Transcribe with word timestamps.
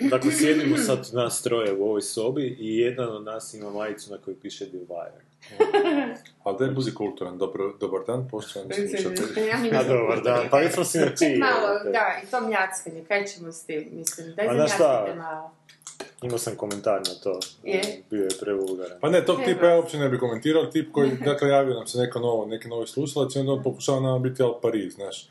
Dakle, 0.00 0.32
sjedimo 0.32 0.76
sad 0.76 1.10
nas 1.12 1.42
troje 1.42 1.72
u 1.72 1.84
ovoj 1.84 2.02
sobi 2.02 2.56
i 2.60 2.78
jedan 2.78 3.08
od 3.08 3.24
nas 3.24 3.54
ima 3.54 3.70
majicu 3.70 4.10
na 4.10 4.18
kojoj 4.18 4.40
piše 4.42 4.66
The 4.66 4.78
Wire. 4.88 5.26
Ali 6.42 6.56
daj 6.58 6.68
buzi 6.68 6.94
kulturan, 6.94 7.38
dobro, 7.38 7.74
dobar 7.80 8.00
dan, 8.06 8.28
poštovani 8.28 8.74
slušatelji. 8.74 9.50
A 9.72 9.82
dobar 9.82 10.22
dan, 10.22 10.46
pa 10.50 10.60
jesmo 10.60 10.84
si 10.84 10.98
na 10.98 11.14
ti. 11.14 11.38
Malo, 11.38 11.92
da, 11.92 12.20
i 12.24 12.26
to 12.30 12.40
mljackanje, 12.40 13.04
kaj 13.08 13.24
ćemo 13.24 13.52
s 13.52 13.64
tim, 13.64 13.88
mislim, 13.92 14.34
daj 14.34 14.46
zamljackajte 14.46 15.14
malo. 15.14 15.50
Imao 16.22 16.38
sam 16.38 16.56
komentar 16.56 17.00
na 17.00 17.14
to. 17.22 17.40
Je? 17.62 18.02
Bio 18.10 18.22
je 18.22 18.30
prevulgaran. 18.40 18.98
Pa 19.00 19.08
ne, 19.08 19.24
tog 19.24 19.38
tipa 19.44 19.66
ja 19.66 19.76
uopće 19.76 19.98
ne 19.98 20.08
bi 20.08 20.18
komentirao, 20.18 20.66
tip 20.66 20.92
koji, 20.92 21.10
dakle, 21.24 21.48
javio 21.48 21.74
nam 21.74 21.86
se 21.86 21.98
neko 21.98 22.20
novo, 22.20 22.46
neki 22.46 22.68
novi 22.68 22.86
slušalac 22.86 23.36
i 23.36 23.38
onda 23.38 23.52
on 23.52 23.62
pokušava 23.62 24.00
nama 24.00 24.18
biti 24.18 24.42
al 24.42 24.60
pari, 24.60 24.90
znaš. 24.90 25.28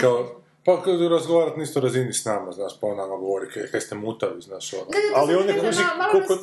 Kao? 0.00 0.40
Pa 0.66 0.82
kad 0.82 1.02
razgovarat 1.02 1.56
nisto 1.56 1.80
razini 1.80 2.12
s 2.12 2.24
nama, 2.24 2.52
znaš, 2.52 2.80
pa 2.80 2.86
on 2.86 2.96
nama 2.96 3.16
govori 3.16 3.50
kaj, 3.50 3.66
kaj 3.66 3.80
ste 3.80 3.94
mutavi, 3.96 4.40
znaš, 4.40 4.72
ono. 4.72 4.84
Ali 5.14 5.34
to 5.34 5.40
on 5.40 5.46
sam- 5.46 5.60
kuži 5.60 5.82
koliko- 6.10 6.32
ono. 6.34 6.40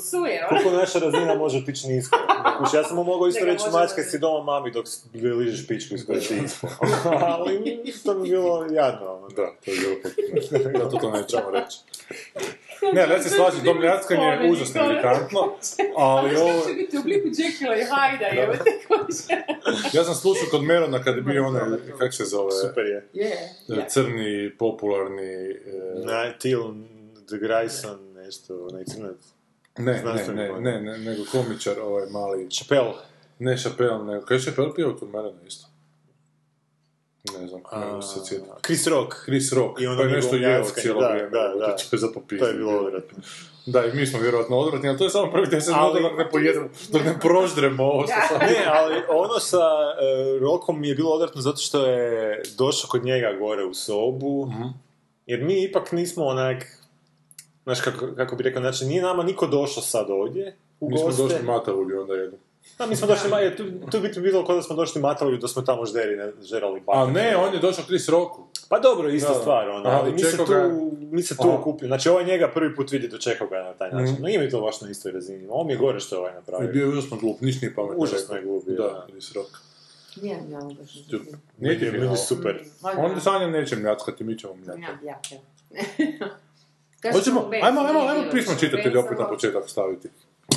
Koliko 0.49 0.71
naša 0.71 0.99
razina 0.99 1.35
može 1.35 1.57
otići 1.57 1.87
nisko. 1.87 2.17
Kuš, 2.57 2.73
ja 2.73 2.83
sam 2.83 2.95
mu 2.95 3.03
mogao 3.03 3.27
isto 3.27 3.45
reći, 3.45 3.63
mačka 3.71 4.03
si 4.03 4.19
doma 4.19 4.43
mami 4.43 4.71
dok 4.71 4.85
ližeš 5.13 5.67
pičku 5.67 5.95
iz 5.95 6.05
koje 6.05 6.21
si 6.21 6.37
ispao. 6.45 6.69
Ali 7.21 7.83
to 8.05 8.13
bi 8.13 8.29
bilo 8.29 8.65
jadno. 8.65 9.13
ono. 9.13 9.27
Da, 9.27 9.51
to 9.65 9.71
je 9.71 9.77
bilo 9.79 9.95
potpuno. 9.95 10.79
Zato 10.79 10.97
to 10.97 11.11
nećemo 11.11 11.51
reći. 11.51 11.77
Ne, 12.93 13.01
ja 13.01 13.23
se 13.23 13.29
slažem, 13.29 13.65
to 13.65 13.73
mljackanje 13.73 14.23
je 14.23 14.51
užasno 14.51 14.91
iritantno, 14.91 15.39
ali 15.97 16.35
ovo... 16.35 16.59
Što 16.59 16.69
će 16.69 16.75
biti 16.75 16.97
u 16.97 16.99
obliku 16.99 17.27
Jekylla 17.27 17.75
i 17.75 17.83
Hyda, 17.83 18.43
evo 18.43 18.53
te. 18.53 18.71
Ja 19.93 20.03
sam 20.03 20.15
slušao 20.15 20.47
kod 20.51 20.63
Merona 20.63 21.03
kad 21.03 21.15
je 21.15 21.21
bio 21.21 21.47
onaj, 21.47 21.61
kak 21.99 22.13
se 22.13 22.25
zove, 22.25 22.51
Super 22.51 22.85
je. 22.85 23.09
Je, 23.13 23.31
e, 23.69 23.85
crni, 23.89 24.55
popularni... 24.59 25.23
e, 25.23 25.57
Na, 26.05 26.33
Till 26.37 26.61
de 27.29 27.37
Grayson, 27.37 28.13
nešto, 28.13 28.67
onaj 28.71 28.83
crnac. 28.85 29.15
Ne, 29.77 30.03
ne, 30.03 30.33
ne, 30.33 30.59
ne, 30.59 30.81
ne, 30.81 30.97
nego 30.97 31.23
komičar, 31.31 31.79
ovaj 31.79 32.09
mali... 32.09 32.49
Chappelle. 32.49 32.93
Ne 33.39 33.57
Chappelle, 33.57 34.05
nego... 34.05 34.25
Kaj 34.25 34.37
je 34.37 34.41
Chappelle 34.41 34.75
pio 34.75 34.95
kod 34.99 35.09
Merona 35.09 35.41
isto? 35.47 35.72
Ne 37.31 37.47
znam, 37.47 37.61
ne 37.73 37.85
mogu 37.85 38.01
se 38.01 38.19
sjetiti. 38.19 38.49
Chris 38.61 38.87
Rock. 38.87 39.15
Chris 39.23 39.53
Rock, 39.53 39.81
I 39.81 39.85
pa 39.87 40.03
je 40.03 40.09
nešto 40.09 40.35
jeo 40.37 40.63
cijelo 40.65 41.01
da, 41.01 41.07
vrijeme, 41.07 41.29
da, 41.29 41.53
da. 41.57 41.75
to 41.81 41.97
za. 41.97 42.07
To 42.29 42.47
je 42.47 42.53
bilo 42.53 42.71
odvratno. 42.73 43.17
Da, 43.65 43.85
i 43.85 43.93
mi 43.93 44.05
smo 44.05 44.19
vjerojatno 44.19 44.57
odvratni, 44.57 44.89
ali 44.89 44.97
to 44.97 45.03
je 45.03 45.09
samo 45.09 45.31
prvi 45.31 45.47
deset 45.47 45.73
Ali- 45.73 45.93
minuta 45.93 46.09
dok 46.09 46.17
ne 46.19 46.29
pojedemo, 46.31 46.69
dok 46.89 47.03
ne 47.03 47.19
proždremo 47.21 47.83
ovo 47.85 48.03
što 48.03 48.15
sam... 48.29 48.39
Ne, 48.49 48.65
ali 48.67 48.95
ono 49.09 49.39
sa 49.41 49.57
uh, 49.57 50.41
Rokom 50.41 50.81
mi 50.81 50.87
je 50.87 50.95
bilo 50.95 51.11
odvratno 51.11 51.41
zato 51.41 51.57
što 51.57 51.85
je 51.85 52.41
došao 52.57 52.89
kod 52.89 53.05
njega 53.05 53.33
gore 53.33 53.65
u 53.65 53.73
sobu, 53.73 54.45
Mhm. 54.45 54.63
jer 55.25 55.41
mi 55.41 55.63
ipak 55.63 55.91
nismo 55.91 56.25
onak, 56.25 56.63
znaš 57.63 57.81
kako, 57.81 58.07
kako 58.15 58.35
bi 58.35 58.43
rekao, 58.43 58.61
znači 58.61 58.85
nije 58.85 59.01
nama 59.01 59.23
niko 59.23 59.47
došao 59.47 59.83
sad 59.83 60.09
ovdje 60.09 60.55
u 60.79 60.89
Mi 60.89 60.97
smo 60.97 61.07
goste. 61.07 61.23
došli 61.23 61.43
matavulju 61.43 62.01
onda 62.01 62.13
jednom. 62.13 62.39
A 62.77 62.85
mi 62.85 62.95
smo 62.95 63.07
došli, 63.07 63.29
ma, 63.29 63.39
jer 63.39 63.57
tu, 63.57 63.63
tu 63.91 63.99
bi 63.99 64.21
bilo 64.21 64.45
kao 64.45 64.55
da 64.55 64.61
smo 64.61 64.75
došli 64.75 65.01
matavlju 65.01 65.37
da 65.37 65.47
smo 65.47 65.61
tamo 65.61 65.85
žderi, 65.85 66.15
ne, 66.15 66.31
žerali 66.41 66.79
A 66.79 66.83
bakar. 66.85 67.13
ne, 67.13 67.35
on 67.37 67.53
je 67.53 67.59
došao 67.59 67.83
Chris 67.85 68.09
Rocku. 68.09 68.43
Pa 68.69 68.79
dobro, 68.79 69.09
ista 69.09 69.29
Da. 69.29 69.39
stvar, 69.39 69.69
ono, 69.69 69.89
ali 69.89 70.11
mi 70.11 70.19
se, 70.19 70.37
tu, 70.37 70.45
ga- 70.45 70.71
mi 71.01 71.23
se 71.23 71.35
tu 71.37 71.43
Aha. 71.43 71.51
okupili. 71.51 71.87
Znači, 71.87 72.09
ovaj 72.09 72.25
njega 72.25 72.47
prvi 72.49 72.75
put 72.75 72.91
vidi 72.91 73.07
dočekao 73.07 73.47
ga 73.47 73.57
na 73.57 73.73
taj 73.73 73.91
način. 73.91 74.05
Mhm. 74.05 74.21
No, 74.21 74.27
nije 74.27 74.39
mi 74.39 74.49
to 74.49 74.61
baš 74.61 74.81
na 74.81 74.89
istoj 74.89 75.11
razini. 75.11 75.47
Ovo 75.47 75.63
mi 75.63 75.73
je 75.73 75.77
gore 75.77 75.99
što 75.99 76.15
je 76.15 76.19
ovaj 76.19 76.31
I 76.31 76.35
napravio. 76.35 76.67
bio 76.67 76.83
je 76.83 76.89
užasno 76.89 77.17
glup, 77.17 77.41
niš 77.41 77.61
nije 77.61 77.75
pametno 77.75 77.97
Užasno 77.97 78.35
je 78.35 78.41
glup 78.43 78.65
bio, 78.65 78.75
Da, 78.77 78.83
da. 78.83 79.05
Chris 79.09 79.33
Rock. 79.33 79.49
Nije 80.21 80.37
mi 80.37 80.75
baš. 80.75 80.93
Nije 81.57 81.79
ti 81.79 81.85
je- 81.85 81.91
je 82.01 82.17
super. 82.17 82.63
On 82.97 83.21
Sanja 83.21 83.47
neće 83.47 83.75
mljackati, 83.75 84.23
mi 84.23 84.37
ćemo 84.37 84.53
mljackati. 84.55 84.81
Ja, 84.81 84.97
ja, 85.03 85.19
ja. 87.03 87.11
Hoćemo, 87.11 87.49
ajmo, 87.53 87.81
ajmo, 87.81 87.99
ajmo 88.01 88.23
pismo 88.31 88.53
čitatelji 88.55 88.97
opet 88.97 89.19
na 89.19 89.27
početak 89.27 89.63
staviti. 89.67 90.09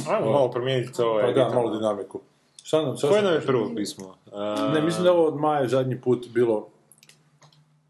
Ajmo 0.08 0.30
malo 0.30 0.50
promijeniti 0.50 0.92
to. 0.92 1.18
Pa 1.22 1.26
je, 1.26 1.34
da, 1.34 1.48
malo 1.48 1.70
dinamiku. 1.76 2.20
Šta 2.62 2.82
nam, 2.82 2.96
šta 2.96 3.08
Koje 3.08 3.22
nam 3.22 3.34
je 3.34 3.40
prvo 3.40 3.70
pismo? 3.76 4.16
A, 4.32 4.70
Ne, 4.74 4.80
mislim 4.80 5.04
da 5.04 5.12
ovo 5.12 5.26
od 5.26 5.36
Maje 5.36 5.68
zadnji 5.68 6.00
put 6.00 6.28
bilo... 6.28 6.68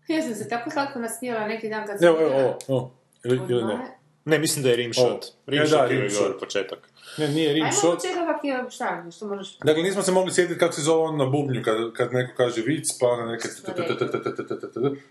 Ja 0.08 0.22
sam 0.22 0.34
se 0.34 0.48
tako 0.48 0.70
slatko 0.70 0.98
nasmijala 0.98 1.46
neki 1.46 1.68
dan 1.68 1.86
kad 1.86 1.98
sam... 1.98 2.08
Evo, 2.08 2.20
evo, 2.20 2.34
ovo, 2.34 2.58
ovo. 2.68 2.90
Ili, 3.24 3.40
ili 3.48 3.64
ne? 3.64 3.95
Ne, 4.26 4.38
mislim 4.38 4.62
da 4.62 4.70
je 4.70 4.76
Rim 4.76 4.92
Ovo. 4.98 5.08
Shot. 5.10 5.24
Rim 5.46 5.58
E, 5.58 5.62
da, 5.62 5.68
Shot 5.68 5.88
Rim 5.90 6.02
je 6.02 6.08
gore 6.20 6.38
početak. 6.40 6.78
Ne, 7.18 7.28
nije 7.28 7.52
Rim 7.52 7.64
Ajmo 7.64 7.76
početi 7.82 8.18
ovak 8.18 8.44
je, 8.44 8.70
šta, 8.70 9.04
što 9.16 9.26
možeš... 9.26 9.58
Dakle, 9.58 9.82
nismo 9.82 10.02
se 10.02 10.12
mogli 10.12 10.32
sjetiti 10.32 10.58
kako 10.60 10.72
se 10.72 10.82
zove 10.82 11.02
on 11.02 11.16
na 11.16 11.26
bubnju 11.26 11.62
kad, 11.64 11.92
kad 11.92 12.12
neko 12.12 12.32
kaže 12.36 12.62
vic, 12.62 12.98
pa 13.00 13.06
ono 13.06 13.26
neke... 13.26 13.48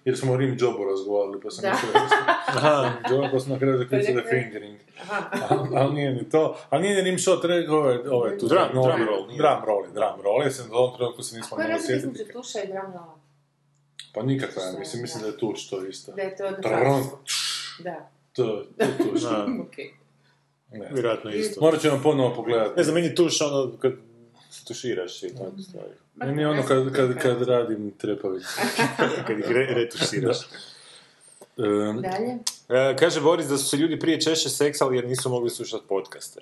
Jer 0.05 0.17
smo 0.17 0.33
o 0.33 0.37
Rim 0.37 0.57
Jobu 0.59 0.85
razgovarali, 0.85 1.39
pa 1.41 1.49
sam 1.51 1.61
Da. 1.61 1.71
mislio 1.71 1.91
Aha. 2.47 2.91
Job, 3.11 3.25
pa 3.31 3.39
sam 3.39 3.51
na 3.51 3.59
kraju 3.59 3.77
zaključio 3.77 4.13
da 4.13 4.21
je 4.21 4.27
fingering. 4.29 4.77
Ali 5.75 5.93
nije 5.93 6.13
ni 6.13 6.29
to. 6.29 6.57
Ali 6.69 6.81
nije 6.81 6.95
ni 6.95 7.01
Rim 7.01 7.19
Shot, 7.19 7.45
rekao 7.45 7.77
ovaj, 7.77 7.97
ovaj 7.97 8.37
tu... 8.37 8.47
Drum- 8.47 8.71
drum 8.71 9.07
roll. 9.07 9.27
Drum 9.27 9.65
roll, 9.65 9.85
je, 9.85 9.91
drum 9.91 10.21
roll. 10.23 10.43
Ja 10.43 10.51
sam 10.51 10.71
u 10.71 10.75
ovom 10.75 10.97
trenutku 10.97 11.23
se 11.23 11.37
nismo 11.37 11.55
Koja 11.55 11.65
je 11.65 11.71
mogli 11.71 11.81
razlika 11.81 12.01
sjetiti. 12.01 12.21
između 12.23 12.39
tuša 12.39 12.59
i 12.59 12.67
dramlova? 12.67 13.15
Pa 14.13 14.23
nikakva, 14.23 14.61
mislim, 14.79 15.01
mislim 15.01 15.21
da 15.21 15.27
je 15.27 15.37
tuč 15.37 15.67
to 15.69 15.85
isto. 15.85 16.11
Da 16.11 16.21
je 16.21 16.35
to 16.35 16.45
od 16.45 16.61
Trrrn, 16.61 17.03
Da, 17.79 18.09
To, 18.35 18.66
to 18.78 18.85
tuč. 19.12 19.22
Da, 19.22 19.47
okej. 19.68 19.94
Ne. 20.72 20.90
vjerojatno 20.94 21.31
isto. 21.31 21.62
Morat 21.62 21.81
ćemo 21.81 22.00
ponovo 22.03 22.35
pogledati. 22.35 22.78
Ne 22.78 22.84
znam, 22.84 22.96
meni 22.96 23.07
je 23.07 23.16
tuš 23.16 23.41
ono 23.41 23.78
kad 23.79 23.94
se 24.50 24.66
tuširaš 24.66 25.23
i 25.23 25.35
tako 25.35 25.57
stvari. 25.69 25.94
Meni 26.16 26.41
je 26.41 26.47
ono 26.47 26.63
kad, 26.66 26.94
kad, 26.94 27.18
kad 27.18 27.41
radim 27.41 27.91
trepavicu. 27.97 28.47
Kad 29.28 29.40
ih 29.40 29.46
re, 29.47 29.66
retuširaš. 29.66 30.38
Um, 31.57 32.01
Dalje? 32.01 32.38
E, 32.69 32.96
kaže 33.00 33.22
Boris 33.22 33.47
da 33.47 33.57
su 33.57 33.66
se 33.66 33.78
ljudi 33.78 34.00
prije 34.00 34.22
češće 34.22 34.50
seksali 34.50 34.96
jer 34.96 35.07
nisu 35.07 35.29
mogli 35.29 35.50
slušati 35.50 35.84
podcaste. 35.90 36.41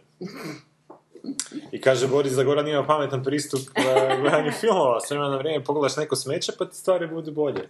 I 1.71 1.81
kaže 1.81 2.07
Boris 2.07 2.33
da 2.33 2.43
Goran 2.43 2.67
ima 2.67 2.85
pametan 2.85 3.23
pristup 3.23 3.61
gledanju 4.21 4.51
filmova. 4.51 4.99
S 5.01 5.09
vremena 5.09 5.29
na 5.29 5.37
vrijeme 5.37 5.63
pogledaš 5.63 5.97
neko 5.97 6.15
smeće 6.15 6.51
pa 6.57 6.65
ti 6.65 6.77
stvari 6.77 7.07
budu 7.07 7.31
bolje. 7.31 7.69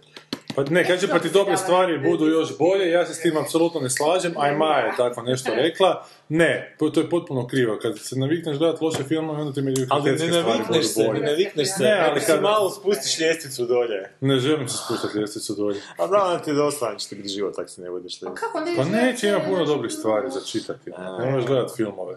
Pa 0.54 0.64
ne, 0.64 0.86
kaže 0.86 1.08
pa 1.08 1.18
ti 1.18 1.30
dobre 1.30 1.56
stvari 1.56 1.98
budu 2.00 2.26
još 2.26 2.58
bolje, 2.58 2.90
ja 2.90 3.06
se 3.06 3.14
s 3.14 3.20
tim 3.20 3.36
apsolutno 3.36 3.80
ne 3.80 3.90
slažem, 3.90 4.34
a 4.36 4.48
i 4.48 4.56
Maja 4.56 4.86
je 4.86 4.92
tako 4.96 5.22
nešto 5.22 5.52
rekla. 5.54 6.06
Ne, 6.28 6.74
to 6.78 6.90
to 6.90 7.00
je 7.00 7.10
potpuno 7.10 7.46
krivo. 7.46 7.78
Kad 7.82 7.98
se 7.98 8.18
navikneš 8.18 8.58
gledati 8.58 8.84
loše 8.84 9.02
filmove, 9.02 9.40
onda 9.40 9.52
ti 9.52 9.62
mi 9.62 9.74
Ali 9.90 10.10
ne 10.10 10.18
stvari 10.18 10.42
navikneš 10.42 10.86
se, 10.86 11.00
ne 11.00 11.06
bolje. 11.06 11.20
navikneš 11.20 11.68
se. 11.68 11.82
Ne, 11.82 11.88
Ne, 11.88 12.00
ali 12.00 12.20
kad- 12.20 12.42
malo 12.42 12.70
spustiš 12.70 13.18
ljestvicu 13.20 13.66
dolje. 13.66 14.10
Ne 14.20 14.38
želim 14.38 14.68
se 14.68 14.76
spustati 14.76 15.18
ljestvicu 15.18 15.54
dolje. 15.54 15.80
A 15.98 16.06
da 16.06 16.38
ti 16.38 16.50
je 16.50 16.54
dosta, 16.54 16.96
će 16.96 17.08
ti 17.08 17.14
biti 17.14 17.28
život, 17.28 17.56
tako 17.56 17.68
se 17.68 17.82
ne 17.82 17.90
budeš 17.90 18.20
Pa? 18.20 18.30
Pa 18.76 18.84
neće, 18.86 19.28
ima 19.28 19.40
puno 19.40 19.64
dobrih 19.64 19.92
stvari 19.92 20.30
za 20.30 20.40
čitati. 20.42 20.90
Ne 21.18 21.30
možeš 21.30 21.46
gledati 21.46 21.72
filmove. 21.76 22.14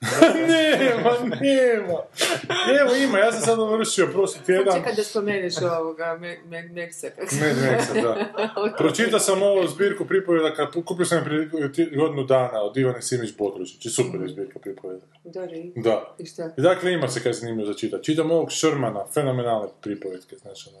Nema. 0.48 1.10
nema. 1.40 1.98
Evo 2.80 2.94
ima, 2.98 3.18
ja 3.18 3.32
sam 3.32 3.40
sad 3.40 3.56
dovršio 3.58 4.06
prošli 4.06 4.40
tjedan. 4.46 4.76
Čekaj 4.76 4.94
da 4.94 5.02
spomeneš 5.04 5.54
ovoga 5.78 6.18
Me- 6.20 6.38
Me- 6.46 6.68
Meksa. 6.70 7.10
kako 7.10 7.28
se- 7.28 7.36
Mad 7.36 7.56
Maxa, 7.56 8.02
da. 8.02 8.16
Pročitao 8.78 9.18
sam 9.20 9.42
ovu 9.42 9.68
zbirku 9.68 10.04
pripovjedaka, 10.04 10.70
kupio 10.82 11.06
sam 11.06 11.18
je 11.18 11.24
prije 11.24 11.46
godinu 11.88 12.24
dana 12.24 12.62
od 12.62 12.76
Ivane 12.76 13.02
Simić 13.02 13.36
Bodrožić 13.38 13.86
i 13.86 13.90
super 13.90 14.20
je 14.20 14.28
zbirka 14.28 14.58
pripovjedaka. 14.58 15.12
Dori. 15.24 15.72
Da. 15.76 16.14
I 16.18 16.26
šta? 16.26 16.50
I 16.58 16.62
dakle 16.62 16.92
ima 16.92 17.08
se 17.08 17.22
kaj 17.22 17.32
zanimljivo 17.32 17.66
za 17.66 17.74
čitati. 17.74 18.04
Čitam 18.04 18.30
ovog 18.30 18.50
Šrmana, 18.50 19.04
fenomenalne 19.14 19.68
pripovjetke, 19.80 20.36
znači 20.36 20.68
ono. 20.68 20.78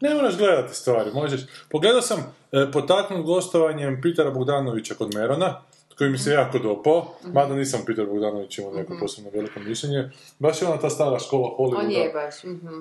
Ne 0.00 0.14
moraš 0.14 0.36
gledati 0.36 0.74
stvari, 0.74 1.10
možeš. 1.14 1.40
Pogledao 1.68 2.02
sam 2.02 2.18
e, 2.52 2.66
potaknut 2.72 3.24
gostovanjem 3.24 4.00
Pitera 4.02 4.30
Bogdanovića 4.30 4.94
kod 4.94 5.14
Merona, 5.14 5.62
koji 6.02 6.10
mi 6.10 6.18
se 6.18 6.30
jako 6.30 6.58
dopao, 6.58 7.06
mada 7.32 7.54
nisam 7.54 7.80
Peter 7.86 8.06
Bogdanović 8.06 8.58
imao 8.58 8.72
neko 8.72 8.94
posebno 9.00 9.30
veliko 9.34 9.60
mišljenje. 9.60 10.10
Baš 10.38 10.62
je 10.62 10.68
ona 10.68 10.78
ta 10.80 10.90
stara 10.90 11.18
škola 11.18 11.50
Hollywooda. 11.58 11.84
On 11.84 11.90
je 11.90 12.10
baš. 12.14 12.44
mhm. 12.44 12.80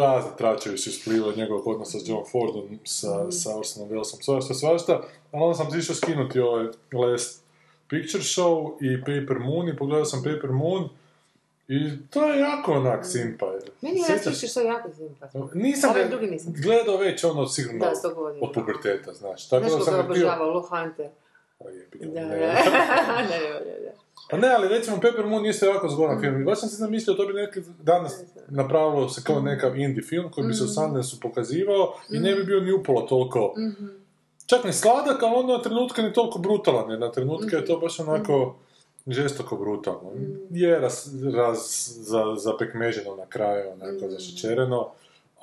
Razni 0.00 0.30
tračevi 0.38 0.78
su 0.78 0.90
isplivali 0.90 1.36
njegovog 1.36 1.66
odnosa 1.66 1.98
s 1.98 2.08
John 2.08 2.24
Fordom, 2.32 2.78
sa, 2.84 3.30
sa 3.30 3.58
Orsonom 3.58 3.88
Wellesom, 3.88 4.22
svašta, 4.22 4.54
svašta. 4.54 4.92
Ali 5.32 5.42
onda 5.44 5.54
sam 5.54 5.78
išao 5.78 5.94
skinuti 5.94 6.40
ovaj 6.40 6.66
Last 6.92 7.42
Picture 7.88 8.22
Show 8.24 8.72
i 8.80 9.00
Paper 9.00 9.38
Moon 9.38 9.68
i 9.68 9.76
pogledao 9.76 10.04
sam 10.04 10.22
Paper 10.22 10.50
Moon 10.50 10.88
i 11.68 11.78
to 12.10 12.24
je 12.24 12.40
jako 12.40 12.72
onak 12.72 13.06
simpa. 13.06 13.52
Meni 13.80 14.00
je 14.00 14.48
što 14.48 14.60
jako 14.60 14.88
simpatno. 14.96 15.50
Nisam 15.54 15.90
Ovaj 15.90 16.02
ga 16.02 16.08
drugi 16.08 16.26
nisam. 16.26 16.54
gledao 16.62 16.96
već 16.96 17.24
ono 17.24 17.46
sigurno 17.46 17.78
Da, 17.78 17.92
od 18.40 18.52
puberteta, 18.54 19.12
znaš. 19.12 19.48
Tako 19.48 19.68
Znaš 19.68 19.78
da 19.78 19.84
sam 19.84 19.94
ga 19.94 20.02
ga 20.02 20.14
htio... 20.14 20.26
obožava, 20.26 20.46
Lo 20.46 20.60
Hunter. 20.60 21.08
Da. 22.00 22.20
Pa 24.30 24.36
ne, 24.36 24.48
ali 24.48 24.68
recimo 24.68 25.00
Pepper 25.00 25.26
Moon 25.26 25.46
isto 25.46 25.66
jako 25.66 25.88
zgodan 25.88 26.20
film. 26.20 26.40
I 26.40 26.44
baš 26.44 26.60
sam 26.60 26.68
se 26.68 26.76
zamislio, 26.76 27.14
to 27.14 27.26
bi 27.26 27.32
neki 27.32 27.60
danas 27.82 28.22
napravilo 28.48 29.08
se 29.08 29.22
kao 29.24 29.40
nekav 29.40 29.78
indie 29.78 30.02
film 30.02 30.30
koji 30.30 30.46
bi 30.46 30.54
se 30.54 30.64
u 30.64 30.68
Sundanceu 30.68 31.20
pokazivao 31.20 31.94
i 32.10 32.18
ne 32.18 32.34
bi 32.34 32.44
bio 32.44 32.60
ni 32.60 32.72
upola 32.72 33.06
toliko 33.06 33.54
čak 34.46 34.64
ni 34.64 34.72
sladak, 34.72 35.22
ali 35.22 35.34
onda 35.36 35.52
na 35.56 35.62
trenutke 35.62 36.02
ni 36.02 36.12
toliko 36.12 36.38
brutalan, 36.38 36.90
jer 36.90 36.98
na 36.98 37.12
trenutke 37.12 37.56
je 37.56 37.64
to 37.64 37.78
baš 37.78 38.00
onako 38.00 38.54
žestoko 39.06 39.56
brutalno. 39.56 40.10
Je 40.50 40.78
raz, 40.78 41.24
raz, 41.34 41.58
za, 42.00 42.34
zapekmeženo 42.36 43.16
na 43.16 43.26
kraju, 43.26 43.70
onako 43.72 44.08
zašećereno, 44.08 44.90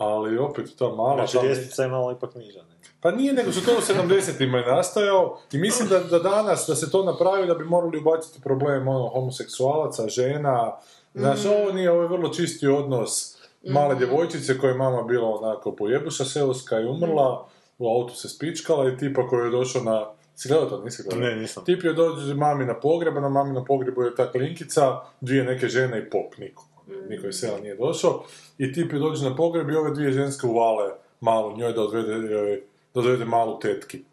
ali 0.04 0.38
opet 0.38 0.66
ta 0.80 0.90
mala... 0.90 1.16
Znači, 1.16 1.38
ta- 1.38 1.44
ljestvica 1.44 1.84
je 1.84 1.90
malo 1.90 2.12
ipak 2.12 2.36
niža, 2.36 2.60
ne? 2.60 2.76
pa 3.02 3.12
nije, 3.12 3.34
nego 3.34 3.52
su 3.52 3.66
to 3.66 3.72
u 3.72 3.82
70-ima 3.94 4.58
je 4.58 4.76
nastajao 4.76 5.38
i 5.52 5.58
mislim 5.58 5.90
da, 5.90 6.00
da 6.00 6.20
danas, 6.20 6.66
da 6.68 6.76
se 6.76 6.92
to 6.92 7.04
napravi, 7.04 7.48
da 7.48 7.54
bi 7.54 7.64
morali 7.64 7.98
ubaciti 7.98 8.42
problem 8.42 8.88
ono, 8.88 9.08
homoseksualaca, 9.08 10.08
žena, 10.08 10.72
znaš, 11.14 11.46
ovo 11.46 11.72
nije, 11.72 11.92
ovo 11.92 12.02
je 12.02 12.08
vrlo 12.08 12.30
čisti 12.30 12.68
odnos 12.68 13.38
male 13.64 13.96
djevojčice 13.96 14.58
koja 14.58 14.72
je 14.72 14.78
mama 14.78 15.04
bila 15.04 15.30
onako 15.30 15.72
pojebuša 15.72 16.26
seoska 16.26 16.80
i 16.80 16.86
umrla, 16.86 17.48
u 17.78 17.88
autu 17.88 18.16
se 18.16 18.30
spičkala 18.30 18.90
i 18.90 18.98
tipa 18.98 19.28
koji 19.28 19.46
je 19.46 19.52
došao 19.52 19.84
na... 19.84 20.06
Si 20.36 20.50
gledao 20.50 20.70
to, 20.70 20.84
nisi 20.84 21.04
gledao? 21.04 21.20
Ne, 21.20 21.36
nisam. 21.36 21.66
Tip 21.66 21.84
je 21.84 21.94
dođe 21.94 22.34
mami 22.34 22.66
na 22.66 22.80
pogreb, 22.80 23.18
a 23.18 23.22
na 23.22 23.30
mami 23.30 23.54
na 23.54 23.64
pogrebu 23.64 24.04
je 24.04 24.16
ta 24.16 24.32
klinkica, 24.32 25.00
dvije 25.22 25.44
neke 25.44 25.68
žene 25.68 26.00
i 26.00 26.10
pop, 26.10 26.38
niko. 26.38 26.66
Niko 27.10 27.28
iz 27.28 27.36
sela 27.36 27.60
nije 27.60 27.76
došao. 27.76 28.24
I 28.58 28.74
je 28.96 29.00
dođe 29.00 29.30
na 29.30 29.36
pogreb 29.36 29.70
i 29.70 29.76
ove 29.76 29.92
dvije 29.92 30.12
ženske 30.12 30.48
uvale 30.48 30.92
malu 31.22 31.58
njoj 31.58 31.74
da 31.74 31.82
odvede, 31.82 32.14
joj- 32.14 32.62
da 32.94 33.00
odvede 33.00 33.26
malu 33.26 33.60
tetki. 33.60 34.04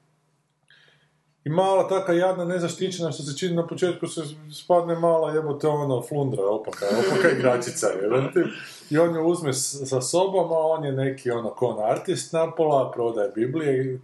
I 1.45 1.49
mala 1.51 1.89
taka 1.89 2.13
jadna 2.13 2.45
nezaštićena 2.45 3.13
što 3.13 3.23
se 3.23 3.39
čini 3.39 3.57
na 3.57 3.67
početku 3.67 4.07
se 4.07 4.23
spadne 4.55 4.95
mala 4.95 5.33
jebote 5.35 5.69
ono 5.69 6.03
flundra 6.03 6.45
opaka, 6.45 6.87
opaka 6.87 7.31
igračica 7.39 7.87
jebote. 8.03 8.45
I 8.91 8.99
on 8.99 9.15
ju 9.15 9.23
uzme 9.27 9.53
sa 9.53 10.01
sobom, 10.01 10.53
a 10.53 10.59
on 10.59 10.85
je 10.85 10.93
neki 10.93 11.31
ono 11.31 11.51
kon 11.51 11.77
artist 11.85 12.33
napola, 12.33 12.91
prodaje 12.93 13.33
Biblije 13.35 13.99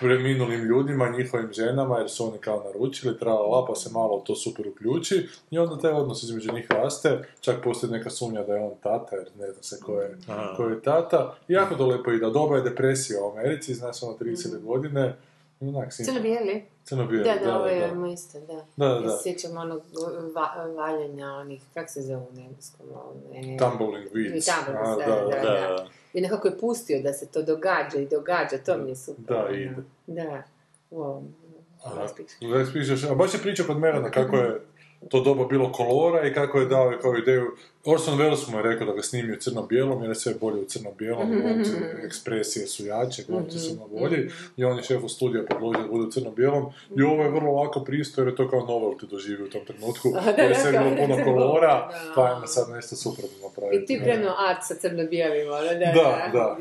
preminulim 0.00 0.60
ljudima, 0.60 1.08
njihovim 1.08 1.52
ženama, 1.52 1.98
jer 1.98 2.10
su 2.10 2.28
oni 2.28 2.38
kao 2.38 2.62
naručili, 2.64 3.18
tralala, 3.18 3.66
pa 3.66 3.74
se 3.74 3.90
malo 3.92 4.22
to 4.26 4.34
super 4.34 4.68
uključi 4.68 5.28
i 5.50 5.58
onda 5.58 5.78
taj 5.78 5.92
odnos 5.92 6.22
između 6.22 6.52
njih 6.52 6.66
raste, 6.70 7.28
čak 7.40 7.56
postoji 7.64 7.92
neka 7.92 8.10
sumnja 8.10 8.42
da 8.42 8.54
je 8.54 8.64
on 8.64 8.72
tata, 8.82 9.16
jer 9.16 9.28
ne 9.38 9.52
zna 9.52 9.62
se 9.62 9.80
ko 9.80 10.00
je, 10.00 10.16
ko 10.56 10.64
je 10.64 10.82
tata. 10.82 11.36
I 11.48 11.52
jako 11.52 11.74
to 11.74 11.86
lepo 11.86 12.12
ide, 12.12 12.30
doba 12.30 12.56
je 12.56 12.62
depresija 12.62 13.24
u 13.24 13.30
Americi, 13.30 13.74
znaš, 13.74 14.02
ono 14.02 14.16
30. 14.18 14.62
godine, 14.62 15.16
i 15.60 15.68
onak 15.68 15.92
si... 15.92 16.04
Crno-bijeli? 16.04 16.64
Crno-bijeli, 16.84 17.24
Da, 17.24 17.44
da, 17.44 17.56
ovo 17.56 17.64
da, 17.64 17.70
je 17.70 17.88
da. 17.88 17.94
moj 17.94 18.12
isto, 18.12 18.40
da. 18.40 18.64
Da, 18.76 18.88
da. 18.88 19.04
Ja 19.04 19.16
se 19.16 19.22
sjećam 19.22 19.56
onog 19.56 19.82
va, 20.34 20.48
valjenja 20.76 21.32
onih, 21.32 21.62
kak 21.74 21.90
se 21.90 22.02
zove 22.02 22.22
u 22.22 22.38
engleskom, 22.38 22.86
one... 23.30 23.56
Tumbling 23.58 24.08
Weeds. 24.12 24.54
Tumbling, 24.54 24.98
da, 24.98 25.06
da, 25.06 25.42
Da, 25.42 25.50
da. 25.50 25.86
I 26.14 26.20
nekako 26.20 26.48
je 26.48 26.58
pustio 26.58 27.02
da 27.02 27.12
se 27.12 27.26
to 27.26 27.42
događa 27.42 27.98
i 27.98 28.06
događa, 28.06 28.58
to 28.66 28.78
mi 28.78 28.88
je 28.88 28.96
super. 28.96 29.24
Da, 29.24 29.44
ono. 29.44 29.56
ide. 29.56 29.76
Da. 30.06 30.42
Picture. 32.16 32.50
Lex 32.50 32.72
Pictures, 32.72 33.04
a 33.04 33.14
baš 33.14 33.34
je 33.34 33.40
pričao 33.40 33.66
kod 33.66 33.78
Merona 33.78 34.10
kako 34.10 34.36
je 34.36 34.60
to 35.08 35.20
doba 35.20 35.46
bilo 35.46 35.72
kolora 35.72 36.26
i 36.26 36.34
kako 36.34 36.58
je 36.58 36.66
dao 36.66 36.92
kao 37.02 37.16
ideju. 37.16 37.56
Orson 37.84 38.18
Welles 38.18 38.50
mu 38.50 38.58
je 38.58 38.62
rekao 38.62 38.86
da 38.86 38.92
ga 38.92 39.02
snimi 39.02 39.32
u 39.32 39.36
crno-bijelom 39.36 40.02
jer 40.02 40.10
je 40.10 40.14
sve 40.14 40.34
bolje 40.40 40.60
u 40.60 40.64
crno-bijelom, 40.64 41.28
glumci 41.30 41.70
ekspresije 42.04 42.66
su 42.66 42.86
jače, 42.86 43.24
glumci 43.28 43.58
su 43.58 43.74
na 43.74 43.86
bolji 43.98 44.30
i 44.56 44.64
on 44.64 44.76
je 44.76 44.82
šefu 44.82 45.08
studija 45.08 45.44
predložio 45.44 45.82
da 45.82 45.88
bude 45.88 46.04
u 46.06 46.10
crno-bijelom 46.10 46.72
i 46.96 47.02
ovo 47.02 47.22
je 47.22 47.30
vrlo 47.30 47.52
lako 47.52 47.80
pristo 47.80 48.20
jer 48.20 48.28
je 48.28 48.36
to 48.36 48.50
kao 48.50 48.60
novelty 48.60 49.10
doživio 49.10 49.46
u 49.46 49.48
tom 49.48 49.64
trenutku 49.66 50.08
jer 50.38 50.50
je 50.50 50.54
sve 50.54 50.72
bilo 50.72 50.96
puno 50.96 51.16
kolora 51.24 51.90
pa 52.14 52.24
ajmo 52.24 52.46
sad 52.46 52.70
nešto 52.70 52.96
suprotno 52.96 53.48
napraviti. 53.48 53.82
I 53.82 53.86
ti 53.86 54.00
krenuo 54.04 54.34
art 54.48 54.58
sa 54.62 54.74
crno-bijelim, 54.74 55.48
ono, 55.48 55.64
da, 55.64 55.92
Da, 55.94 56.30
da. 56.32 56.56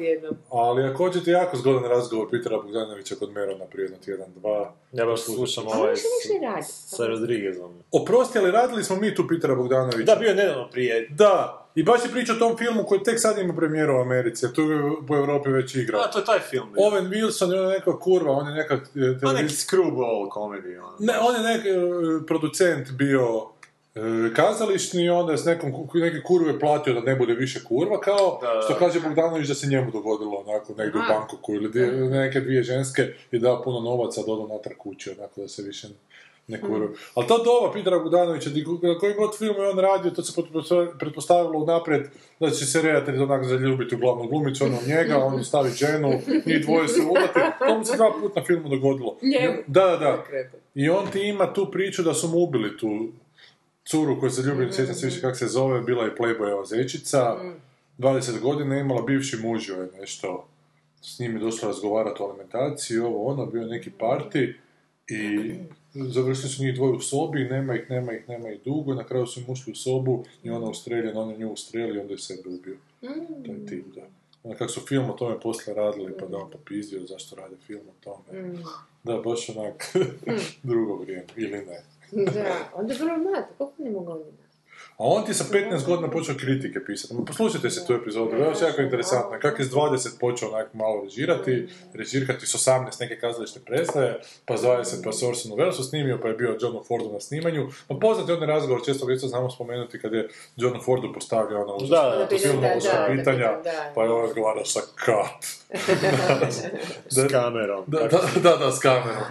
Ali 0.50 0.84
ako 0.84 0.98
hoćete 0.98 1.32
jako 1.32 1.58
zgodan 1.58 1.84
razgovor 1.84 2.30
Petera 2.32 2.58
Bogdanovića 2.58 3.16
kod 3.16 3.32
Merona 3.32 3.66
prije 3.66 3.84
jedno 3.84 3.98
tjedan, 3.98 4.28
dva, 4.36 4.74
Ja 4.94 5.06
baš 5.06 5.22
slušam 5.22 5.68
ovaj 5.68 5.96
s, 5.96 6.96
sa 6.96 7.08
Rodriguezom. 7.08 7.84
Oprosti, 7.92 8.40
ali 8.40 8.52
radili 8.52 8.84
smo 8.84 8.96
mi 8.96 9.16
tu 9.16 9.28
Petera 9.28 9.56
Bogdanovića. 9.56 10.14
Da, 10.14 10.16
bio 10.16 10.30
je 10.30 10.36
nedavno 10.36 10.70
prije. 10.70 11.10
Da, 11.16 11.60
i 11.76 11.84
baš 11.84 12.06
je 12.06 12.12
pričao 12.12 12.36
o 12.36 12.40
tom 12.40 12.58
filmu 12.58 12.84
koji 12.84 13.04
tek 13.04 13.20
sad 13.20 13.38
ima 13.38 13.54
premijeru 13.56 13.94
u 13.94 14.02
Americi, 14.02 14.46
a 14.46 14.50
tu 14.50 14.62
je 14.62 14.78
po 15.08 15.16
Europi 15.16 15.50
već 15.50 15.76
igra. 15.76 16.00
A, 16.00 16.12
to 16.12 16.20
je 16.20 16.26
taj 16.26 16.40
film. 16.42 16.74
bio. 16.74 16.82
Owen 16.82 17.10
Wilson 17.10 17.54
je 17.54 17.60
ona 17.60 17.70
neka 17.70 18.00
kurva, 18.00 18.32
on 18.32 18.48
je 18.48 18.54
neka... 18.54 18.74
e, 18.76 18.80
A 19.24 19.34
neki 19.34 19.54
screwball 19.56 20.30
komedij, 20.30 20.78
ono. 20.78 20.96
Ne, 21.00 21.14
on 21.20 21.36
je 21.36 21.42
neki 21.48 21.70
e, 21.70 21.74
producent 22.28 22.92
bio 22.92 23.48
e, 23.96 24.00
kazališni 24.36 25.04
i 25.04 25.10
onda 25.10 25.32
je 25.32 25.38
s 25.38 25.46
nekom, 25.46 25.72
neke 25.94 26.22
kurve 26.22 26.60
platio 26.60 26.94
da 26.94 27.02
ne 27.02 27.16
bude 27.16 27.34
više 27.34 27.64
kurva, 27.64 28.00
kao 28.00 28.40
Da, 28.42 28.48
da. 28.48 28.62
što 28.62 28.76
kaže 28.76 29.00
Bogdanović 29.00 29.48
da 29.48 29.56
se 29.56 29.68
njemu 29.68 29.92
dogodilo 29.92 30.44
onako 30.48 30.74
negdje 30.74 31.00
u 31.00 31.04
Aha. 31.04 31.14
Bangkoku 31.14 31.54
ili 31.54 31.70
dvije- 31.70 31.92
neke 32.10 32.40
dvije 32.42 32.64
ženske 32.64 33.02
i 33.32 33.40
dao 33.40 33.64
puno 33.64 33.80
novaca 33.82 34.22
da 34.22 34.32
odu 34.32 34.48
natrag 34.48 34.78
kući, 34.78 35.12
onako 35.12 35.42
da 35.42 35.48
se 35.48 35.62
više 35.62 35.88
ne 36.48 36.62
kurve. 36.62 36.88
Ali 37.16 37.28
ta 37.28 37.34
doba 37.38 37.72
Petera 37.74 38.00
Bogdanovića, 38.00 38.50
di- 38.50 38.66
na 38.82 38.98
koji 39.00 39.14
god 39.14 39.38
film 39.38 39.56
je 39.56 39.70
on 39.70 39.80
radio, 39.80 40.12
to 40.12 40.24
se 40.24 40.42
pretposta- 40.42 40.98
pretpostavilo 41.00 41.60
unaprijed 41.60 42.04
da 42.40 42.50
će 42.50 42.66
se 42.66 42.82
redatelj 42.82 43.20
onak 43.20 43.46
zaljubiti 43.46 43.96
u 43.96 44.00
glavnu 44.00 44.28
glumicu, 44.28 44.66
ono 44.66 44.78
njega, 44.88 45.18
on 45.18 45.44
stavi 45.44 45.70
ženu, 45.72 46.10
njih 46.46 46.62
dvoje 46.62 46.88
se 46.88 47.02
udati. 47.02 47.40
To 47.60 47.78
mu 47.78 47.86
se 47.86 47.98
dva 47.98 48.12
puta 48.14 48.40
na 48.40 48.46
filmu 48.46 48.70
dogodilo. 48.70 49.18
Njemu? 49.24 49.54
Da, 49.68 49.86
da, 49.86 49.98
da. 49.98 50.24
I 50.76 50.90
on 50.90 51.08
ti 51.08 51.22
ima 51.22 51.54
tu 51.54 51.72
priču 51.72 52.04
da 52.04 52.14
su 52.14 52.28
mu 52.28 52.38
ubili 52.38 52.78
tu 52.78 53.08
curu 53.86 54.20
koju 54.20 54.30
se 54.30 54.42
ljubi, 54.42 54.66
ne 54.66 54.74
sjećam 54.74 54.96
se 54.96 55.06
više 55.06 55.22
kako 55.22 55.36
se 55.36 55.48
zove, 55.48 55.82
bila 55.82 56.04
je 56.04 56.16
Playboyova 56.16 56.66
zečica, 56.66 57.36
20 57.98 58.40
godina 58.40 58.80
imala 58.80 59.02
bivši 59.02 59.38
muž 59.38 59.70
je 59.70 59.90
nešto, 60.00 60.48
s 61.02 61.20
njim 61.20 61.34
je 61.34 61.40
došla 61.40 61.68
razgovarati 61.68 62.24
o 62.24 62.26
alimentaciji, 62.26 62.98
ovo 63.00 63.26
ono, 63.26 63.46
bio 63.46 63.66
neki 63.66 63.92
parti 63.92 64.56
i 65.10 65.54
završili 65.94 66.50
su 66.50 66.64
njih 66.64 66.76
dvoje 66.76 66.94
u 66.94 67.00
sobi, 67.02 67.44
nema 67.44 67.76
ih, 67.76 67.90
nema 67.90 68.14
ih, 68.14 68.30
nema 68.30 68.50
ih 68.50 68.60
dugo, 68.66 68.94
na 68.94 69.04
kraju 69.04 69.28
su 69.28 69.40
im 69.40 69.46
ušli 69.50 69.72
u 69.72 69.76
sobu 69.76 70.24
i 70.44 70.50
ona 70.50 70.70
ustreljena, 70.70 71.22
on 71.22 71.30
je 71.30 71.38
nju 71.38 71.52
ustrelio 71.52 71.96
i 71.96 72.00
onda 72.00 72.14
je 72.14 72.20
sebe 72.20 72.50
ubio. 72.50 72.78
To 73.46 73.52
je 73.52 73.66
tip, 73.66 73.86
da. 73.96 74.02
Onda 74.44 74.58
kako 74.58 74.72
su 74.72 74.82
film 74.82 75.10
o 75.10 75.14
tome 75.14 75.40
poslije 75.40 75.76
radili, 75.76 76.14
pa 76.20 76.26
da 76.26 76.38
on 76.38 76.52
popizdio 76.52 77.06
zašto 77.08 77.36
rade 77.36 77.56
film 77.68 77.82
o 77.90 78.04
tome. 78.04 78.54
Da, 79.04 79.18
baš 79.18 79.50
onak 79.50 79.96
drugo 80.64 80.96
vrijeme, 80.96 81.26
ili 81.36 81.58
ne. 81.66 81.84
Da, 82.12 82.70
onda 82.74 82.94
je 82.94 83.00
vrlo 83.00 83.18
mlad, 83.18 83.46
koliko 83.58 83.84
ne 83.84 83.92
mogu? 83.92 84.24
A 85.04 85.06
on 85.06 85.24
ti 85.26 85.32
je 85.32 85.36
sa 85.36 85.44
15 85.52 85.86
godina 85.86 86.10
počeo 86.10 86.36
kritike 86.36 86.86
pisati. 86.86 87.14
Ma 87.14 87.26
Poslušajte 87.26 87.70
se 87.70 87.88
tu 87.88 87.94
epizodu, 87.94 88.36
je 88.36 88.68
jako 88.68 88.82
interesantno. 88.82 89.40
Kako 89.42 89.62
je 89.62 89.66
s 89.66 89.72
20 89.72 90.20
počeo 90.20 90.50
onak 90.50 90.74
malo 90.74 91.02
režirati, 91.04 91.68
režirati 91.94 92.46
s 92.46 92.56
18 92.56 93.00
neke 93.00 93.20
kazališne 93.20 93.62
predstave, 93.66 94.20
pa 94.46 94.58
s 94.58 94.62
20 94.62 95.04
pa 95.04 95.12
s 95.12 95.24
Orson 95.24 95.52
Wellsu 95.52 95.84
snimio, 95.90 96.20
pa 96.22 96.28
je 96.28 96.34
bio 96.34 96.58
Johnu 96.62 96.84
Fordu 96.88 97.14
na 97.14 97.20
snimanju. 97.20 97.70
Pa 97.88 97.96
poznati 97.96 98.32
onaj 98.32 98.48
razgovor, 98.48 98.82
često 98.86 99.06
ga 99.06 99.14
isto 99.14 99.28
znamo 99.28 99.50
spomenuti, 99.50 100.00
kad 100.00 100.14
je 100.14 100.30
Johnu 100.56 100.82
Fordu 100.82 101.14
postavio 101.14 101.62
ono 101.62 101.88
Da, 101.88 102.28
pitanja, 103.18 103.48
da, 103.48 103.62
da. 103.64 103.92
pa 103.96 104.04
je 104.04 104.12
on 104.12 104.22
razgovarao 104.22 104.66
sa 104.66 104.80
kat. 104.96 105.46
S 107.10 107.32
kamerom. 107.32 107.84
Da, 107.88 108.00
da, 108.00 108.22
da, 108.44 108.58
da, 108.58 108.72
s 108.72 108.80
kamerom. 108.80 109.24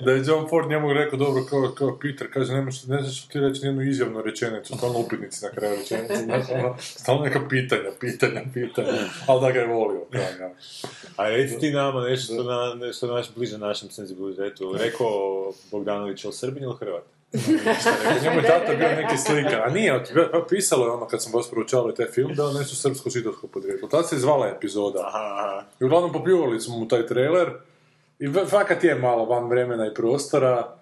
Da 0.00 0.12
je 0.12 0.22
John 0.26 0.48
Ford 0.48 0.70
njemu 0.70 0.92
rekao, 0.92 1.18
dobro, 1.18 1.44
kao, 1.50 1.72
kao 1.78 1.98
Peter, 1.98 2.32
kaže, 2.32 2.52
nemaš, 2.52 2.84
ne 2.84 3.02
znaš 3.02 3.28
ti 3.28 3.40
reći 3.40 3.62
nijednu 3.62 3.82
izjavnu 3.82 4.22
rečenicu, 4.22 4.76
stalno 4.76 4.98
upitnici 4.98 5.44
na 5.44 5.50
kraju 5.50 5.76
rečenice, 5.76 6.16
znaš, 6.16 6.44
ono, 6.50 6.76
stalno 6.78 7.22
neka 7.22 7.40
pitanja, 7.48 7.90
pitanja, 8.00 8.42
pitanja, 8.54 8.92
ali 9.26 9.40
da 9.40 9.50
ga 9.50 9.60
je 9.60 9.66
volio, 9.66 10.00
kao, 10.12 10.20
ja. 10.20 10.54
A 11.16 11.28
reci 11.28 11.58
ti 11.58 11.70
nama 11.70 12.00
nešto 12.00 12.34
što, 12.34 12.42
na, 12.42 12.74
nešto 12.86 13.06
naš, 13.06 13.26
bliže 13.36 13.58
našem 13.58 13.90
senzibilitetu. 13.90 14.76
Rekao 14.78 15.52
Bogdanović 15.70 16.24
o 16.24 16.32
Srbinu 16.32 16.66
ili 16.66 16.76
Hrvat? 16.80 17.04
Njemu 18.22 18.36
je 18.36 18.46
tata 18.46 18.74
bio 18.74 18.88
neki 18.88 19.16
slikar, 19.16 19.62
a 19.66 19.70
nije, 19.70 20.04
pisalo 20.48 20.86
je 20.86 20.90
ono 20.90 21.06
kad 21.06 21.22
sam 21.22 21.32
baš 21.32 21.50
proučavao 21.50 21.92
taj 21.92 22.06
film, 22.06 22.34
da 22.34 22.44
on 22.44 22.54
nešto 22.54 22.88
srpsko-židovsko 22.88 23.46
podrijetlo. 23.46 23.88
Tad 23.88 24.08
se 24.08 24.18
zvala 24.18 24.48
epizoda. 24.48 25.12
I 25.80 25.84
uglavnom 25.84 26.12
popljuvali 26.12 26.60
smo 26.60 26.78
mu 26.78 26.88
taj 26.88 27.06
trailer, 27.06 27.48
i 28.18 28.32
fakat 28.50 28.84
je 28.84 28.94
malo 28.94 29.24
van 29.24 29.48
vremena 29.48 29.86
i 29.86 29.94
prostora, 29.94 30.76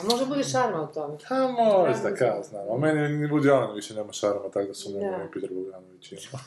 A 0.00 0.02
možda 0.10 0.26
bude 0.26 0.44
šarma 0.44 0.82
u 0.82 0.86
tome. 0.94 1.16
A 1.28 1.48
možda, 1.48 2.14
kao 2.14 2.42
znam. 2.42 2.70
A 2.70 2.78
meni 2.78 3.08
ni 3.08 3.28
Woody 3.28 3.52
Allen 3.52 3.74
više 3.74 3.94
nema 3.94 4.12
šarma, 4.12 4.50
tako 4.52 4.66
da 4.66 4.74
su 4.74 4.90
nema 4.98 5.18
ni 5.18 5.30
Peter 5.34 5.50
Bogdanović 5.52 6.12
ima. 6.12 6.38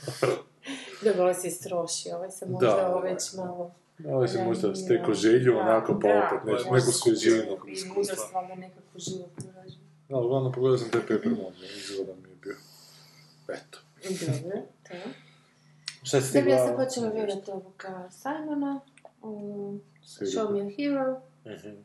Dobro, 1.03 1.21
ovaj 1.21 1.33
se 1.33 1.47
istroši, 1.47 2.09
ovaj 2.11 2.31
se 2.31 2.45
možda 2.45 2.67
Da, 2.67 2.87
ovo 2.87 2.99
već 2.99 3.33
malo... 3.33 3.71
Ovo 4.05 4.27
se 4.27 4.43
možda 4.43 4.67
Da, 4.67 4.75
steko 4.75 5.13
želju, 5.13 5.53
Da, 5.53 5.59
onako, 5.59 5.99
pa 5.99 6.07
opet 6.07 6.45
neku, 6.45 6.63
da. 6.63 6.75
neku 6.75 6.91
svježinu. 6.91 7.57
I 7.67 7.87
mudrost 7.89 8.33
valjda 8.33 8.55
nekako 8.55 8.99
životnu 8.99 9.51
rađu. 9.55 9.75
Da, 10.09 10.17
uglavnom 10.17 10.51
pogledao 10.53 10.77
sam 10.77 10.89
te 10.89 10.99
Pepper 11.07 11.31
Moon, 11.31 11.53
izgleda 11.77 12.11
mi 12.23 12.29
je 12.29 12.35
bio. 12.41 12.55
Eto. 13.47 13.79
Dobro, 14.03 14.61
to. 14.87 15.09
Šta 16.03 16.21
si 16.21 16.31
ti 16.31 16.37
Dobro, 16.37 16.51
ja 16.51 16.57
sam 16.57 16.67
gledala? 16.67 16.85
počela 16.85 17.09
gledati 17.09 17.51
ovoga 17.51 18.09
Simona, 18.11 18.79
Seriju. 20.03 20.31
Show 20.31 20.51
Me 20.51 20.61
a 20.61 20.69
Hero. 20.77 21.21
Mhm. 21.45 21.77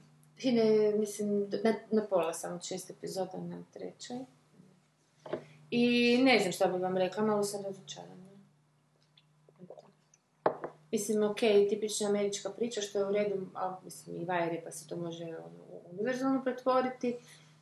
I 0.43 0.53
ne, 0.53 0.93
mislim, 0.99 1.51
na, 1.65 1.75
na 1.91 2.07
pola 2.11 2.33
sam 2.33 2.55
od 2.55 2.65
šest 2.65 2.91
epizoda 2.91 3.39
na 3.39 3.65
trećoj. 3.73 4.19
I 5.71 6.19
ne 6.23 6.39
znam 6.39 6.53
šta 6.53 6.67
bi 6.67 6.79
vam 6.79 6.97
rekla, 6.97 7.25
malo 7.25 7.43
sam 7.43 7.65
razočarana. 7.65 8.23
Mislim, 10.93 11.23
ok, 11.23 11.41
tipična 11.69 12.09
američka 12.09 12.51
priča, 12.51 12.81
što 12.81 12.99
je 12.99 13.07
u 13.07 13.13
redu, 13.13 13.47
ali 13.55 13.75
mislim, 13.85 14.17
i 14.17 14.25
Vajeri, 14.25 14.61
pa 14.65 14.71
se 14.71 14.89
to 14.89 14.97
može 14.97 15.25
ono, 15.25 15.81
univerzalno 15.91 16.45
pretvoriti. 16.45 17.17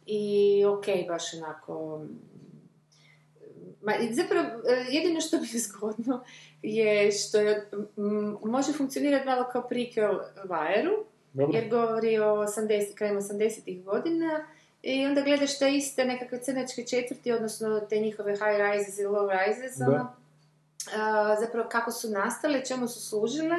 I 0.06 0.64
ok, 0.64 0.84
baš 1.08 1.34
onako... 1.34 2.04
Ma, 3.82 3.92
zapravo, 4.10 4.48
e, 4.48 4.84
jedino 4.88 5.20
što 5.20 5.40
mi 5.40 5.46
je 5.52 5.58
zgodno 5.58 6.24
je 6.62 7.12
što 7.12 7.38
je, 7.38 7.68
m, 7.96 8.36
može 8.42 8.72
funkcionirati 8.72 9.26
malo 9.26 9.48
kao 9.52 9.68
prequel 9.70 10.20
Vajeru, 10.44 11.04
jer 11.52 11.68
govori 11.70 12.18
o 12.18 12.24
80, 12.24 12.94
krajem 12.94 13.16
80-ih 13.16 13.84
godina 13.84 14.46
i 14.82 15.06
onda 15.06 15.20
gledaš 15.20 15.58
te 15.58 15.76
iste 15.76 16.04
nekakve 16.04 16.42
crnačke 16.42 16.84
četvrti, 16.84 17.32
odnosno 17.32 17.80
te 17.80 17.98
njihove 17.98 18.32
high 18.32 18.72
rises 18.72 18.98
i 18.98 19.02
low 19.02 19.46
rises, 19.46 19.80
ono, 19.80 20.12
a, 20.96 21.36
zapravo 21.40 21.68
kako 21.68 21.90
su 21.90 22.10
nastale, 22.10 22.64
čemu 22.64 22.88
su 22.88 23.08
služile 23.08 23.56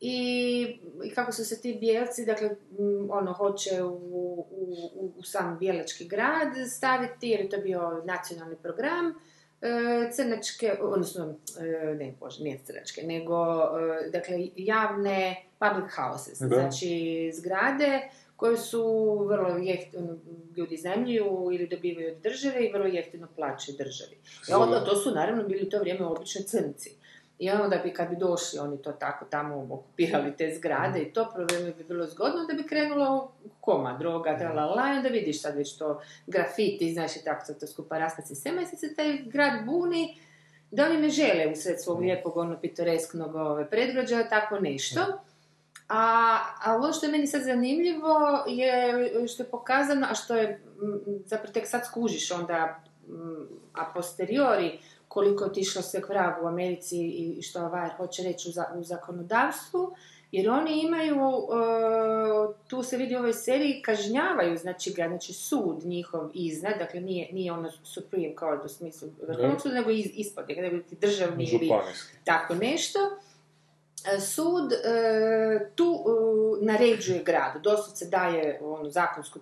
i, 0.00 0.80
i 1.04 1.10
kako 1.14 1.32
su 1.32 1.44
se 1.44 1.60
ti 1.60 1.76
bijelci, 1.80 2.24
dakle, 2.24 2.48
m, 2.78 3.08
ono, 3.10 3.32
hoće 3.32 3.82
u, 3.82 3.88
u, 3.90 4.46
u, 4.94 5.12
u 5.16 5.22
sam 5.22 5.58
bijelački 5.58 6.08
grad 6.08 6.48
staviti, 6.76 7.28
jer 7.28 7.40
je 7.40 7.48
to 7.48 7.56
bio 7.56 8.02
nacionalni 8.04 8.56
program, 8.56 9.14
crnačke, 10.12 10.76
odnosno, 10.80 11.34
e, 11.60 11.94
ne, 11.94 12.14
bože, 12.20 12.42
nije 12.42 12.58
crnačke, 12.66 13.02
nego, 13.02 13.44
e, 14.06 14.10
dakle, 14.10 14.48
javne 14.56 15.44
public 15.58 15.90
houses, 15.96 16.38
Da. 16.38 16.48
znači 16.48 17.30
zgrade 17.34 18.00
koje 18.36 18.56
su 18.56 19.16
vrlo 19.28 19.56
jeftino, 19.56 20.18
ljudi 20.56 20.74
iznajmljuju 20.74 21.48
ili 21.52 21.66
dobivaju 21.66 22.12
od 22.12 22.22
države 22.22 22.64
i 22.64 22.72
vrlo 22.72 22.86
jeftino 22.86 23.28
plaćaju 23.36 23.76
državi. 23.78 24.16
I 24.50 24.52
onda, 24.52 24.84
to 24.84 24.96
su 24.96 25.10
naravno 25.10 25.44
bili 25.44 25.66
u 25.66 25.70
to 25.70 25.78
vrijeme 25.78 26.06
obični 26.06 26.42
crnci. 26.42 26.90
I 27.42 27.50
onda 27.50 27.76
bi 27.76 27.94
kad 27.94 28.08
bi 28.08 28.16
došli 28.16 28.58
oni 28.58 28.82
to 28.82 28.92
tako 28.92 29.24
tamo 29.24 29.66
okupirali 29.70 30.36
te 30.36 30.54
zgrade 30.56 31.00
i 31.00 31.12
to 31.12 31.32
problem 31.34 31.72
bi 31.78 31.84
bilo 31.84 32.06
zgodno 32.06 32.46
da 32.46 32.54
bi 32.54 32.68
krenulo 32.68 33.32
koma, 33.60 33.96
droga, 33.98 34.38
tralala, 34.38 34.92
i 34.92 34.96
onda 34.96 35.08
vidiš 35.08 35.42
sad 35.42 35.56
već 35.56 35.78
to 35.78 36.00
grafiti, 36.26 36.92
znaš 36.94 37.16
i 37.16 37.24
tako 37.24 37.44
sad 37.44 37.60
to 37.60 37.66
skupa 37.66 37.98
rasta 37.98 38.22
i 38.22 38.34
sad 38.34 38.78
se 38.78 38.94
taj 38.94 39.18
grad 39.24 39.64
buni 39.66 40.18
da 40.70 40.84
oni 40.84 40.96
ne 40.96 41.08
žele 41.08 41.52
usred 41.52 41.82
svog 41.82 42.00
lijepog 42.00 42.36
ono 42.36 42.60
pitoresknog 42.60 43.34
ove, 43.34 43.70
predgrađa 43.70 44.28
tako 44.30 44.58
nešto. 44.60 45.00
A, 45.88 46.38
a 46.64 46.76
ono 46.76 46.92
što 46.92 47.06
je 47.06 47.12
meni 47.12 47.26
sad 47.26 47.42
zanimljivo 47.42 48.44
je 48.46 49.28
što 49.28 49.42
je 49.42 49.48
pokazano, 49.48 50.06
a 50.10 50.14
što 50.14 50.36
je 50.36 50.60
mm, 50.76 51.12
zapravo 51.26 51.52
tek 51.52 51.66
sad 51.66 51.86
skužiš 51.86 52.30
onda 52.30 52.82
mm, 53.08 53.62
a 53.72 53.84
posteriori 53.94 54.78
koliko 55.12 55.44
je 55.44 55.50
otišlo 55.50 55.82
sve 55.82 56.02
k 56.02 56.08
vragu 56.08 56.44
u 56.44 56.48
Americi 56.48 56.98
i 56.98 57.42
što 57.42 57.60
ovaj 57.60 57.88
hoće 57.88 58.22
reći 58.22 58.48
u, 58.48 58.52
za- 58.52 58.72
u 58.76 58.82
zakonodavstvu, 58.82 59.94
jer 60.32 60.50
oni 60.50 60.80
imaju, 60.82 61.26
e, 61.26 62.68
tu 62.68 62.82
se 62.82 62.96
vidi 62.96 63.16
u 63.16 63.18
ovoj 63.18 63.32
seriji, 63.32 63.82
kažnjavaju, 63.82 64.56
znači 64.56 64.92
ga, 64.92 65.08
znači 65.08 65.32
sud 65.32 65.84
njihov 65.84 66.30
iznad, 66.34 66.78
dakle 66.78 67.00
nije, 67.00 67.32
nije 67.32 67.52
ono 67.52 67.70
Supreme 67.84 68.34
Court 68.38 68.64
u 68.64 68.68
smislu 68.68 69.08
vrhovnog 69.28 69.60
suda, 69.60 69.74
nego 69.74 69.90
iz, 69.90 70.06
ispod, 70.14 70.44
nego 70.48 70.76
državni 70.90 71.44
ili 71.52 71.68
tako 72.24 72.54
nešto. 72.54 72.98
E, 74.06 74.20
Sud 74.20 74.72
e, 74.72 74.78
tu 75.74 76.04
e, 76.60 76.64
naređuje 76.64 77.22
gradu, 77.22 77.60
doslovce 77.60 78.04
daje 78.06 78.60
onu 78.62 78.90
zakonsku 78.90 79.38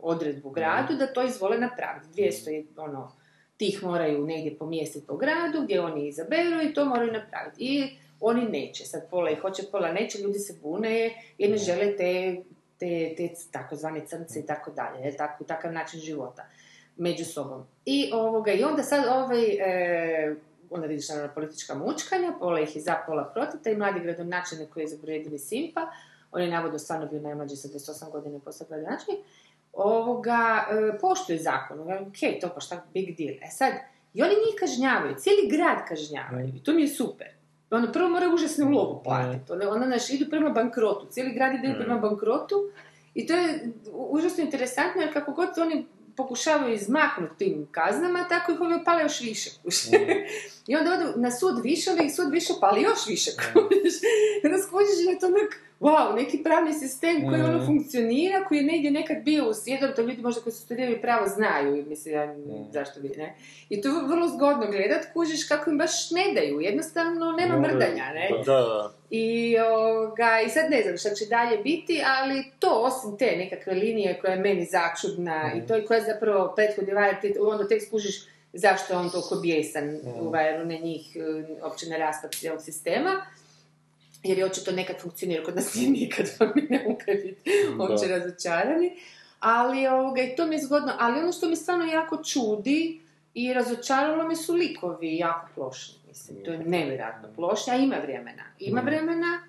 odredbu 0.00 0.50
gradu 0.50 0.94
da 0.94 1.06
to 1.06 1.22
izvole 1.22 1.58
napraviti. 1.58 2.06
200 2.12 2.50
je, 2.50 2.66
ono, 2.76 3.12
tih 3.58 3.82
moraju 3.82 4.26
negdje 4.26 4.58
pomjestiti 4.58 5.06
po 5.06 5.16
gradu 5.16 5.62
gdje 5.62 5.80
oni 5.80 6.08
izaberu 6.08 6.62
i 6.62 6.74
to 6.74 6.84
moraju 6.84 7.12
napraviti. 7.12 7.64
I 7.64 7.90
oni 8.20 8.48
neće, 8.48 8.84
sad 8.84 9.10
pola 9.10 9.30
ih 9.30 9.40
hoće, 9.40 9.62
pola 9.72 9.92
neće, 9.92 10.18
ljudi 10.18 10.38
se 10.38 10.54
bune 10.62 11.10
jer 11.38 11.50
ne 11.50 11.56
žele 11.56 11.96
te, 11.96 12.36
te, 12.78 13.14
te 13.16 13.28
takozvane 13.52 14.06
crnce 14.06 14.40
i 14.40 14.46
tako 14.46 14.70
dalje, 14.70 15.04
jel, 15.04 15.14
tako, 15.18 15.44
takav 15.44 15.72
način 15.72 16.00
života 16.00 16.46
među 16.96 17.24
sobom. 17.24 17.66
I, 17.84 18.10
ovoga, 18.12 18.52
i 18.52 18.64
onda 18.64 18.82
sad 18.82 19.04
ovaj, 19.08 19.44
e, 19.44 20.34
onda 20.70 20.86
vidiš 20.86 21.08
naravno 21.08 21.34
politička 21.34 21.74
mučkanja, 21.74 22.32
pola 22.38 22.60
ih 22.60 22.76
je 22.76 22.82
za, 22.82 22.96
pola 23.06 23.30
protiv, 23.34 23.60
taj 23.64 23.76
mladi 23.76 24.00
gradonačelnik 24.00 24.68
koji 24.70 24.84
je 24.84 25.14
jedini 25.14 25.38
Simpa, 25.38 25.90
on 26.32 26.42
je 26.42 26.50
navodno 26.50 26.78
stvarno 26.78 27.06
bio 27.06 27.20
najmlađi 27.20 27.56
sa 27.56 27.68
28 27.68 28.10
godina 28.10 28.36
i 28.36 28.40
postao 28.40 28.66
gradonačelnik, 28.68 29.24
ovoga, 29.78 30.66
e, 30.70 30.98
poštuje 30.98 31.38
zakon, 31.38 31.80
ono, 31.80 32.00
ok, 32.00 32.40
to 32.40 32.48
pa 32.54 32.60
šta 32.60 32.82
big 32.94 33.16
deal. 33.16 33.34
E 33.42 33.50
sad, 33.50 33.72
i 34.14 34.22
oni 34.22 34.30
njih 34.30 34.54
kažnjavaju, 34.60 35.14
cijeli 35.14 35.48
grad 35.50 35.88
kažnjavaju, 35.88 36.48
i 36.48 36.62
to 36.62 36.72
mi 36.72 36.82
je 36.82 36.88
super. 36.88 37.28
Ono, 37.70 37.92
prvo 37.92 38.08
moraju 38.08 38.34
užasnu 38.34 38.70
lovu 38.70 39.02
platiti, 39.04 39.52
onda, 39.52 39.70
onda 39.70 39.86
naš, 39.86 40.10
idu 40.10 40.30
prema 40.30 40.50
bankrotu, 40.50 41.06
cijeli 41.10 41.34
grad 41.34 41.54
ide 41.54 41.74
prema 41.78 41.98
bankrotu, 41.98 42.70
i 43.14 43.26
to 43.26 43.34
je 43.34 43.72
užasno 43.92 44.44
interesantno, 44.44 45.02
jer 45.02 45.12
kako 45.12 45.32
god 45.32 45.48
oni 45.58 45.86
pokušavaju 46.18 46.74
izmaknuti 46.74 47.38
tim 47.38 47.68
kaznama, 47.70 48.28
tako 48.28 48.52
ih 48.52 48.60
ovi 48.60 48.74
opale 48.74 49.02
još 49.02 49.20
više. 49.20 49.50
kužiš. 49.62 49.84
I 50.68 50.76
onda 50.76 50.90
odu 50.92 51.20
na 51.20 51.30
sud 51.30 51.60
više, 51.62 51.90
onda 51.90 52.02
ih 52.02 52.14
sud 52.14 52.30
više 52.32 52.52
pali 52.60 52.82
još 52.82 53.06
više. 53.06 53.30
kužiš. 53.30 53.94
I 54.42 54.46
onda 54.46 54.58
skužiš 54.58 54.98
da 55.04 55.10
je 55.10 55.18
to 55.18 55.26
onak, 55.26 55.52
wow, 55.80 56.14
neki 56.16 56.42
pravni 56.42 56.72
sistem 56.72 57.28
koji 57.28 57.42
ono 57.42 57.66
funkcionira, 57.66 58.44
koji 58.44 58.58
je 58.58 58.64
negdje 58.64 58.90
nekad 58.90 59.16
bio 59.24 59.48
u 59.48 59.54
svijetu, 59.54 59.86
to 59.96 60.02
ljudi 60.02 60.22
možda 60.22 60.40
koji 60.40 60.52
su 60.52 60.60
studirali 60.60 61.00
pravo 61.00 61.26
znaju, 61.26 61.76
i 61.76 61.82
mislim, 61.82 62.14
ja, 62.14 62.34
zašto 62.72 63.00
bi, 63.00 63.08
ne? 63.08 63.34
I 63.68 63.80
to 63.80 63.88
je 63.88 64.08
vrlo 64.08 64.28
zgodno 64.28 64.66
gledat, 64.66 65.06
kužiš 65.12 65.48
kako 65.48 65.70
im 65.70 65.78
baš 65.78 66.10
ne 66.10 66.24
daju, 66.34 66.60
jednostavno 66.60 67.32
nema 67.32 67.58
mrdanja, 67.58 68.04
ne? 68.14 68.30
Da, 68.46 68.52
da. 68.52 68.97
I, 69.10 69.56
ovoga, 69.58 70.40
I 70.46 70.48
sad 70.48 70.70
ne 70.70 70.82
znam 70.82 70.96
šta 70.96 71.10
će 71.14 71.26
dalje 71.26 71.58
biti, 71.58 72.02
ali 72.06 72.44
to 72.58 72.70
osim 72.70 73.18
te 73.18 73.36
nekakve 73.36 73.74
linije 73.74 74.18
koja 74.20 74.32
je 74.32 74.40
meni 74.40 74.64
začudna 74.64 75.52
i 75.56 75.66
to 75.66 75.76
i 75.76 75.84
koja 75.84 76.00
zapravo 76.00 76.52
prethodni 76.56 76.94
vajer, 76.94 77.20
ti 77.20 77.34
onda 77.40 77.68
tek 77.68 77.82
skužiš 77.86 78.24
zašto 78.52 78.92
je 78.92 78.98
on 78.98 79.10
toliko 79.10 79.34
bijesan 79.34 79.98
u 80.20 80.30
vajeru 80.30 80.64
na 80.66 80.74
njih, 80.74 81.16
e, 81.16 81.44
opće 81.62 81.86
na 81.86 81.96
raspad 81.96 82.34
cijelog 82.34 82.62
sistema. 82.62 83.26
Jer 84.22 84.38
je 84.38 84.44
očito 84.44 84.72
nekad 84.72 85.00
funkcionira, 85.00 85.44
kod 85.44 85.56
nas 85.56 85.74
nije 85.74 85.90
nikad, 86.00 86.26
pa 86.38 86.46
mi 86.54 86.62
ne 86.70 86.82
mogu 86.82 87.00
biti 87.06 87.50
uopće 87.78 88.08
razočarani. 88.08 88.96
Ali 89.40 89.86
ovoga, 89.86 90.22
i 90.22 90.36
to 90.36 90.46
mi 90.46 90.54
je 90.54 90.62
zgodno, 90.62 90.92
ali 90.98 91.20
ono 91.20 91.32
što 91.32 91.48
mi 91.48 91.56
stvarno 91.56 91.84
jako 91.84 92.24
čudi 92.24 93.00
i 93.38 93.54
razočaralo 93.54 94.28
me 94.28 94.36
su 94.36 94.54
likovi 94.54 95.16
jako 95.16 95.48
plošni. 95.54 95.94
Mislim, 96.08 96.44
to 96.44 96.50
je 96.50 96.58
nevjerojatno 96.58 97.28
plošni, 97.36 97.72
a 97.72 97.76
ima 97.76 97.96
vremena. 97.96 98.42
Ima 98.58 98.80
vremena 98.80 99.42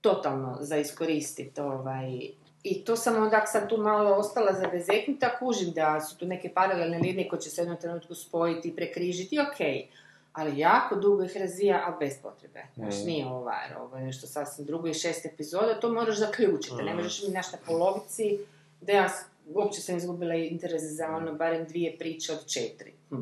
totalno 0.00 0.56
za 0.60 0.76
iskoristiti 0.76 1.60
ovaj, 1.60 2.20
i 2.62 2.84
to 2.84 2.96
sam 2.96 3.22
onda 3.22 3.46
sam 3.46 3.68
tu 3.68 3.76
malo 3.76 4.14
ostala 4.14 4.52
zabezeknuta, 4.52 5.38
kužim 5.38 5.72
da 5.72 6.00
su 6.00 6.18
tu 6.18 6.26
neke 6.26 6.54
paralelne 6.54 6.98
linije 6.98 7.28
koje 7.28 7.40
će 7.40 7.50
se 7.50 7.60
u 7.60 7.64
jednom 7.64 7.80
trenutku 7.80 8.14
spojiti 8.14 8.68
i 8.68 8.76
prekrižiti, 8.76 9.38
ok, 9.38 9.90
ali 10.32 10.58
jako 10.58 10.94
dugo 10.94 11.24
ih 11.24 11.36
razvija, 11.36 11.82
ali 11.86 11.94
bez 12.00 12.18
potrebe. 12.22 12.62
Znaš, 12.74 12.94
nije 13.04 13.26
ovo 13.26 13.40
var, 13.40 13.76
ovo 13.80 13.96
je 13.96 14.04
nešto 14.04 14.26
sasvim 14.26 14.66
drugo 14.66 14.88
i 14.88 14.94
šest 14.94 15.26
epizoda, 15.26 15.80
to 15.80 15.92
moraš 15.92 16.18
zaključiti, 16.18 16.82
ne 16.82 16.94
možeš 16.94 17.22
mi 17.22 17.34
naš 17.34 17.52
na 17.52 17.58
polovici, 17.66 18.38
da 18.80 18.92
ja 18.92 19.08
uopće 19.46 19.80
sam 19.80 19.96
izgubila 19.96 20.34
interes 20.34 20.82
za 20.82 21.08
ono, 21.08 21.34
barem 21.34 21.64
dvije 21.64 21.98
priče 21.98 22.32
od 22.32 22.46
četiri. 22.46 22.92
Hm. 23.10 23.16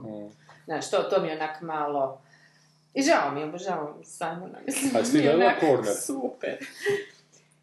Znaš, 0.64 0.90
to, 0.90 1.02
to 1.02 1.22
mi 1.22 1.28
je 1.28 1.36
onak 1.36 1.60
malo... 1.60 2.22
I 2.94 3.02
žao 3.02 3.30
mi 3.34 3.40
je, 3.40 3.46
obožavam 3.46 3.94
Simona, 4.04 4.58
mislim, 4.66 4.90
A 4.96 5.02
ti 5.02 5.10
gledala 5.12 5.44
onak 5.44 5.60
Corner? 5.60 5.94
Super. 5.94 6.58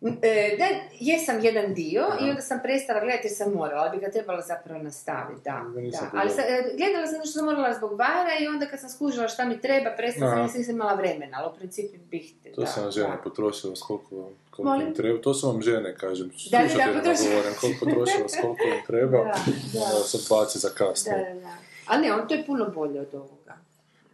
E, 0.01 0.55
da, 0.57 0.65
jesam 0.99 1.39
jedan 1.45 1.73
dio 1.73 2.03
i 2.21 2.29
onda 2.29 2.41
sam 2.41 2.59
prestala 2.63 2.99
gledati 2.99 3.27
jer 3.27 3.35
sam 3.35 3.53
morala, 3.53 3.81
ali 3.81 3.97
bi 3.97 4.05
ga 4.05 4.11
trebala 4.11 4.41
zapravo 4.41 4.83
nastaviti, 4.83 5.41
da. 5.43 5.65
Ali 6.13 6.29
e, 6.29 6.75
gledala 6.77 7.07
sam 7.07 7.19
što 7.19 7.31
sam 7.31 7.45
morala 7.45 7.73
zbog 7.73 7.99
Vajera 7.99 8.31
i 8.41 8.47
onda 8.47 8.65
kad 8.65 8.79
sam 8.79 8.89
skužila 8.89 9.27
šta 9.27 9.45
mi 9.45 9.61
treba, 9.61 9.91
prestala 9.97 10.47
sam 10.47 10.57
nisam 10.57 10.75
imala 10.75 10.93
vremena, 10.93 11.37
ali 11.39 11.51
u 11.53 11.57
principu 11.57 11.97
bih... 12.11 12.33
To 12.55 12.61
da, 12.61 12.67
sam 12.67 12.83
vam 12.83 12.91
žene 12.91 13.17
potrošila 13.23 13.75
s 13.75 13.81
koliko, 13.81 14.15
vam- 14.15 14.35
koliko 14.49 14.81
im 14.87 14.93
treba. 14.93 15.21
To 15.21 15.33
su 15.33 15.47
vam 15.47 15.61
žene, 15.61 15.95
kažem. 15.95 16.31
Da, 16.51 16.57
da, 16.57 16.63
da, 16.63 16.69
Slušateljima 16.69 17.35
govorim, 17.35 17.53
koliko 17.61 17.85
potrošila 17.85 18.29
s 18.33 18.41
koliko 18.41 18.63
im 18.63 18.85
treba. 18.87 19.17
Da, 19.17 19.33
da. 19.73 20.19
Baci 20.29 20.59
za 20.59 20.69
Da, 20.77 21.17
da, 21.17 21.39
da. 21.39 21.53
Ali 21.85 22.01
ne, 22.01 22.13
on 22.13 22.27
to 22.27 22.33
je 22.33 22.45
puno 22.45 22.69
bolje 22.75 23.01
od 23.01 23.13
ovoga. 23.13 23.57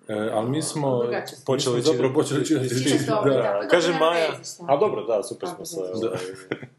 E, 0.07 0.29
ali 0.33 0.49
mi 0.49 0.61
smo... 0.61 1.03
Počeli 1.45 1.75
mi 1.75 1.81
smo 1.81 1.93
zapravo 1.93 2.23
čitati- 2.23 2.43
počeli 2.43 2.45
čitati 2.45 3.05
da. 3.07 3.29
da. 3.29 3.59
pa 3.61 3.67
Kaže 3.67 3.91
Maja, 3.99 4.39
a 4.67 4.77
dobro, 4.77 5.03
da, 5.03 5.23
super 5.23 5.49
smo 5.55 5.65
se... 5.65 5.79
ovaj, 5.79 6.19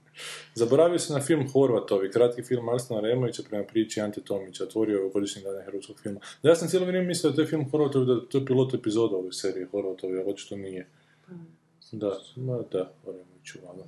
Zaboravio 0.54 0.98
se 0.98 1.12
na 1.12 1.20
film 1.20 1.48
Horvatovi, 1.52 2.10
kratki 2.10 2.42
film 2.42 2.68
Arsena 2.68 3.00
Removića 3.00 3.42
prema 3.48 3.64
priči 3.64 4.00
Ante 4.00 4.20
Tomića, 4.20 4.64
otvorio 4.64 4.98
je 4.98 5.10
godišnji 5.10 5.42
dana 5.42 5.62
hrvatskog 5.66 6.00
filma. 6.00 6.20
Da, 6.42 6.48
ja 6.48 6.56
sam 6.56 6.68
cijelo 6.68 6.86
vrijeme 6.86 7.06
mislio 7.06 7.32
da 7.32 7.42
je 7.42 7.48
film 7.48 7.70
Horvatovi, 7.70 8.06
da 8.06 8.28
to 8.28 8.38
je 8.38 8.46
pilot 8.46 8.74
epizoda 8.74 9.16
ove 9.16 9.32
serije 9.32 9.66
Horvatovi, 9.66 10.18
ali 10.18 10.32
očito 10.32 10.56
nije. 10.56 10.88
Da, 11.92 12.18
ma 12.36 12.58
da, 12.72 12.92
Removiću, 13.06 13.58
malo. 13.66 13.86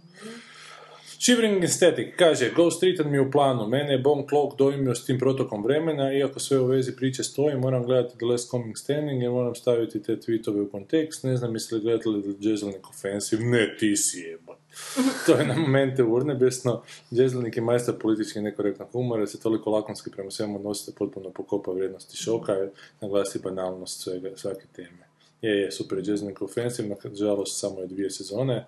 Shivering 1.21 1.65
Aesthetic 1.65 2.15
kaže, 2.17 2.51
Ghost 2.55 2.81
Triton 2.81 3.11
mi 3.11 3.17
je 3.17 3.21
u 3.21 3.31
planu, 3.31 3.67
mene 3.67 3.93
je 3.93 3.99
Bone 3.99 4.25
Cloak 4.29 4.59
dojmio 4.59 4.95
s 4.95 5.05
tim 5.05 5.19
protokom 5.19 5.65
vremena, 5.65 6.13
iako 6.13 6.41
sve 6.41 6.59
u 6.61 6.67
vezi 6.67 6.97
priče 6.97 7.25
stoji, 7.25 7.57
moram 7.57 7.85
gledati 7.85 8.19
The 8.19 8.27
Last 8.27 8.51
Comic 8.51 8.79
Standing 8.79 9.23
jer 9.23 9.31
moram 9.31 9.55
staviti 9.55 10.03
te 10.03 10.17
tweetove 10.17 10.61
u 10.61 10.71
kontekst, 10.71 11.25
ne 11.25 11.37
znam 11.37 11.55
jesi 11.55 11.75
li 11.75 11.81
gledali 11.81 12.23
The 12.23 12.49
Jezelnik 12.49 12.91
Offensive, 12.91 13.45
ne, 13.45 13.77
ti 13.79 13.97
si 13.97 14.19
jebot. 14.19 14.59
to 15.27 15.33
je 15.33 15.47
na 15.47 15.55
momente 15.55 16.03
urnebesno, 16.03 16.83
Jezelnik 17.11 17.57
je 17.57 17.63
majstor 17.63 17.99
politički 17.99 18.41
nekorektnog 18.41 18.89
humora, 18.93 19.27
se 19.27 19.41
toliko 19.41 19.71
lakonski 19.71 20.11
prema 20.11 20.31
svemu 20.31 20.57
odnosi 20.57 20.91
da 20.91 20.97
potpuno 20.99 21.31
pokopa 21.31 21.71
vrijednosti 21.71 22.17
šoka 22.17 22.53
naglasi 23.01 23.39
banalnost 23.39 24.01
svega, 24.01 24.31
svake 24.37 24.67
teme. 24.77 25.09
Je, 25.43 25.61
je, 25.61 25.71
super 25.73 25.99
je 25.99 26.05
Jezelnik 26.07 26.43
Offensive, 26.43 26.97
nažalost 27.05 27.61
samo 27.61 27.81
je 27.81 27.87
dvije 27.87 28.11
sezone, 28.11 28.67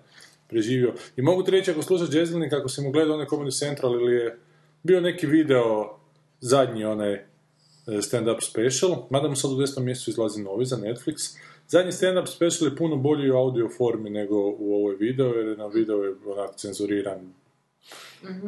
preživio. 0.51 0.93
I 1.17 1.21
mogu 1.21 1.43
ti 1.43 1.51
reći, 1.51 1.71
ako 1.71 1.81
slušaš 1.81 2.13
Jezelnik, 2.13 2.53
ako 2.53 2.69
si 2.69 2.81
mu 2.81 2.91
gledao 2.91 3.13
onaj 3.13 3.27
Comedy 3.27 3.59
Central 3.59 3.93
ili 3.93 4.13
je 4.13 4.39
bio 4.83 5.01
neki 5.01 5.27
video, 5.27 5.97
zadnji 6.39 6.83
onaj 6.83 7.13
e, 7.13 7.23
stand-up 7.87 8.41
special, 8.41 9.07
mada 9.09 9.27
mu 9.27 9.35
sad 9.35 9.51
u 9.51 9.59
desnom 9.59 9.85
mjesecu 9.85 10.09
izlazi 10.09 10.43
novi 10.43 10.65
za 10.65 10.77
Netflix, 10.77 11.37
zadnji 11.67 11.91
stand-up 11.91 12.25
special 12.27 12.69
je 12.71 12.75
puno 12.75 12.95
bolji 12.95 13.31
u 13.31 13.37
audio 13.37 13.69
formi 13.77 14.09
nego 14.09 14.35
u 14.37 14.75
ovoj 14.75 14.95
video, 14.95 15.27
jer 15.27 15.57
na 15.57 15.67
video 15.67 16.03
je 16.03 16.15
onak 16.25 16.55
cenzuriran, 16.55 17.33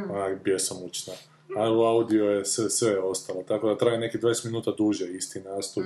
onak 0.09 0.43
bjesomučno. 0.43 1.13
A 1.57 1.71
u 1.71 1.81
audio 1.81 2.25
je 2.25 2.45
sve, 2.45 2.69
sve 2.69 2.99
ostalo, 2.99 3.43
tako 3.43 3.69
da 3.69 3.77
traje 3.77 3.99
neki 3.99 4.17
20 4.17 4.45
minuta 4.45 4.71
duže 4.77 5.05
isti 5.05 5.39
nastup 5.39 5.83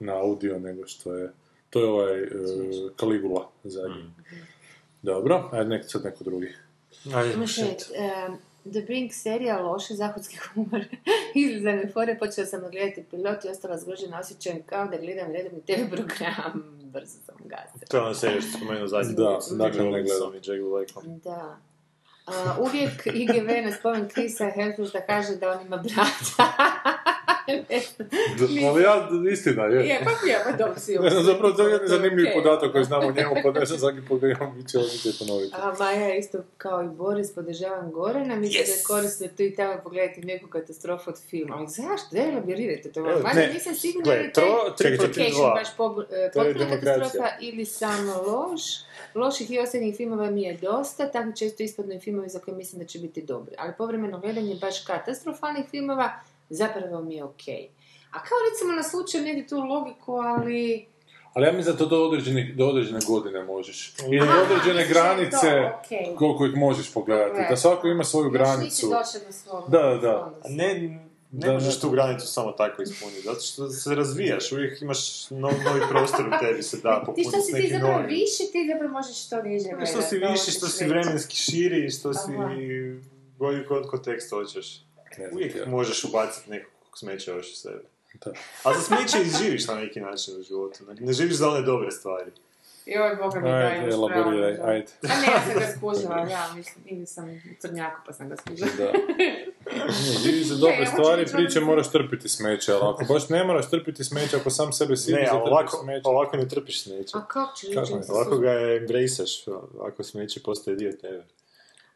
na 0.00 0.16
audio 0.16 0.58
nego 0.58 0.86
što 0.86 1.14
je, 1.14 1.32
to 1.70 1.80
je 1.80 1.86
ovaj 1.86 2.22
e, 2.22 2.28
Caligula 3.00 3.50
zadnji. 3.64 4.04
Dobro, 5.04 5.48
ajde 5.52 5.68
nek 5.68 5.84
sad 5.86 6.04
neko 6.04 6.24
drugi. 6.24 6.52
Ajde, 7.14 7.34
um, 7.36 8.38
The 8.72 8.80
Brink 8.80 9.12
serija 9.12 9.60
loše, 9.60 9.94
zahodski 9.94 10.36
humor 10.36 10.84
ili 11.34 11.60
za 11.60 11.72
me 11.72 11.90
fore, 11.92 12.18
počela 12.18 12.46
sam 12.46 12.60
gledati 12.70 13.04
pilot 13.10 13.44
i 13.44 13.48
ostala 13.48 13.78
zgrožena 13.78 14.20
osjećajem 14.20 14.62
kao 14.66 14.86
da 14.86 14.96
gledam 14.96 15.32
redovni 15.32 15.60
TV 15.60 15.96
program. 15.96 16.64
Brzo 16.92 17.18
sam 17.26 17.34
gasila. 17.38 17.86
To 17.88 17.96
je 17.96 18.02
ona 18.02 18.14
serija 18.14 18.40
što 18.40 18.58
spomenuo 18.58 18.86
zadnji. 18.86 19.14
Da, 19.14 19.38
dakle, 19.50 19.84
ne 19.84 20.02
gledam. 20.02 20.34
I 20.34 20.36
Jake 20.36 20.62
Blackom. 20.70 21.18
Da. 21.18 21.56
A, 22.26 22.56
uvijek 22.60 23.06
IGV 23.20 23.48
na 23.64 23.72
spomen 23.72 24.08
Krisa 24.08 24.44
Hemswortha 24.56 25.06
kaže 25.06 25.36
da 25.36 25.50
on 25.50 25.66
ima 25.66 25.76
brata. 25.76 26.52
Ali 28.68 28.82
ja, 28.82 29.08
istina 29.32 29.64
je. 29.64 29.88
je, 29.88 30.00
pa 30.04 30.10
je, 30.28 30.38
pa 30.44 30.52
dobro 30.56 30.80
si 30.80 30.98
Ne 30.98 31.10
znam, 31.10 31.24
zapravo 31.24 31.52
to 31.52 31.62
je 31.62 31.72
jedan 31.72 31.86
to 31.86 31.94
je 31.94 31.98
zanimljiv 31.98 32.26
okej. 32.26 32.42
podatak 32.42 32.72
koji 32.72 32.84
znamo 32.84 33.06
o 33.06 33.12
njemu, 33.12 33.34
pa 33.42 33.50
ne 33.60 33.66
znam 33.66 33.78
svaki 33.78 34.00
put 34.08 34.20
ga 34.20 34.26
imam 34.28 34.58
i 34.58 34.68
će 34.68 34.78
osjećaj 34.78 35.12
ponoviti. 35.18 35.54
A 35.56 35.74
Maja 35.78 36.14
isto 36.14 36.38
kao 36.58 36.84
i 36.84 36.88
Boris, 36.88 37.34
podržavam 37.34 37.90
Gorana, 37.92 38.36
mislim 38.36 38.64
da 38.66 38.72
je 38.72 38.82
korisno 38.86 39.26
tu 39.36 39.42
i 39.42 39.54
tamo 39.54 39.80
pogledati 39.82 40.20
neku 40.20 40.48
katastrofu 40.48 41.10
od 41.10 41.18
filma. 41.30 41.56
Ali 41.56 41.68
zašto? 41.68 42.08
Da 42.10 42.22
elaborirajte 42.22 42.92
to. 42.92 43.00
Evo, 43.00 43.20
Mada 43.22 43.40
ne. 43.40 43.50
nisam 43.54 43.74
sigurna 43.74 44.12
da 44.12 44.12
je 44.12 44.32
taj 44.32 44.90
Vacation 44.90 45.52
baš 45.54 45.68
e, 45.68 46.30
To 46.32 46.44
potpuna 46.44 46.80
katastrofa 46.80 47.28
ili 47.40 47.64
samo 47.64 48.22
loš. 48.22 48.62
Loših 49.14 49.50
i 49.50 49.58
osrednjih 49.58 49.96
filmova 49.96 50.30
mi 50.30 50.42
je 50.42 50.58
dosta, 50.62 51.10
tako 51.10 51.32
često 51.32 51.62
ispadnu 51.62 51.94
i 51.94 52.00
filmovi 52.00 52.28
za 52.28 52.38
koje 52.38 52.56
mislim 52.56 52.82
da 52.82 52.86
će 52.86 52.98
biti 52.98 53.22
dobri. 53.22 53.54
Ali 53.58 53.72
povremeno 53.78 54.20
gledanje 54.20 54.56
baš 54.60 54.84
katastrofalnih 54.84 55.64
filmova 55.70 56.10
zapravo 56.50 57.02
mi 57.02 57.14
je 57.14 57.24
okej. 57.24 57.68
A 58.10 58.18
kao 58.18 58.38
recimo 58.50 58.72
na 58.72 58.82
slučaju 58.82 59.24
negdje 59.24 59.46
tu 59.46 59.56
logiku, 59.58 60.12
ali... 60.14 60.86
Ali 61.32 61.46
ja 61.46 61.52
mislim 61.52 61.72
da 61.72 61.78
to 61.78 61.86
do 61.86 61.98
određene, 61.98 62.52
do 62.52 62.66
određene 62.66 63.00
godine 63.06 63.44
možeš. 63.44 63.94
I 64.02 64.18
do 64.18 64.26
određene 64.44 64.80
je 64.80 64.88
granice 64.88 65.40
to, 65.40 65.78
okej. 65.78 66.14
koliko 66.16 66.46
ih 66.46 66.56
možeš 66.56 66.92
pogledati. 66.92 67.40
Da 67.50 67.56
svako 67.56 67.88
ima 67.88 68.04
svoju 68.04 68.24
Još 68.24 68.32
granicu. 68.32 68.88
Da, 69.68 69.78
da, 69.80 69.96
da. 69.96 70.32
si- 70.42 70.52
Ne, 70.52 70.74
ne 71.32 71.46
Da, 71.46 71.52
možeš 71.52 71.74
da. 71.74 71.80
tu 71.80 71.90
granicu 71.90 72.26
samo 72.26 72.52
tako 72.52 72.82
ispuniti, 72.82 73.20
zato 73.20 73.40
što 73.40 73.68
se 73.68 73.94
razvijaš, 73.94 74.52
uvijek 74.52 74.82
imaš 74.82 74.98
nov, 75.30 75.52
novi 75.64 75.80
prostor 75.90 76.20
u 76.28 76.38
tebi 76.40 76.62
se 76.62 76.76
da 76.76 76.94
Ti 76.94 77.06
popuniti 77.06 77.28
što 77.28 77.40
s 77.40 77.46
si 77.46 77.52
ti 77.52 77.68
zapravo 77.70 77.92
novim. 77.92 78.06
više, 78.08 78.42
ti 78.52 78.68
zapravo 78.72 78.92
možeš 78.92 79.28
to 79.28 79.42
niže 79.42 79.68
Što 79.86 80.02
si 80.02 80.20
ti 80.20 80.50
što 80.50 80.66
si 80.68 80.84
vremenski 80.84 81.36
širi, 81.36 81.90
što 81.90 82.14
si 82.14 82.32
Aha. 82.32 82.48
bolji 83.38 83.66
kod 83.66 83.86
kontekst 83.86 84.30
hoćeš. 84.30 84.80
Ne 85.18 85.24
znam 85.24 85.34
Uvijek 85.34 85.52
ti 85.52 85.58
ja. 85.58 85.66
možeš 85.66 86.04
ubaciti 86.04 86.50
nekog 86.50 86.70
smeća 86.94 87.32
još 87.32 87.52
u 87.52 87.56
sebe. 87.56 87.82
Da. 88.24 88.30
A 88.64 88.74
za 88.74 88.80
smeće 88.82 89.16
i 89.18 89.44
živiš 89.44 89.66
na 89.66 89.74
neki 89.74 90.00
način 90.00 90.36
u 90.36 90.42
životu. 90.42 90.78
Ne 90.90 91.12
živiš 91.12 91.34
za 91.34 91.48
one 91.48 91.62
dobre 91.62 91.90
stvari. 91.90 92.30
Joj, 92.86 93.16
boga 93.16 93.40
mi 93.40 93.48
Ajde, 93.48 93.58
daj 93.68 93.84
još 93.86 93.94
elaboriraj, 93.94 94.54
pravo. 94.54 94.70
ajde. 94.70 94.86
A 95.02 95.20
ne, 95.20 95.26
ja 95.26 95.42
sam 95.42 95.60
ga 95.60 95.66
skužila, 95.76 96.16
ja 96.20 96.52
mislim, 96.56 96.84
ili 96.88 97.06
sam 97.06 97.30
u 97.30 97.60
crnjaku 97.60 98.00
pa 98.06 98.12
sam 98.12 98.28
ga 98.28 98.36
skužila. 98.36 98.68
Da. 98.78 98.92
Ne, 99.66 100.18
živi 100.22 100.44
za 100.44 100.54
dobre 100.56 100.76
Ne, 100.76 100.86
stvari, 100.86 101.26
priče 101.26 101.60
da- 101.60 101.66
moraš 101.66 101.90
trpiti 101.90 102.28
smeće, 102.28 102.72
ali 102.72 102.82
ako 102.84 103.04
baš 103.04 103.28
ne 103.28 103.44
moraš 103.44 103.70
trpiti 103.70 104.04
smeće, 104.04 104.36
ako 104.36 104.50
sam 104.50 104.72
sebe 104.72 104.96
sili 104.96 105.16
Ne, 105.16 105.26
za 105.26 105.30
a 105.30 105.34
trpiti 105.34 105.50
ovako, 105.50 105.76
smeće. 105.76 106.00
ovako 106.04 106.36
ne 106.36 106.48
trpiš 106.48 106.82
smeće. 106.82 107.12
A 107.14 107.24
kako 107.26 107.56
se 107.56 107.66
Ovako 108.08 108.38
ga 108.38 108.50
embraceaš, 108.52 109.44
ako 109.82 110.02
smeće 110.02 110.40
postaje 110.42 110.76
dio 110.76 110.92
tebe. 110.92 111.24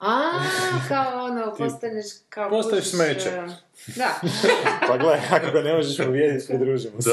A, 0.00 0.30
kao 0.88 1.24
ono, 1.24 1.54
postaneš 1.54 2.06
kao... 2.28 2.50
Postaješ 2.50 2.84
kužiš, 2.84 2.90
smeće. 2.90 3.28
e, 3.28 3.46
Da. 3.96 4.20
Pa 4.88 4.96
gledaj, 4.96 5.20
ako 5.30 5.50
ga 5.52 5.60
ne 5.60 5.74
možeš 5.74 5.96
povijediti, 5.98 6.46
pridružimo 6.48 7.02
se. 7.02 7.10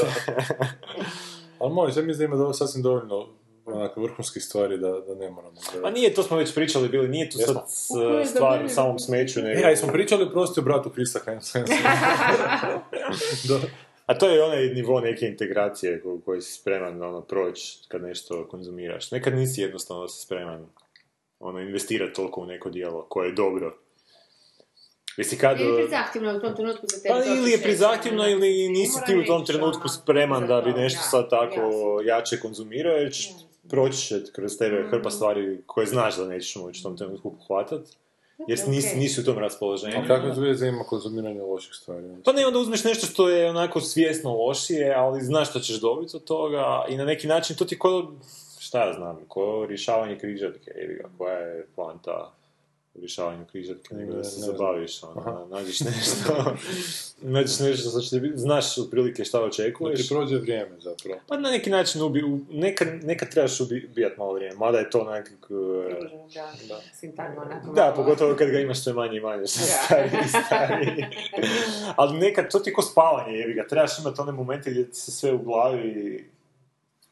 Ali 1.58 1.72
može, 1.72 2.00
ja 2.00 2.06
mislim 2.06 2.18
da 2.20 2.34
ima 2.34 2.44
do- 2.44 2.52
sasvim 2.52 2.82
dovoljno 2.82 3.26
onako 3.66 4.02
vrhunskih 4.02 4.44
stvari 4.44 4.78
da, 4.78 4.88
da 4.90 5.14
ne 5.16 5.30
moramo 5.30 5.54
Pa 5.56 5.72
gledati. 5.72 5.94
nije, 5.94 6.14
to 6.14 6.22
smo 6.22 6.36
već 6.36 6.54
pričali 6.54 6.88
bili, 6.88 7.08
nije 7.08 7.30
tu 7.30 7.38
sad 7.38 7.56
s- 7.68 7.88
kojoj 7.90 8.26
stvar 8.26 8.64
u 8.64 8.68
samom 8.68 8.98
smeću, 8.98 9.42
nego... 9.42 9.60
E, 9.60 9.64
a 9.64 9.68
jesmo 9.68 9.88
pričali 9.88 10.30
prosti 10.30 10.60
o 10.60 10.62
bratu 10.62 10.90
Krista. 10.90 11.20
Da. 13.44 13.60
A 14.06 14.14
to 14.14 14.28
je 14.28 14.42
onaj 14.42 14.64
nivo 14.64 15.00
neke 15.00 15.26
integracije 15.26 16.02
ko- 16.02 16.20
koji 16.24 16.42
si 16.42 16.52
spreman 16.52 17.02
ono, 17.02 17.20
proći 17.20 17.78
kad 17.88 18.02
nešto 18.02 18.48
konzumiraš. 18.48 19.10
Nekad 19.10 19.34
nisi 19.34 19.60
jednostavno 19.60 20.02
da 20.02 20.08
si 20.08 20.22
spreman 20.22 20.66
ono, 21.40 21.60
investirati 21.60 22.12
toliko 22.12 22.40
u 22.40 22.46
neko 22.46 22.70
djelo 22.70 23.06
koje 23.08 23.26
je 23.26 23.32
dobro. 23.32 23.78
Jesi 25.16 25.38
kad... 25.38 25.60
Ili 25.60 25.70
je 25.70 25.76
prezahtjevno 25.76 26.36
u 26.36 26.40
tom 26.40 26.56
trenutku 26.56 26.86
za 26.86 27.02
tebe. 27.02 27.14
Pa 27.14 27.24
ili 27.24 27.50
je 27.50 27.62
prezahtjevno 27.62 28.28
ili 28.28 28.68
nisi 28.68 29.00
ti 29.06 29.18
u 29.18 29.24
tom 29.24 29.40
reći, 29.40 29.52
trenutku 29.52 29.80
ono, 29.80 29.88
spreman 29.88 30.46
da 30.46 30.60
bi 30.60 30.72
to, 30.72 30.78
nešto 30.78 31.00
sad 31.02 31.30
tako 31.30 31.60
jače 32.04 32.40
konzumirao, 32.40 32.96
jer 32.96 33.12
proći 33.68 33.98
će 33.98 34.20
kroz 34.32 34.58
tebe 34.58 34.82
Mm. 34.82 34.90
hrpa 34.90 35.10
stvari 35.10 35.62
koje 35.66 35.86
znaš 35.86 36.16
da 36.16 36.26
nećeš 36.26 36.56
moći 36.56 36.80
u 36.80 36.82
tom 36.82 36.96
trenutku 36.96 37.34
pohvatat, 37.38 37.80
jer 38.48 38.58
nisi, 38.68 38.96
nisi 38.96 39.20
u 39.20 39.24
tom 39.24 39.38
raspoloženju. 39.38 39.96
A 39.98 40.06
kakve 40.06 40.48
veze 40.48 40.66
ima 40.66 40.84
konzumiranje 40.84 41.42
loših 41.42 41.74
stvari? 41.74 42.04
Pa 42.24 42.32
ne, 42.32 42.46
onda 42.46 42.58
uzmeš 42.58 42.84
nešto 42.84 43.06
što 43.06 43.28
je 43.28 43.50
onako 43.50 43.80
svjesno 43.80 44.34
lošije, 44.34 44.94
ali 44.94 45.24
znaš 45.24 45.50
što 45.50 45.60
ćeš 45.60 45.80
dobiti 45.80 46.16
od 46.16 46.24
toga 46.24 46.84
i 46.88 46.96
na 46.96 47.04
neki 47.04 47.26
način 47.26 47.56
to 47.56 47.64
ti 47.64 47.78
ko, 47.78 48.12
šta 48.66 48.86
ja 48.86 48.92
znam, 48.92 49.24
ko 49.28 49.66
rješavanje 49.68 50.18
križatke, 50.18 50.70
jebi 50.72 50.94
ga, 50.94 51.08
koja 51.18 51.34
je 51.34 51.66
poanta 51.76 52.32
u 52.94 53.00
rješavanju 53.00 53.44
križatke, 53.46 53.94
nego 53.94 54.12
da 54.12 54.18
Ne, 54.18 54.24
se 54.24 54.40
ne 54.40 54.46
zabaviš, 54.46 55.02
ono, 55.04 55.46
nađeš 55.46 55.80
nešto, 55.80 56.54
nađeš 57.34 57.58
nešto 57.60 57.90
što 57.90 58.00
će 58.00 58.10
ti 58.10 58.20
biti, 58.20 58.38
znaš 58.38 58.78
otprilike 58.78 59.24
šta 59.24 59.38
Da 59.38 59.44
očekuješ. 59.44 60.02
ti 60.02 60.08
prođe 60.08 60.36
vrijeme 60.36 60.76
zapravo. 60.78 61.20
Pa 61.28 61.36
na 61.36 61.50
neki 61.50 61.70
način 61.70 62.02
ubi, 62.02 62.22
u- 62.24 62.40
nekad, 62.50 62.88
nekad 63.02 63.30
trebaš 63.30 63.58
ubi- 63.58 63.86
ubijat 63.86 64.16
malo 64.16 64.32
vrijeme, 64.32 64.56
mada 64.56 64.78
je 64.78 64.90
to 64.90 65.04
nekak... 65.06 65.50
uh, 65.50 65.84
Da, 66.34 66.52
da. 66.68 66.80
Sintagma 66.94 67.42
onako 67.42 67.72
Da, 67.72 67.92
pogotovo 67.96 68.34
kad 68.34 68.50
ga 68.50 68.58
imaš 68.58 68.78
sve 68.78 68.92
manje 68.92 69.16
i 69.16 69.22
manje, 69.22 69.46
što 69.48 69.60
Da. 69.60 69.66
stariji 69.66 70.20
i 70.24 70.44
stariji. 70.46 71.04
Ali 71.96 72.18
nekad, 72.18 72.50
to 72.50 72.58
ti 72.58 72.70
je 72.70 72.74
ko 72.74 72.82
spavanje, 72.82 73.32
jebi 73.32 73.54
ga, 73.54 73.66
trebaš 73.66 73.98
imati 73.98 74.20
one 74.20 74.32
momente 74.32 74.70
gdje 74.70 74.84
ti 74.84 74.96
se 74.96 75.10
sve 75.10 75.32
u 75.32 75.38
glavi, 75.38 76.24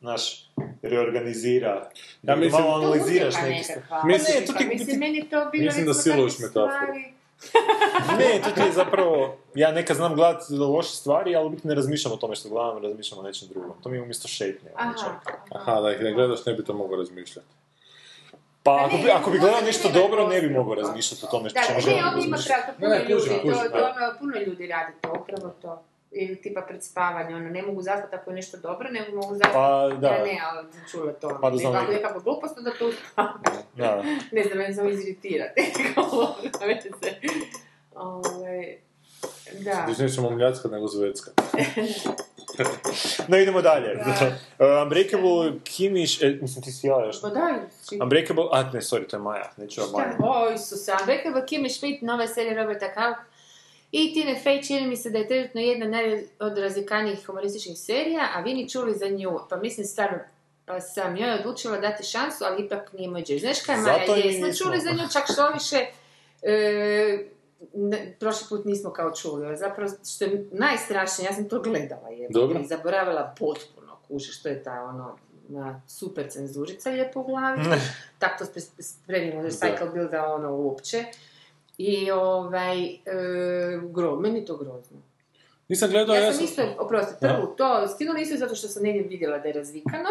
znaš, 0.04 0.50
reorganizira. 0.84 1.88
Ja 2.22 2.36
mislim- 2.36 2.62
malo 2.62 2.74
analiziraš 2.76 3.34
neke 3.36 3.62
stvari. 3.62 3.82
Pa 3.90 4.02
Mislim- 4.04 4.40
ne, 4.40 4.46
to 4.46 4.52
ti, 4.52 4.64
mislim, 4.66 4.98
meni 4.98 5.16
je 5.16 5.24
to 5.24 5.48
bilo 5.52 5.64
Mislim 5.64 5.86
da 5.86 5.94
siluješ 5.94 6.32
takve 6.32 6.46
metaforu. 6.46 6.92
stvari- 6.92 7.14
ne, 8.18 8.40
to 8.44 8.50
ti 8.52 8.60
je 8.60 8.72
zapravo, 8.72 9.16
ja 9.54 9.72
nekad 9.72 9.96
znam 9.96 10.14
gledat 10.14 10.40
loše 10.50 10.90
stvari, 10.92 11.36
ali 11.36 11.46
u 11.46 11.50
biti 11.50 11.68
ne 11.68 11.74
razmišljam 11.74 12.12
o 12.12 12.16
tome 12.16 12.34
što 12.36 12.48
gledam, 12.48 12.82
razmišljam 12.82 13.20
o 13.20 13.22
nečem 13.22 13.48
drugom. 13.48 13.72
To 13.82 13.88
mi 13.88 13.96
je 13.96 14.02
umjesto 14.02 14.28
šetnje. 14.28 14.70
Aha. 14.76 15.20
Aha, 15.50 15.80
da 15.80 15.92
ih 15.92 16.00
ne 16.00 16.12
gledaš, 16.12 16.46
ne 16.46 16.54
bi 16.54 16.64
to 16.64 16.74
mogao 16.74 16.96
razmišljati. 16.96 17.48
Pa 18.62 18.70
Pa 18.70 18.84
ako 18.84 18.96
ne, 18.96 19.02
bi, 19.02 19.10
ako 19.10 19.30
bi 19.30 19.38
gledao 19.38 19.60
nešto 19.60 19.88
ne 19.88 19.94
dobro, 19.94 20.26
ne 20.26 20.40
bi 20.40 20.48
mogao 20.50 20.74
razmišljati 20.74 21.24
o 21.24 21.30
tome 21.30 21.50
što 21.50 21.60
Da, 21.60 21.66
čemu 21.66 21.76
ne, 21.76 21.82
želim 21.82 22.04
ovdje 22.06 22.26
ima 22.26 22.36
pravo, 22.38 22.62
puno 22.78 22.88
Ne, 22.88 22.98
ljudi, 23.00 23.12
kužim, 23.14 23.38
to, 23.42 23.68
to 23.68 23.78
da. 23.78 24.14
puno 24.20 24.32
ljudi 24.38 24.66
radi 24.66 24.92
to, 25.00 25.08
upravo 25.20 25.54
to. 25.62 25.82
Ili 26.14 26.42
tipa 26.42 26.60
pred 26.60 26.84
spavanje, 26.84 27.34
ono, 27.34 27.50
ne 27.50 27.62
mogu 27.62 27.82
zaspati 27.82 28.16
ako 28.16 28.30
je 28.30 28.36
nešto 28.36 28.56
dobro, 28.56 28.88
nego 28.90 29.16
mogu 29.16 29.34
zaspati, 29.34 29.54
Pa, 29.54 29.90
da. 30.00 30.08
ja 30.08 30.24
ne, 30.24 30.40
ali 30.44 30.72
sam 30.72 30.80
čula 30.90 31.12
to. 31.12 31.38
Pa 31.42 31.50
da 31.50 31.56
znam 31.56 31.74
ako 31.74 31.84
je 31.84 31.96
nekakva 31.96 32.20
glupost, 32.20 32.58
onda 32.58 32.70
to. 32.70 32.90
Da. 33.76 34.02
ne 34.32 34.44
znam, 34.44 34.58
meni 34.58 34.74
samo 34.74 34.88
iziritirati. 34.90 35.62
Kao, 35.94 36.34
veze. 36.60 37.14
Ovaj, 37.94 38.76
Da. 39.52 39.84
Znači 39.86 40.02
nećemo 40.02 40.30
mljacka 40.30 40.68
nego 40.68 40.86
zvecka. 40.88 41.30
No, 43.28 43.38
idemo 43.38 43.62
dalje. 43.62 43.94
Uh, 43.94 44.02
Unbreakable, 44.82 45.52
Kimiš, 45.64 46.22
e, 46.22 46.38
mislim 46.42 46.64
ti 46.64 46.72
si 46.72 46.86
ja 46.86 47.04
još. 47.06 47.20
Pa 47.20 47.28
daj, 47.28 47.52
či- 47.88 47.98
Unbreakable, 48.02 48.44
a 48.52 48.62
ne, 48.62 48.80
sorry, 48.80 49.06
to 49.06 49.16
je 49.16 49.20
Maja, 49.20 49.50
neću 49.56 49.80
ja 49.80 49.86
Maja. 49.88 50.16
O, 50.20 50.52
Isuse, 50.52 50.92
Unbreakable 51.00 51.42
Kimmy 51.42 51.68
Schmidt, 51.70 52.02
nove 52.02 52.28
serije 52.28 52.54
Roberta 52.54 52.92
Kalk 52.92 53.16
i 53.96 54.14
Tina 54.14 54.34
Fey 54.44 54.66
čini 54.66 54.86
mi 54.86 54.96
se 54.96 55.10
da 55.10 55.18
je 55.18 55.28
trenutno 55.28 55.60
jedna 55.60 55.98
od 56.38 56.58
razlikanijih 56.58 57.26
humorističnih 57.26 57.78
serija, 57.78 58.28
a 58.34 58.40
vi 58.40 58.54
ni 58.54 58.68
čuli 58.68 58.94
za 58.94 59.08
nju, 59.08 59.38
pa 59.50 59.56
mislim 59.56 59.86
stvarno, 59.86 60.18
pa 60.66 60.80
sam 60.80 61.16
joj 61.16 61.32
odlučila 61.32 61.78
dati 61.78 62.04
šansu, 62.04 62.44
ali 62.44 62.64
ipak 62.64 62.92
nije 62.92 63.10
moj 63.10 63.22
džez. 63.22 63.40
Znaš 63.40 63.60
kaj, 63.60 63.76
Maja, 63.76 64.16
jesmo 64.16 64.52
čuli 64.52 64.80
za 64.80 64.90
nju, 64.90 65.08
čak 65.12 65.22
što 65.32 65.48
više, 65.48 65.86
e, 66.42 67.24
ne, 67.74 68.16
prošli 68.20 68.46
put 68.48 68.64
nismo 68.64 68.90
kao 68.90 69.12
čuli, 69.12 69.56
zapravo 69.56 69.90
što 70.14 70.24
je 70.24 70.48
najstrašnije, 70.52 71.28
ja 71.28 71.34
sam 71.34 71.48
to 71.48 71.60
gledala 71.60 72.08
je, 72.08 72.28
i 72.60 72.66
zaboravila 72.66 73.34
potpuno, 73.38 73.96
kuži 74.08 74.32
što 74.32 74.48
je 74.48 74.62
ta 74.62 74.82
ono, 74.82 75.18
na 75.48 75.82
super 75.88 76.30
cenzurica 76.30 76.90
lijepo 76.90 77.20
u 77.20 77.24
glavi, 77.24 77.60
tako 78.18 78.44
to 78.44 78.44
spe- 78.44 78.82
spremimo 78.82 79.42
za 79.42 79.48
Cycle 79.48 79.92
Builda 79.92 80.34
ono 80.34 80.56
uopće. 80.56 81.04
I 81.78 82.10
ovaj, 82.10 82.84
e, 82.84 82.98
gro, 83.92 84.16
meni 84.16 84.44
to 84.44 84.56
grozno. 84.56 84.98
Nisam 85.68 85.90
gledao, 85.90 86.16
Ja 86.16 86.32
sam 86.32 86.44
isto, 86.44 86.62
oprosti, 86.78 87.14
prvu 87.20 87.46
to 87.56 87.88
skinula 87.88 88.20
isto 88.20 88.36
zato 88.36 88.54
što 88.54 88.68
sam 88.68 88.82
negdje 88.82 89.02
vidjela 89.02 89.38
da 89.38 89.48
je 89.48 89.54
razvikano. 89.54 90.08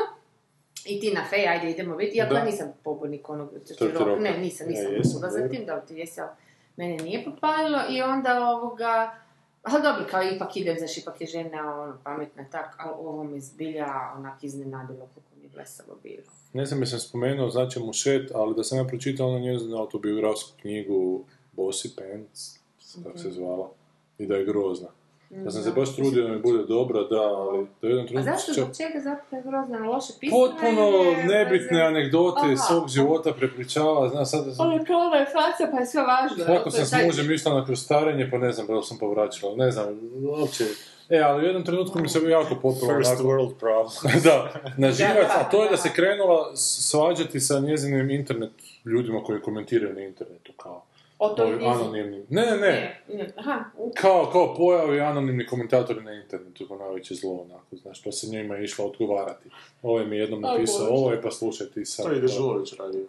I 0.85 0.99
Tina 0.99 1.25
Fey, 1.31 1.49
ajde 1.49 1.71
idemo 1.71 1.95
vidjeti, 1.95 2.17
iako 2.17 2.33
Da. 2.33 2.39
ja 2.39 2.45
nisam 2.45 2.73
pobornik 2.83 3.29
onog 3.29 3.49
ti 3.67 3.83
ne, 4.19 4.37
nisam, 4.37 4.67
nisam 4.67 4.91
Ja 4.91 4.97
jesam, 4.97 5.21
ja, 5.23 5.29
za 5.29 5.49
tim, 5.49 5.65
da 5.65 5.75
li 5.75 5.81
ti 5.87 5.95
jesi, 5.95 6.21
ali 6.21 6.29
mene 6.77 6.97
nije 6.97 7.25
popalilo 7.25 7.79
i 7.89 8.01
onda 8.01 8.49
ovoga, 8.49 9.15
ali 9.63 9.83
dobro, 9.83 10.05
kao 10.11 10.23
ipak 10.23 10.57
idem, 10.57 10.77
znaš, 10.77 10.97
ipak 10.97 11.21
je 11.21 11.27
žena 11.27 11.81
ono, 11.81 11.97
pametna 12.03 12.45
tak, 12.51 12.75
ali 12.77 12.93
ovo 12.97 13.23
me 13.23 13.39
zbilja 13.39 13.87
onak 14.15 14.43
iznenadilo 14.43 14.99
koliko 15.13 15.35
mi 15.37 15.43
je 15.43 15.49
blesavo 15.49 15.97
bilo. 16.03 16.23
Ne 16.53 16.65
znam 16.65 16.79
jesam 16.81 16.99
spomenuo, 16.99 17.49
znači 17.49 17.79
Mušet, 17.79 18.31
ali 18.33 18.55
da 18.55 18.63
sam 18.63 18.77
ja 18.77 18.83
pročitao 18.83 19.27
onu 19.27 19.39
njezinu 19.39 19.77
autobiografsku 19.77 20.51
knjigu 20.61 21.25
Bossy 21.57 21.89
Pants, 21.97 22.59
kako 23.03 23.17
se 23.17 23.31
zvala, 23.31 23.69
i 24.17 24.25
da 24.25 24.35
je 24.35 24.45
grozna. 24.45 24.87
Da 25.29 25.51
sam 25.51 25.63
se 25.63 25.71
baš 25.71 25.95
trudio 25.95 26.23
da 26.23 26.29
mi 26.29 26.39
bude 26.41 26.63
dobra, 26.63 27.03
da, 27.03 27.21
ali 27.21 27.67
da 27.81 27.87
u 27.87 27.89
jednom 27.89 28.05
A 28.05 28.07
trenutku 28.07 28.31
zašto, 28.31 28.53
čak 28.53 28.63
zbog 28.63 28.77
čega 28.77 28.99
zapravo 28.99 29.35
je 29.37 29.41
grozno, 29.43 29.91
loše 29.91 30.13
pisano? 30.19 30.41
potpuno 30.41 30.81
ili- 30.89 31.23
nebitne 31.27 31.81
anegdote 31.81 32.41
iz 32.53 32.59
Aha. 32.59 32.67
svog 32.67 32.89
života 32.89 33.33
prepričava, 33.33 34.09
znam 34.09 34.25
sad 34.25 34.55
sam... 34.55 34.67
Ono 34.67 34.85
kao 34.85 34.99
ona 34.99 35.15
je 35.15 35.25
faca, 35.25 35.71
pa 35.71 35.79
je 35.79 35.85
sve 35.85 36.01
važno. 36.01 36.45
Kako 36.45 36.63
To 36.63 36.71
sam 36.71 36.99
je 36.99 37.03
s 37.03 37.05
mužem 37.05 37.31
išla 37.31 37.53
na 37.53 37.65
krostarenje, 37.65 38.29
pa 38.31 38.37
ne 38.37 38.51
znam 38.51 38.67
da 38.67 38.73
li 38.73 38.83
sam 38.83 38.97
povraćala, 38.97 39.55
ne 39.55 39.71
znam, 39.71 39.99
uopće... 40.39 40.63
E, 41.09 41.19
ali 41.19 41.43
u 41.43 41.45
jednom 41.45 41.65
trenutku 41.65 41.99
mi 41.99 42.09
se 42.09 42.19
jako 42.29 42.55
popilo 42.55 42.93
First 42.95 43.11
onako... 43.11 43.23
world 43.23 43.53
problem. 43.59 44.21
da, 44.27 44.53
na 44.77 44.91
živac, 44.91 45.29
a 45.35 45.49
to 45.51 45.63
je 45.63 45.69
da. 45.69 45.77
se 45.77 45.89
krenula 45.95 46.55
svađati 46.55 47.39
sa 47.39 47.59
njezinim 47.59 48.09
internet 48.09 48.51
ljudima 48.85 49.23
koji 49.23 49.41
komentiraju 49.41 49.93
na 49.95 50.01
internetu, 50.01 50.53
kao 50.57 50.83
O 51.23 51.35
ovi 51.43 51.55
izum. 51.55 51.67
anonimni. 51.71 52.25
Ne, 52.29 52.45
ne, 52.45 52.57
ne, 52.57 53.03
Ne, 53.13 53.33
aha, 53.37 53.63
kao, 53.95 54.29
kao 54.31 54.55
pojavi 54.55 54.99
anonimni 54.99 55.45
komentatori 55.45 56.03
na 56.03 56.13
internetu, 56.13 56.67
kao 56.67 56.77
najveće 56.77 57.15
zlo, 57.15 57.41
onako, 57.41 57.75
znaš, 57.75 58.03
pa 58.03 58.11
se 58.11 58.27
njima 58.27 58.57
išla 58.57 58.85
odgovarati. 58.85 59.49
Ovo 59.81 59.99
je 59.99 60.05
mi 60.05 60.17
jednom 60.17 60.43
O, 60.43 60.47
napisao, 60.51 60.87
ovo 60.87 61.11
je, 61.11 61.21
pa 61.21 61.31
slušaj 61.31 61.67
ti 61.67 61.85
sad. 61.85 62.05
To 62.05 62.11
je 62.11 62.21
Dežulović 62.21 62.73
radio. 62.79 63.05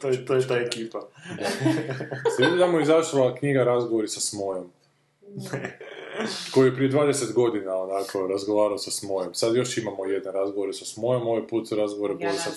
To 0.00 0.08
je, 0.08 0.26
to 0.26 0.34
je 0.34 0.48
ta 0.48 0.56
ekipa. 0.56 1.00
Se 2.36 2.42
vidi 2.44 2.58
da 2.58 2.66
mu 2.66 2.80
izašla 2.80 3.34
knjiga 3.34 3.64
Razgovori 3.64 4.08
sa 4.08 4.20
Smojom. 4.20 4.70
Koji 6.54 6.66
je 6.66 6.74
prije 6.74 6.90
20 6.90 7.32
godina 7.32 7.76
onako 7.76 8.26
razgovarao 8.26 8.78
sa 8.78 8.90
Smojom. 8.90 9.34
Sad 9.34 9.56
još 9.56 9.78
imamo 9.78 10.04
jedan 10.04 10.32
razgovor 10.32 10.76
sa 10.76 10.84
Smojom, 10.84 11.26
ovaj 11.26 11.46
put 11.46 11.68
su 11.68 11.76
razgovore 11.76 12.14
Borisa 12.14 12.50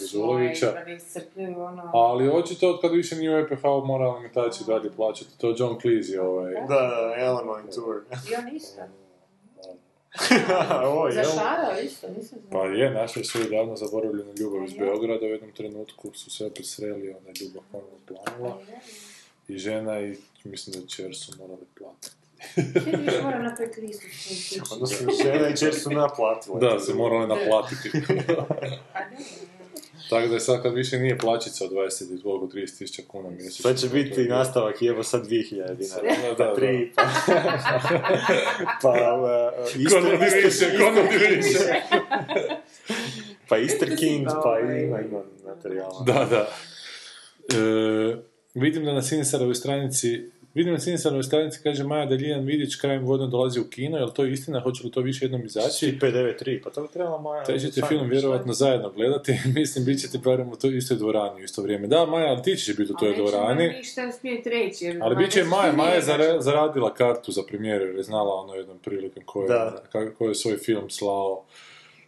iscrpljuju, 0.98 1.62
ono... 1.62 1.92
Ali 1.94 2.30
očito 2.30 2.70
od 2.70 2.82
kad 2.82 2.92
više 2.92 3.16
nije 3.16 3.36
u 3.36 3.40
EPH 3.40 3.64
mora 3.64 4.06
alimentaciju 4.06 4.66
dalje 4.68 4.92
plaćati. 4.92 5.38
To 5.38 5.50
je 5.50 5.56
John 5.58 5.80
Cleese, 5.82 6.22
ovaj. 6.22 6.54
Da, 6.54 6.66
da, 6.68 7.60
in 7.64 7.72
Tour. 7.76 7.96
I 8.32 8.36
on 8.36 8.56
isto. 8.56 8.82
Ovo 10.92 11.08
je 11.08 11.14
Za 11.14 11.22
Elmo. 11.22 11.34
Šara 11.34 11.80
isto, 11.80 12.08
nisam. 12.18 12.40
Pa 12.52 12.66
je, 12.66 12.92
našli 12.92 13.24
su 13.24 13.42
i 13.42 13.50
davno 13.50 13.76
zaboravljenu 13.76 14.34
ljubav 14.40 14.64
iz 14.64 14.74
Beograda, 14.74 15.26
u 15.26 15.30
jednom 15.30 15.52
trenutku 15.52 16.12
su 16.14 16.32
se 16.32 16.46
opet 16.46 16.66
sreli, 16.66 17.14
onda 17.14 17.30
je 17.30 17.34
ljubav 17.42 17.64
ponovno 17.72 17.98
planula. 18.08 18.58
I 19.48 19.58
žena 19.58 20.02
i 20.02 20.16
mislim 20.44 20.82
da 20.82 20.88
čer 20.88 21.16
su 21.16 21.34
morali 21.40 21.66
platiti. 21.78 22.25
Ti 22.56 22.62
viš 22.98 23.14
moram 23.24 23.44
napraviti 23.44 23.82
listu 23.82 24.06
su 24.88 25.06
žene 25.24 25.52
i 25.54 25.58
čer 25.58 25.76
su 25.76 25.90
naplatile. 25.90 26.60
Da, 26.60 26.80
se 26.80 26.94
morali 26.94 27.28
naplatiti. 27.28 27.92
A 28.94 29.00
ne, 29.00 29.18
Tako 30.10 30.28
da 30.28 30.34
je 30.34 30.40
sad 30.40 30.62
kad 30.62 30.74
više 30.74 31.00
nije 31.00 31.18
plaćica 31.18 31.66
od 31.66 31.72
20 31.72 32.20
i 32.20 32.22
koliko, 32.22 32.48
30 32.48 32.78
tisuća 32.78 33.02
kuna 33.08 33.30
mjesečno. 33.30 33.64
Sad 33.70 33.80
će 33.80 33.90
biti 33.90 34.24
nastavak 34.24 34.82
i 34.82 34.86
evo 34.88 35.04
sad 35.04 35.28
2000 35.28 35.76
dinara. 35.76 36.36
Da, 36.38 36.46
da, 36.46 36.50
Pa 36.50 36.56
tri, 36.56 36.92
pa... 36.96 37.04
pa, 38.82 38.90
uh, 38.90 39.92
Ko 39.92 40.00
nudi 40.00 40.26
više, 40.44 40.78
ko 40.78 40.92
nudi 40.92 41.36
više. 41.36 41.60
pa 43.50 43.58
Easter 43.58 43.98
Kings, 43.98 44.34
pa 44.34 44.50
Ovaj. 44.50 44.84
ima, 44.84 45.00
ima 45.02 45.22
materijala. 45.46 46.04
Da, 46.06 46.26
da. 46.30 46.48
E, 47.60 48.18
vidim 48.54 48.86
da 48.86 48.94
na 48.94 49.02
Sinisarovoj 49.02 49.56
stranici 49.56 50.30
Vidim 50.56 50.74
na 50.74 50.80
Sinisarovoj 50.80 51.24
stranici, 51.24 51.60
kaže 51.64 51.84
Maja 51.84 52.06
da 52.06 52.16
Ljiljana 52.16 52.44
Vidić 52.44 52.76
krajem 52.76 53.06
godine 53.06 53.30
dolazi 53.30 53.60
u 53.60 53.66
kino, 53.66 53.98
je 53.98 54.06
li 54.06 54.14
to 54.14 54.26
istina, 54.26 54.60
hoće 54.60 54.84
li 54.84 54.92
to 54.92 55.02
više 55.02 55.26
jednom 55.26 55.46
izaći? 55.46 55.98
593, 56.02 56.62
pa 56.64 56.70
to 56.70 56.82
bi 56.82 56.88
trebalo 56.88 57.18
Maja... 57.20 57.44
Taj 57.44 57.60
ćete 57.60 57.82
film 57.82 58.10
vjerovatno 58.10 58.54
zajedno 58.54 58.90
gledati, 58.90 59.34
mislim, 59.56 59.86
bit 59.86 60.02
ćete 60.02 60.18
barem 60.18 60.50
u 60.50 60.56
toj 60.56 60.78
istoj 60.78 60.98
dvorani 60.98 61.42
u 61.42 61.44
isto 61.44 61.62
vrijeme. 61.62 61.88
Da, 61.88 62.06
Maja, 62.06 62.28
ali 62.28 62.44
ti 62.44 62.56
ćeš 62.56 62.78
biti 62.78 62.92
u 62.92 62.98
toj 62.98 63.08
ali 63.08 63.18
dvorani. 63.18 63.68
ništa 63.68 64.12
smijeti 64.12 64.50
reći. 64.50 64.86
jer- 64.86 64.98
Ali 65.02 65.16
bit 65.16 65.32
će 65.32 65.44
Maja, 65.44 65.72
Maja 65.74 65.94
je 65.94 66.02
zaradila 66.40 66.94
kartu 66.94 67.32
za 67.32 67.42
premijeru 67.44 67.86
jer 67.86 67.96
je 67.96 68.04
znala 68.04 68.34
ono 68.36 68.54
jednom 68.54 68.80
prilikom 68.80 69.24
ko 69.26 69.42
je, 69.42 69.48
Da. 69.48 69.84
kako 69.92 70.16
ko 70.16 70.26
je 70.26 70.36
svoj 70.36 70.58
film 70.58 70.90
slao 70.90 71.44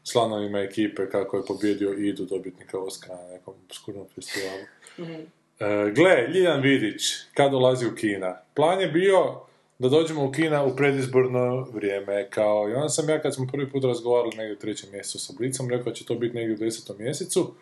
članovima 0.04 0.60
ekipe 0.60 1.10
kako 1.10 1.38
je 1.38 1.44
pobjedio 1.46 1.94
Idu 1.94 2.26
dobitnika 2.26 2.80
Oscara 2.80 3.16
na 3.18 3.28
nekom 3.28 3.54
obskurnom 3.66 4.06
festivalu. 4.16 4.62
Mhm. 5.00 5.22
E, 5.60 5.92
gle, 5.92 6.28
Ljiljana 6.34 6.62
Vidić, 6.62 7.04
kad 7.34 7.52
dolazi 7.52 7.88
u 7.88 7.96
kina? 7.96 8.38
Plan 8.54 8.82
je 8.82 8.88
bio 8.88 9.42
da 9.80 9.90
dođemo 9.90 10.26
u 10.26 10.32
kina 10.32 10.64
u 10.64 10.76
predizborno 10.76 11.68
vrijeme, 11.74 12.30
kao 12.30 12.70
i 12.70 12.74
onda 12.74 12.90
sam 12.90 13.10
ja 13.10 13.22
kad 13.22 13.36
smo 13.36 13.48
prvi 13.52 13.70
put 13.70 13.84
razgovarali 13.84 14.38
negdje 14.38 14.54
u 14.54 14.60
trećem 14.60 14.92
mjesecu 14.92 15.20
sa 15.20 15.34
Blicom, 15.38 15.70
rekao 15.70 15.86
da 15.86 15.94
će 15.94 16.06
to 16.06 16.16
biti 16.16 16.36
negdje 16.36 16.54
u 16.56 16.58
desetom 16.58 16.96
mjesecu, 17.00 17.54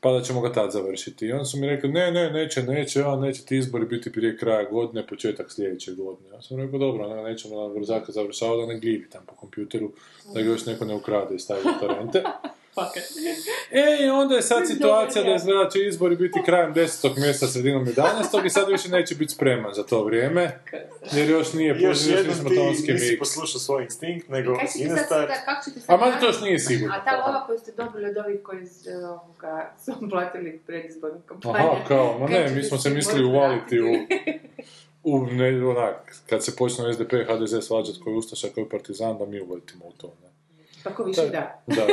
pa 0.00 0.12
da 0.12 0.22
ćemo 0.22 0.40
ga 0.40 0.52
tad 0.52 0.70
završiti. 0.70 1.26
I 1.26 1.32
onda 1.32 1.44
su 1.44 1.58
mi 1.58 1.66
rekli, 1.66 1.92
ne, 1.92 2.10
ne, 2.12 2.30
neće, 2.30 2.62
neće, 2.62 3.02
a 3.02 3.16
neće 3.16 3.44
ti 3.44 3.56
izbori 3.56 3.86
biti 3.86 4.12
prije 4.12 4.36
kraja 4.36 4.70
godine, 4.70 5.06
početak 5.06 5.52
sljedeće 5.52 5.92
godine. 5.92 6.28
Ja 6.32 6.42
sam 6.42 6.60
rekao, 6.60 6.78
dobro, 6.78 7.08
ne, 7.08 7.22
nećemo 7.22 7.68
na 7.68 7.74
brzaka 7.74 8.12
završavati, 8.12 8.60
da 8.60 8.72
ne 8.72 8.80
glivi 8.80 9.10
tam 9.10 9.22
po 9.26 9.34
kompjuteru, 9.34 9.90
da 10.34 10.42
ga 10.42 10.48
još 10.48 10.66
neko 10.66 10.84
ne 10.84 10.94
ukrade 10.94 11.34
i 11.34 11.38
stavi 11.38 11.60
u 11.60 12.12
E, 13.70 14.04
i 14.04 14.08
onda 14.08 14.34
je 14.34 14.42
sad 14.42 14.66
situacija 14.66 15.24
da 15.24 15.30
je 15.30 15.38
zna 15.38 15.64
da 15.64 15.70
će 15.70 15.86
izbori 15.86 16.16
biti 16.16 16.40
krajem 16.44 16.74
10. 16.74 17.20
mjeseca, 17.20 17.46
sredinom 17.46 17.86
11. 17.86 18.46
i 18.46 18.50
sad 18.50 18.68
više 18.68 18.88
neće 18.88 19.14
biti 19.14 19.34
spreman 19.34 19.74
za 19.74 19.86
to 19.86 20.04
vrijeme, 20.04 20.60
jer 21.12 21.30
još 21.30 21.52
nije 21.52 21.68
Još 21.68 21.82
još 21.82 22.06
jednom 22.06 22.36
ti 22.48 22.60
nisi 22.60 22.92
mix. 22.92 23.18
poslušao 23.18 23.60
svoj 23.60 23.82
instinkt, 23.82 24.28
nego 24.28 24.54
ćete 24.54 24.66
sad, 24.66 24.80
Inestar... 24.80 25.28
A 25.86 25.96
mada 25.96 26.20
to 26.20 26.26
još 26.26 26.40
nije 26.40 26.58
sigurno. 26.58 26.94
A 26.94 27.04
ta 27.04 27.26
lova 27.26 27.46
koju 27.46 27.58
ste 27.58 27.72
dobili 27.72 28.10
od 28.10 28.16
ovih 28.16 28.42
koji 28.42 28.60
ovoga, 29.08 29.74
su 29.84 29.92
platili 30.10 30.60
predizbornu 30.66 31.20
kampanju. 31.26 31.54
Aha, 31.54 31.84
kao, 31.88 32.18
ma 32.18 32.28
ne, 32.28 32.50
mi 32.50 32.62
smo 32.62 32.78
se 32.78 32.90
mislili 32.90 33.24
uvaliti 33.24 33.80
u, 33.80 33.92
u 35.02 35.26
ne, 35.26 35.66
onak, 35.66 36.14
kad 36.26 36.44
se 36.44 36.56
počne 36.56 36.92
SDP 36.92 37.12
i 37.12 37.24
HDZ 37.24 37.66
svađati 37.66 38.00
koji 38.04 38.14
je 38.14 38.18
Ustaša, 38.18 38.48
koji 38.54 38.64
je 38.64 38.68
Partizan, 38.68 39.18
da 39.18 39.26
mi 39.26 39.40
uletimo 39.40 39.84
u 39.84 39.92
to, 39.92 40.14
ne. 40.22 40.27
Tako 40.82 41.04
više 41.04 41.20
da. 41.22 41.62
Da, 41.66 41.86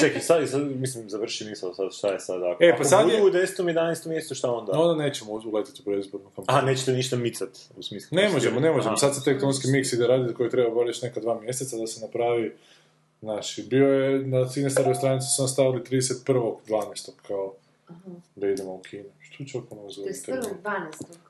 Čekaj, 0.00 0.20
sad, 0.20 0.50
sad, 0.50 0.62
mislim, 0.70 1.10
završi 1.10 1.44
misao, 1.44 1.74
sad, 1.74 1.92
šta 1.92 2.08
je 2.08 2.20
sad? 2.20 2.42
Ako, 2.42 2.64
E, 2.64 2.74
pa 2.78 2.84
sad 2.84 3.08
je- 3.08 3.22
u 3.22 3.26
10. 3.26 3.62
11. 3.64 4.06
mjesecu, 4.06 4.34
šta 4.34 4.50
onda? 4.50 4.72
onda 4.72 5.04
nećemo 5.04 5.32
uletiti 5.44 5.80
u 5.80 5.84
predizbornu 5.84 6.28
kampanju. 6.36 6.58
A, 6.58 6.62
nećete 6.62 6.92
ništa 6.92 7.16
micat, 7.16 7.48
u 7.76 7.82
smislu... 7.82 8.16
Ne 8.16 8.28
možemo, 8.28 8.60
ne 8.60 8.70
možemo. 8.70 8.88
Aha. 8.88 8.96
Sad 8.96 9.14
se 9.14 9.24
tektonski 9.24 9.68
miks 9.68 9.92
ide 9.92 10.06
raditi 10.06 10.34
koji 10.34 10.50
treba 10.50 10.70
bar 10.70 10.86
još 10.86 11.02
neka 11.02 11.20
dva 11.20 11.40
mjeseca 11.40 11.76
da 11.76 11.86
se 11.86 12.00
napravi 12.00 12.52
Naši, 13.20 13.62
bio 13.62 13.88
je 13.88 14.18
na 14.18 14.48
Sinestarovoj 14.48 14.94
stranici 14.94 15.26
su 15.36 15.48
stavili 15.48 15.82
31.12. 15.82 17.10
kao 17.28 17.52
da 18.36 18.48
idemo 18.48 18.72
u 18.72 18.78
kino. 18.80 19.04
Što 19.20 19.44
će 19.44 19.58
oko 19.58 19.74
nas 19.74 19.92
31.12. 19.92 20.52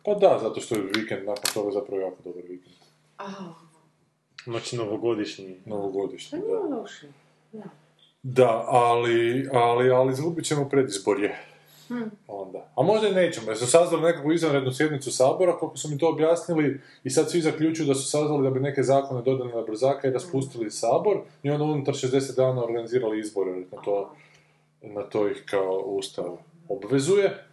Pa 0.04 0.14
da, 0.14 0.38
zato 0.42 0.60
što 0.60 0.74
je 0.74 0.82
vikend 0.96 1.24
nakon 1.26 1.44
toga 1.54 1.70
zapravo 1.72 2.00
jako 2.02 2.16
dobar 2.24 2.42
vikend. 2.42 2.74
Ah, 3.18 3.26
Znači, 4.44 4.76
novogodišnji. 4.76 5.56
Novogodišnji, 5.66 6.40
to 6.40 6.68
da. 6.68 6.76
loše. 6.76 7.06
Da. 7.52 7.64
Da, 8.22 8.64
ali, 8.68 9.48
ali, 9.52 9.90
ali 9.90 10.12
izgubit 10.12 10.44
ćemo 10.44 10.68
predizborje. 10.68 11.38
Onda. 12.26 12.72
A 12.76 12.82
možda 12.82 13.08
i 13.08 13.14
nećemo, 13.14 13.50
jer 13.50 13.58
su 13.58 13.66
sazvali 13.66 14.02
nekakvu 14.02 14.32
izvanrednu 14.32 14.72
sjednicu 14.72 15.12
Sabora, 15.12 15.56
koliko 15.56 15.76
su 15.76 15.88
mi 15.88 15.98
to 15.98 16.08
objasnili, 16.08 16.80
i 17.04 17.10
sad 17.10 17.30
svi 17.30 17.40
zaključuju 17.40 17.86
da 17.86 17.94
su 17.94 18.10
sazvali 18.10 18.42
da 18.42 18.50
bi 18.50 18.60
neke 18.60 18.82
zakone 18.82 19.22
dodali 19.22 19.52
na 19.52 19.62
brzaka 19.62 20.08
i 20.08 20.10
raspustili 20.10 20.70
Sabor, 20.70 21.18
i 21.42 21.50
onda 21.50 21.64
unutar 21.64 21.94
60 21.94 22.36
dana 22.36 22.64
organizirali 22.64 23.20
izbore, 23.20 23.50
jer 23.50 23.66
na 23.72 23.82
to, 23.82 24.14
na 24.82 25.02
to 25.02 25.28
ih 25.28 25.42
kao 25.50 25.78
Ustav 25.78 26.36
obvezuje. 26.68 27.46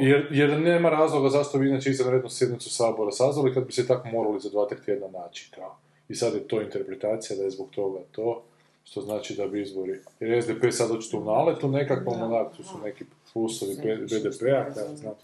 Jer, 0.00 0.28
jer 0.30 0.60
nema 0.60 0.90
razloga 0.90 1.28
zašto 1.28 1.58
bi 1.58 1.68
inače 1.68 1.90
izvanrednu 1.90 2.30
sjednicu 2.30 2.70
Sabora 2.70 3.10
sazvali 3.10 3.54
kad 3.54 3.66
bi 3.66 3.72
se 3.72 3.86
tako 3.86 4.08
morali 4.08 4.40
za 4.40 4.50
dva, 4.50 4.68
tri 4.68 4.78
tjedna 4.84 5.08
naći 5.08 5.50
kao. 5.54 5.76
I 6.10 6.14
sad 6.14 6.34
je 6.34 6.48
to 6.48 6.62
interpretacija 6.62 7.36
da 7.36 7.42
je 7.42 7.50
zbog 7.50 7.68
toga 7.70 8.00
to, 8.12 8.42
što 8.84 9.00
znači 9.00 9.34
da 9.34 9.46
bi 9.46 9.62
izbori... 9.62 10.00
Jer 10.20 10.30
je 10.30 10.42
SDP 10.42 10.64
sad 10.70 10.90
očito 10.90 11.18
u 11.18 11.24
naletu 11.24 11.68
nekakvom, 11.68 12.22
onak, 12.22 12.56
tu 12.56 12.62
su 12.62 12.78
neki 12.84 13.04
plusovi 13.32 13.74
BDP-a, 13.82 14.74
kada 14.74 14.96
znam. 14.96 15.14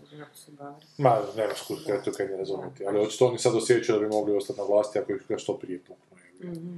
Ma, 0.98 1.18
nemaš 1.36 1.62
kud 1.68 1.84
kaj 1.86 2.02
to 2.02 2.12
kaj 2.12 2.28
ne 2.28 2.36
razumjeti, 2.36 2.86
ali 2.86 3.00
očito 3.00 3.26
oni 3.26 3.38
sad 3.38 3.54
osjećaju 3.54 3.98
da 3.98 4.06
bi 4.06 4.14
mogli 4.14 4.36
ostati 4.36 4.60
na 4.60 4.66
vlasti 4.66 4.98
ako 4.98 5.12
ih 5.12 5.22
ga 5.28 5.38
što 5.38 5.58
prije 5.58 5.78
puknu. 5.78 6.50
Mhm. 6.50 6.76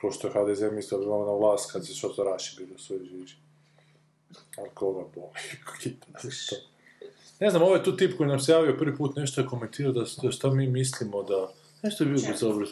Ko 0.00 0.10
što 0.10 0.28
je 0.28 0.32
HDZ 0.32 0.62
mislio 0.72 0.98
da 0.98 1.04
bi 1.04 1.10
na 1.10 1.34
vlast 1.40 1.72
kad 1.72 1.86
se 1.86 1.94
što 1.94 2.08
to 2.08 2.24
raši 2.24 2.56
bili 2.58 2.74
u 2.74 2.78
svojoj 2.78 3.04
žiži. 3.04 3.36
Ali 4.58 4.68
koga 4.74 5.04
boli, 5.14 5.28
kita. 5.82 6.06
Ne 7.40 7.50
znam, 7.50 7.62
ovo 7.62 7.74
je 7.74 7.84
tu 7.84 7.96
tip 7.96 8.16
koji 8.16 8.28
nam 8.28 8.40
se 8.40 8.52
javio 8.52 8.76
prvi 8.78 8.96
put, 8.96 9.16
nešto 9.16 9.40
je 9.40 9.46
komentirao 9.46 9.92
da, 9.92 10.04
da 10.22 10.30
šta 10.30 10.50
mi 10.50 10.66
mislimo 10.66 11.22
da... 11.22 11.52
Nešto 11.82 12.04
je 12.04 12.10
bilo 12.10 12.22
dobro. 12.40 12.66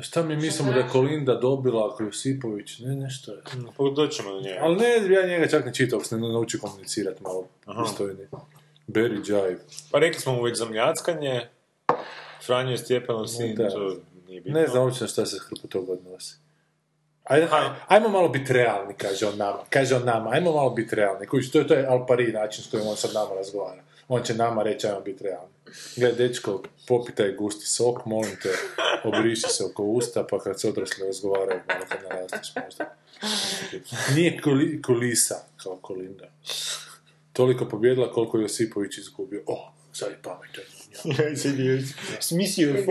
Šta 0.00 0.22
mi 0.22 0.36
mislimo 0.36 0.72
da 0.72 0.78
je 0.78 0.88
Kolinda 0.92 1.34
dobila 1.34 1.90
ako 1.92 2.02
Josipović, 2.02 2.78
ne, 2.78 2.96
nešto 2.96 3.32
je. 3.32 3.38
Pa 3.76 3.84
doćemo 3.96 4.32
do 4.32 4.40
njega. 4.40 4.58
Ali 4.60 4.76
ne, 4.76 5.14
ja 5.14 5.26
njega 5.26 5.48
čak 5.48 5.64
ne 5.66 5.74
čitao, 5.74 6.00
se 6.00 6.16
ne 6.16 6.28
nauči 6.28 6.58
komunicirati 6.58 7.22
malo 7.22 7.46
pristojnije. 7.78 8.28
Berry 8.88 9.20
Jive. 9.26 9.58
Pa 9.90 9.98
rekli 9.98 10.20
smo 10.20 10.32
mu 10.32 10.42
već 10.42 10.58
za 10.58 10.64
mljackanje, 10.64 11.48
Franjo 12.46 12.70
je 12.70 12.78
Stjepanov 12.78 13.26
sin, 13.26 13.54
da. 13.54 13.70
to 13.70 13.96
nije 14.28 14.40
bitno. 14.40 14.60
Ne 14.60 14.66
znam 14.66 14.82
uopće 14.84 15.06
šta 15.06 15.26
se 15.26 15.38
hrpu 15.38 15.68
toga 15.68 15.92
odnosi. 15.92 16.36
Ajde, 17.24 17.46
aj- 17.46 17.70
ajmo 17.88 18.08
malo 18.08 18.28
biti 18.28 18.52
realni, 18.52 18.94
kaže 18.94 19.26
on 19.26 19.36
nama. 19.36 19.58
Kaže 19.70 19.96
on 19.96 20.04
nama, 20.04 20.30
ajmo 20.30 20.52
malo 20.52 20.70
biti 20.70 20.94
realni. 20.94 21.26
Kuć, 21.26 21.50
to 21.50 21.58
je, 21.58 21.66
to 21.66 21.74
je 21.74 21.86
Alpari 21.86 22.32
način 22.32 22.64
s 22.64 22.70
kojim 22.70 22.86
on 22.86 22.96
sad 22.96 23.10
nama 23.14 23.34
razgovara. 23.34 23.82
On 24.08 24.22
će 24.22 24.34
nama 24.34 24.62
reći, 24.62 24.86
ajmo 24.86 25.00
biti 25.00 25.24
realni. 25.24 25.54
Gle, 25.96 26.12
dečko, 26.12 26.62
popitaj 26.88 27.32
gusti 27.32 27.66
sok, 27.66 28.04
molim 28.06 28.36
te, 28.42 28.52
obriši 29.04 29.46
se 29.48 29.64
oko 29.64 29.82
usta, 29.82 30.26
pa 30.30 30.38
kad 30.38 30.60
se 30.60 30.68
odrasli 30.68 31.06
razgovaraju, 31.06 31.60
malo 31.68 31.84
kad 31.88 32.02
narasteš 32.02 32.52
možda. 32.64 32.94
Nije 34.14 34.40
kuli, 34.42 34.82
kulisa 34.82 35.44
kao 35.62 35.76
Kolinda. 35.76 36.28
Toliko 37.32 37.68
pobjedila 37.68 38.12
koliko 38.12 38.38
je 38.38 38.42
Josipović 38.42 38.98
izgubio. 38.98 39.42
O, 39.46 39.72
sad 39.92 40.10
je 40.10 40.18
pametan. 40.22 40.64
Smislio 42.20 42.68
je? 42.68 42.84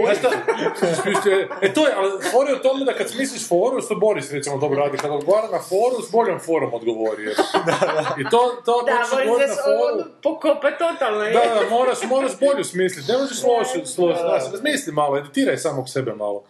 Smislio- 0.95 1.47
E 1.61 1.73
to 1.73 1.87
je, 1.87 1.93
ali 1.95 2.11
fora 2.23 2.49
je 2.49 2.55
u 2.55 2.59
tome 2.59 2.85
da 2.85 2.93
kad 2.93 3.09
smisliš 3.09 3.47
foru, 3.47 3.81
što 3.81 3.95
Boris 3.97 4.31
recimo 4.31 4.57
dobro 4.57 4.79
radi, 4.79 4.97
kad 4.97 5.11
odgovara 5.11 5.47
na 5.49 5.59
foru, 5.59 6.01
s 6.03 6.11
boljom 6.11 6.39
forom 6.39 6.73
odgovori. 6.73 7.23
jer- 7.23 7.35
I 8.19 8.23
to, 8.25 8.61
to 8.65 8.81
Da, 8.81 8.91
moram 8.93 9.07
odgovoriti 9.13 9.49
na 9.49 9.55
foru. 9.55 9.93
ono 9.93 10.05
pokopa 10.23 10.71
totalno. 10.73 11.23
je. 11.23 11.33
Da, 11.33 11.39
da, 11.39 11.69
moraš, 11.69 11.97
moraš 12.05 12.31
bolju 12.39 12.63
smisliti, 12.63 13.11
ne 13.11 13.17
možeš 13.17 13.43
loše, 13.43 13.85
složiti, 13.85 14.21
znaš, 14.21 14.51
razmisli 14.51 14.93
malo, 14.93 15.17
editiraj 15.17 15.57
samog 15.57 15.89
sebe 15.89 16.13
malo. 16.13 16.43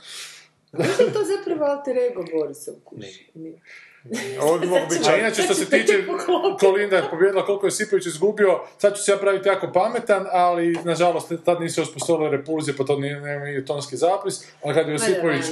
Li 0.74 0.86
to 1.14 1.20
zapravo 1.26 1.66
alter 1.66 1.98
ego 2.00 2.24
Borisa 2.34 2.72
u 2.72 2.80
kući? 2.86 3.28
Nije. 4.10 4.42
Ovo 4.42 4.58
bi 4.58 4.68
moglo 4.68 4.86
biti 4.90 5.10
A 5.10 5.18
inače 5.18 5.42
što 5.42 5.54
se 5.54 5.70
tiče 5.70 5.94
Kolinda 6.60 6.96
je 6.96 7.04
pobjedila 7.12 7.46
koliko 7.46 7.68
je 7.68 7.72
Sipović 7.72 8.06
izgubio, 8.06 8.60
sad 8.78 8.98
ću 8.98 9.04
se 9.04 9.12
ja 9.12 9.18
praviti 9.18 9.50
jako 9.50 9.72
pametan, 9.74 10.26
ali 10.32 10.78
nažalost 10.84 11.34
tad 11.46 11.62
nisu 11.62 11.82
osposobile 11.82 12.30
repulzije, 12.30 12.78
pa 12.78 12.84
to 12.84 13.00
nije, 13.00 13.22
i 13.58 13.66
tonski 13.66 13.98
zapis, 13.98 14.46
ali 14.64 14.74
kad 14.74 14.88
je 14.88 14.94
Josipović, 14.94 15.46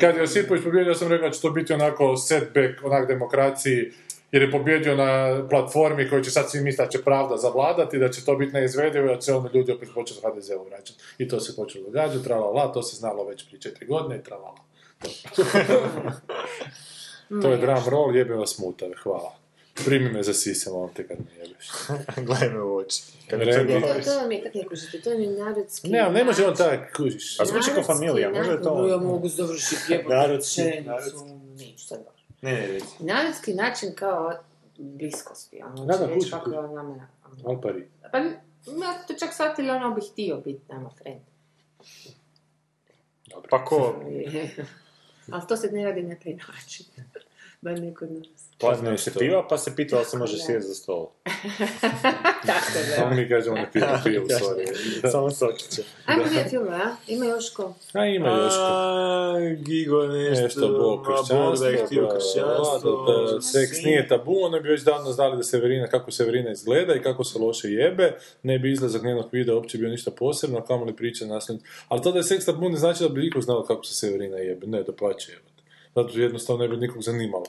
kad 0.00 0.16
je 0.16 0.20
Josipović 0.20 0.64
pobjedio, 0.64 0.94
sam 0.94 1.08
rekao 1.08 1.28
da 1.28 1.34
će 1.34 1.40
to 1.40 1.50
biti 1.50 1.72
onako 1.72 2.16
setback, 2.16 2.84
onak 2.84 3.08
demokraciji, 3.08 3.92
jer 4.32 4.42
je 4.42 4.50
pobjedio 4.50 4.96
na 4.96 5.42
platformi 5.50 6.08
koju 6.10 6.24
će 6.24 6.30
sad 6.30 6.50
svi 6.50 6.60
misliti 6.60 6.82
da 6.82 6.88
će 6.88 7.04
pravda 7.04 7.36
zavladati, 7.36 7.98
da 7.98 8.08
će 8.08 8.24
to 8.24 8.36
biti 8.36 8.52
neizvedivo, 8.52 9.14
da 9.14 9.18
će 9.18 9.32
onda 9.32 9.50
ljudi 9.54 9.72
opet 9.72 9.88
početi 9.94 10.20
HDZ-u 10.20 10.64
vraćati. 10.64 10.98
I 11.18 11.28
to 11.28 11.40
se 11.40 11.56
počelo 11.56 11.84
događati, 11.84 12.24
tralala, 12.24 12.72
to 12.72 12.82
se 12.82 12.96
znalo 12.96 13.24
već 13.24 13.46
prije 13.46 13.60
četiri 13.60 13.86
godine 13.86 14.16
i 14.16 14.22
tralala. 14.22 14.58
To 17.28 17.52
je 17.52 17.56
drum 17.56 17.84
roll, 17.88 18.16
jebe 18.16 18.34
vas 18.34 18.58
mutave, 18.58 18.94
hvala. 19.02 19.36
Primi 19.84 20.12
me 20.12 20.22
za 20.22 20.34
sise, 20.34 20.70
molim 20.70 20.94
te 20.94 21.08
kad 21.08 21.18
me 21.18 21.42
jebeš. 21.42 21.70
Gledaj 22.26 22.48
me 22.50 22.62
u 22.62 22.76
oči. 22.76 23.02
Kad 23.30 23.38
mi 23.38 23.44
Rendi. 23.44 23.72
to 23.72 24.10
To, 24.10 24.18
vam 24.18 24.32
je, 24.32 24.42
kako 24.42 24.58
ne 24.58 24.64
kužite, 24.68 25.00
to 25.00 25.10
je 25.10 25.30
narodski... 25.30 25.88
Ne, 25.90 26.00
ali 26.00 26.14
ne 26.14 26.24
može 26.24 26.46
on 26.46 26.56
tak, 26.56 26.96
kužiš. 26.96 27.40
A 27.40 27.44
zvuči 27.44 27.70
kao 27.74 27.82
familija, 27.82 28.30
možda 28.30 28.52
je 28.52 28.62
to... 28.62 28.86
Ja 28.86 28.96
mogu 28.96 29.28
završiti 29.28 29.92
jebote 29.92 30.16
Narodski, 30.16 30.62
narodski. 30.84 31.30
Neću 31.58 31.86
sad 31.86 31.98
baš. 32.04 32.26
Ne, 32.42 32.52
ne, 32.52 32.66
reci. 32.66 32.86
Narodski 33.00 33.54
način 33.54 33.94
kao 33.94 34.32
bliskosti, 34.76 35.62
ono, 35.62 35.84
Da, 35.84 35.96
da, 35.96 36.06
reći 36.06 36.18
kući, 36.18 36.30
kako 36.30 36.50
je 36.50 36.58
on 36.58 36.74
nama... 36.74 37.08
Al 37.44 37.60
pari. 37.60 37.88
Pa, 38.12 38.18
ja 38.18 39.02
to 39.08 39.14
čak 39.14 39.34
shvatili, 39.34 39.70
ono 39.70 39.94
bi 39.94 40.00
htio 40.12 40.36
biti 40.36 40.60
nama 40.68 40.90
friend. 40.90 41.20
Pa 43.50 43.64
ko? 43.64 43.94
Ali 45.32 45.42
to 45.48 45.56
se 45.56 45.70
ne 45.70 45.84
radi 45.84 46.02
na 46.02 46.14
taj 46.14 46.34
način. 46.34 46.86
Bar 47.62 47.80
ne 47.80 47.94
kod 47.94 48.12
nas. 48.12 48.26
Plazno 48.58 48.98
se 48.98 49.10
piva, 49.18 49.46
pa 49.48 49.58
se 49.58 49.76
pita 49.76 49.96
da 49.96 50.00
li 50.00 50.06
se 50.06 50.16
može 50.18 50.38
sjeti 50.38 50.66
za 50.66 50.74
stol. 50.74 51.08
Tako 52.46 52.66
Samo 52.96 53.08
da. 53.10 53.14
mi 53.16 53.28
kažemo 53.28 53.56
ne 53.56 53.70
pije, 53.72 54.20
u 54.22 54.26
stvari. 54.28 54.66
Samo 55.12 55.30
sokiće. 55.30 55.82
Ajmo 56.06 56.22
gledati 56.22 56.50
filmove, 56.50 56.76
a? 56.76 56.96
Ima 57.08 57.24
još 57.24 57.50
ko? 57.50 57.74
A 57.92 58.06
ima 58.06 58.28
još 58.28 58.54
ko. 58.54 58.62
A, 58.62 59.34
Gigo 59.66 60.06
nešto, 60.06 60.42
Nešto, 60.42 60.60
Bog, 60.68 60.78
ma, 60.78 60.82
Bog 60.82 61.06
kršćanstvo, 61.06 61.66
da 61.66 61.68
je 61.68 61.86
htio 61.86 62.08
kršćanstvo. 62.14 63.40
seks 63.40 63.82
nije 63.84 64.08
tabu, 64.08 64.34
oni 64.42 64.60
bi 64.60 64.68
već 64.68 64.82
davno 64.82 65.12
znali 65.12 65.36
da 65.36 65.42
Severina, 65.42 65.86
kako 65.86 66.10
Severina 66.10 66.50
izgleda 66.50 66.94
i 66.94 67.02
kako 67.02 67.24
se 67.24 67.38
loše 67.38 67.68
jebe, 67.68 68.12
ne 68.42 68.58
bi 68.58 68.72
izlazak 68.72 69.02
njenog 69.02 69.28
videa 69.32 69.54
uopće 69.54 69.78
bio 69.78 69.88
ništa 69.88 70.10
posebno, 70.10 70.58
a 70.58 70.64
kamo 70.64 70.84
li 70.84 70.96
priča 70.96 71.26
nasljedno. 71.26 71.62
Ali 71.88 72.02
to 72.02 72.12
da 72.12 72.18
je 72.18 72.24
seks 72.24 72.44
tabu 72.44 72.68
ne 72.68 72.76
znači 72.76 73.02
da 73.02 73.08
bi 73.08 73.20
niko 73.20 73.40
znao 73.40 73.62
kako 73.62 73.84
se 73.84 73.94
Severina 73.94 74.36
jebe, 74.36 74.66
ne, 74.66 74.82
da 74.82 74.92
pače 74.92 75.32
jebate. 75.32 75.51
Zato 75.94 76.18
jednostavno 76.18 76.62
ne 76.62 76.68
bi 76.68 76.76
nikog 76.76 77.02
zanimalo. 77.02 77.44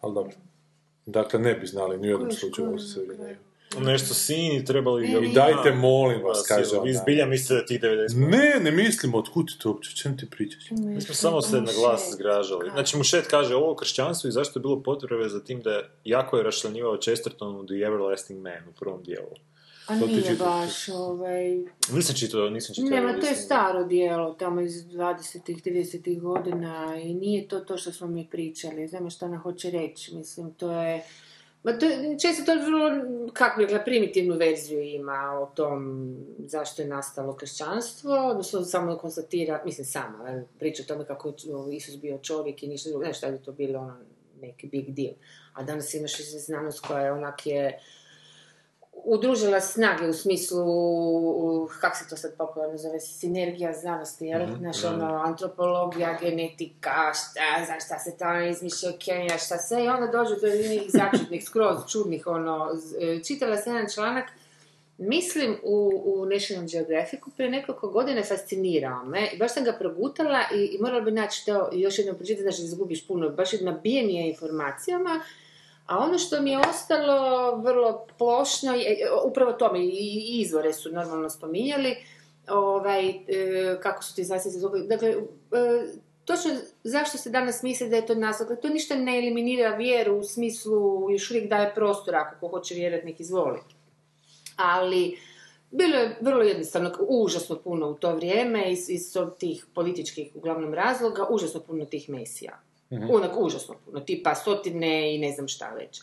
Ali 0.00 0.14
dobro. 0.14 0.32
Dakle, 1.06 1.40
ne 1.40 1.54
bi 1.54 1.66
znali 1.66 1.98
ni 1.98 2.08
u 2.08 2.10
jednom 2.10 2.32
slučaju 2.32 2.68
kako 2.68 2.78
se. 2.78 3.00
Nešto 3.80 4.14
sini, 4.14 4.64
trebali 4.64 5.08
ga... 5.08 5.18
I 5.18 5.32
dajte, 5.32 5.72
molim 5.72 6.22
vas, 6.22 6.46
kaže 6.48 6.70
Vi 6.72 6.90
ona. 6.90 6.92
zbilja 6.92 7.26
mislite 7.26 7.54
da 7.54 7.66
ti 7.66 7.78
90... 7.78 8.30
Ne, 8.30 8.60
ne 8.60 8.70
mislimo, 8.70 9.18
otkud 9.18 9.46
ti 9.46 9.58
to 9.58 9.70
uopće, 9.70 9.90
o 9.94 9.96
čem 9.96 10.18
ti 10.18 10.30
pričaš? 10.30 10.70
Mi 10.70 11.00
smo 11.00 11.14
samo 11.14 11.42
se 11.42 11.60
na 11.60 11.72
glas 11.80 12.12
zgražali. 12.12 12.70
Znači, 12.70 12.96
Mušet 12.96 13.26
kaže 13.26 13.54
ovo 13.54 13.72
o 13.72 13.74
kršćanstvu 13.74 14.28
i 14.28 14.32
zašto 14.32 14.58
je 14.58 14.62
bilo 14.62 14.82
potrebe 14.82 15.28
za 15.28 15.44
tim 15.44 15.60
da 15.62 15.70
je 15.70 15.90
jako 16.04 16.36
je 16.36 16.42
rašlanjivao 16.42 16.96
Chesterton 16.96 17.56
u 17.56 17.66
The 17.66 17.74
Everlasting 17.74 18.42
Man 18.42 18.68
u 18.68 18.72
prvom 18.72 19.02
dijelu. 19.02 19.34
A 19.86 19.94
nije 19.94 20.34
baš, 20.38 20.88
ovaj... 20.88 21.58
Nisam 21.92 22.16
čitao, 22.16 22.50
nisam 22.50 22.74
čitao. 22.74 22.90
Nema, 22.90 23.20
to 23.20 23.26
je 23.26 23.34
staro 23.34 23.84
dijelo, 23.84 24.34
tamo 24.34 24.60
iz 24.60 24.72
20-ih, 24.72 25.62
30-ih 25.64 26.20
godina 26.20 26.96
i 27.02 27.14
nije 27.14 27.48
to 27.48 27.60
to 27.60 27.76
što 27.76 27.92
smo 27.92 28.06
mi 28.06 28.28
pričali. 28.30 28.88
Znamo 28.88 29.10
što 29.10 29.26
ona 29.26 29.36
hoće 29.36 29.70
reći, 29.70 30.14
mislim, 30.14 30.54
to 30.54 30.72
je... 30.72 31.02
Ma 31.62 31.78
to 31.78 31.86
je, 31.86 32.18
često 32.18 32.44
to 32.44 32.54
vrlo, 32.64 32.90
kako 33.32 33.58
bi 33.58 33.64
rekla, 33.64 33.78
primitivnu 33.78 34.36
verziju 34.36 34.82
ima 34.82 35.40
o 35.42 35.46
tom 35.46 36.14
zašto 36.38 36.82
je 36.82 36.88
nastalo 36.88 37.36
kršćanstvo, 37.36 38.12
odnosno 38.12 38.64
samo 38.64 38.96
konstatira, 38.96 39.62
mislim 39.64 39.86
jel, 40.28 40.42
priča 40.58 40.82
o 40.82 40.86
tome 40.86 41.04
kako 41.04 41.28
je 41.28 41.76
Isus 41.76 41.96
bio 41.96 42.18
čovjek 42.18 42.62
i 42.62 42.66
ništa 42.68 42.90
drugo, 42.90 43.04
znaš 43.04 43.18
šta 43.18 43.30
bi 43.30 43.38
to 43.38 43.52
bilo 43.52 43.78
ono, 43.78 43.96
neki 44.40 44.66
big 44.66 44.90
deal. 44.90 45.14
A 45.52 45.62
danas 45.62 45.94
imaš 45.94 46.30
znanost 46.46 46.80
koja 46.80 47.00
je 47.00 47.12
onak 47.12 47.46
je 47.46 47.78
udružila 49.04 49.60
snage 49.60 50.08
u 50.08 50.12
smislu, 50.12 50.66
kako 51.80 51.96
se 51.96 52.08
to 52.08 52.16
sad 52.16 52.36
popularno 52.36 52.78
zove, 52.78 53.00
sinergija 53.00 53.72
znanosti, 53.72 54.26
jel? 54.26 54.46
Znaš, 54.58 54.84
ono, 54.84 55.22
antropologija, 55.24 56.18
genetika, 56.20 57.12
šta, 57.14 57.64
znaš, 57.66 57.84
šta 57.84 57.98
se 57.98 58.16
tamo 58.18 58.40
izmišlja, 58.40 58.92
kemija, 59.04 59.38
šta 59.38 59.58
sve, 59.58 59.84
i 59.84 59.88
onda 59.88 60.06
dođu 60.06 60.34
do 60.40 60.46
nekih 60.46 60.90
začudnih, 60.92 61.44
skroz 61.44 61.76
čudnih, 61.92 62.26
ono, 62.26 62.70
e, 63.00 63.22
čitala 63.24 63.56
sam 63.56 63.74
jedan 63.74 63.90
članak, 63.94 64.24
mislim 64.98 65.56
u, 65.62 66.02
u 66.04 66.26
National 66.26 66.66
Geographicu 66.66 67.30
prije 67.36 67.50
nekoliko 67.50 67.88
godina 67.88 68.22
fascinirao 68.22 69.04
me 69.04 69.30
i 69.32 69.38
baš 69.38 69.54
sam 69.54 69.64
ga 69.64 69.72
progutala 69.72 70.40
i, 70.54 70.64
i 70.64 70.78
morala 70.80 71.00
bi 71.00 71.10
naći 71.10 71.46
to 71.46 71.70
još 71.72 71.98
jednom 71.98 72.16
pročitati, 72.16 72.42
znači 72.42 72.60
da 72.60 72.64
izgubiš 72.64 73.06
puno, 73.06 73.28
baš 73.28 73.52
je 73.52 73.62
nabijen 73.62 74.10
je 74.10 74.28
informacijama, 74.28 75.20
a 75.86 75.98
ono 75.98 76.18
što 76.18 76.40
mi 76.42 76.50
je 76.50 76.58
ostalo 76.58 77.56
vrlo 77.56 78.06
plošno, 78.18 78.74
je, 78.74 78.90
e, 78.90 79.10
upravo 79.24 79.52
tome, 79.52 79.80
i 79.80 80.40
izvore 80.40 80.72
su 80.72 80.92
normalno 80.92 81.30
spominjali, 81.30 81.96
ovaj, 82.48 83.08
e, 83.08 83.16
kako 83.82 84.02
su 84.02 84.14
ti 84.14 84.24
zvukli. 84.24 84.86
Dakle, 84.86 85.08
e, 85.08 85.16
točno 86.24 86.50
zašto 86.84 87.18
se 87.18 87.30
danas 87.30 87.62
misli 87.62 87.88
da 87.88 87.96
je 87.96 88.06
to 88.06 88.14
nas, 88.14 88.38
dakle, 88.38 88.56
to 88.56 88.68
ništa 88.68 88.94
ne 88.96 89.18
eliminira 89.18 89.76
vjeru 89.76 90.18
u 90.18 90.24
smislu 90.24 91.10
još 91.10 91.30
uvijek 91.30 91.50
daje 91.50 91.74
prostora 91.74 92.18
ako 92.26 92.40
ko 92.40 92.48
hoće 92.48 92.74
vjerovati 92.74 93.06
nek 93.06 93.20
izvoli. 93.20 93.58
ali 94.56 95.18
bilo 95.70 95.96
je 95.96 96.18
vrlo 96.20 96.42
jednostavno, 96.42 96.92
užasno 97.08 97.56
puno 97.56 97.90
u 97.90 97.94
to 97.94 98.14
vrijeme 98.14 98.72
iz, 98.72 98.90
iz 98.90 99.14
tih 99.38 99.66
političkih 99.74 100.30
uglavnom 100.34 100.74
razloga, 100.74 101.26
užasno 101.30 101.60
puno 101.60 101.84
tih 101.84 102.08
mesija. 102.08 102.65
Onak, 102.90 103.30
užasno 103.36 103.74
puno, 103.76 104.00
tipa 104.00 104.34
stotine 104.34 105.14
i 105.14 105.18
ne 105.18 105.32
znam 105.32 105.48
šta 105.48 105.70
već. 105.70 106.00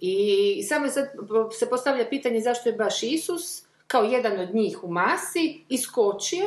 I 0.00 0.26
samo 0.62 0.88
sad 0.88 1.08
se 1.52 1.70
postavlja 1.70 2.06
pitanje 2.06 2.40
zašto 2.40 2.68
je 2.68 2.74
baš 2.74 3.02
Isus, 3.02 3.62
kao 3.86 4.02
jedan 4.02 4.40
od 4.40 4.54
njih 4.54 4.84
u 4.84 4.88
masi, 4.88 5.60
iskočio, 5.68 6.46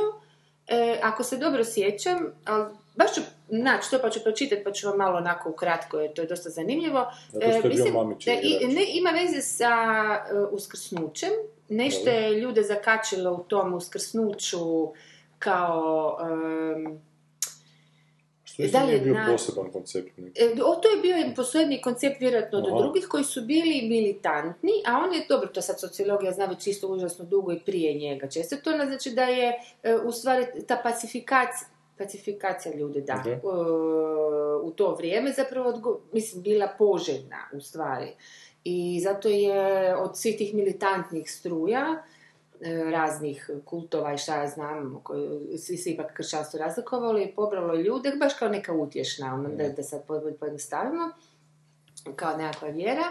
e, 0.67 0.99
ako 1.03 1.23
se 1.23 1.37
dobro 1.37 1.63
sjećam, 1.65 2.17
ali 2.45 2.65
baš 2.95 3.13
ću 3.13 3.21
naći 3.49 3.91
to 3.91 3.99
pa 4.01 4.09
ću 4.09 4.19
pročitati 4.23 4.63
pa 4.63 4.71
ću 4.71 4.87
vam 4.87 4.97
malo 4.97 5.17
onako 5.17 5.49
ukratko, 5.49 5.99
jer 5.99 6.13
to 6.13 6.21
je 6.21 6.27
dosta 6.27 6.49
zanimljivo. 6.49 7.05
Zato 7.31 7.45
što 7.49 7.67
je 7.67 7.73
bio 7.75 7.83
mislim, 7.85 7.93
da 8.25 8.41
i- 8.41 8.67
ne, 8.67 8.85
ima 8.89 9.09
veze 9.11 9.41
sa 9.41 9.69
e, 10.25 10.39
uskrsnućem, 10.51 11.29
nešto 11.69 12.09
je 12.09 12.31
ljude 12.31 12.63
zakačilo 12.63 13.31
u 13.31 13.39
tom 13.39 13.73
uskrsnuću 13.73 14.87
kao... 15.39 16.17
em, 16.21 17.08
Što 18.61 18.71
da 18.71 18.83
li 18.83 18.93
je 18.93 18.99
bio 18.99 19.13
na- 19.13 19.27
poseban 19.27 19.71
koncept 19.71 20.17
neki. 20.17 20.41
E, 20.41 20.63
o, 20.63 20.75
to 20.75 20.89
je 20.89 20.97
bio 20.97 21.35
posebni 21.35 21.81
koncept 21.81 22.19
vjerojatno 22.19 22.57
od 22.59 22.67
Aha. 22.67 22.77
drugih 22.77 23.05
koji 23.05 23.23
su 23.23 23.41
bili 23.43 23.81
militantni, 23.83 24.71
a 24.85 24.97
on 24.97 25.13
je, 25.13 25.25
dobro, 25.29 25.47
to 25.47 25.61
sad 25.61 25.79
sociologija 25.79 26.31
zna 26.31 26.45
već 26.45 26.67
isto 26.67 26.87
užasno 26.87 27.25
dugo 27.25 27.51
i 27.51 27.59
prije 27.59 27.93
njega. 27.93 28.27
Često 28.27 28.55
to 28.57 28.71
ne 28.71 28.85
znači 28.85 29.09
da 29.11 29.23
je 29.23 29.53
e, 29.83 29.95
u 29.95 30.11
stvari 30.11 30.45
ta 30.67 30.75
pacifikacija, 30.77 31.67
pacifikacija 31.97 32.75
ljudi, 32.75 33.01
da, 33.01 33.21
Da. 33.25 33.29
e, 33.29 33.39
u 34.61 34.71
to 34.71 34.95
vrijeme 34.95 35.31
zapravo, 35.31 35.69
odgo- 35.69 35.99
mislim, 36.11 36.43
bila 36.43 36.67
poželjna 36.69 37.49
u 37.53 37.61
stvari. 37.61 38.07
I 38.63 38.99
zato 39.03 39.27
je 39.27 39.55
od 39.95 40.17
svih 40.17 40.37
tih 40.37 40.53
militantnih 40.53 41.31
struja, 41.31 42.03
raznih 42.91 43.49
kultova 43.65 44.13
i 44.13 44.17
šta 44.17 44.35
ja 44.35 44.47
znam, 44.47 44.99
koji 45.03 45.29
svi 45.57 45.77
se 45.77 45.89
ipak 45.89 46.13
kršćanstvo 46.13 46.59
razlikovalo 46.59 47.19
i 47.19 47.27
pobralo 47.27 47.75
ljude, 47.75 48.11
baš 48.11 48.33
kao 48.33 48.49
neka 48.49 48.73
utješna, 48.73 49.33
ono, 49.33 49.49
da, 49.49 49.69
da 49.69 49.83
sad 49.83 50.05
po- 50.05 50.21
pojednostavimo, 50.39 51.09
kao 52.15 52.37
nekakva 52.37 52.67
vjera, 52.67 53.03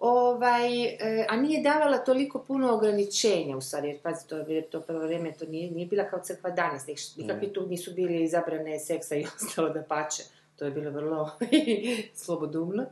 ovaj, 0.00 0.84
e, 0.84 0.96
a 1.28 1.36
nije 1.36 1.62
davala 1.62 1.98
toliko 1.98 2.38
puno 2.38 2.74
ograničenja 2.74 3.56
u 3.56 3.60
stvari, 3.60 3.88
jer 3.88 3.98
pazi, 4.00 4.26
to, 4.26 4.36
to 4.62 4.80
prvo 4.80 5.00
vrijeme 5.00 5.32
to 5.32 5.44
nije, 5.46 5.70
nije 5.70 5.86
bila 5.86 6.04
kao 6.04 6.20
crkva 6.20 6.50
danas, 6.50 6.86
nik- 6.86 7.18
nikakvi 7.18 7.48
tu 7.48 7.66
nisu 7.66 7.92
bili 7.92 8.28
zabrane 8.28 8.78
seksa 8.78 9.14
i 9.16 9.26
ostalo 9.36 9.68
da 9.68 9.82
pače. 9.82 10.22
To 10.56 10.64
je 10.64 10.70
bilo 10.70 10.90
vrlo 10.90 11.30
slobodumno. 12.14 12.84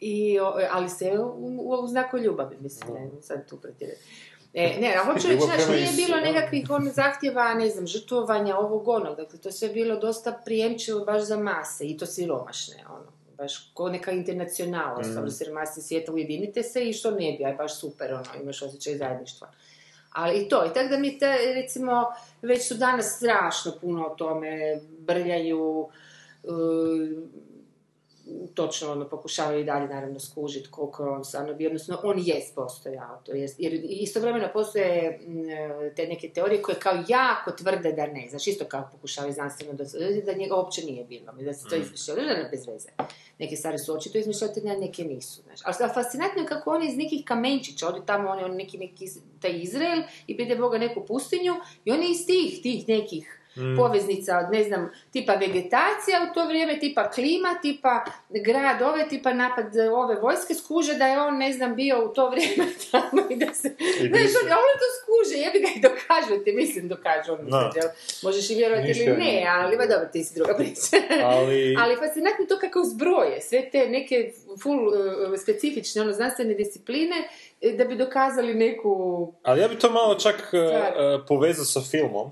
I, 0.00 0.40
o- 0.40 0.54
ali 0.70 0.88
se 0.88 1.12
u, 1.12 1.34
u 1.74 1.86
znaku 1.86 2.18
ljubavi, 2.18 2.56
mislim, 2.60 2.94
ne, 2.94 3.22
sad 3.22 3.48
tu 3.48 3.56
pretjerati. 3.56 4.00
E, 4.60 4.80
ne, 4.80 4.94
a 4.96 5.04
hoću 5.04 5.28
reći, 5.28 5.46
prema 5.56 5.72
nije 5.72 6.06
bilo 6.06 6.20
nekakvih 6.20 6.70
on 6.70 6.90
zahtjeva, 6.94 7.54
ne 7.54 7.68
znam, 7.68 7.86
žrtvovanja 7.86 8.56
ovog 8.56 8.88
onog, 8.88 9.16
dakle, 9.16 9.38
to 9.38 9.52
sve 9.52 9.68
bilo 9.68 9.96
dosta 9.96 10.40
prijemčivo 10.44 11.04
baš 11.04 11.22
za 11.22 11.36
mase, 11.36 11.84
i 11.84 11.96
to 11.96 12.06
siromašne, 12.06 12.74
ono, 12.88 13.12
baš 13.36 13.70
ko 13.74 13.88
neka 13.88 14.10
internacionala, 14.10 15.00
mm. 15.00 15.04
stvarno 15.04 15.30
siromasni 15.30 15.82
svijeta, 15.82 16.12
ujedinite 16.12 16.62
se 16.62 16.88
i 16.88 16.92
što 16.92 17.10
ne 17.10 17.36
bi, 17.38 17.44
aj 17.44 17.54
baš 17.54 17.80
super, 17.80 18.14
ono, 18.14 18.42
imaš 18.42 18.62
osjećaj 18.62 18.96
zajedništva. 18.96 19.48
Ali 20.12 20.38
i 20.38 20.48
to, 20.48 20.66
i 20.66 20.74
tako 20.74 20.88
da 20.88 20.98
mi 20.98 21.18
te, 21.18 21.36
recimo, 21.54 22.06
već 22.42 22.68
su 22.68 22.74
danas 22.74 23.16
strašno 23.16 23.72
puno 23.80 24.06
o 24.06 24.14
tome, 24.14 24.80
brljaju, 24.98 25.88
uh, 26.42 26.52
točno 28.54 28.92
ono, 28.92 29.08
pokušavaju 29.08 29.60
i 29.60 29.64
dalje 29.64 29.88
naravno 29.88 30.20
skužiti 30.20 30.68
koliko 30.70 31.04
je 31.04 31.10
on 31.10 31.24
stvarno 31.24 31.54
bio, 31.54 31.68
odnosno 31.68 32.00
on 32.02 32.16
jest 32.18 32.54
postojao, 32.54 33.20
to 33.24 33.32
jest, 33.32 33.60
jer 33.60 33.80
istovremeno 33.84 34.48
postoje 34.52 35.20
mm, 35.26 35.94
te 35.96 36.06
neke 36.06 36.28
teorije 36.28 36.62
koje 36.62 36.78
kao 36.78 37.04
jako 37.08 37.50
tvrde 37.50 37.92
da 37.92 38.06
ne, 38.06 38.26
znači 38.30 38.50
isto 38.50 38.64
kao 38.64 38.88
pokušavaju 38.92 39.32
znanstveno 39.32 39.72
da, 39.72 39.84
da 40.26 40.32
njega 40.32 40.54
uopće 40.54 40.84
nije 40.84 41.04
bilo, 41.04 41.32
da 41.32 41.54
se 41.54 41.68
to 41.68 41.76
izmišljalo, 41.76 42.20
da 42.22 42.48
bez 42.50 42.66
veze. 42.66 42.88
Neke 43.38 43.56
stvari 43.56 43.78
su 43.78 43.94
očito 43.94 44.18
izmišljatelje, 44.18 44.70
a 44.70 44.76
neke 44.76 45.04
nisu. 45.04 45.42
Znači. 45.42 45.62
Ali 45.66 45.92
fascinantno 45.94 46.42
je 46.42 46.48
kako 46.48 46.70
oni 46.70 46.88
iz 46.88 46.96
nekih 46.96 47.24
kamenčića, 47.24 47.88
oni 47.88 48.06
tamo, 48.06 48.30
oni, 48.30 48.44
oni 48.44 48.56
neki, 48.56 48.78
neki, 48.78 49.06
taj 49.40 49.60
Izrael 49.62 50.02
i 50.26 50.36
pide 50.36 50.56
Boga 50.56 50.78
neku 50.78 51.04
pustinju 51.06 51.54
i 51.84 51.92
oni 51.92 52.10
iz 52.10 52.26
tih, 52.26 52.62
tih 52.62 52.88
nekih 52.88 53.37
poveznica 53.76 54.38
od, 54.38 54.52
ne 54.52 54.64
znam, 54.64 54.90
tipa 55.12 55.32
vegetacija 55.32 56.26
u 56.30 56.34
to 56.34 56.46
vrijeme, 56.46 56.78
tipa 56.78 57.10
klima, 57.10 57.48
tipa 57.62 58.04
grad 58.30 58.82
ove, 58.82 59.08
tipa 59.08 59.32
napad 59.32 59.66
ove 59.92 60.14
vojske, 60.14 60.54
skuže 60.54 60.94
da 60.94 61.06
je 61.06 61.20
on, 61.20 61.38
ne 61.38 61.52
znam, 61.52 61.74
bio 61.74 62.04
u 62.04 62.08
to 62.08 62.30
vrijeme 62.30 62.64
tamo 62.90 63.22
i 63.30 63.36
da 63.36 63.54
se... 63.54 63.68
Znaš, 63.98 64.32
oni, 64.42 64.50
a 64.52 64.56
ono 64.64 64.74
to 64.82 64.88
skuže, 64.98 65.36
jebi 65.44 65.58
ga 65.60 65.68
i 65.76 65.80
dokažu 65.80 66.44
ti, 66.44 66.52
mislim, 66.52 66.88
dokažu 66.88 67.32
on, 67.32 67.46
Da. 67.50 67.72
jel? 67.76 67.88
Možeš 68.22 68.50
i 68.50 68.54
vjerovati 68.54 68.88
ili 68.90 69.16
ne, 69.16 69.46
ali, 69.48 69.76
ba 69.76 69.86
dobro, 69.86 70.08
ti 70.12 70.24
si 70.24 70.34
druga 70.34 70.54
priča. 70.54 70.96
Ali- 71.34 71.76
ali 71.78 71.96
fascinantno 71.96 72.46
to 72.48 72.58
kako 72.58 72.82
zbroje, 72.84 73.40
sve 73.40 73.70
te 73.70 73.88
neke 73.88 74.32
full 74.62 74.86
uh, 74.88 74.94
specifične, 75.42 76.02
ono, 76.02 76.12
znanstvene 76.12 76.54
discipline, 76.54 77.16
eh, 77.60 77.72
da 77.72 77.84
bi 77.84 77.96
dokazali 77.96 78.54
neku... 78.54 78.92
Ali 79.42 79.60
ja 79.60 79.68
bi 79.68 79.78
to 79.78 79.90
malo 79.90 80.14
čak 80.14 80.34
uh, 80.34 80.60
uh, 80.60 81.24
povezao 81.28 81.64
sa 81.64 81.80
filmom 81.90 82.30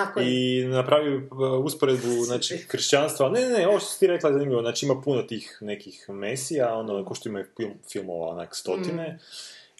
Ako 0.00 0.20
je- 0.20 0.26
i 0.60 0.64
napravio 0.64 1.16
uh, 1.16 1.64
usporedbu 1.64 2.08
znači, 2.26 2.64
kršćanstva. 2.68 3.28
Ne, 3.28 3.40
ne, 3.40 3.48
ne, 3.48 3.68
ovo 3.68 3.78
što 3.78 3.88
si 3.88 3.98
ti 3.98 4.06
rekla 4.06 4.28
je 4.28 4.34
zanimljivo. 4.34 4.62
Znači 4.62 4.86
ima 4.86 5.00
puno 5.00 5.22
tih 5.22 5.58
nekih 5.60 6.06
mesija, 6.08 6.74
ono, 6.74 7.04
ko 7.04 7.14
što 7.14 7.28
ima 7.28 7.44
film, 7.56 7.72
filmova, 7.92 8.28
onak, 8.28 8.54
stotine. 8.56 9.18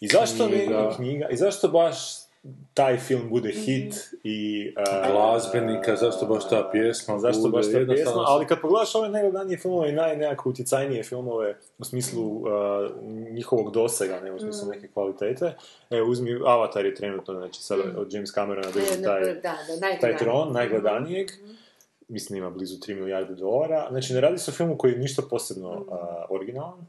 I 0.00 0.08
zašto 0.08 0.48
ne 0.48 0.58
Knjiga. 0.58 0.92
knjiga? 0.96 1.28
I 1.28 1.36
zašto 1.36 1.68
baš 1.68 1.96
taj 2.74 2.98
film 2.98 3.28
bude 3.28 3.52
hit 3.52 3.94
i... 4.24 4.72
uh, 4.78 5.12
Glazbenika, 5.12 5.96
zašto 5.96 6.26
baš 6.26 6.48
ta 6.48 6.68
pjesma 6.72 7.18
Zašto 7.18 7.42
bude, 7.42 7.52
baš 7.52 7.66
ta 7.66 7.92
pjesma? 7.94 8.22
Ali 8.26 8.46
kad 8.46 8.60
pogledaš 8.60 8.94
ove 8.94 9.08
najgledanije 9.08 9.58
filmove 9.58 9.88
i 9.88 9.92
naj, 9.92 10.16
nekako 10.16 10.48
utjecajnije 10.50 11.02
filmove 11.02 11.56
u 11.78 11.84
smislu 11.84 12.22
uh, 12.22 12.46
njihovog 13.30 13.72
dosega, 13.72 14.20
ne 14.20 14.32
u 14.32 14.38
smislu 14.38 14.68
neke 14.68 14.88
kvalitete, 14.88 15.54
e, 15.90 16.02
uzmi 16.02 16.40
Avatar 16.46 16.86
je 16.86 16.94
trenutno, 16.94 17.34
znači 17.34 17.62
sad 17.62 17.80
od 17.96 18.12
James 18.12 18.32
Camerona 18.32 18.70
drži 18.70 19.00
Ne, 19.00 19.04
taj, 19.04 19.34
da, 19.34 19.56
taj 20.00 20.16
tron, 20.16 20.52
najgledanijeg, 20.52 21.30
mislim 22.08 22.38
ima 22.38 22.50
blizu 22.50 22.76
3 22.76 22.94
milijarde 22.94 23.34
dolara, 23.34 23.86
znači 23.90 24.14
ne 24.14 24.20
radi 24.20 24.38
se 24.38 24.50
o 24.50 24.54
filmu 24.54 24.78
koji 24.78 24.92
je 24.92 24.98
ništa 24.98 25.22
posebno 25.30 25.70
uh, 25.70 25.96
originalan, 26.28 26.86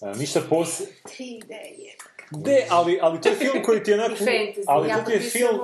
Uh, 0.00 0.16
ništa 0.16 0.40
posebno... 0.50 0.92
3D 1.04 1.50
je. 1.52 1.96
De, 2.30 2.66
ali, 2.70 2.98
ali 3.02 3.20
to 3.20 3.28
je 3.28 3.34
film 3.34 3.62
koji 3.64 3.82
ti 3.82 3.90
je 3.90 3.94
onako... 4.04 4.14
Fantasy, 4.14 4.64
ali 4.66 4.88
ja 4.88 4.98
to 4.98 5.10
ti 5.10 5.12
je 5.12 5.20
film, 5.20 5.58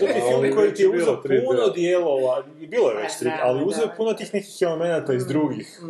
to 0.00 0.06
ti 0.06 0.18
je 0.18 0.22
film 0.30 0.54
koji 0.54 0.74
ti 0.74 0.82
je 0.82 0.88
uzeo 0.88 1.22
3D. 1.24 1.46
puno 1.46 1.68
dijelova, 1.68 2.44
i 2.60 2.66
bilo 2.66 2.90
je 2.90 2.96
već 2.96 3.12
Pa, 3.18 3.24
3D, 3.24 3.36
da, 3.36 3.40
ali 3.42 3.64
uzeo 3.64 3.82
je 3.82 3.90
puno 3.96 4.12
tih 4.12 4.34
nekih 4.34 4.62
elemenata 4.62 5.12
iz 5.12 5.26
drugih. 5.26 5.80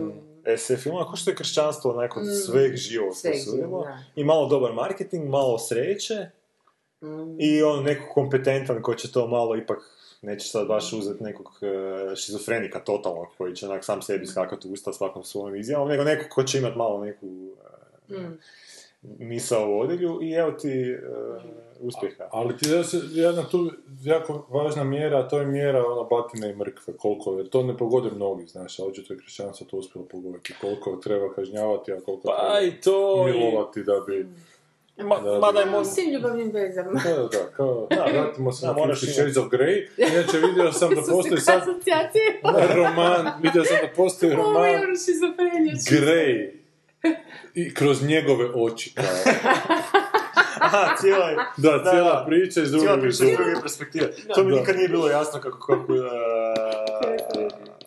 SF 0.57 0.83
filmova, 0.83 1.05
kao 1.05 1.16
što 1.16 1.31
je 1.31 1.35
kršćanstvo 1.35 1.90
onako 1.90 2.25
sveg 2.25 2.77
živog 2.77 3.14
Sveg 3.14 3.33
posudilo. 3.33 3.68
živog, 3.68 3.85
da. 3.85 3.99
I 4.16 4.25
malo 4.25 4.46
dobar 4.49 4.73
marketing, 4.73 5.29
malo 5.29 5.59
sreće. 5.59 6.27
I 7.38 7.62
on 7.62 7.85
neko 7.85 8.14
kompetentan 8.14 8.83
ko 8.83 8.94
će 8.94 9.12
to 9.12 9.27
malo 9.27 9.57
ipak 9.57 9.79
neće 10.23 10.49
sad 10.49 10.66
baš 10.66 10.92
uzeti 10.92 11.25
nekog 11.25 11.46
e, 11.62 12.16
šizofrenika 12.16 12.81
totalnog 12.81 13.27
koji 13.38 13.55
će 13.57 13.66
onak 13.68 13.85
sam 13.85 14.03
sebi 14.03 14.27
skakati 14.27 14.68
u 14.68 14.73
usta 14.73 14.92
svakom 14.92 15.25
svojom 15.25 15.57
izjavom, 15.57 15.88
nego 15.88 16.05
nekog 16.05 16.27
ko 16.29 16.42
će 16.42 16.59
imati 16.59 16.79
malo 16.79 17.05
neku 17.05 17.27
e, 18.11 18.14
misao 19.02 19.68
u 19.68 19.80
odilju 19.80 20.18
i 20.22 20.32
evo 20.32 20.52
ti 20.52 20.68
e, 20.82 20.98
uspjeha. 21.80 22.28
Ali 22.30 22.56
ti 22.56 22.68
da 22.68 22.84
se 22.84 23.00
jedna 23.04 23.42
tu 23.44 23.70
jako 24.02 24.46
važna 24.50 24.84
mjera, 24.84 25.18
a 25.18 25.28
to 25.28 25.38
je 25.38 25.46
mjera 25.46 25.86
ono 25.86 26.04
batine 26.04 26.50
i 26.50 26.56
mrkve, 26.56 26.94
koliko, 26.94 27.32
jer 27.32 27.48
to 27.48 27.62
ne 27.62 27.76
pogode 27.76 28.10
mnogi, 28.10 28.46
znaš, 28.46 28.78
a 28.78 28.84
očito 28.84 29.12
je 29.12 29.18
kršćanstvo 29.18 29.66
to 29.66 29.76
uspjelo 29.76 30.06
pogoditi, 30.06 30.54
koliko 30.60 30.96
treba 30.96 31.32
kažnjavati, 31.32 31.92
a 31.92 32.00
koliko 32.00 32.22
Pa 32.22 32.36
treba 32.38 32.60
i 32.60 32.80
to... 32.80 33.26
i- 33.28 33.32
milovati 33.32 33.82
da 33.82 34.00
bi... 34.08 34.26
Ma, 34.98 35.16
Da, 35.16 35.38
mada 35.38 35.60
je 35.60 35.66
da. 35.66 35.70
mo- 35.72 35.84
svim 35.84 36.12
ljubavnim 36.12 36.50
vezama. 36.50 36.90
Da, 37.04 37.16
da, 37.16 37.46
kao, 37.46 37.88
vratimo 38.12 38.52
se 38.52 38.66
da, 38.66 38.72
na 38.72 38.78
Fifty 38.78 39.12
Shades 39.12 39.36
of 39.36 39.44
Grey. 39.44 39.86
Inače, 39.98 40.38
vidio 40.38 40.72
sam 40.72 40.90
da 40.90 41.00
postoji 41.12 41.40
sad 41.40 41.62
Asocijacije. 41.62 42.40
roman, 42.74 43.32
vidio 43.42 43.64
sam 43.64 43.76
da 43.82 43.88
postoji 43.96 44.32
Ovo 44.32 44.42
roman 44.42 44.70
je 44.70 44.76
ono 44.76 44.86
šizofrenija. 44.96 45.74
Grey. 45.74 46.60
I 47.54 47.74
kroz 47.74 48.02
njegove 48.02 48.50
oči, 48.54 48.94
kao. 48.94 49.04
Aha, 50.60 50.96
cijela 51.00 51.28
je... 51.28 51.36
Da, 51.56 51.78
Da, 51.78 51.90
cijela 51.90 52.20
da. 52.20 52.26
priča 52.26 52.62
iz 52.62 52.70
druge 52.70 52.88
perspektive. 53.62 54.12
To 54.34 54.44
mi 54.44 54.51
Da. 54.53 54.59
nikad 54.61 54.76
nije 54.76 54.88
bilo 54.88 55.09
jasno 55.09 55.40
kako... 55.40 55.59
kako 55.59 55.92
uh, 55.92 56.01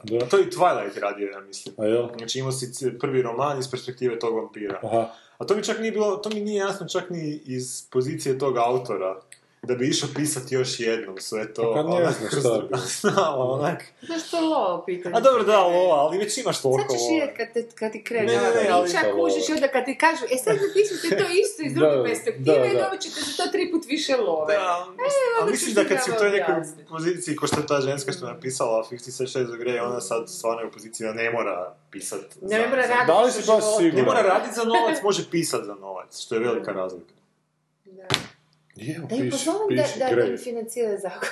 Da. 0.04 0.26
to 0.26 0.40
i 0.40 0.44
Twilight 0.46 1.00
radio, 1.00 1.28
ja 1.28 1.42
mislim. 1.42 1.76
A 1.78 1.86
jel? 1.86 2.08
Znači 2.18 2.40
imao 2.40 2.52
si 2.52 2.98
prvi 3.00 3.22
roman 3.22 3.60
iz 3.60 3.72
perspektive 3.72 4.20
tog 4.20 4.36
vampira. 4.36 4.80
Aha. 4.84 5.10
A 5.38 5.46
to 5.46 5.56
mi 5.56 5.64
čak 5.64 5.80
nije 5.80 5.92
bilo, 5.92 6.16
to 6.16 6.30
mi 6.30 6.42
nije 6.42 6.58
jasno 6.60 6.88
čak 6.88 7.10
ni 7.10 7.42
iz 7.46 7.90
pozicije 7.92 8.40
tog 8.40 8.58
autora. 8.58 9.20
Da 9.64 9.76
bi 9.76 9.88
išao 9.88 10.10
pisati 10.16 10.56
još 10.56 10.80
jednom 10.80 11.18
sve 11.20 11.54
to. 11.54 11.62
Pa 11.64 11.76
kad 11.76 11.90
ne 11.90 12.00
bi. 12.02 12.78
Znamo, 12.92 13.38
onak. 13.38 13.84
Znaš 14.02 14.28
što 14.28 14.40
lovo 14.52 14.84
pitanje? 14.86 15.16
A 15.16 15.20
dobro, 15.20 15.44
da, 15.44 15.60
lova, 15.60 15.96
ali 15.96 16.18
već 16.18 16.38
imaš 16.38 16.56
Sad 16.56 16.64
toliko 16.64 16.94
ćeš 16.94 17.02
lova. 17.02 17.12
vidjet 17.14 17.38
kad, 17.38 17.48
te, 17.54 17.76
kad 17.76 17.92
ti 17.92 18.04
krene 18.04 18.26
Ne, 18.26 18.34
ne, 18.34 18.40
ova 18.40 18.50
ne, 18.54 18.70
ali 18.70 18.84
priča, 18.84 19.00
kužiš 19.14 19.44
i 19.44 19.52
lova. 19.52 19.56
onda 19.56 19.68
kad 19.68 19.86
ti 19.86 19.98
kažu, 19.98 20.24
e 20.26 20.38
sad 20.38 20.56
napišite 20.58 21.18
to 21.18 21.26
isto 21.34 21.60
iz 21.64 21.74
druge 21.78 21.98
perspektive 22.04 22.60
da, 22.60 22.66
i 22.66 22.74
dobit 22.76 23.02
ćete 23.02 23.20
za 23.22 23.34
to 23.38 23.52
tri 23.52 23.72
put 23.72 23.84
više 23.88 24.18
love. 24.18 24.54
Da, 24.54 24.62
a 24.62 24.86
onda 25.40 25.52
misliš 25.52 25.70
ću 25.70 25.76
da 25.76 25.86
kad 25.86 25.98
si 26.04 26.12
u 26.12 26.20
toj 26.20 26.30
nekoj 26.32 26.56
poziciji, 26.90 27.36
ko 27.36 27.48
što 27.48 27.60
je 27.60 27.68
ta 27.68 27.82
ženska 27.82 28.12
što 28.12 28.26
je 28.26 28.34
napisala 28.34 28.84
56 28.92 29.28
Shades 29.28 29.50
of 29.50 29.58
Grey, 29.58 29.82
ona 29.82 30.02
sad 30.02 30.30
stvarno 30.30 30.62
je 30.62 30.68
u 30.68 30.72
poziciji 30.72 31.08
da 31.08 31.14
ne 31.14 31.32
mora 31.32 31.58
pisat 31.92 32.22
Ne, 32.42 32.68
mora 32.68 32.82
raditi 32.84 33.08
Da 33.08 33.22
li 33.22 33.32
za 33.32 33.34
si 33.34 33.48
baš 33.48 33.60
života. 33.60 33.78
siguran? 33.78 33.96
Ne 33.96 34.04
mora 34.04 34.22
raditi 34.24 34.56
za 34.56 34.64
novac, 34.64 34.98
može 35.04 35.24
pisat 35.32 35.64
za 35.64 35.76
novac, 35.76 36.20
što 36.20 36.36
je 36.36 36.42
velika 36.42 36.72
razlika. 36.72 37.14
Je, 38.76 39.00
Da 39.00 39.08
piši, 39.08 39.30
pozovem 39.32 39.68
da, 39.70 39.84
da, 40.00 40.06
da 40.06 40.16
Grey. 40.16 40.32
mi 40.32 40.38
financira 40.38 40.98
zakon. 40.98 41.30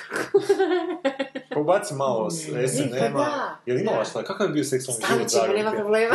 Pa 1.48 1.60
ubaci 1.60 1.94
malo 1.94 2.30
s 2.30 2.46
pa 2.46 2.68
SNM-a. 2.68 3.08
da, 3.10 3.58
Je 3.66 3.74
li 3.74 3.80
imala 3.80 4.04
šta? 4.04 4.22
Kakav 4.22 4.46
je 4.46 4.52
bio 4.52 4.64
seksualni 4.64 5.04
život 5.08 5.28
ćemo, 5.28 5.46
nema 5.48 5.72
problema. 5.72 6.14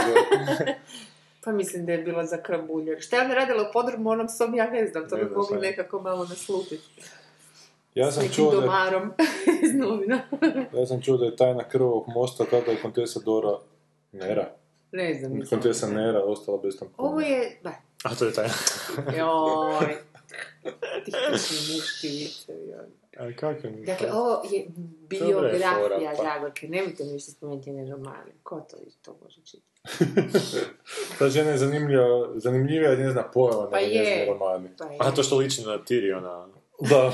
pa 1.43 1.51
mislim 1.51 1.85
da 1.85 1.91
je 1.91 1.97
bila 1.97 2.25
za 2.25 2.37
krabuljer. 2.37 2.97
Šta 3.01 3.15
je 3.15 3.21
ona 3.21 3.33
radila 3.33 3.63
u 3.63 3.73
podrumu 3.73 4.09
onom 4.09 4.29
svom, 4.29 4.55
ja 4.55 4.67
ne 4.67 4.87
znam, 4.87 5.09
to 5.09 5.17
Ne 5.17 5.23
bi 5.23 5.29
mogli 5.31 5.57
je. 5.57 5.61
nekako 5.61 6.01
malo 6.01 6.25
naslutiti. 6.25 6.83
Ja 7.95 8.11
sam 8.11 8.29
čuo 8.29 8.51
da, 8.51 8.61
domarom 8.61 9.13
iz 9.63 9.73
novina. 9.75 10.19
ja 10.73 10.85
sam 10.85 11.01
čuo 11.01 11.17
da 11.17 11.25
je 11.25 11.35
tajna 11.35 11.63
krvog 11.63 12.05
mosta 12.07 12.45
tada 12.45 12.71
je 12.71 12.77
kontesa 12.77 13.19
Dora 13.19 13.57
Nera. 14.11 14.49
ne 14.91 15.13
znam. 15.13 15.41
Kontesa. 15.49 15.87
Nera 15.87 16.19
ostala 16.21 16.57
bez 16.57 16.79
tampona. 16.79 17.09
Ovo 17.09 17.21
je, 17.21 17.57
da, 17.63 17.73
A 18.03 18.15
to 18.15 18.25
je 18.25 18.33
taj. 18.33 18.47
joj. 19.17 19.97
A 23.17 23.31
kako 23.33 23.67
mi 23.67 23.85
Dakle, 23.85 24.11
ovo 24.11 24.43
je 24.45 24.59
je 24.59 24.67
fora, 24.69 25.09
biografija 25.09 26.11
pa. 26.11 26.23
Zagorke. 26.23 26.67
Nemojte 26.67 27.03
mi 27.03 27.13
više 27.13 27.25
spomenuti 27.25 27.71
njene 27.71 27.91
romane. 27.91 28.31
Ko 28.43 28.59
to, 28.61 28.77
to 29.01 29.19
može 29.23 29.41
čitati? 29.41 29.67
Ta 31.19 31.29
žena 31.29 31.49
je 31.49 31.57
zanimljiva, 31.57 32.05
zanimljivija 32.35 32.91
od 32.91 32.99
njezina 32.99 33.23
pojava 33.23 33.69
Pa 33.69 33.77
nego 33.77 33.87
njezine 33.89 34.09
je. 34.11 34.25
romani. 34.25 34.69
Pa 34.77 34.85
je. 34.85 34.97
A 34.99 35.11
to 35.11 35.23
što 35.23 35.37
liči 35.37 35.61
na 35.61 35.79
Tyriona 35.79 36.47
Da. 36.89 37.13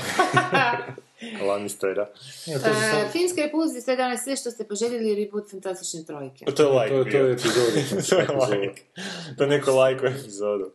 Lannistera. 1.48 2.08
Ja, 2.46 2.58
to, 2.58 2.64
sam 2.64 2.72
Uh, 3.06 3.12
Finska 3.12 3.42
repulzija 3.42 3.82
sve 3.82 3.96
danas 3.96 4.22
sve 4.22 4.36
što 4.36 4.50
ste 4.50 4.64
poželjeli 4.64 5.14
reboot 5.14 5.50
fantastične 5.50 6.04
trojke. 6.04 6.44
To 6.46 6.62
je 6.62 6.68
like 6.70 6.88
to, 6.90 6.98
je- 6.98 7.12
to 7.12 7.16
je 7.18 7.32
epizodično. 7.32 8.02
To 8.10 8.16
je 8.16 8.26
like. 8.50 8.82
To 9.38 9.44
je 9.44 9.48
neko 9.48 9.72
lajko 9.72 10.06
epizodu. 10.06 10.70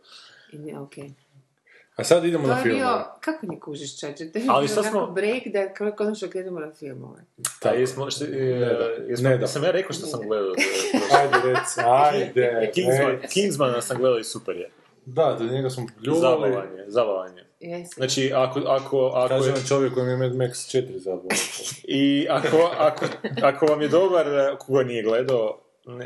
I 0.51 0.57
ne, 0.57 0.79
okej. 0.79 1.11
A 1.99 2.03
sad 2.03 2.25
idemo 2.25 2.43
To 2.43 2.49
na 2.49 2.61
film. 2.63 2.75
bio, 2.75 2.87
kako 3.19 3.45
ne 3.45 3.59
kužiš 3.59 3.99
čače, 3.99 4.31
to 4.31 4.39
je 4.39 4.45
Ali 4.47 4.67
sad 4.67 4.85
smo- 4.85 5.07
break 5.07 5.43
da 5.45 5.73
kako 5.73 5.97
konačno 5.97 6.27
krenemo 6.27 6.59
na 6.59 6.71
filmove. 6.71 7.21
A 7.63 7.69
jesmo, 7.69 8.11
što, 8.11 8.25
da. 8.25 8.31
e, 8.31 9.05
jesmo, 9.09 9.29
Ne 9.29 9.37
da. 9.37 9.41
jesam 9.43 9.63
ja 9.63 9.71
rekao 9.71 9.93
što 9.93 10.05
sam 10.05 10.19
gledao. 10.21 10.53
Ajde, 11.19 11.49
reci, 11.49 11.79
ajde. 11.85 12.71
Kingsman, 12.73 13.11
reci. 13.11 13.33
Kingsmana 13.33 13.81
sam 13.81 13.97
gledao 13.97 14.19
i 14.19 14.23
super 14.23 14.55
je. 14.55 14.69
Da, 15.05 15.35
da 15.39 15.45
njega 15.45 15.69
smo 15.69 15.85
pljuvali. 15.97 16.21
Zabavanje, 16.51 16.83
zabavanje. 16.87 17.43
Jesi. 17.59 17.93
Znači, 17.95 18.31
ako, 18.35 18.59
ako, 18.59 19.07
ako 19.07 19.27
Kaže 19.29 19.49
je, 19.49 19.55
čovjek 19.67 19.93
koji 19.93 20.05
mi 20.05 20.11
je 20.11 20.17
Mad 20.17 20.31
Max 20.31 20.49
4 20.77 20.97
zabavio. 20.97 21.29
i 21.99 22.27
ako, 22.29 22.57
ako, 22.77 23.05
ako 23.41 23.65
vam 23.65 23.81
je 23.81 23.87
dobar, 23.87 24.27
e, 24.27 24.55
koga 24.59 24.83
nije 24.83 25.03
gledao, 25.03 25.59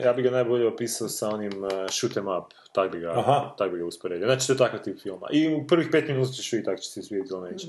ja 0.04 0.14
bi 0.14 0.22
ga 0.22 0.32
najbolje 0.32 0.68
opisao 0.68 1.10
sa 1.10 1.30
onim 1.30 1.64
uh, 1.64 1.70
shoot 1.91 2.18
em 2.18 2.28
up, 2.28 2.46
tak 2.74 2.91
bi 2.91 2.99
ga, 2.99 3.11
Aha. 3.11 3.55
tak 3.57 3.71
bi 3.71 3.78
ga 3.78 3.86
usporedio. 3.86 4.28
Znači, 4.28 4.47
to 4.47 4.53
je 4.53 4.57
takav 4.57 4.84
tip 4.84 4.99
filma. 5.01 5.28
I 5.32 5.55
u 5.55 5.67
prvih 5.67 5.88
pet 5.91 6.07
minuta 6.07 6.32
ćeš 6.32 6.51
vidjeti 6.51 6.65
tako 6.65 6.82
će 6.82 6.89
se 6.89 7.01
svidjeti 7.01 7.34
ili 7.34 7.51
neće. 7.51 7.67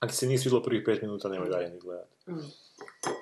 Ako 0.00 0.12
se 0.12 0.26
nije 0.26 0.38
svidjelo 0.38 0.62
prvih 0.62 0.82
pet 0.84 1.02
minuta, 1.02 1.28
nemoj 1.28 1.48
dalje 1.48 1.70
ni 1.70 1.80
gledati. 1.80 2.14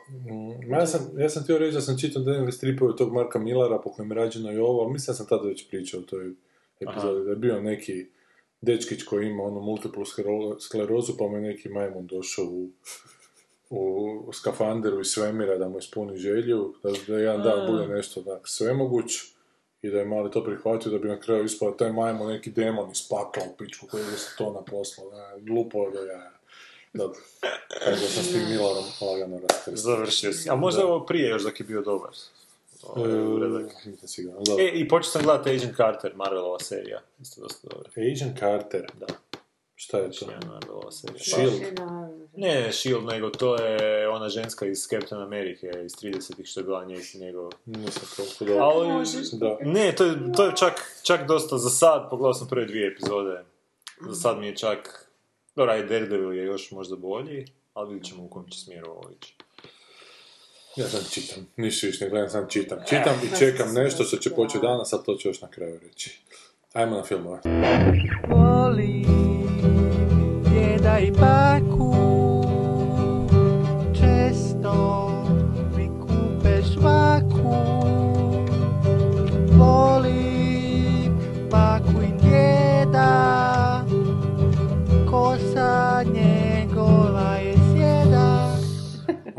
Mm, 0.08 0.72
Ja 0.72 0.86
sam, 0.86 1.10
ja 1.16 1.28
sam 1.28 1.42
htio 1.42 1.58
reći 1.58 1.74
da 1.74 1.80
sam 1.80 1.98
čitao 1.98 2.22
neke 2.22 2.52
stripove 2.52 2.96
tog 2.96 3.12
Marka 3.12 3.38
Millara 3.38 3.78
po 3.78 3.92
kojem 3.92 4.10
je 4.10 4.14
rađeno 4.14 4.52
i 4.52 4.58
ovo, 4.58 4.82
ali 4.82 4.92
mislim 4.92 5.12
da 5.12 5.16
sam 5.16 5.26
tada 5.26 5.48
već 5.48 5.68
pričao 5.68 6.00
o 6.00 6.02
toj 6.02 6.32
epizodi, 6.80 7.24
da 7.24 7.30
je 7.30 7.36
bio 7.36 7.60
neki 7.60 8.06
dečkić 8.60 9.02
koji 9.02 9.26
ima 9.26 9.42
onu 9.42 9.60
multiplu 9.60 10.04
sklerozu, 10.60 11.16
pa 11.18 11.26
mu 11.28 11.36
je 11.36 11.42
neki 11.42 11.68
majmun 11.68 12.06
došao 12.06 12.44
u, 12.44 12.70
u 13.70 14.32
skafanderu 14.32 15.00
iz 15.00 15.06
svemira 15.06 15.58
da 15.58 15.68
mu 15.68 15.78
ispuni 15.78 16.16
želju, 16.16 16.74
da, 16.82 16.92
da 17.08 17.18
jedan 17.18 17.42
dan 17.42 17.70
bude 17.70 17.88
nešto 17.88 18.20
onak 18.26 18.48
svemoguć 18.48 19.35
i 19.82 19.90
da 19.90 19.98
je 19.98 20.04
mali 20.04 20.30
to 20.30 20.44
prihvatio 20.44 20.92
da 20.92 20.98
bi 20.98 21.08
na 21.08 21.20
kraju 21.20 21.44
ispao 21.44 21.70
taj 21.70 21.92
majmun 21.92 22.32
neki 22.32 22.50
demon 22.50 22.90
iz 22.90 23.08
pakla 23.08 23.42
u 23.52 23.56
pičku 23.56 23.86
koji 23.86 24.00
je 24.00 24.16
se 24.18 24.36
to 24.38 24.52
naposlao, 24.52 25.10
da, 25.10 25.32
glupo 25.40 25.90
da 25.90 26.00
ja. 26.00 26.30
Dobro, 26.92 27.18
tako 27.68 27.90
da 27.90 27.96
sam 27.96 28.24
s 28.24 28.32
tim 28.32 28.42
Millarom 28.48 28.84
lagano 29.00 29.38
raskrstio. 29.38 29.76
Završio 29.76 30.32
si. 30.32 30.50
A 30.50 30.54
možda 30.54 30.80
Da. 30.80 30.86
ovo 30.86 31.06
prije 31.06 31.28
još 31.28 31.42
dok 31.42 31.60
je 31.60 31.66
bio 31.66 31.82
dobar. 31.82 32.10
Uradak. 32.96 33.72
E. 33.86 34.22
Dobro. 34.22 34.64
E, 34.64 34.70
i 34.74 34.88
počeo 34.88 35.10
sam 35.10 35.22
gledati 35.22 35.50
Agent 35.50 35.76
Carter, 35.76 36.12
Marvelova 36.16 36.58
serija. 36.60 37.00
Isto 37.22 37.40
dosta 37.40 37.68
dobra. 37.68 37.90
Agent 38.12 38.38
Carter. 38.38 38.86
Da, 39.00 39.06
Šta 39.74 39.98
je 39.98 40.10
to? 40.10 40.30
jedna 40.30 40.52
Marvelova 40.52 40.90
serija. 40.92 41.18
Shield. 41.18 41.62
Ne, 42.36 42.60
ne 42.60 42.72
Shield, 42.72 43.04
nego 43.04 43.30
to 43.30 43.56
je 43.56 44.08
ona 44.08 44.28
ženska 44.28 44.66
iz 44.66 44.86
Captain 44.90 45.22
Amerike 45.22 45.66
iz 45.84 45.92
30-ih 45.92 46.46
što 46.46 46.60
je 46.60 46.64
bila 46.64 46.84
njeg, 46.84 47.02
njegov... 47.14 47.50
Nisam 47.64 48.02
toliko 48.16 48.44
dobro. 48.44 48.64
Ali, 48.64 48.88
Da. 49.32 49.58
ne, 49.60 49.94
to 49.94 50.04
je, 50.04 50.14
to 50.36 50.46
je 50.46 50.52
čak, 50.56 50.72
čak 51.02 51.26
dosta 51.26 51.58
za 51.58 51.70
sad, 51.70 52.10
pogledao 52.10 52.34
sam 52.34 52.48
prve 52.48 52.66
dvije 52.66 52.88
epizode. 52.88 53.44
Za 54.08 54.14
sad 54.14 54.38
mi 54.38 54.46
je 54.46 54.56
čak... 54.56 55.08
Dobro, 55.56 55.72
aj 55.72 55.86
Daredevil 55.86 56.32
je 56.32 56.44
još 56.44 56.70
možda 56.70 56.96
bolji, 56.96 57.44
ali 57.74 57.88
vidjet 57.88 58.06
ćemo 58.08 58.24
u 58.24 58.28
kojem 58.28 58.48
će 58.48 58.58
smjeru 58.60 58.90
ovo 58.90 59.10
ići. 59.16 59.34
Ja 60.76 60.88
sam 60.88 61.00
čitam. 61.10 61.46
Ništa 61.56 61.86
više 61.86 62.04
ne 62.04 62.10
gledam, 62.10 62.30
sam 62.30 62.48
čitam. 62.48 62.78
Čitam 62.88 63.14
i 63.24 63.38
čekam 63.38 63.74
nešto 63.74 64.04
što 64.04 64.16
će 64.16 64.30
početi 64.30 64.66
danas, 64.66 64.92
a 64.92 64.98
to 64.98 65.14
ću 65.14 65.28
još 65.28 65.40
na 65.40 65.48
kraju 65.48 65.80
reći. 65.82 66.20
Ajmo 66.72 66.96
na 66.96 67.02
filmove. 67.02 67.40
Voli 68.28 69.04
djeda 70.50 70.98
i 70.98 71.10
baku 71.10 71.75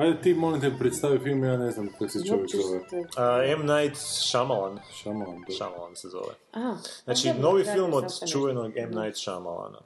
Ajde 0.08 0.22
ti, 0.22 0.34
molim 0.34 0.62
te, 0.62 0.72
predstavi 0.80 1.20
film, 1.20 1.44
ja 1.44 1.58
ne 1.58 1.72
znam 1.72 1.88
kako 1.92 2.08
se 2.10 2.20
čovjek 2.28 2.50
zove. 2.56 2.80
A, 3.18 3.44
M. 3.46 3.60
Night 3.66 3.98
Shyamalan. 3.98 4.80
Šamalan, 4.94 5.42
da. 5.48 5.54
Shyamalan 5.54 5.96
se 5.96 6.10
zove. 6.10 6.34
Aha. 6.52 6.78
Znači, 7.04 7.34
novi 7.40 7.64
film 7.64 7.94
od 7.94 8.06
čuvenog 8.32 8.78
M. 8.78 8.90
Night 8.90 9.18
Shyamalana. 9.18 9.78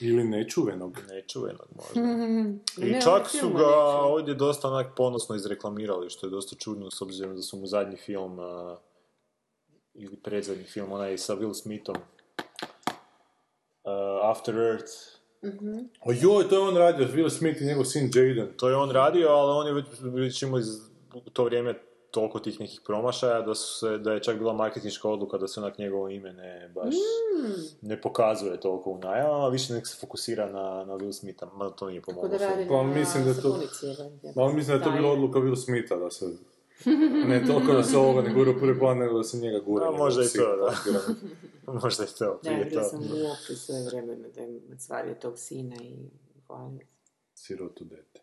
Ili 0.00 0.24
nečuvenog. 0.24 0.98
Nečuvenog 1.08 1.66
možda. 1.76 2.00
I 2.86 2.90
Ne, 2.92 3.00
čak 3.00 3.08
ovaj 3.12 3.24
su 3.24 3.48
ga 3.48 3.58
neću. 3.58 4.12
ovdje 4.12 4.34
dosta 4.34 4.68
onak 4.68 4.86
ponosno 4.96 5.36
izreklamirali, 5.36 6.10
što 6.10 6.26
je 6.26 6.30
dosta 6.30 6.56
čudno 6.56 6.90
s 6.90 7.02
obzirom 7.02 7.36
da 7.36 7.42
su 7.42 7.56
mu 7.56 7.66
zadnji 7.66 7.96
film 7.96 8.38
a, 8.40 8.76
ili 9.94 10.16
predzadnji 10.16 10.64
film, 10.64 10.92
onaj 10.92 11.18
sa 11.18 11.34
Will 11.36 11.54
Smithom 11.54 11.96
a, 13.84 14.20
After 14.30 14.54
Earth. 14.58 14.92
O 16.00 16.12
joj, 16.12 16.48
to 16.48 16.54
je 16.54 16.60
on 16.60 16.76
radio, 16.76 17.06
Will 17.08 17.30
Smith 17.30 17.62
i 17.62 17.66
njegov 17.66 17.84
sin 17.84 18.10
Jaden. 18.14 18.48
To 18.56 18.68
je 18.68 18.76
on 18.76 18.90
radio, 18.90 19.28
ali 19.28 19.52
on 19.52 19.66
je 19.66 19.72
već, 19.72 19.86
već 20.02 20.42
imao 20.42 20.58
iz, 20.58 20.66
to 21.32 21.44
vrijeme 21.44 21.74
toliko 22.10 22.38
tih 22.38 22.60
nekih 22.60 22.80
promašaja 22.86 23.40
da, 23.42 23.54
su 23.54 23.78
se, 23.78 23.98
da 23.98 24.12
je 24.12 24.22
čak 24.22 24.38
bila 24.38 24.52
marketinška 24.52 25.08
odluka 25.08 25.38
da 25.38 25.48
se 25.48 25.60
onak 25.60 25.78
njegovo 25.78 26.08
ime 26.08 26.32
ne 26.32 26.70
baš 26.74 26.94
ne 27.82 28.00
pokazuje 28.00 28.60
toliko 28.60 28.90
u 28.90 28.98
najavama, 28.98 29.48
više 29.48 29.72
nek 29.72 29.86
se 29.86 29.96
fokusira 30.00 30.46
na, 30.46 30.84
na 30.84 30.94
Will 30.94 31.12
Smitha, 31.12 31.46
ma 31.56 31.70
to 31.70 31.88
nije 31.88 32.02
pomoglo. 32.02 32.28
Pa 32.68 32.82
mislim 32.82 33.24
da 33.24 33.30
je 33.30 33.36
to- 33.42 33.60
ali 34.36 34.54
mislim 34.54 34.78
da 34.78 34.84
je 34.84 34.90
to 34.90 34.96
bila 34.96 35.12
odluka 35.12 35.38
Will 35.38 35.64
Smitha 35.64 35.96
da 35.96 36.10
se... 36.10 36.26
Ne 37.28 37.46
toliko 37.46 37.72
da 37.72 37.82
se 37.82 37.96
ovoga 37.96 38.22
ne 38.22 38.34
gura 38.34 38.50
u 38.50 38.58
prvi 38.60 38.78
plan, 38.78 38.98
nego 38.98 39.18
da 39.18 39.24
se 39.24 39.38
njega 39.38 39.58
gura. 39.58 39.86
A, 39.86 39.90
njegov 39.90 39.98
možda 40.04 40.22
i 40.24 40.26
to, 40.28 40.56
da. 40.56 41.72
Možda 41.72 42.02
je 42.02 42.08
to, 42.18 42.24
Da, 42.24 42.38
prije 42.50 42.64
vidio 42.64 42.80
to. 42.80 42.88
sam 42.88 43.00
u 43.00 43.04
opi 43.04 43.56
svoje 43.56 43.84
vremena 43.84 44.28
da 44.28 44.40
je 44.40 44.60
stvario 44.78 45.14
tog 45.14 45.38
sina 45.38 45.76
i 45.82 45.94
hvalio. 46.46 46.86
Sirotu 47.34 47.84
dete. 47.84 48.20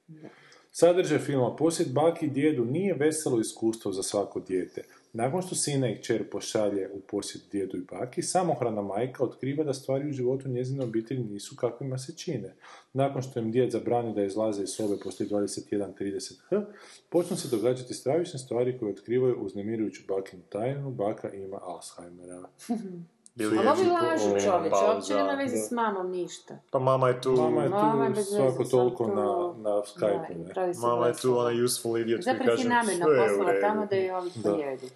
Sadržaj 0.72 1.20
filma 1.20 1.56
Posjet 1.56 1.94
baki 1.94 2.26
i 2.26 2.30
djedu 2.30 2.66
nije 2.66 2.94
veselo 2.94 3.40
iskustvo 3.40 3.92
za 3.92 4.04
svako 4.04 4.40
dijete. 4.40 4.84
Nakon 5.14 5.42
što 5.42 5.56
sina 5.56 5.90
i 5.90 5.98
kćer 5.98 6.30
pošalje 6.30 6.90
u 6.94 7.00
posjet 7.00 7.44
djedu 7.52 7.78
i 7.78 7.82
baki, 7.92 8.22
samohrana 8.22 8.82
majka 8.82 9.24
otkriva 9.24 9.64
da 9.64 9.74
stvari 9.74 10.10
u 10.10 10.14
životu 10.14 10.50
njezine 10.50 10.84
obitelji 10.84 11.24
nisu 11.24 11.56
kakvima 11.56 11.98
se 11.98 12.18
čine. 12.18 12.56
Nakon 12.94 13.22
što 13.22 13.40
im 13.40 13.52
djed 13.52 13.72
zabrani 13.72 14.16
da 14.16 14.24
izlaze 14.24 14.64
iz 14.64 14.70
sobe 14.70 14.96
poslije 15.04 15.30
21.30 15.30 16.40
h, 16.50 16.62
počnu 17.10 17.38
se 17.38 17.56
događati 17.56 17.94
stravične 17.94 18.40
stvari 18.40 18.78
koje 18.80 18.92
otkrivaju 18.92 19.36
uznemirujuću 19.40 20.02
bakinu 20.08 20.44
tajnu, 20.50 20.92
baka 20.92 21.34
ima 21.34 21.60
Alzheimera. 21.62 22.50
Bili 23.36 23.58
Ali 23.58 23.68
ovi 23.70 23.82
je- 23.82 23.92
lažu 23.92 24.26
o, 24.28 24.40
čovječe, 24.42 24.76
uopće 24.88 25.14
nema 25.16 25.32
veze 25.34 25.58
s 25.58 25.72
mamom 25.72 26.12
ništa. 26.12 26.58
Pa 26.72 26.80
mama 26.80 27.08
je 27.08 27.22
tu, 27.22 27.32
Mama 27.32 27.64
je 27.64 27.70
Mama 27.70 28.04
je 28.04 28.10
tu 28.10 28.18
veze, 28.18 28.30
svako 28.32 28.64
toliko 28.66 29.06
to- 29.06 29.16
na, 29.16 29.26
na 29.64 29.82
Skype-u, 29.82 30.82
mama 30.82 31.08
je 31.08 31.14
tu 31.14 31.38
onaj 31.38 31.64
useful 31.64 31.98
idiot 31.98 32.24
koji 32.26 32.38
kaže 32.40 32.64
sve 32.96 33.14
je 33.14 33.24
u 33.24 33.28
poslala 33.28 33.52
redu. 33.52 33.62
tamo 33.62 33.86
da 33.86 33.96
je 33.96 34.16
ovi 34.18 34.32
Da. 34.36 34.52
pojedu. 34.52 34.88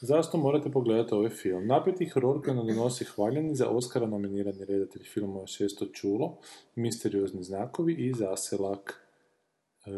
Zašto 0.00 0.38
morate 0.38 0.70
pogledati 0.70 1.14
ovaj 1.14 1.28
film? 1.30 1.66
Napeti 1.66 2.08
horor 2.08 2.44
koji 2.44 2.56
nam 2.56 2.66
donosi 2.66 3.04
hvaljeni 3.06 3.54
za 3.54 3.68
Oscara 3.68 4.06
nominirani 4.06 4.64
redatelj 4.64 5.02
filmova 5.04 5.46
Šesto 5.46 5.86
čulo, 5.86 6.36
Misteriozni 6.74 7.42
znakovi 7.42 7.92
i 7.94 8.12
Zaselak. 8.14 9.00
E, 9.86 9.90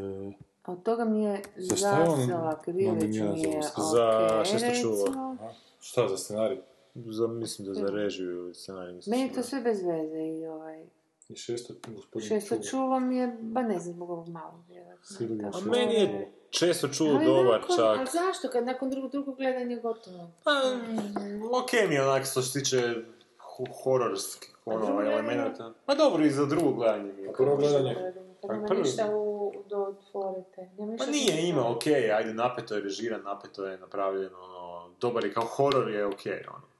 od 0.66 0.83
toga 0.83 1.05
mi 1.05 1.24
je 1.24 1.43
zaselak, 1.57 2.66
Vilić 2.66 3.03
mi 3.03 3.12
za 3.12 3.24
je? 3.24 3.62
Za 3.93 4.45
šesto 4.45 4.83
čulo. 4.83 5.37
šta 5.80 6.09
za 6.09 6.16
scenarij? 6.18 6.59
Za, 6.95 7.26
mislim 7.26 7.68
da 7.68 7.74
za 7.74 7.86
režiju 7.86 8.30
ili 8.30 8.55
scenarij. 8.55 8.95
mislim 8.95 9.18
Meni 9.18 9.28
je 9.28 9.34
to 9.34 9.43
sve 9.43 9.61
bez 9.61 9.82
veze 9.82 10.18
i 10.18 10.47
ovaj... 10.47 10.84
I 11.28 11.36
šesto, 11.36 11.74
gospodin 11.88 12.28
Šesto 12.28 12.57
Čulo. 12.61 13.01
mi 13.01 13.16
je, 13.16 13.36
ba 13.40 13.62
ne 13.62 13.78
znam, 13.78 13.95
zbog 13.95 14.11
ovog 14.11 14.28
malog 14.28 14.61
vjerojatno. 14.68 15.05
Sigurno 15.07 15.51
Meni 15.64 15.95
je 15.95 16.32
često 16.51 16.88
čulo 16.88 17.14
Ali 17.14 17.24
dobar 17.26 17.61
nakon- 17.61 17.76
čak. 17.76 17.99
Ali 17.99 18.09
zašto? 18.12 18.49
Kad 18.49 18.64
nakon 18.66 18.90
drugog, 18.90 19.11
drugog 19.11 19.36
gledanja 19.36 19.76
gotovo. 19.76 20.30
Pa, 20.45 20.51
ok 21.53 21.88
mi 21.88 21.95
je 21.95 22.03
onak 22.03 22.24
što 22.26 22.43
se 22.43 22.61
tiče 22.61 22.95
ho- 23.38 23.82
hororskih 23.84 24.57
ono, 24.64 24.78
drugo 24.78 24.93
gledanje? 24.93 25.14
elemenata. 25.14 25.72
Pa 25.86 25.95
dobro, 25.95 26.24
i 26.24 26.30
za 26.30 26.47
drugo 26.47 26.72
gledanje 26.72 27.12
mi 27.12 27.22
je. 27.22 27.28
A 27.28 27.32
prvo 27.32 27.57
gledanje? 27.57 27.97
Pa 28.43 28.55
nema 28.55 28.74
ništa 28.74 29.16
u, 29.16 29.53
do. 29.68 29.95
Nema 30.78 30.97
Pa 30.99 31.07
nije 31.07 31.49
ima, 31.49 31.70
ok, 31.70 31.86
ajde, 32.16 32.34
napeto 32.34 32.74
je 32.74 32.80
režiran, 32.80 33.22
napeto 33.22 33.66
je 33.66 33.78
napravljeno, 33.78 34.38
ono, 34.38 34.90
dobar 35.01 35.24
je 35.24 35.32
kao 35.32 35.45
horor 35.45 35.90
je 35.90 36.07
ok, 36.07 36.24
ono. 36.49 36.72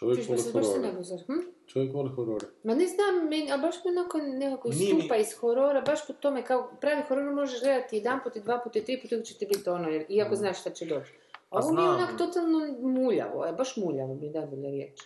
Čovjek 0.00 0.28
voli 0.28 0.42
horore. 0.52 0.92
hm? 1.26 1.40
Čovjek 1.66 1.94
voli 1.94 2.10
horore. 2.10 2.46
Ma 2.64 2.74
ne 2.74 2.86
znam, 2.86 3.28
meni, 3.30 3.52
ali 3.52 3.62
baš 3.62 3.74
mi 3.84 3.90
onako 3.90 4.18
nekako 4.18 4.68
istupa 4.68 5.16
iz 5.16 5.32
horora, 5.32 5.80
baš 5.80 6.06
po 6.06 6.12
tome, 6.12 6.44
kao 6.44 6.70
pravi 6.80 7.02
horor 7.08 7.34
možeš 7.34 7.60
gledati 7.60 7.96
jedan 7.96 8.20
put 8.24 8.36
i 8.36 8.40
dva 8.40 8.60
puta 8.64 8.78
i 8.78 8.84
tri 8.84 9.00
puta, 9.02 9.14
uvijek 9.14 9.26
će 9.26 9.34
ti 9.34 9.46
biti 9.46 9.70
ono, 9.70 9.88
jer, 9.88 10.06
iako 10.08 10.36
znaš 10.36 10.60
šta 10.60 10.70
će 10.70 10.86
doći. 10.86 11.12
A 11.50 11.58
ovo 11.58 11.72
mi 11.72 11.82
je 11.82 11.88
onak 11.88 12.18
totalno 12.18 12.58
muljavo, 12.80 13.44
je, 13.44 13.52
baš 13.52 13.76
muljavo 13.76 14.14
mi 14.14 14.26
je 14.26 14.32
najbolja 14.32 14.70
riječ. 14.70 15.00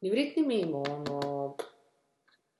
Ni 0.00 0.10
vrit 0.10 0.36
ni 0.36 0.42
mimo, 0.42 0.82
ono, 0.90 1.56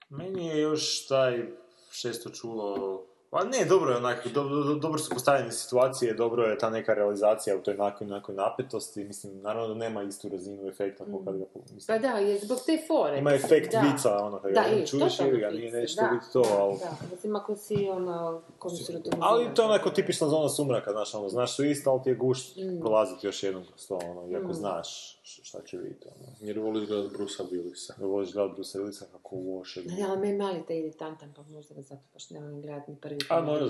Meni 0.09 0.47
je 0.47 0.61
još 0.61 1.07
taj 1.07 1.47
šesto 1.91 2.31
čulo... 2.31 3.03
Pa 3.37 3.45
ne, 3.47 3.65
dobro 3.65 3.91
je 3.91 3.97
onak, 3.97 4.27
do, 4.27 4.43
do- 4.45 4.75
dobro 4.77 4.99
su 4.99 5.11
postavljene 5.11 5.53
situacije, 5.53 6.15
dobro 6.15 6.43
je 6.43 6.59
ta 6.59 6.71
neka 6.71 6.95
realizacija 6.95 7.57
u 7.57 7.61
toj 7.61 7.75
nekoj, 7.77 8.07
nekoj 8.07 8.35
napetosti, 8.35 9.05
mislim, 9.05 9.41
naravno 9.41 9.69
da 9.69 9.75
nema 9.77 10.03
istu 10.03 10.29
razinu 10.29 10.69
efekta 10.69 11.05
kao 11.05 11.19
kad 11.19 11.37
ga, 11.37 11.45
mislim, 11.55 11.81
pa 11.89 11.99
da, 12.01 12.09
je 12.11 12.39
zbog 12.39 12.59
te 12.59 12.79
fore. 12.87 13.19
ima 13.19 13.33
efekt 13.33 13.73
da. 13.73 13.81
vica, 13.83 14.19
ono, 14.19 14.39
kad 14.39 14.53
Da, 14.53 14.61
ga 14.63 14.67
je, 14.69 14.87
čuješ 14.87 15.21
ili 15.21 15.41
ga, 15.41 15.51
nije 15.51 15.73
nešto 15.73 16.03
da, 16.03 16.09
biti 16.09 16.33
to, 16.33 16.43
ali... 16.51 16.79
Da, 16.79 16.91
mislim 17.11 17.37
ako 17.37 17.57
si 17.57 17.89
ono, 17.89 18.43
konstruktivno. 18.59 19.19
Ali 19.23 19.55
to 19.55 19.63
je 19.63 19.69
onako 19.69 19.91
tipična 19.91 20.29
zona 20.29 20.49
sumraka, 20.49 20.93
znaš, 20.93 21.15
ono, 21.15 21.29
znaš 21.29 21.57
su 21.57 21.65
isto, 21.65 21.91
ali 21.91 22.03
ti 22.03 22.11
je 22.11 22.15
gušt 22.17 22.57
Mm. 22.57 22.81
prolaziti 22.81 23.27
još 23.27 23.43
jednom 23.43 23.65
kroz 23.65 23.87
to, 23.89 23.97
ono, 23.97 24.29
iako 24.31 24.53
znaš 24.53 24.89
š- 25.23 25.41
šta 25.45 25.59
će 25.61 25.77
biti, 25.79 26.09
ono. 26.11 26.29
Jer 26.41 26.59
voli 26.59 26.87
gledati 26.87 27.17
Brusa 27.17 27.45
Willisa. 27.45 27.93
Da 27.99 28.07
voliš 28.07 28.33
gledat 28.33 28.55
Bruce 28.55 28.79
Willisa 28.79 29.05
kako 29.13 29.37
loše 29.37 29.83
Ne, 29.83 30.03
ali 30.03 30.19
meni 30.19 30.37
mali 30.37 30.63
taj 30.63 30.79
iritantan, 30.79 31.33
pa 31.37 31.43
možda 31.45 31.75
ga 31.75 31.83
zato 31.83 32.03
baš 32.13 32.31
ne 32.31 32.41
volim 32.41 32.63
gledati 32.63 32.91
ni 32.91 32.97
prvi 32.97 33.19
A 33.29 33.37
put. 33.37 33.47
možda, 33.47 33.67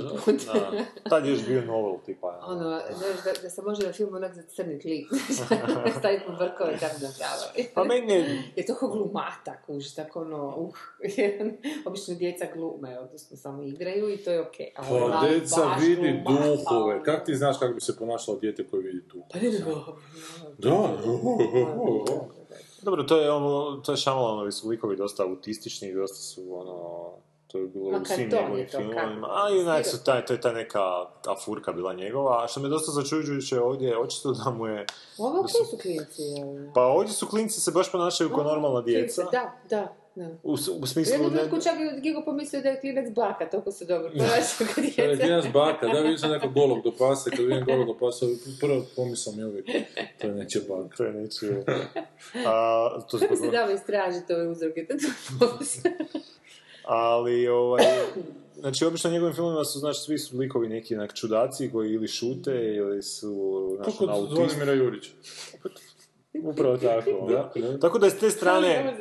da. 0.52 0.84
Tad 1.10 1.26
je 1.26 1.32
još 1.32 1.46
bio 1.46 1.64
novel, 1.64 1.98
tipa. 2.06 2.40
Ono, 2.46 2.80
znaš, 2.96 3.24
da, 3.24 3.42
da 3.42 3.50
se 3.50 3.62
može 3.62 3.86
na 3.86 3.92
film 3.92 4.14
onak 4.14 4.34
za 4.34 4.42
crni 4.42 4.80
klik, 4.80 5.06
staviti 5.98 6.24
po 6.26 6.32
brkove 6.32 6.74
i 6.74 6.78
tako 6.78 6.94
da 7.00 7.08
pravo. 7.18 7.68
Pa 7.74 7.84
meni 7.84 8.12
je, 8.12 8.42
Je 8.56 8.66
to 8.66 8.88
glumata, 8.88 9.62
kužiš, 9.66 9.94
tako 9.94 10.20
ono, 10.20 10.56
uh, 10.56 10.74
obično 11.86 12.14
djeca 12.14 12.46
glume, 12.54 12.98
odnosno 12.98 13.36
samo 13.36 13.62
igraju 13.62 14.14
i 14.14 14.16
to 14.16 14.30
je 14.30 14.40
okej. 14.40 14.72
A 14.76 14.82
ovaj 14.90 15.00
Pa 15.00 15.08
mali 15.08 15.28
djeca 15.28 15.76
vidi 15.80 16.22
glumata, 16.26 16.46
duhove. 16.70 16.94
ono. 16.94 17.02
Kak 17.04 17.26
ti 17.26 17.34
znaš 17.34 17.58
kako 17.58 17.74
bi 17.74 17.80
se 17.80 17.96
ponašalo 17.96 18.38
dijete 18.38 18.66
koje 18.66 18.82
vidi 18.82 19.02
duhove? 19.12 19.28
Pa 19.32 19.38
ne, 19.38 19.50
ne. 19.50 19.58
Da, 20.58 20.88
dobro, 22.82 23.02
to 23.02 23.20
je 23.20 23.30
ono, 23.30 23.80
to 23.84 23.92
je 23.92 23.96
Šamalanovi 23.96 24.52
su 24.52 24.68
likovi 24.68 24.96
dosta 24.96 25.22
autistični, 25.22 25.94
dosta 25.94 26.16
su, 26.16 26.58
ono, 26.60 27.10
to 27.46 27.58
je 27.58 27.66
bilo 27.66 27.90
Ma 27.90 27.98
u 27.98 28.04
svim 28.06 28.30
je 28.30 28.42
njegovim 28.42 28.66
filmovima, 28.68 29.28
a 29.28 29.50
i 29.50 29.60
onak 29.60 29.86
su 29.86 30.04
taj, 30.04 30.24
to 30.24 30.32
je 30.32 30.40
ta 30.40 30.52
neka 30.52 30.80
ta 31.22 31.36
furka 31.36 31.72
bila 31.72 31.94
njegova, 31.94 32.44
a 32.44 32.48
što 32.48 32.60
me 32.60 32.68
dosta 32.68 32.92
začuđujuće 32.92 33.60
ovdje 33.60 33.88
je 33.88 33.98
očito 33.98 34.32
da 34.34 34.50
mu 34.50 34.66
je, 34.66 34.86
Ovo 35.18 35.40
okej 35.40 35.50
su 35.64 35.78
klinci. 35.78 36.22
ovaj. 36.42 36.66
pa 36.74 36.82
ovdje 36.82 37.12
su 37.12 37.26
klinci 37.26 37.60
se 37.60 37.70
baš 37.70 37.92
ponašaju 37.92 38.30
kao 38.30 38.44
normalna 38.44 38.80
djeca, 38.82 39.22
Da, 39.24 39.52
da, 39.70 39.88
da. 40.14 40.28
u, 40.42 40.56
s- 40.56 40.68
u 40.68 40.72
U 40.72 40.86
smislu 40.86 41.12
jednom 41.14 41.30
ne, 41.30 41.36
trenutku 41.36 41.60
čak 41.62 41.74
je 41.76 42.00
Gigo 42.00 42.22
pomislio 42.22 42.62
da 42.62 42.68
je 42.68 42.80
klinac 42.80 43.10
baka, 43.10 43.46
toliko 43.46 43.70
se 43.72 43.84
dobro 43.84 44.10
ponašao 44.10 44.36
kad 44.66 44.74
To 44.74 45.02
je 45.02 45.06
djeca. 45.06 45.22
klinac 45.22 45.44
baka, 45.46 45.86
da 45.86 46.00
vidim 46.00 46.18
sam 46.18 46.30
nekog 46.30 46.52
golog 46.52 46.82
do 46.84 46.92
pasa, 46.92 47.30
kad 47.30 47.38
vidim 47.40 47.64
golog 47.64 47.86
do 47.86 47.96
pasa, 47.96 48.26
prvo 48.60 48.82
pomisao 48.96 49.32
mi 49.32 49.38
je 49.38 49.46
uvijek, 49.46 49.66
to 50.20 50.26
je 50.26 50.34
neće 50.34 50.60
bak. 50.60 50.96
to 50.96 51.04
je 51.04 51.12
nečije, 51.12 51.64
a, 52.46 52.88
to 53.02 53.18
Kako 53.18 53.36
se 53.42 53.48
dava 53.48 53.72
istražiti 53.72 54.32
ove 54.32 54.48
uzroke? 54.48 54.86
To 54.88 54.94
ali, 56.86 57.48
ovaj, 57.48 57.84
znači, 58.54 58.84
obično 58.84 59.10
u 59.10 59.12
njegovim 59.12 59.34
filmima 59.34 59.64
su, 59.64 59.78
znaš, 59.78 60.04
svi 60.04 60.18
su 60.18 60.38
likovi 60.38 60.68
neki 60.68 60.94
onak 60.94 61.14
čudaci 61.14 61.70
koji 61.72 61.92
ili 61.92 62.08
šute, 62.08 62.74
ili 62.76 63.02
su, 63.02 63.78
Kako 63.84 64.04
ono, 64.04 64.14
od. 64.14 64.30
Zvonimira 64.30 64.72
Jurića. 64.72 65.10
Upravo 66.42 66.76
tako. 66.76 67.26
Da, 67.28 67.52
da. 67.60 67.72
da. 67.72 67.78
Tako 67.78 67.98
da 67.98 68.10
s 68.10 68.18
te 68.18 68.30
strane, 68.30 68.96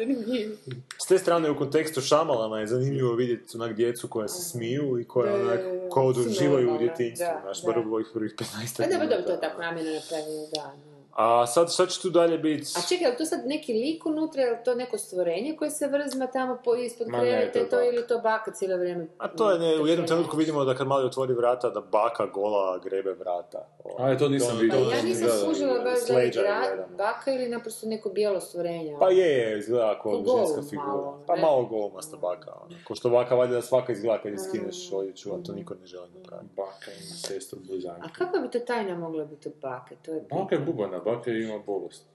s 1.05 1.07
te 1.07 1.17
strane 1.17 1.51
u 1.51 1.57
kontekstu 1.57 2.01
Šamalana 2.01 2.59
je 2.59 2.67
zanimljivo 2.67 3.13
vidjeti 3.13 3.57
onak 3.57 3.75
djecu 3.75 4.07
koja 4.07 4.27
se 4.27 4.49
smiju 4.49 4.99
i 4.99 5.03
koja 5.07 5.37
Da, 5.37 5.43
onak, 5.43 5.63
da, 5.63 5.71
da, 5.71 5.89
kao 5.89 6.13
da 6.13 6.21
uživaju 6.21 6.75
u 6.75 6.77
djetinjstvu, 6.77 7.25
da, 7.25 7.41
znaš, 7.43 7.61
da. 7.61 7.67
bar 7.67 7.87
u 7.87 7.93
ovih 7.93 8.07
prvih 8.13 8.35
15 8.37 8.77
Pa 8.77 8.83
dobro, 8.83 8.99
dobro, 8.99 9.09
to 9.09 9.15
minuta. 9.15 9.31
je 9.31 9.41
tako 9.41 9.61
namjerno 9.61 9.91
napravljeno, 9.91 10.47
da. 10.55 10.94
A 11.15 11.47
sad, 11.47 11.73
šta 11.73 11.85
će 11.85 12.01
tu 12.01 12.09
dalje 12.09 12.37
biti? 12.37 12.67
A 12.77 12.81
čekaj, 12.89 13.07
je 13.07 13.17
to 13.17 13.25
sad 13.25 13.39
neki 13.45 13.73
lik 13.73 14.05
unutra, 14.05 14.41
je 14.41 14.51
li 14.51 14.57
to 14.65 14.75
neko 14.75 14.97
stvorenje 14.97 15.55
koje 15.55 15.71
se 15.71 15.87
vrzma 15.87 16.27
tamo 16.27 16.57
po, 16.63 16.75
ispod 16.75 17.07
Ma 17.07 17.17
ne, 17.17 17.23
kreveta 17.23 17.51
to 17.53 17.59
je 17.59 17.69
to 17.69 17.75
baka. 17.75 17.85
ili 17.87 18.07
to 18.07 18.19
baka 18.19 18.51
cijelo 18.51 18.77
vrijeme? 18.77 19.07
A 19.17 19.27
to 19.27 19.51
je, 19.51 19.59
ne, 19.59 19.81
u 19.81 19.87
jednom 19.87 20.07
trenutku 20.07 20.37
vidimo 20.37 20.65
da 20.65 20.75
kad 20.75 20.87
mali 20.87 21.05
otvori 21.05 21.33
vrata, 21.33 21.69
da 21.69 21.81
baka 21.81 22.25
gola 22.25 22.79
grebe 22.79 23.13
vrata. 23.13 23.67
Ovaj. 23.83 24.13
A, 24.13 24.17
to 24.17 24.29
nisam 24.29 24.49
ono- 24.51 24.59
vidio. 24.59 24.79
Pa 24.81 24.95
ja 24.95 25.03
nisam 25.03 25.27
da, 25.27 25.83
baš 25.83 26.07
da 26.07 26.13
je 26.13 26.25
je 26.25 26.31
gra- 26.31 26.85
baka 26.97 27.31
ili 27.31 27.49
naprosto 27.49 27.87
neko 27.87 28.09
bijelo 28.09 28.39
stvorenje. 28.39 28.95
Pa 28.99 29.09
je, 29.09 29.27
je, 29.29 29.59
izgleda 29.59 29.93
kao 29.93 30.11
Ko 30.11 30.19
golum 30.19 30.39
ženska 30.39 30.61
figura. 30.61 30.87
malo, 30.87 31.23
pa 31.27 31.35
malo 31.35 31.65
golumasta 31.65 32.17
baka. 32.17 32.51
Ono. 32.55 32.75
Ko 32.87 32.95
što 32.95 33.09
baka 33.09 33.35
valjda 33.35 33.55
da 33.55 33.61
svaka 33.61 33.91
izgleda 33.91 34.17
kad 34.17 34.31
je 34.31 34.37
skineš 34.39 34.91
odjeću, 34.93 35.33
a 35.33 35.43
to 35.45 35.53
niko 35.53 35.73
ne 35.73 35.85
želi 35.85 36.07
napraviti. 36.15 36.53
Baka 36.55 36.91
ima 36.91 37.15
sestru 37.17 37.59
blizanke. 37.61 38.01
A 38.03 38.13
kakva 38.15 38.39
bi 38.39 38.49
to 38.49 38.59
tajna 38.59 38.97
mogla 38.97 39.25
biti 39.25 39.47
od 39.47 39.53
bake? 39.61 39.95
To 39.95 40.11
je 40.11 40.21
Baka 40.31 40.55
je 40.55 40.61
bubana, 40.61 40.99
baka 41.05 41.31
ima 41.31 41.59
bolest. 41.59 42.05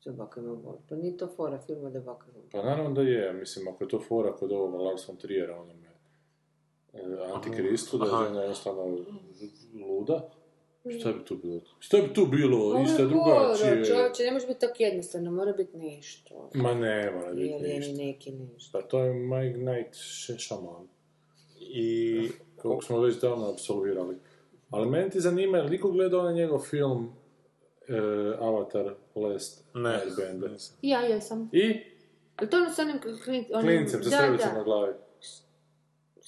Što 0.00 0.12
baka 0.12 0.40
ima 0.40 0.54
bol? 0.54 0.76
Pa 0.88 0.94
nije 0.94 1.16
to 1.16 1.28
fora 1.36 1.58
filma 1.66 1.90
da 1.90 2.00
baka 2.00 2.26
ima 2.30 2.42
Pa 2.52 2.62
naravno 2.62 2.92
da 2.92 3.02
je, 3.02 3.32
mislim, 3.32 3.68
ako 3.68 3.84
je 3.84 3.88
to 3.88 4.00
fora 4.00 4.32
kod 4.32 4.52
ovoga 4.52 4.76
Lars 4.76 5.08
von 5.08 5.16
Triera, 5.16 5.60
onome 5.60 5.88
e, 6.92 7.32
Antikristu, 7.34 7.98
da 7.98 8.04
je 8.04 8.10
žena 8.10 8.40
jednostavno 8.40 8.98
luda. 9.88 10.30
Šta 11.00 11.12
bi 11.12 11.24
tu 11.24 11.36
bilo? 11.36 11.60
Šta 11.78 11.98
bi 11.98 12.14
tu 12.14 12.26
bilo? 12.26 12.78
Je 12.78 13.06
drugačije? 13.06 13.84
čovječe, 13.84 14.22
ne 14.22 14.32
može 14.32 14.46
biti 14.46 14.60
tako 14.60 14.74
jednostavno, 14.78 15.30
mora 15.30 15.52
biti 15.52 15.76
nešto. 15.76 16.50
Ma 16.54 16.74
ne, 16.74 17.10
mora 17.10 17.32
biti 17.32 17.54
ništa. 17.54 17.92
neki 17.92 18.32
nešto. 18.32 18.78
Pa 18.78 18.88
to 18.88 18.98
je 18.98 19.14
Mike 19.14 19.58
Knight 19.58 19.94
Sh- 19.94 20.46
Shaman, 20.46 20.88
I 21.60 22.28
kog 22.56 22.84
smo 22.84 23.00
već 23.00 23.20
davno 23.20 23.50
absolvirali. 23.50 24.16
Ali 24.70 24.90
meni 24.90 25.10
ti 25.10 25.20
zanima, 25.20 25.56
je 25.56 25.62
li 25.64 25.70
niko 25.70 25.90
gledao 25.90 26.20
onaj 26.20 26.34
njegov 26.34 26.58
film 26.58 27.12
e, 27.88 27.96
Avatar 28.40 28.94
Last 29.14 29.64
ne, 29.74 29.90
Airbender? 29.90 30.50
nisam. 30.50 30.76
Ja 30.82 31.00
jesam. 31.00 31.50
I 31.52 31.92
Je 32.40 32.50
to 32.50 32.56
ono 32.56 32.70
s 32.70 32.78
onim 32.78 33.00
klin, 33.24 33.44
onim... 33.52 33.66
klincem 33.66 34.04
sa 34.04 34.10
da. 34.10 34.52
na 34.54 34.62
glavi. 34.62 34.92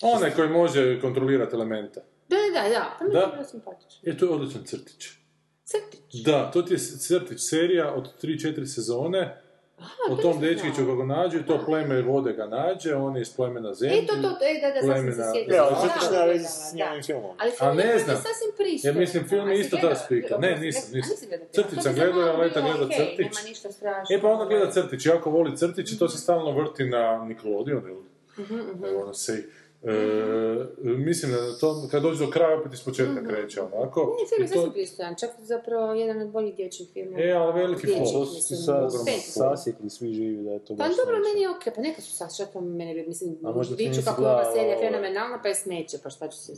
Onaj 0.03 0.31
koji 0.35 0.49
može 0.49 1.01
kontrolirati 1.01 1.55
elemente. 1.55 2.01
Da, 2.29 2.37
da, 2.55 2.63
da, 2.63 2.69
da. 2.69 2.97
Pa 2.99 3.05
mi 3.05 3.11
Da. 3.13 3.21
je 3.21 3.27
bilo 3.33 3.45
simpatično. 3.45 4.01
Je, 4.03 4.19
to 4.19 4.25
je 4.25 4.31
odličan 4.31 4.65
crtić. 4.65 5.09
Crtić. 5.65 6.23
Da, 6.25 6.51
to 6.51 6.63
ti 6.63 6.75
je 6.75 6.79
crtić 6.79 7.41
serija 7.41 7.95
od 7.95 8.23
3-4 8.23 8.67
sezone. 8.67 9.44
O 10.11 10.17
to 10.17 10.23
tom 10.23 10.41
dečkiću 10.41 10.87
kako 10.87 11.05
nađu, 11.05 11.43
to 11.47 11.61
pleme 11.67 12.03
vode 12.03 12.33
ga 12.33 12.47
nađe, 12.47 12.95
on 12.95 13.17
je 13.17 13.23
iz 13.23 13.37
plemena 13.37 13.75
zemlje. 13.75 13.99
E, 13.99 14.07
to, 14.07 14.15
to, 14.15 14.23
to, 14.23 14.45
e, 14.45 14.61
da, 14.61 14.71
da, 14.71 14.81
sad 14.81 14.97
sam 14.97 15.13
se 15.13 15.23
plemena- 15.23 15.33
sjetila. 15.33 15.57
Ja, 16.77 16.89
ali 16.91 17.03
s 17.03 17.07
filmom. 17.07 17.37
Ali 17.39 17.53
A 17.61 17.75
ne 17.75 17.99
znam. 17.99 18.17
sasvim. 18.17 18.55
Jer 18.83 18.95
mislim, 18.97 19.29
film 19.29 19.49
je 19.49 19.57
A 19.57 19.61
isto 19.61 19.77
ta 19.77 19.95
spika. 19.95 20.39
Ne, 20.39 20.57
nisam, 20.57 20.83
a 20.93 20.97
nisam. 20.97 21.17
gledao? 21.95 22.13
Gledao, 22.13 22.21
malo 22.21 22.27
ja 22.27 22.37
leta 22.39 22.61
okej, 22.85 22.99
crtić. 22.99 23.19
Nema 23.19 23.49
ništa 23.49 23.73
strašno. 23.73 24.17
E 24.17 24.21
pa 24.21 24.29
onda 24.29 24.45
gleda 24.45 24.71
crtić, 24.71 25.07
jako 25.07 25.31
voli 25.31 25.57
crtić 25.57 25.93
i 25.93 25.99
to 25.99 26.09
se 26.09 26.19
stalno 26.19 26.51
vrti 26.53 26.85
na 26.85 27.25
Nickelodeon 27.25 27.83
ili 27.89 28.05
Mhm, 28.39 28.55
I 28.55 28.95
wanna 28.95 29.15
say. 29.15 29.43
E, 29.85 30.65
mislim 30.99 31.33
da 31.33 31.59
to, 31.59 31.89
kad 31.91 32.03
dođe 32.03 32.25
do 32.25 32.31
kraja, 32.31 32.61
opet 32.61 32.73
iz 32.73 32.83
početka 32.83 33.13
Mhm. 33.13 33.27
kreće 33.27 33.61
onako. 33.63 34.15
Nije 34.17 34.29
film 34.29 34.43
je 34.43 34.49
to- 34.49 34.55
sasvim 34.55 34.73
pristojan, 34.73 35.15
čak 35.17 35.31
zapravo 35.41 35.93
jedan 35.95 36.23
od 36.23 36.29
boljih 36.29 36.55
dječjih 36.55 36.89
filmova. 36.89 37.19
E, 37.21 37.31
ali 37.33 37.53
veliki 37.55 37.87
flop. 37.87 38.01
mislim, 38.29 38.59
Sa, 38.59 38.89
sasjekli 39.21 39.91
svi 39.91 40.09
živi 40.11 40.45
da 40.45 40.51
je 40.51 40.59
to 40.59 40.67
Pa 40.69 40.79
baš 40.79 40.97
dobro, 40.97 41.15
smeće. 41.17 41.29
meni 41.29 41.41
je 41.43 41.51
okej, 41.51 41.73
pa 41.75 41.81
neka 41.81 42.03
su 42.03 42.37
čak 42.37 42.49
mene, 42.55 43.05
mislim, 43.05 43.31
nisi 43.79 44.05
kako 44.05 44.23
je 44.23 44.29
ova 44.29 44.45
serija 44.47 44.77
ove- 44.77 44.87
fenomenalna, 44.87 45.41
pa 45.43 45.49
je 45.49 45.55
smeće, 45.55 45.99
pa 46.03 46.11
šta 46.11 46.29
ću 46.29 46.39
se... 46.39 46.53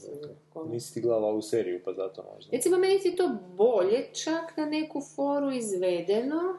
Nisi 0.67 0.95
ti 0.95 1.01
gledala 1.01 1.27
ovu 1.29 1.43
seriju, 1.43 1.81
pa 1.85 1.93
zato 1.93 2.25
možda. 2.35 2.51
Recimo, 2.53 2.79
meni 2.79 3.01
je 3.05 3.17
to 3.17 3.29
bolje 3.51 4.07
čak 4.15 4.57
na 4.57 4.67
neku 4.67 5.03
foru 5.07 5.51
izvedeno. 5.53 6.59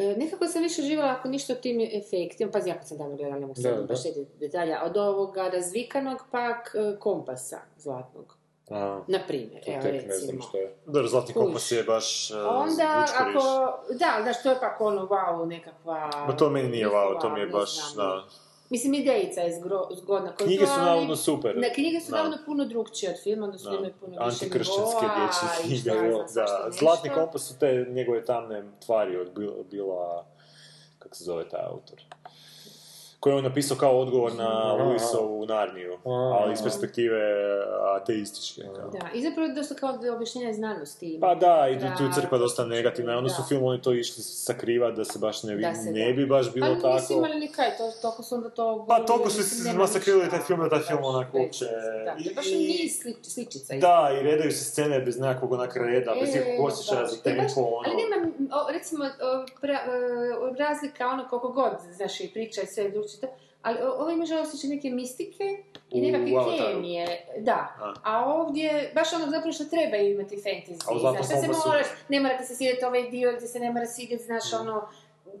E, 0.00 0.16
nekako 0.16 0.46
sam 0.46 0.62
više 0.62 0.82
živala 0.82 1.10
ako 1.18 1.28
ništa 1.28 1.54
tim 1.54 1.80
efektima, 1.80 2.50
pazi, 2.50 2.68
jako 2.68 2.84
sam 2.84 2.98
davno 2.98 3.16
gledala, 3.16 3.40
ne 3.40 3.46
mogu 3.46 3.60
Da, 3.60 3.68
sad 3.68 3.78
da. 3.78 3.86
baš 3.86 4.00
detalja, 4.40 4.82
od 4.84 4.96
ovoga 4.96 5.48
razvikanog 5.48 6.18
pak 6.30 6.74
e, 6.74 6.98
kompasa 6.98 7.58
zlatnog, 7.76 8.36
A, 8.70 9.00
na 9.08 9.18
primjer, 9.28 9.62
evo 9.66 9.82
tek 9.82 9.92
ne 9.92 10.00
znam 10.00 10.10
recimo. 10.10 10.42
što 10.42 10.58
je. 10.58 10.74
dobro, 10.86 11.08
Zlatni 11.08 11.34
kompas 11.34 11.72
je 11.72 11.82
baš 11.84 12.30
uh, 12.30 12.36
Onda, 12.48 13.06
ako, 13.18 13.42
da, 13.94 14.18
znaš, 14.22 14.42
to 14.42 14.50
je 14.50 14.60
pak 14.60 14.80
ono, 14.80 15.06
wow, 15.06 15.46
nekakva... 15.46 16.10
Ma 16.28 16.36
to 16.36 16.50
meni 16.50 16.68
nije 16.68 16.88
wow, 16.88 17.20
to 17.20 17.30
mi 17.30 17.40
je 17.40 17.46
baš, 17.46 17.94
da. 17.96 18.24
Mislim, 18.70 18.94
idejica 18.94 19.40
je 19.40 19.52
zgro, 19.52 19.88
zgodna. 19.92 20.28
kod 20.28 20.46
Knjige 20.46 20.66
su 20.66 20.78
navodno 20.78 21.16
super. 21.16 21.56
Ne, 21.56 21.74
knjige 21.74 22.00
su 22.00 22.12
navodno 22.12 22.38
puno 22.46 22.64
drugčije 22.64 23.10
od 23.10 23.22
filma, 23.22 23.46
Da. 23.46 23.70
imaju 23.70 23.92
puno 24.00 24.12
više 24.16 24.44
Antikršćanske 24.44 25.06
dječje 25.08 25.62
knjige. 25.62 25.90
svašta 26.28 26.64
Da. 26.64 26.70
Zlatni 26.70 27.10
kompas 27.10 27.42
su 27.42 27.58
te 27.58 27.86
njegove 27.88 28.24
tamne 28.24 28.64
tvari 28.86 29.16
od 29.16 29.28
Bil- 29.28 29.64
bila, 29.64 30.26
kako 30.98 31.16
se 31.16 31.24
zove 31.24 31.48
taj 31.48 31.60
autor? 31.62 31.98
Koji 33.20 33.32
je 33.32 33.36
on 33.36 33.44
napisao 33.44 33.76
kao 33.76 34.00
odgovor 34.00 34.34
na. 34.34 34.72
Luisovu 34.74 35.46
Narniju, 35.46 35.98
ali 36.04 36.52
iz 36.52 36.62
perspektive 36.62 37.20
ateističke. 37.96 38.62
Kao. 38.76 38.90
Da, 38.90 39.08
i 39.14 39.22
zapravo 39.22 39.48
dosta 39.48 39.74
kao 39.74 39.92
da 39.92 40.14
objašnjenje 40.14 40.52
znanosti 40.52 41.06
ima. 41.06 41.20
Pa 41.20 41.34
da, 41.34 41.68
i 41.68 41.78
tu 41.78 42.02
je 42.02 42.08
Da, 42.08 42.14
crkva 42.14 42.38
dosta 42.38 42.64
negativna, 42.64 43.18
onda 43.18 43.30
su 43.30 43.42
da. 43.42 43.46
filmovi 43.48 43.82
to 43.82 43.92
išli 43.92 44.22
sakrivat 44.22 44.94
da 44.94 45.04
se 45.04 45.18
baš 45.18 45.42
ne, 45.42 45.56
Da 45.56 45.74
se 45.74 45.90
ne 45.90 46.06
da. 46.06 46.12
bi 46.12 46.26
baš 46.26 46.52
bilo 46.52 46.66
pa 46.74 46.80
tako. 46.80 46.94
nisu 46.94 47.12
imali 47.12 47.40
ni 47.40 47.48
kaj, 47.48 47.76
to, 47.76 47.92
toliko 48.02 48.22
su 48.22 48.34
onda 48.34 48.50
to... 48.50 48.84
Pa 48.88 48.98
toliko 48.98 49.30
su 49.30 49.38
ništa. 49.38 50.30
taj 50.30 50.40
film 50.40 50.60
da 50.60 50.68
taj 50.68 50.78
film 50.80 51.04
onako 51.04 51.38
uopće... 51.38 51.64
Da, 52.04 52.10
je 52.18 52.34
baš 52.34 52.46
sli- 52.46 53.24
sličica. 53.24 53.74
Da, 53.76 54.18
i 54.20 54.22
redaju 54.22 54.52
se 54.52 54.64
scene 54.64 55.00
bez 55.00 55.18
nekakvog 55.18 55.52
onak 55.52 55.76
reda, 55.76 56.14
bez 56.20 56.36
E, 56.36 56.38
nekog 56.38 56.66
osjećaja 56.66 57.06
za 57.06 57.16
tempo, 57.22 57.60
ono... 57.60 57.82
Ali 57.86 57.96
nema, 57.96 58.32
recimo, 58.72 59.04
razlika 60.58 61.06
ono 61.08 61.28
koliko 61.28 61.48
god, 61.48 61.72
znaš, 61.92 62.20
i 62.20 62.30
priča 62.32 62.62
i 62.62 62.66
sve 62.66 62.90
to, 63.16 63.26
ali 63.62 63.78
ovo 63.98 64.10
ima 64.10 64.24
žao 64.24 64.42
osjećaj 64.42 64.70
neke 64.70 64.90
mistike 64.90 65.44
i 65.90 66.00
nekakve 66.00 66.36
Avataru. 66.36 66.74
kemije, 66.74 67.26
da. 67.38 67.76
A. 67.80 67.94
A 68.04 68.34
ovdje, 68.34 68.92
baš 68.94 69.12
ono 69.12 69.30
zapravo 69.30 69.52
što 69.52 69.64
treba 69.64 69.96
imati 69.96 70.36
fantasy, 70.36 71.00
znaš, 71.00 71.26
se 71.26 71.48
moraš, 71.66 71.86
ne 72.08 72.20
morate 72.20 72.44
se 72.44 72.56
sjediti 72.56 72.84
ovaj 72.84 73.10
dio 73.10 73.32
gdje 73.36 73.48
se 73.48 73.60
ne 73.60 73.72
mora 73.72 73.86
sjediti, 73.86 74.24
znaš, 74.24 74.52
ono, 74.52 74.88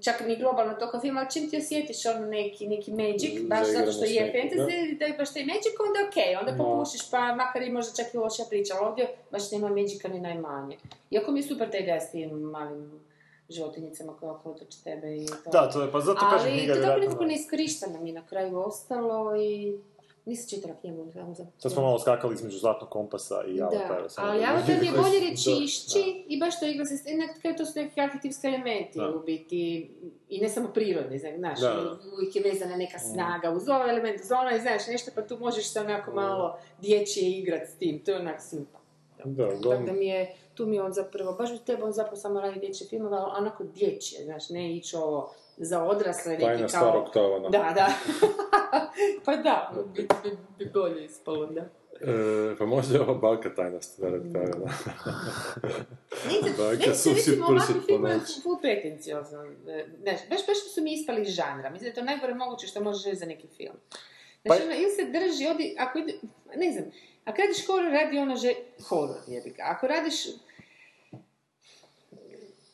čak 0.00 0.20
ni 0.26 0.36
globalno 0.36 0.74
toko 0.74 1.00
film, 1.00 1.16
ali 1.16 1.30
čim 1.32 1.50
ti 1.50 1.56
osjetiš 1.56 2.06
ono 2.06 2.26
neki, 2.26 2.68
neki 2.68 2.90
magic, 2.90 3.42
baš 3.42 3.66
zato 3.66 3.92
što 3.92 4.04
je 4.04 4.08
Zaigrano 4.08 4.30
s 4.30 4.44
nekim, 4.44 4.58
fantasy, 4.58 4.98
da 4.98 5.04
je 5.04 5.14
baš 5.18 5.32
taj 5.32 5.44
magic, 5.44 5.74
onda 5.88 5.98
je 5.98 6.06
okej, 6.08 6.36
onda 6.36 6.64
popušiš, 6.64 7.10
pa 7.10 7.34
makar 7.34 7.62
i 7.62 7.70
možda 7.70 8.04
čak 8.04 8.14
i 8.14 8.18
loša 8.18 8.42
priča, 8.50 8.74
ali 8.76 8.86
ovdje 8.88 9.08
baš 9.30 9.50
nema 9.50 9.68
magicka 9.68 10.08
ni 10.08 10.20
najmanje. 10.20 10.76
Iako 11.10 11.32
mi 11.32 11.38
je 11.38 11.42
super 11.42 11.70
ta 11.70 11.78
ideja 11.78 12.00
s 12.00 12.10
tim 12.10 12.30
malim 12.30 13.09
životinjicama 13.50 14.12
koje 14.12 14.32
okolo 14.32 14.54
trče 14.54 14.78
tebe 14.84 15.16
i 15.16 15.26
to. 15.26 15.50
Da, 15.52 15.70
to 15.70 15.82
je, 15.82 15.92
pa 15.92 16.00
zato 16.00 16.20
kažem 16.20 16.48
Ali 16.48 16.58
knjiga 16.58 16.74
to 16.74 16.80
je 16.82 16.98
nekako 16.98 17.24
neiskorišteno 17.24 18.00
mi 18.00 18.12
na 18.12 18.26
kraju 18.26 18.58
ostalo 18.58 19.36
i 19.36 19.78
nisam 20.26 20.48
čitala 20.50 20.74
knjigu. 20.74 21.12
Sad 21.58 21.72
smo 21.72 21.82
malo 21.82 21.98
skakali 21.98 22.34
između 22.34 22.58
Zlatnog 22.58 22.90
kompasa 22.90 23.44
i 23.44 23.54
Da, 23.54 23.64
Avatara. 23.64 24.08
samo 24.08 24.28
ali 24.28 24.40
da- 24.40 24.46
Avatar 24.46 24.82
je 24.84 24.90
bolje 24.92 25.14
jer 25.14 25.30
Da, 25.30 25.36
čišći 25.36 26.24
i 26.28 26.40
baš 26.40 26.60
to 26.60 26.66
igra 26.66 26.84
se, 26.84 26.94
kraju 27.40 27.56
to 27.56 27.66
su 27.66 27.72
neki 27.76 28.00
arhetipski 28.00 28.46
elementi 28.46 28.98
Da. 28.98 29.08
u 29.10 29.20
biti, 29.20 29.90
i 30.28 30.40
ne 30.40 30.48
samo 30.48 30.68
prirodni, 30.68 31.18
znaš, 31.18 31.60
Da. 31.60 31.98
uvijek 32.14 32.36
je 32.36 32.42
vezana 32.42 32.76
neka 32.76 32.98
snaga 32.98 33.50
uz 33.50 33.68
ovaj 33.68 33.90
element, 33.90 34.20
uz 34.20 34.30
onaj, 34.32 34.60
znaš, 34.60 34.86
nešto, 34.86 35.10
pa 35.14 35.22
tu 35.22 35.38
možeš 35.38 35.66
se 35.66 35.80
onako 35.80 36.12
malo 36.12 36.58
dječje 36.80 37.30
igrat 37.30 37.68
s 37.68 37.74
tim, 37.74 37.98
to 37.98 38.10
je 38.10 38.18
onak 38.18 38.40
simpa. 38.40 38.78
Da, 39.24 39.48
Tako 39.48 39.82
da 39.82 39.92
mi 39.92 40.06
je, 40.06 40.34
tu 40.60 40.66
mi 40.66 40.76
je 40.76 40.82
on 40.82 40.92
zapravo, 40.92 41.32
baš 41.32 41.52
bi 41.52 41.58
trebao 41.58 41.86
on 41.86 41.92
zapravo 41.92 42.16
samo 42.16 42.40
raditi 42.40 42.60
dječje 42.60 42.86
filmove, 42.86 43.16
ali 43.16 43.32
onako 43.38 43.64
dječje, 43.64 44.24
znaš, 44.24 44.48
ne 44.50 44.76
ići 44.76 44.96
ovo 44.96 45.34
za 45.56 45.82
odrasle, 45.84 46.32
neki 46.32 46.44
tajna 46.44 46.58
kao... 46.60 46.68
starog 46.68 47.10
tavana. 47.12 47.48
Da, 47.48 47.72
da. 47.74 47.88
pa 49.24 49.36
da, 49.36 49.72
bi, 49.94 50.08
bi, 50.22 50.36
bi 50.58 50.70
bolje 50.74 51.04
ispalo, 51.04 51.46
da. 51.46 51.60
E, 52.00 52.56
pa 52.58 52.66
možda 52.66 52.94
je 52.94 53.00
ova 53.00 53.14
baka 53.14 53.54
tajna 53.54 53.80
starog 53.80 54.22
tavana. 54.32 54.72
Nisam, 56.28 56.52
Baka 56.58 56.76
meni 56.80 56.94
se 56.94 56.94
suši 57.02 57.14
recimo 57.16 57.46
ovakvi 57.46 57.66
pršut 57.66 57.86
filmovi 57.86 58.12
ponoć. 58.12 58.42
full 58.42 58.60
pretenciozno. 58.60 59.44
e, 59.44 59.86
Znaš, 60.02 60.20
baš, 60.30 60.46
baš 60.46 60.56
su 60.74 60.82
mi 60.82 60.92
ispali 60.92 61.22
iz 61.22 61.28
žanra. 61.28 61.70
Mislim 61.70 61.84
da 61.84 61.88
je 61.90 61.94
to 61.94 62.04
najgore 62.04 62.34
moguće 62.34 62.66
što 62.66 62.82
možeš 62.82 63.04
reći 63.04 63.16
za 63.16 63.26
neki 63.26 63.46
film. 63.48 63.74
Znači, 64.42 64.60
Pa- 64.60 64.66
ono, 64.66 64.74
ili 64.74 64.90
se 64.90 65.04
drži, 65.04 65.46
odi, 65.46 65.76
ako 65.78 65.98
ide, 65.98 66.12
ne 66.56 66.72
znam, 66.72 66.84
ako 67.24 67.38
radiš 67.42 67.66
horor, 67.66 67.92
radi 67.92 68.18
ono 68.18 68.36
že, 68.36 68.54
horor, 68.88 69.16
jebi 69.26 69.50
ga. 69.50 69.62
Ako 69.66 69.86
radiš, 69.86 70.26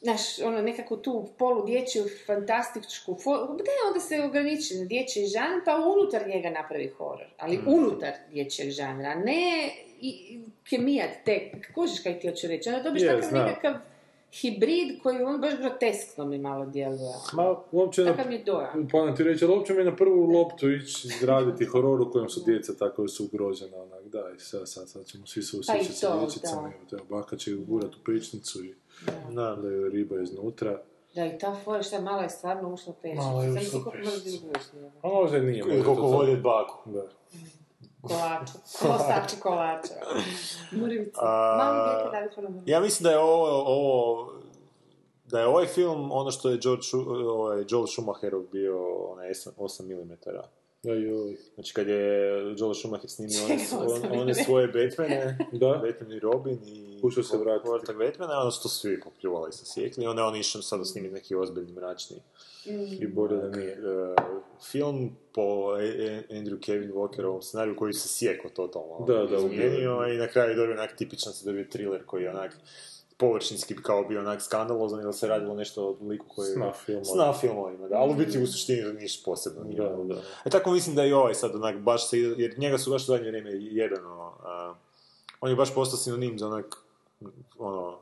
znaš, 0.01 0.39
ono, 0.39 0.63
nekako 0.63 0.97
tu 0.97 1.29
polu 1.39 1.67
dječju, 1.67 2.05
fantastičku, 2.27 3.17
da 3.49 3.89
onda 3.89 4.01
se 4.01 4.23
ograniči 4.23 4.75
na 4.75 4.85
dječji 4.85 5.27
žanr, 5.27 5.65
pa 5.65 5.77
unutar 5.77 6.29
njega 6.29 6.51
napravi 6.51 6.89
horor. 6.89 7.27
Ali 7.39 7.57
Mm. 7.57 7.69
unutar 7.69 8.13
dječjeg 8.31 8.71
žanra, 8.71 9.15
ne 9.15 9.71
i, 10.01 10.41
kemijat 10.65 11.11
te, 11.25 11.41
kužiš 11.75 12.01
kaj 12.01 12.21
ti 12.21 12.29
hoću 12.29 12.47
reći, 12.47 12.69
onda 12.69 12.83
dobiš 12.83 13.03
Je, 13.03 13.09
takav 13.09 13.29
znam. 13.29 13.47
nekakav 13.47 13.75
hibrid 14.33 15.03
koji 15.03 15.23
on 15.23 15.41
baš 15.41 15.57
groteskno 15.57 16.25
mi 16.25 16.39
malo 16.39 16.67
djeluje. 16.67 17.15
Ma, 17.33 17.57
uopće 17.73 18.03
na, 18.03 18.25
mi 18.29 18.45
dojam. 18.45 18.89
pa 18.93 19.15
ti 19.15 19.25
reći, 19.25 19.45
ali 19.45 19.55
uopće 19.55 19.75
mi 19.75 19.85
na 19.85 19.97
prvu 19.97 20.23
loptu 20.23 20.71
ići 20.71 21.09
izgraditi 21.09 21.65
horor 21.65 22.01
u 22.01 22.11
kojem 22.11 22.29
su 22.29 22.43
djeca 22.43 22.75
tako 22.75 23.09
su 23.09 23.25
ugrožena, 23.25 23.77
onak, 23.77 24.05
da, 24.05 24.19
i 24.37 24.41
sad, 24.41 24.61
sad, 24.65 24.89
sad 24.89 25.07
ćemo 25.07 25.27
svi 25.27 25.43
se 25.43 25.57
Pa 25.67 25.73
i 25.73 25.77
usjećati 25.77 25.99
sa 25.99 26.21
dječicama, 26.21 26.73
da. 26.91 26.97
evo, 26.97 27.07
baka 27.11 27.37
će 27.37 27.51
ju 27.51 27.65
gurat 27.65 27.95
u 27.95 28.05
pečnicu 28.07 28.65
i 28.65 28.75
Da. 29.31 29.55
da 29.55 29.69
je 29.69 29.91
riba 29.91 30.21
iznutra. 30.23 30.83
Da, 31.15 31.27
i 31.27 31.39
ta 31.39 31.57
fora 31.65 31.83
šta 31.83 32.01
mala 32.01 32.23
je 32.23 32.29
stvarno 32.31 32.73
ušla 32.73 32.93
pečnicu. 33.03 33.23
Mala 33.25 33.45
je 33.45 33.53
ušla. 33.53 33.81
A 35.03 35.09
možda 35.09 35.39
nije. 35.39 35.59
Ili 35.59 35.85
koliko 35.85 36.03
volje 36.03 36.37
baku. 36.37 36.91
Da. 36.91 37.03
Kolača. 38.03 38.53
Kosači 38.83 39.37
kolača. 39.43 39.95
Murivica. 40.73 41.21
Malo. 41.59 42.11
Ja 42.67 42.81
mislim 42.81 43.05
da 43.05 43.11
je 43.11 43.19
ovo, 43.19 43.47
ovo 43.67 44.33
da 45.25 45.41
je 45.41 45.47
ovaj 45.47 45.67
film 45.67 46.13
ono 46.13 46.31
što 46.31 46.51
je 46.51 46.59
George, 46.59 46.83
ovaj, 47.29 47.65
Joel 47.69 47.87
Schumacherov 47.87 48.43
bio 48.43 48.79
onaj 49.05 49.29
8 49.29 50.05
mm. 50.05 50.13
Ajoj. 50.85 51.37
Znači 51.55 51.75
kad 51.75 51.89
je 51.89 52.33
Joel 52.59 52.75
Schumacher 52.75 53.11
snimio 53.11 53.39
one, 53.45 53.59
on- 54.13 54.21
one 54.21 54.35
svoje 54.35 54.67
Batmane, 54.67 55.39
Da. 55.53 55.69
Batman 55.69 56.13
i 56.13 56.19
Robin 56.19 56.59
i 56.67 56.86
Pokušao 57.01 57.25
se 57.25 57.37
vratiti. 57.37 57.67
povratak 57.67 57.97
Batmana, 57.99 58.41
ono 58.41 58.51
su 58.51 58.63
to 58.63 58.69
svi 58.69 59.01
popljuvali 59.01 59.49
i 59.51 59.53
sasjekli, 59.53 60.05
i 60.05 60.07
onda 60.07 60.25
on 60.25 60.37
išao 60.37 60.63
sada 60.63 60.85
snimiti 60.85 61.15
neki 61.15 61.35
ozbiljni 61.35 61.73
mračni 61.73 62.17
I 63.01 63.07
bolje 63.07 63.37
da 63.37 63.49
nije. 63.49 63.73
e, 63.73 63.77
film 64.71 65.17
po 65.33 65.43
Andrew 66.31 66.61
Kevin 66.61 66.93
Walkerovom 66.93 67.43
scenariju 67.43 67.77
koji 67.77 67.93
se 67.93 68.09
sjeko 68.09 68.49
totalno 68.49 69.05
Da, 69.07 69.27
da, 69.27 69.37
izmijenio 69.37 70.07
i 70.15 70.19
na 70.19 70.29
kraju 70.29 70.51
je 70.51 70.57
dobio 70.57 70.75
onak 70.75 70.97
tipičan 70.97 71.33
se 71.33 71.47
dobio 71.47 71.67
thriller 71.71 72.05
koji 72.07 72.23
je 72.23 72.31
onak 72.31 72.57
površinski 73.17 73.77
kao 73.77 74.05
bio 74.05 74.21
onak 74.21 74.43
skandalozan 74.43 75.01
ili 75.01 75.13
se 75.13 75.27
radilo 75.29 75.55
nešto 75.55 75.85
o 75.85 76.07
liku 76.09 76.27
koji... 76.29 76.53
Sna 76.53 76.73
filmova. 76.73 77.05
Sna 77.05 77.33
filmovima, 77.33 77.89
da, 77.89 77.97
ali 77.97 78.13
u 78.13 78.17
biti 78.17 78.43
u 78.43 78.47
suštini 78.47 78.93
ništa 78.93 79.23
posebno 79.25 79.65
nije. 79.65 79.81
Da, 79.81 80.15
da. 80.15 80.23
E 80.45 80.51
tako 80.51 80.71
mislim 80.71 80.97
da 80.97 81.05
i 81.05 81.13
ovaj 81.13 81.35
sad 81.35 81.55
onak 81.55 81.79
baš 81.79 82.11
se, 82.11 82.19
jer 82.19 82.59
njega 82.59 82.79
su 82.79 82.91
baš 82.91 83.03
u 83.03 83.07
zadnje 83.07 83.29
vrijeme 83.29 83.51
jebeno, 83.53 84.35
a, 84.45 84.75
on 85.41 85.51
je 85.51 85.57
baš 85.57 85.75
postao 85.75 85.99
sinonim 85.99 86.39
za 86.39 86.47
onak, 86.47 86.77
ono, 87.59 87.99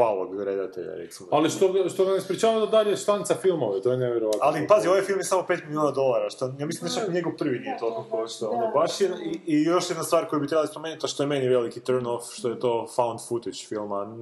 palog 0.00 0.42
redatelja, 0.42 0.94
recimo. 0.94 1.28
Ali 1.32 1.50
što, 1.50 1.88
što 1.88 2.04
ga 2.04 2.12
ne 2.12 2.20
sprečava 2.20 2.60
da 2.60 2.66
dalje 2.66 2.96
štanca 2.96 3.34
filmove, 3.34 3.82
to 3.82 3.90
je 3.90 3.96
nevjerojatno. 3.96 4.40
Ali 4.42 4.66
pazi, 4.68 4.88
ovaj 4.88 5.02
film 5.02 5.18
je 5.18 5.24
samo 5.24 5.42
5 5.48 5.64
milijuna 5.64 5.90
dolara, 5.90 6.30
što 6.30 6.44
ja 6.58 6.66
mislim 6.66 6.88
da 6.88 7.00
čak 7.00 7.14
njegov 7.14 7.32
prvi 7.38 7.58
nije 7.58 7.78
toliko 7.78 8.04
koštao. 8.10 8.50
Ono, 8.50 8.70
baš 8.74 9.00
je, 9.00 9.10
i, 9.24 9.40
i 9.46 9.62
još 9.62 9.90
jedna 9.90 10.04
stvar 10.04 10.28
koju 10.28 10.40
bi 10.40 10.48
trebali 10.48 10.68
spomenuti, 10.68 11.06
a 11.06 11.08
što 11.08 11.22
je 11.22 11.26
meni 11.26 11.48
veliki 11.48 11.80
turn 11.80 12.06
off, 12.06 12.24
što 12.32 12.48
je 12.48 12.60
to 12.60 12.86
found 12.96 13.20
footage 13.28 13.58
filma. 13.68 14.16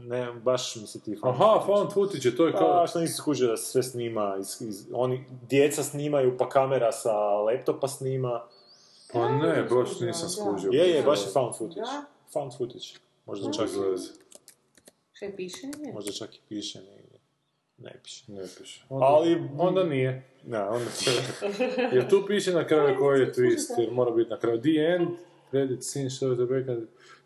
Ne, 0.00 0.32
baš 0.32 0.76
mi 0.76 0.86
se 0.86 1.00
ti 1.00 1.16
found 1.20 1.36
Aha, 1.40 1.62
found 1.66 1.92
footage, 1.92 2.36
to 2.36 2.46
je 2.46 2.52
Pa, 2.52 2.58
kao... 2.58 2.86
što 2.86 3.00
nisi 3.00 3.14
skužio 3.14 3.48
da 3.48 3.56
se 3.56 3.70
sve 3.70 3.82
snima, 3.82 4.36
iz, 4.40 4.62
iz, 4.62 4.86
oni, 4.92 5.24
djeca 5.48 5.82
snimaju, 5.82 6.36
pa 6.38 6.48
kamera 6.48 6.92
sa 6.92 7.14
laptopa 7.18 7.88
snima. 7.88 8.42
Pa 9.12 9.28
ne, 9.28 9.66
baš 9.70 10.00
nisam 10.00 10.28
skužio. 10.28 10.70
Je, 10.72 10.90
je, 10.90 11.02
baš 11.02 11.20
je 11.26 11.32
found 11.32 11.56
footage. 11.58 11.80
Da. 11.80 12.04
Found 12.32 12.52
footage. 12.58 13.07
Možda 13.28 13.52
Čak 13.52 13.68
čak, 13.68 13.76
veze. 13.90 14.08
Šta 15.12 15.26
je 15.26 15.36
piše? 15.36 15.66
Ne. 15.66 15.92
možda 15.92 16.12
čak 16.12 16.34
i 16.34 16.38
piše 16.48 16.78
negdje. 16.78 17.20
Ne 17.78 18.00
piše. 18.02 18.32
Ne 18.32 18.42
piše. 18.58 18.84
Onda, 18.88 19.06
Ali- 19.06 19.48
onda 19.58 19.84
nije. 19.84 20.22
Da, 20.42 20.70
onda 20.70 20.90
se... 20.90 21.10
Jer 21.94 22.08
tu 22.08 22.24
piše 22.26 22.52
na 22.52 22.66
kraju 22.66 22.96
koji 22.98 23.20
je 23.20 23.32
twist, 23.32 23.80
jer 23.80 23.92
mora 23.92 24.10
biti 24.10 24.30
na 24.30 24.38
kraju. 24.38 24.60
The 24.60 24.94
end, 24.94 25.08
credit 25.50 25.84
scene 25.84 26.10
shows 26.10 26.36
the 26.38 26.46
back 26.46 26.68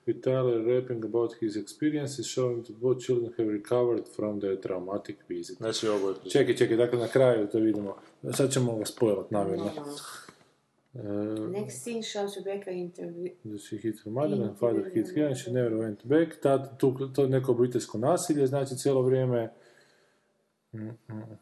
with 0.06 0.20
Tyler 0.20 0.74
rapping 0.74 1.04
about 1.04 1.32
his 1.40 1.56
experiences, 1.56 2.26
showing 2.26 2.64
that 2.64 2.76
both 2.76 3.06
children 3.06 3.32
have 3.38 3.52
recovered 3.52 4.04
from 4.16 4.40
their 4.40 4.60
traumatic 4.60 5.16
visit. 5.28 5.56
Znači, 5.56 5.88
ovo 5.88 6.08
je... 6.08 6.14
Čekaj, 6.30 6.56
čekaj, 6.56 6.76
dakle 6.76 6.98
na 6.98 7.08
kraju 7.08 7.46
to 7.46 7.58
vidimo. 7.58 7.96
Sad 8.32 8.52
ćemo 8.52 8.76
ga 8.76 8.84
spoilat 8.84 9.30
namjerno. 9.30 9.70
Uh, 10.94 11.50
Next 11.50 11.82
scene 11.82 12.02
shows 12.02 12.36
Rebecca 12.36 12.70
interview. 12.70 13.30
da 13.44 13.58
she 13.58 13.76
hit 13.76 13.96
her 14.04 14.12
mother 14.12 14.42
and 14.42 14.58
father 14.58 14.90
hit 14.94 15.16
her 15.16 15.26
and 15.26 15.36
she 15.36 15.50
never 15.50 15.76
went 15.76 16.04
back. 16.04 16.40
Tad, 16.40 16.78
tu, 16.78 17.08
to 17.14 17.22
je 17.22 17.28
neko 17.28 17.52
obiteljsko 17.52 17.98
nasilje, 17.98 18.46
znači 18.46 18.76
cijelo 18.76 19.02
vrijeme... 19.02 19.52
Mm, 20.72 20.88
mm. 21.08 21.38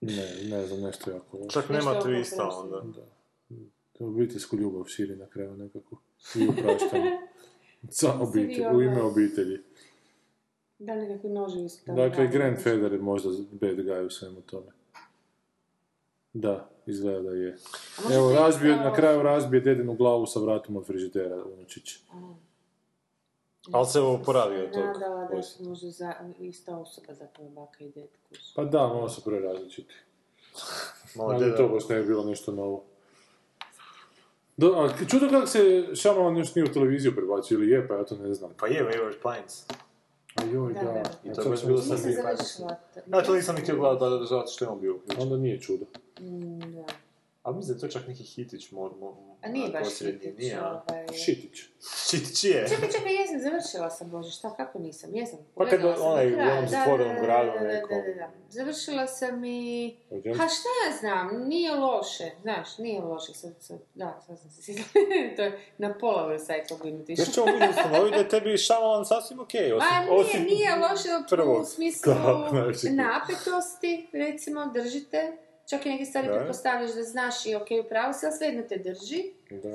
Ne, 0.00 0.28
ne 0.50 0.66
znam, 0.66 0.80
nešto 0.80 1.10
jako. 1.10 1.38
Čak 1.50 1.68
nema 1.68 1.90
twista 1.90 2.48
onda. 2.62 2.82
Da. 2.96 3.06
To 3.92 4.04
obiteljsku 4.04 4.56
ljubav 4.56 4.84
širi 4.84 5.16
na 5.16 5.26
kraju 5.26 5.56
nekako. 5.56 6.00
I 6.36 6.48
upraštanje. 6.48 7.18
Za 7.82 8.12
obitelj, 8.28 8.66
u 8.74 8.82
ime 8.82 9.02
obitelji. 9.02 9.58
Da, 10.78 10.94
nekakvi 10.94 11.30
noževi 11.30 11.68
su 11.68 11.84
tamo. 11.84 11.98
Dakle. 11.98 12.26
Grand 12.26 12.58
Feather 12.58 12.92
je 12.92 12.98
možda 12.98 13.30
bad 13.52 13.76
guy 13.76 14.06
u 14.06 14.10
svemu 14.10 14.40
tome. 14.40 14.77
Da, 16.32 16.70
izgleda 16.86 17.20
da 17.20 17.30
je. 17.30 17.56
Evo, 18.12 18.32
razbije, 18.32 18.72
isto- 18.72 18.84
na 18.84 18.94
kraju 18.94 19.22
razbije 19.22 19.60
dedinu 19.60 19.94
glavu 19.94 20.26
sa 20.26 20.40
vratom 20.40 20.76
od 20.76 20.86
frižidera, 20.86 21.44
unučić. 21.46 21.98
Ali 23.72 23.86
se 23.86 24.00
oporavio 24.00 24.64
od 24.64 24.72
toga. 24.72 24.86
Nadala 24.86 25.24
da 25.26 25.42
su 25.42 25.64
možda 25.64 25.90
za, 25.90 26.14
ista 26.38 26.76
osoba 26.76 27.14
zapravo 27.14 27.50
baka 27.50 27.84
i 27.84 27.90
ded. 27.90 28.08
kuži. 28.28 28.40
Pa 28.56 28.64
da, 28.64 28.78
malo 28.78 29.08
su 29.08 29.24
prerazličiti. 29.24 29.94
Malo 31.16 31.30
Ali 31.30 31.44
deda- 31.44 31.56
to 31.56 31.68
baš 31.68 31.88
ne 31.88 31.96
bi 31.96 32.06
bilo 32.06 32.24
nešto 32.24 32.52
novo. 32.52 32.84
Do, 34.56 34.66
a 34.68 35.06
čudo 35.06 35.28
kako 35.28 35.46
se 35.46 35.58
Shyamalan 35.90 36.38
još 36.38 36.54
nije 36.54 36.64
u 36.64 36.72
televiziju 36.72 37.14
prebacio, 37.14 37.54
ili 37.54 37.68
je, 37.68 37.88
pa 37.88 37.94
ja 37.94 38.04
to 38.04 38.16
ne 38.16 38.34
znam. 38.34 38.50
Pa 38.56 38.66
je, 38.66 38.84
Wayward 38.84 39.16
Pines. 39.22 39.66
A 40.34 40.44
joj, 40.44 40.72
Da, 40.74 40.80
da. 40.82 41.02
I 41.24 41.24
to 41.24 41.28
je 41.30 41.34
sad 41.34 41.48
baš 41.48 41.62
bilo 41.62 41.76
Nisam 41.76 41.98
sam 41.98 42.06
bio. 42.06 42.22
završila. 42.22 42.76
to. 42.94 43.00
Ja 43.08 43.22
to 43.22 43.34
nisam 43.34 43.54
ni 43.54 43.60
htio 43.60 43.76
gledati, 43.76 44.00
da, 44.00 44.10
da, 44.10 44.24
zato 44.24 44.46
što 44.46 44.64
je 44.64 44.68
on 44.68 44.80
bio 44.80 44.94
uključen. 44.94 45.22
Onda 45.22 45.36
nije 45.36 45.60
čudo. 45.60 45.84
Mm, 46.20 46.58
da. 46.60 46.84
A 47.48 47.52
mislim 47.52 47.78
da 47.78 47.86
je 47.86 47.90
to 47.90 47.98
čak 47.98 48.08
neki 48.08 48.22
hitić, 48.22 48.70
mor, 48.70 48.92
mor, 49.00 49.14
A 49.42 49.48
nije 49.48 49.70
baš 49.70 49.84
posljednji, 49.84 50.20
hitić, 50.20 50.38
Nije, 50.38 50.56
a? 50.56 50.82
ovaj... 50.88 51.06
Šitić. 51.24 51.60
Šitić 52.08 52.44
je. 52.44 52.66
Čekaj, 52.68 52.90
čekaj, 52.90 53.14
jesam, 53.14 53.40
završila 53.40 53.90
sam, 53.90 54.10
Bože, 54.10 54.30
šta, 54.30 54.54
kako 54.56 54.78
nisam, 54.78 55.14
jesam. 55.14 55.38
Pa 55.54 55.66
kad 55.66 55.80
sam 55.80 56.06
onaj 56.06 56.34
u 56.34 56.38
onom 56.38 56.68
zatvorenom 56.68 57.16
gradu 57.22 57.50
da, 57.52 57.58
da, 57.58 57.72
nekom. 57.72 57.98
Da, 57.98 58.02
da, 58.02 58.14
da. 58.14 58.30
Završila 58.48 59.06
sam 59.06 59.44
i... 59.44 59.96
Čemu? 60.08 60.34
Pa 60.38 60.48
šta 60.48 60.68
ja 60.86 60.96
znam, 61.00 61.48
nije 61.48 61.74
loše, 61.74 62.30
znaš, 62.42 62.78
nije 62.78 63.00
loše, 63.00 63.32
sad, 63.34 63.54
sad, 63.60 63.78
da, 63.94 64.20
sad 64.26 64.38
sam 64.38 64.50
se 64.50 64.62
sjetila, 64.62 64.86
to 65.36 65.42
je 65.42 65.60
na 65.78 65.98
pola 65.98 66.26
u 66.26 66.28
recitlu 66.28 66.88
imati. 66.88 67.14
Još 67.18 67.28
ćemo 67.28 67.46
mi 67.46 67.68
ustanoviti 67.70 68.14
da 68.14 68.20
je 68.20 68.28
tebi 68.28 68.50
Shyamalan 68.50 69.04
sasvim 69.04 69.40
okej, 69.40 69.72
osim, 69.72 69.88
A 69.92 70.00
nije, 70.00 70.20
osim 70.20 70.42
nije 70.42 70.76
loše 70.76 71.08
u 71.60 71.64
smislu 71.64 72.12
znači- 72.12 72.90
napetosti, 72.90 74.08
recimo, 74.12 74.66
držite. 74.66 75.47
Čak 75.68 75.86
i 75.86 75.90
neke 75.90 76.04
stvari 76.04 76.28
Da. 76.28 76.34
pretpostavljaš 76.34 76.94
da 76.94 77.02
znaš 77.02 77.46
i 77.46 77.54
ok, 77.54 77.66
upravo 77.84 78.12
si, 78.12 78.26
ali 78.26 78.34
svejedno 78.36 78.62
te 78.62 78.78
drži. 78.78 79.22
Da. 79.50 79.68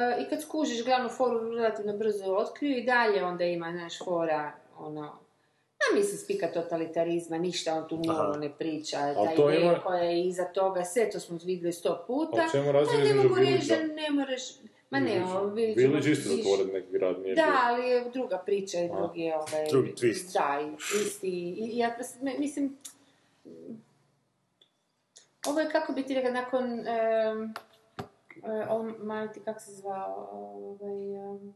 E, 0.00 0.22
I 0.22 0.30
kad 0.30 0.42
skužiš 0.42 0.84
glavnu 0.84 1.08
foru 1.08 1.50
relativno 1.50 1.96
brzo 1.96 2.24
otkriju 2.34 2.76
i 2.78 2.84
dalje 2.84 3.24
onda 3.24 3.44
ima, 3.44 3.72
znaš, 3.72 3.98
fora, 4.04 4.52
ono, 4.78 5.02
ja 5.80 5.96
mislim 5.96 6.18
spika 6.18 6.52
totalitarizma, 6.52 7.38
ništa 7.38 7.74
on 7.74 7.88
tu 7.88 7.96
novo 7.96 8.36
ne 8.36 8.50
priča, 8.58 8.98
Ali 8.98 9.14
ta 9.28 9.34
to 9.36 9.50
ideja 9.50 9.72
ima- 9.72 9.82
koja 9.82 10.02
je 10.02 10.26
iza 10.26 10.44
toga, 10.44 10.84
sve 10.84 11.10
to 11.10 11.20
smo 11.20 11.38
vidjeli 11.44 11.72
sto 11.72 12.04
puta. 12.06 12.42
A 12.42 12.50
čemu 12.52 12.66
Pa 12.66 12.72
razlika 12.72 12.98
ne 12.98 13.10
između 13.10 13.28
mogu 13.28 13.40
reći 13.40 13.68
da 13.68 13.76
ne 13.76 14.10
moraš, 14.10 14.42
ma 14.90 15.00
ne, 15.00 15.24
ovo 15.24 15.46
Village 15.46 15.80
Village 15.80 16.10
isto 16.10 16.36
zatvoren 16.36 16.66
neki 16.72 16.92
grad, 16.92 17.22
nije 17.22 17.34
da, 17.34 17.60
ali 17.62 17.88
je 17.88 18.04
druga 18.12 18.38
priča 18.38 18.78
i 18.78 18.88
drugi 18.88 19.20
je 19.20 19.36
ovaj... 19.36 19.68
Drugi 19.70 19.92
twist. 19.92 20.32
Da, 20.32 20.60
i 20.62 20.76
twist 20.76 21.18
i, 21.22 21.70
ja 21.78 21.96
mislim... 22.38 22.76
Ovo 25.46 25.60
je 25.60 25.70
kako 25.70 25.92
bi 25.92 26.06
ti 26.06 26.14
rekla, 26.14 26.30
nakon... 26.30 26.64
Um, 26.64 27.54
on, 28.68 28.94
Mighty, 29.02 29.44
kako 29.44 29.60
se 29.60 29.72
zvao, 29.72 30.28
ovaj... 30.32 31.28
Um, 31.28 31.54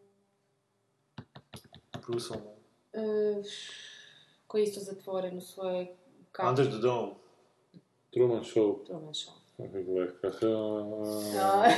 Bruce 2.07 2.35
uh, 2.35 3.45
koji 4.47 4.63
je 4.63 4.65
isto 4.65 4.81
zatvoren 4.81 5.39
u 5.39 5.41
svojoj... 5.41 5.87
Kao, 6.33 6.49
Under 6.49 6.67
the 6.67 6.79
Dome. 6.79 7.13
Truman 8.13 8.43
Show. 8.43 8.87
Truman 8.87 9.13
Show. 9.13 9.33
Gle, 9.59 10.07
Da. 11.35 11.71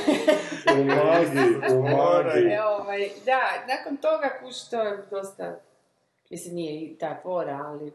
U 0.80 0.84
magiji, 0.84 1.76
u 1.76 1.82
magiji. 1.82 2.58
Ovaj, 2.58 3.10
da, 3.24 3.40
nakon 3.68 3.96
toga 3.96 4.38
kuš 4.40 4.68
to 4.70 4.82
je 4.82 5.06
dosta... 5.10 5.60
Mislim, 6.30 6.54
nije 6.54 6.80
i 6.80 6.98
ta 6.98 7.20
fora, 7.22 7.62
ali 7.66 7.92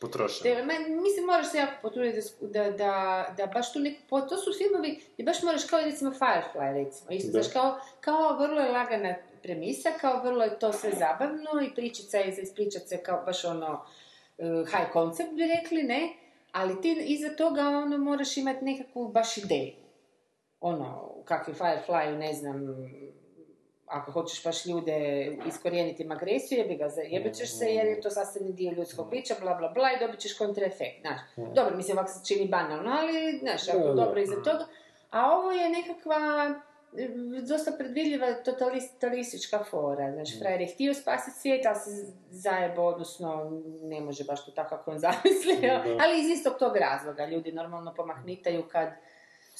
Potrošen. 0.00 0.42
Te, 0.42 0.64
ma, 0.64 0.72
mislim, 1.02 1.26
moraš 1.26 1.50
se 1.50 1.58
jako 1.58 1.72
potruditi 1.82 2.20
da, 2.40 2.64
da, 2.64 2.70
da, 2.70 3.34
da 3.36 3.46
baš 3.46 3.72
tu 3.72 3.78
neku, 3.78 4.00
to 4.28 4.36
su 4.36 4.50
filmovi 4.58 5.00
gdje 5.12 5.24
baš 5.24 5.42
moraš 5.42 5.64
kao 5.64 5.80
recimo 5.80 6.10
Firefly 6.10 6.84
recimo, 6.84 7.10
isto, 7.10 7.30
znaš, 7.30 7.52
kao, 7.52 7.80
kao 8.00 8.38
vrlo 8.38 8.60
je 8.60 8.72
lagana 8.72 9.14
premisa, 9.42 9.88
kao 10.00 10.22
vrlo 10.22 10.44
je 10.44 10.58
to 10.58 10.72
sve 10.72 10.90
zabavno 10.90 11.50
i 11.66 11.74
pričica 11.74 12.18
je 12.18 12.32
za 12.32 12.42
ispričat 12.42 12.82
se 12.82 13.02
kao 13.02 13.22
baš 13.26 13.44
ono 13.44 13.72
uh, 14.38 14.68
high 14.68 14.92
concept 14.92 15.32
bi 15.32 15.42
rekli, 15.46 15.82
ne, 15.82 16.12
ali 16.52 16.82
ti 16.82 17.04
iza 17.06 17.36
toga 17.36 17.68
ono 17.68 17.98
moraš 17.98 18.36
imati 18.36 18.64
nekakvu 18.64 19.08
baš 19.08 19.36
ideju. 19.36 19.72
Ono, 20.60 21.14
kakvi 21.24 21.54
Firefly, 21.54 22.18
ne 22.18 22.34
znam, 22.34 22.66
ako 23.90 24.12
hoćeš 24.12 24.44
baš 24.44 24.66
ljude 24.66 25.26
iskorijeniti 25.46 26.02
im 26.02 26.12
agresiju, 26.12 26.58
jebi 26.58 26.76
ga, 26.76 26.88
zajebit 26.88 27.34
ćeš 27.34 27.58
se 27.58 27.66
jer 27.66 27.86
je 27.86 28.00
to 28.00 28.10
sastavni 28.10 28.52
dio 28.52 28.72
ljudskog 28.72 29.10
bića, 29.10 29.34
bla 29.40 29.54
bla 29.54 29.68
bla 29.68 29.88
i 29.92 30.00
dobit 30.00 30.20
ćeš 30.20 30.38
kontraefekt, 30.38 31.00
znaš. 31.00 31.20
Dobro, 31.54 31.76
mislim, 31.76 31.98
ovako 31.98 32.12
se 32.12 32.34
čini 32.34 32.48
banalno, 32.48 32.90
ali, 33.00 33.38
znaš, 33.38 33.68
ako 33.68 33.78
da. 33.78 33.94
dobro 33.94 34.20
iza 34.20 34.34
toga. 34.34 34.66
A 35.10 35.30
ovo 35.30 35.52
je 35.52 35.70
nekakva 35.70 36.18
dosta 37.48 37.72
predvidljiva 37.78 38.34
totalistička 38.34 39.64
fora. 39.70 40.12
Znači, 40.12 40.38
frajer 40.38 40.60
je 40.60 40.66
htio 40.66 40.94
spasiti 40.94 41.40
svijet, 41.40 41.66
ali 41.66 41.76
se 41.76 42.12
zajebo, 42.30 42.82
odnosno 42.82 43.60
ne 43.82 44.00
može 44.00 44.24
baš 44.24 44.44
to 44.44 44.50
tako 44.50 44.76
kako 44.76 44.90
on 44.90 44.98
zamislio, 45.06 45.80
ali 46.02 46.20
iz 46.20 46.28
istog 46.38 46.52
tog 46.58 46.76
razloga. 46.76 47.26
Ljudi 47.26 47.52
normalno 47.52 47.94
pomahnitaju 47.94 48.62
kad 48.72 48.88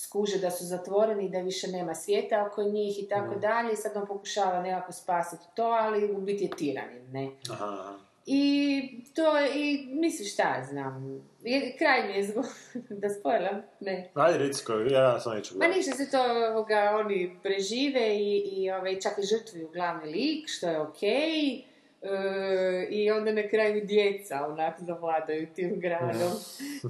skuže 0.04 0.38
da 0.38 0.50
su 0.50 0.64
zatvoreni 0.64 1.26
i 1.26 1.28
da 1.28 1.38
više 1.38 1.68
nema 1.68 1.94
svijeta 1.94 2.46
oko 2.46 2.62
njih 2.62 3.02
i 3.02 3.08
tako 3.08 3.34
dalje 3.34 3.72
i 3.72 3.76
sad 3.76 3.96
on 3.96 4.06
pokušava 4.06 4.62
nekako 4.62 4.92
spasiti 4.92 5.44
to, 5.54 5.64
ali 5.64 6.12
u 6.12 6.20
biti 6.20 6.44
je 6.44 6.50
tiranin, 6.50 7.10
ne. 7.12 7.30
Aha. 7.50 7.98
I 8.26 8.82
to 9.14 9.38
je, 9.38 9.50
i 9.54 9.86
misliš 9.86 10.32
šta 10.32 10.42
ja 10.42 10.64
znam, 10.64 11.22
je, 11.42 11.76
kraj 11.78 12.06
mi 12.06 12.14
je 12.14 12.26
zgo... 12.26 12.42
da 13.02 13.08
spojlam, 13.08 13.62
ne. 13.80 14.10
Ajde, 14.14 14.38
reci 14.38 14.64
ja 14.90 15.20
sam 15.20 15.36
neću 15.36 15.54
Ma 15.54 15.58
gledati. 15.58 15.78
ništa 15.78 15.92
se 15.92 16.10
to, 16.10 16.22
ovoga, 16.50 16.96
oni 17.00 17.36
prežive 17.42 18.16
i, 18.16 18.36
i 18.36 18.70
ovaj, 18.70 19.00
čak 19.00 19.12
i 19.18 19.26
žrtvuju 19.26 19.68
glavni 19.72 20.12
lik, 20.12 20.48
što 20.48 20.68
je 20.68 20.80
okej. 20.80 21.64
E, 22.02 22.86
I 22.90 23.10
onda 23.10 23.32
na 23.32 23.48
kraju 23.48 23.84
djeca 23.84 24.46
onak 24.46 24.74
zavladaju 24.80 25.46
tim 25.54 25.80
gradom. 25.80 26.32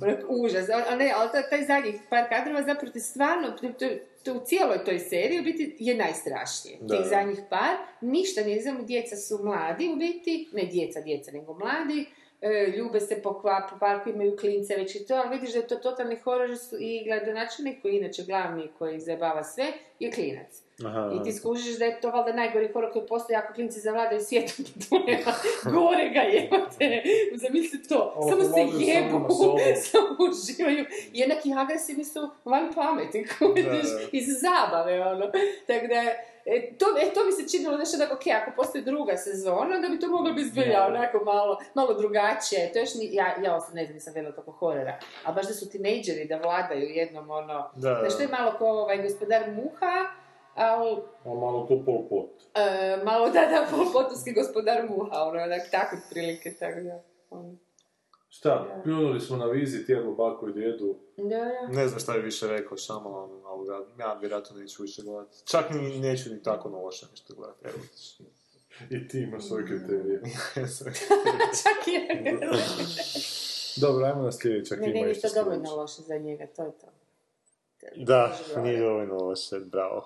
Onak, 0.02 0.24
užas. 0.28 0.68
A, 0.68 0.84
a 0.88 0.96
ne, 0.96 1.12
ali 1.16 1.28
taj, 1.50 1.64
zadnjih 1.64 1.94
par 2.10 2.28
kadrova 2.28 2.62
zapravo 2.62 2.92
ti 2.92 3.00
stvarno, 3.00 3.50
to, 3.50 3.88
to, 4.24 4.32
u 4.34 4.44
cijeloj 4.44 4.84
toj 4.84 4.98
seriji 4.98 5.40
u 5.40 5.42
biti 5.42 5.76
je 5.78 5.94
najstrašnije. 5.94 6.78
Da, 6.80 6.96
Tih 6.96 7.06
zadnjih 7.06 7.38
par, 7.50 7.76
ništa 8.00 8.40
ne 8.40 8.60
znam, 8.60 8.86
djeca 8.86 9.16
su 9.16 9.44
mladi 9.44 9.88
u 9.92 9.96
biti, 9.96 10.48
ne 10.52 10.64
djeca, 10.64 11.00
djeca, 11.00 11.32
nego 11.32 11.54
mladi, 11.54 12.06
e, 12.40 12.72
ljube 12.76 13.00
se 13.00 13.22
po, 13.22 13.40
kva, 13.40 13.68
po 13.70 13.78
parku, 13.78 14.08
imaju 14.08 14.36
klince 14.36 14.76
već 14.76 14.94
i 14.94 15.06
to, 15.06 15.14
ali 15.14 15.36
vidiš 15.36 15.52
da 15.52 15.58
je 15.58 15.66
to 15.66 15.76
totalni 15.76 16.16
horor 16.16 16.50
i 16.80 17.04
gradonačelnik 17.04 17.82
koji 17.82 17.92
je 17.92 18.00
inače 18.00 18.22
glavni 18.22 18.68
koji 18.78 19.00
zabava 19.00 19.44
sve, 19.44 19.66
je 20.00 20.12
klinac. 20.12 20.62
Aha, 20.86 21.10
I 21.14 21.24
ti 21.24 21.32
skužiš 21.32 21.78
da 21.78 21.84
je 21.84 22.00
to 22.00 22.10
valjda 22.10 22.32
najgori 22.32 22.72
horor 22.72 22.92
koji 22.92 23.06
postoji 23.06 23.36
ako 23.36 23.52
klinci 23.52 23.80
zavladaju 23.80 24.20
svijetom, 24.20 24.64
to 24.64 24.98
nema 24.98 25.32
gore 25.78 26.08
ga 26.08 26.20
jebate. 26.20 27.02
Zamisli 27.34 27.82
to, 27.82 28.12
Ovo 28.16 28.30
samo 28.30 28.42
se 28.42 28.84
jebu, 28.84 29.28
samo 29.90 30.16
uživaju. 30.30 30.84
Jednaki 31.12 31.52
agresivni 31.58 32.04
su 32.04 32.30
van 32.44 32.72
pameti, 32.74 33.26
kužiš, 33.38 33.90
iz 34.12 34.26
zabave, 34.40 35.00
ono. 35.00 35.26
Tako 35.66 35.86
da, 35.86 36.00
e, 36.46 36.72
to, 36.78 36.86
e, 37.00 37.14
to 37.14 37.20
mi 37.24 37.32
se 37.32 37.56
činilo 37.56 37.76
nešto 37.76 37.98
da, 37.98 38.04
ok, 38.04 38.26
ako 38.42 38.50
postoji 38.56 38.84
druga 38.84 39.16
sezona, 39.16 39.78
da 39.78 39.88
bi 39.88 40.00
to 40.00 40.08
moglo 40.08 40.32
biti 40.32 40.48
zbilja 40.48 40.86
onako 40.86 41.24
malo, 41.24 41.58
malo 41.74 41.94
drugačije. 41.94 42.72
To 42.72 42.78
još 42.78 42.94
ni, 42.94 43.14
ja, 43.14 43.34
ja 43.44 43.56
osobno 43.56 43.74
ne 43.74 43.84
znam, 43.84 43.94
nisam 43.94 44.12
gledala 44.12 44.34
toliko 44.34 44.52
horora. 44.52 44.98
A 45.24 45.32
baš 45.32 45.46
da 45.46 45.54
su 45.54 45.70
tinejdžeri 45.70 46.24
da 46.24 46.36
vladaju 46.36 46.88
jednom, 46.88 47.30
ono, 47.30 47.70
Da, 47.74 47.90
da. 47.90 48.00
Znaš, 48.00 48.16
to 48.16 48.22
je 48.22 48.28
malo 48.28 48.54
kao 48.58 48.82
ovaj 48.82 49.02
gospodar 49.02 49.42
Muha, 49.50 50.19
Al, 50.54 51.02
A 51.24 51.28
malo 51.28 51.66
ko 51.66 51.82
pol 51.84 52.08
pot. 52.08 52.30
e, 52.54 52.96
malo 53.04 53.26
da, 53.26 53.40
da, 53.40 53.66
potovski 53.92 54.32
gospodar 54.32 54.88
muha, 54.88 55.22
ono, 55.22 55.42
onak, 55.42 55.62
tako 55.70 55.96
otprilike, 55.96 56.54
tako 56.58 56.80
da. 56.80 57.02
ono. 57.30 57.56
Šta, 58.28 58.80
pljunuli 58.84 59.20
smo 59.20 59.36
na 59.36 59.46
vizi 59.46 59.86
tijelu 59.86 60.14
baku 60.14 60.48
i 60.48 60.52
djedu. 60.52 60.96
Da, 61.16 61.24
da. 61.26 61.68
Ne 61.68 61.88
znam 61.88 62.00
šta 62.00 62.14
je 62.14 62.22
više 62.22 62.46
rekao 62.48 62.76
Šamalan, 62.76 63.30
ali 63.44 63.66
ga, 63.66 64.04
ja 64.04 64.14
vjerojatno 64.14 64.56
neću 64.56 64.82
više 64.82 65.02
gledati. 65.02 65.36
Čak 65.44 65.70
ni, 65.70 66.00
neću 66.00 66.30
ni 66.30 66.42
tako 66.42 66.70
na 66.70 66.78
loše 66.78 67.06
nešto 67.10 67.34
gledati. 67.34 67.66
Evo. 67.68 67.78
I 68.90 69.08
ti 69.08 69.20
imaš 69.20 69.44
svoje 69.46 69.66
kriterije. 69.66 70.22
Čak 71.62 71.86
je. 71.86 72.38
Dobro, 73.76 74.06
ajmo 74.06 74.22
na 74.22 74.32
sljedeća. 74.32 74.76
Ne, 74.76 74.88
nije 74.88 75.06
ništa 75.06 75.28
dovoljno 75.34 75.76
loše 75.76 76.02
za 76.02 76.18
njega, 76.18 76.46
to 76.56 76.62
je 76.62 76.72
to. 76.72 76.86
Da, 77.96 78.38
nije 78.62 78.80
dovoljno 78.80 79.14
loše, 79.14 79.60
bravo. 79.60 80.04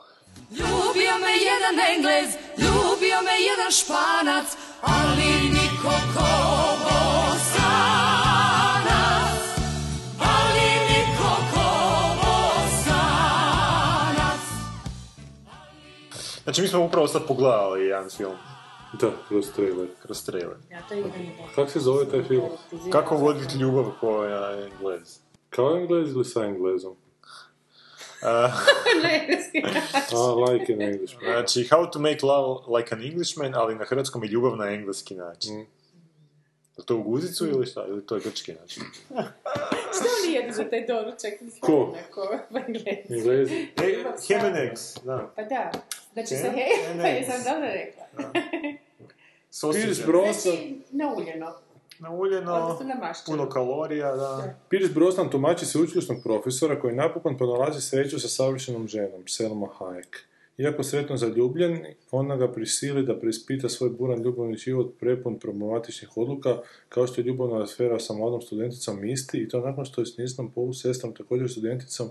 Ljubio 0.51 1.15
me 1.25 1.33
jedan 1.51 1.77
Englez, 1.95 2.29
ljubio 2.59 3.19
me 3.27 3.35
jedan 3.51 3.71
Španac, 3.71 4.47
ali 4.83 5.29
niko 5.49 5.91
ko 6.15 6.31
Bosanac, 8.05 9.41
ali 10.21 10.67
niko 10.89 11.31
ko 11.55 11.67
Bosanac. 12.21 13.45
Znači, 16.45 16.63
mi 16.63 16.69
smo 16.69 16.85
upravo 16.85 17.09
sad 17.09 17.27
pogledali 17.27 17.87
jedan 17.87 18.11
film 18.11 18.37
Da, 19.01 19.11
kroz 19.29 19.45
trailer. 19.57 19.89
kroz 20.03 20.25
trailer. 20.25 20.57
Ja, 20.71 20.83
to 20.89 20.95
je 20.95 20.99
jedan 21.01 21.13
Kako 21.55 21.71
se 21.71 21.81
zove 21.81 22.05
taj 22.11 22.23
film? 22.23 22.45
Kako 22.93 23.17
voditi 23.17 23.59
ljubav 23.59 23.85
ko 24.01 24.25
je 24.25 24.65
Englez? 24.67 25.19
Kao 25.51 25.77
englez 25.77 26.11
ili 26.13 26.25
sa 26.25 26.45
englezom? 26.45 26.95
Uh, 30.13 30.51
like 30.51 30.73
in 30.73 30.83
English. 30.83 31.17
znači, 31.25 31.65
How 31.65 31.91
to 31.91 31.99
make 31.99 32.19
love 32.23 32.79
like 32.79 32.95
an 32.95 33.03
Englishman, 33.03 33.55
ali 33.55 33.75
na 33.75 33.85
hrvatskom 33.85 34.25
je 34.25 34.29
ljubav 34.29 34.57
na 34.57 34.71
engleski 34.71 35.15
način. 35.15 35.55
Mm. 35.57 35.67
Je 36.79 36.85
to 36.87 36.97
u 36.97 37.03
guzicu 37.03 37.47
ili 37.47 37.67
šta? 37.67 37.85
Ili 37.89 38.07
to 38.07 38.15
je 38.15 38.21
grčki 38.21 38.53
način? 38.53 38.83
Što 39.95 40.05
oni 40.25 40.35
jedu 40.35 40.53
za 40.53 40.65
taj 40.71 40.87
doručak? 40.87 41.33
Ko? 41.61 41.97
Ko? 42.11 42.39
Englezi. 43.09 43.69
Hey, 43.77 44.35
ham 44.39 44.47
and 44.47 44.57
eggs, 44.57 44.95
da. 45.05 45.33
Pa 45.37 45.43
da. 45.43 45.71
Znači 46.13 46.35
sa 46.35 46.51
hej, 46.51 46.71
pa 47.03 47.09
jesam 47.09 47.45
dobro 47.45 47.69
rekla. 47.73 48.05
Pierce 49.73 50.03
Brosnan, 50.07 50.35
Znači, 50.35 50.77
nauljeno. 50.91 51.55
Odnosno 52.01 52.87
namašćeno. 52.87 53.37
puno 53.37 53.51
kalorija, 53.51 54.17
da. 54.17 54.55
Pierce 54.69 54.95
Brosnan 54.95 55.31
tumači 55.31 55.67
sveučilišnog 55.67 56.19
profesora 56.23 56.81
koji 56.81 56.95
napokon 56.95 57.37
pronalazi 57.37 57.81
sreću 57.81 58.21
sa 58.21 58.29
savršenom 58.29 58.89
ženom, 58.89 59.23
Selma 59.27 59.67
Hayek. 59.79 60.17
Iako 60.59 60.83
sretno 60.83 61.17
zaljubljen, 61.17 61.87
ona 62.11 62.37
ga 62.37 62.53
prisili 62.53 63.07
da 63.07 63.19
preispita 63.21 63.69
svoj 63.69 63.91
buran 63.91 64.23
ljubavni 64.23 64.57
život 64.57 64.95
prepun 65.01 65.39
problematičnih 65.39 66.17
odluka, 66.17 66.59
kao 66.89 67.07
što 67.07 67.21
je 67.21 67.25
ljubavna 67.25 67.63
afera 67.63 67.99
sa 67.99 68.15
mladom 68.15 68.43
studenticom 68.43 69.01
Misty, 69.01 69.43
i 69.43 69.49
to 69.49 69.61
nakon 69.61 69.85
što 69.85 70.01
je 70.01 70.07
s 70.07 70.19
njezinom 70.19 70.51
polusestrom, 70.51 71.15
također 71.15 71.51
studenticom, 71.51 72.09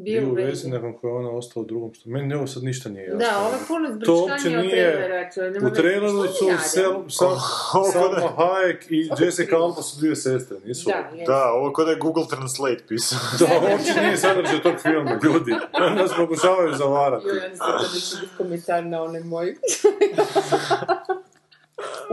bio 0.00 0.28
u 0.30 0.34
vezi 0.34 0.68
nakon 0.68 0.98
koje 0.98 1.10
je 1.10 1.14
ona 1.16 1.30
ostala 1.30 1.64
u 1.64 1.66
drugom 1.66 1.94
stu... 1.94 2.08
Meni 2.08 2.34
ovo 2.34 2.46
sad 2.46 2.62
ništa 2.62 2.88
nije 2.88 3.04
jasno. 3.04 3.18
Da, 3.18 3.38
ovo 3.40 3.48
je 3.48 3.60
puno 3.68 3.88
To 4.06 4.14
uopće 4.14 4.34
zbrčkanje 4.34 4.58
od 4.58 4.64
nije... 4.64 4.92
trailera. 4.92 5.50
nema 5.52 5.68
U 5.68 5.74
traileru. 5.74 6.24
Što 6.24 6.32
su? 6.32 6.44
Sel, 6.68 6.92
Sel, 7.08 7.28
ovo 7.74 7.90
Salma 7.92 8.18
da- 8.18 8.36
Hayek 8.38 8.76
i 8.88 9.10
Jessica 9.20 9.56
Alba 9.62 9.82
su 9.82 9.98
dvije 9.98 10.16
sestre, 10.16 10.56
nisu? 10.64 10.90
Da, 10.90 11.16
jes. 11.16 11.26
Da, 11.26 11.52
ovo 11.52 11.72
kod 11.72 11.88
je 11.88 11.96
Google 11.96 12.24
Translate 12.30 12.84
pisao. 12.88 13.18
Da, 13.38 13.54
uopće 13.70 14.00
nije 14.02 14.16
sadržaj 14.16 14.62
tog 14.62 14.74
filma, 14.82 15.18
ljudi. 15.22 15.52
Nas 15.96 16.10
pokušavaju 16.16 16.74
zavarati. 16.74 17.26
Joj, 17.28 17.38
oni 17.38 17.54
se 17.54 17.58
to 17.58 17.94
neće 17.94 18.16
biti 18.20 18.36
komentar 18.36 18.84
na 18.84 19.02
onaj 19.02 19.20
moj. 19.22 19.54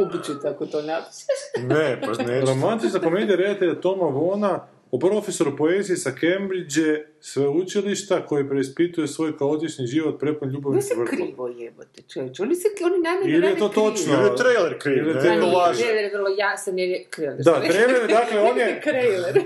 Ubiću 0.01 0.39
tako 0.41 0.65
to 0.65 0.81
napišeš. 0.81 1.63
ne, 1.63 2.01
pa 2.01 2.23
neću. 2.23 2.45
Romantična 2.47 2.99
komedija 2.99 3.35
redatelja 3.35 3.81
Toma 3.81 4.05
Vona 4.05 4.59
o 4.91 4.99
profesoru 4.99 5.55
poezije 5.57 5.97
sa 5.97 6.11
Cambridge 6.19 6.81
sveučilišta 7.19 8.25
koji 8.25 8.49
preispituje 8.49 9.07
svoj 9.07 9.37
kaotični 9.37 9.87
život 9.87 10.19
prepun 10.19 10.49
ljubavi 10.49 10.73
Oni 10.73 10.79
i 10.79 10.81
se 10.81 10.95
krivo 11.07 11.47
jebote, 11.47 12.01
čovječ. 12.13 12.39
Oni 12.39 12.55
se, 12.55 12.67
oni 12.85 12.99
namjerno 12.99 13.37
Ili 13.37 13.47
je 13.47 13.57
to 13.57 13.69
krivo. 13.69 13.89
točno? 13.89 14.13
Ili 14.13 14.23
je 14.23 14.35
trailer 14.35 14.79
kriv, 14.79 14.97
Ili 14.97 15.09
je 15.09 15.15
ne, 15.15 15.21
trailer 15.21 16.03
je 16.03 16.11
vrlo 16.13 16.29
jasan 16.37 16.79
jer 16.79 16.89
je 16.89 17.05
trailer. 17.09 17.37
Da, 17.43 17.61
trailer, 17.61 18.07
dakle, 18.07 18.39
on 18.39 18.57
je... 18.57 18.81
Trailer. 18.87 19.43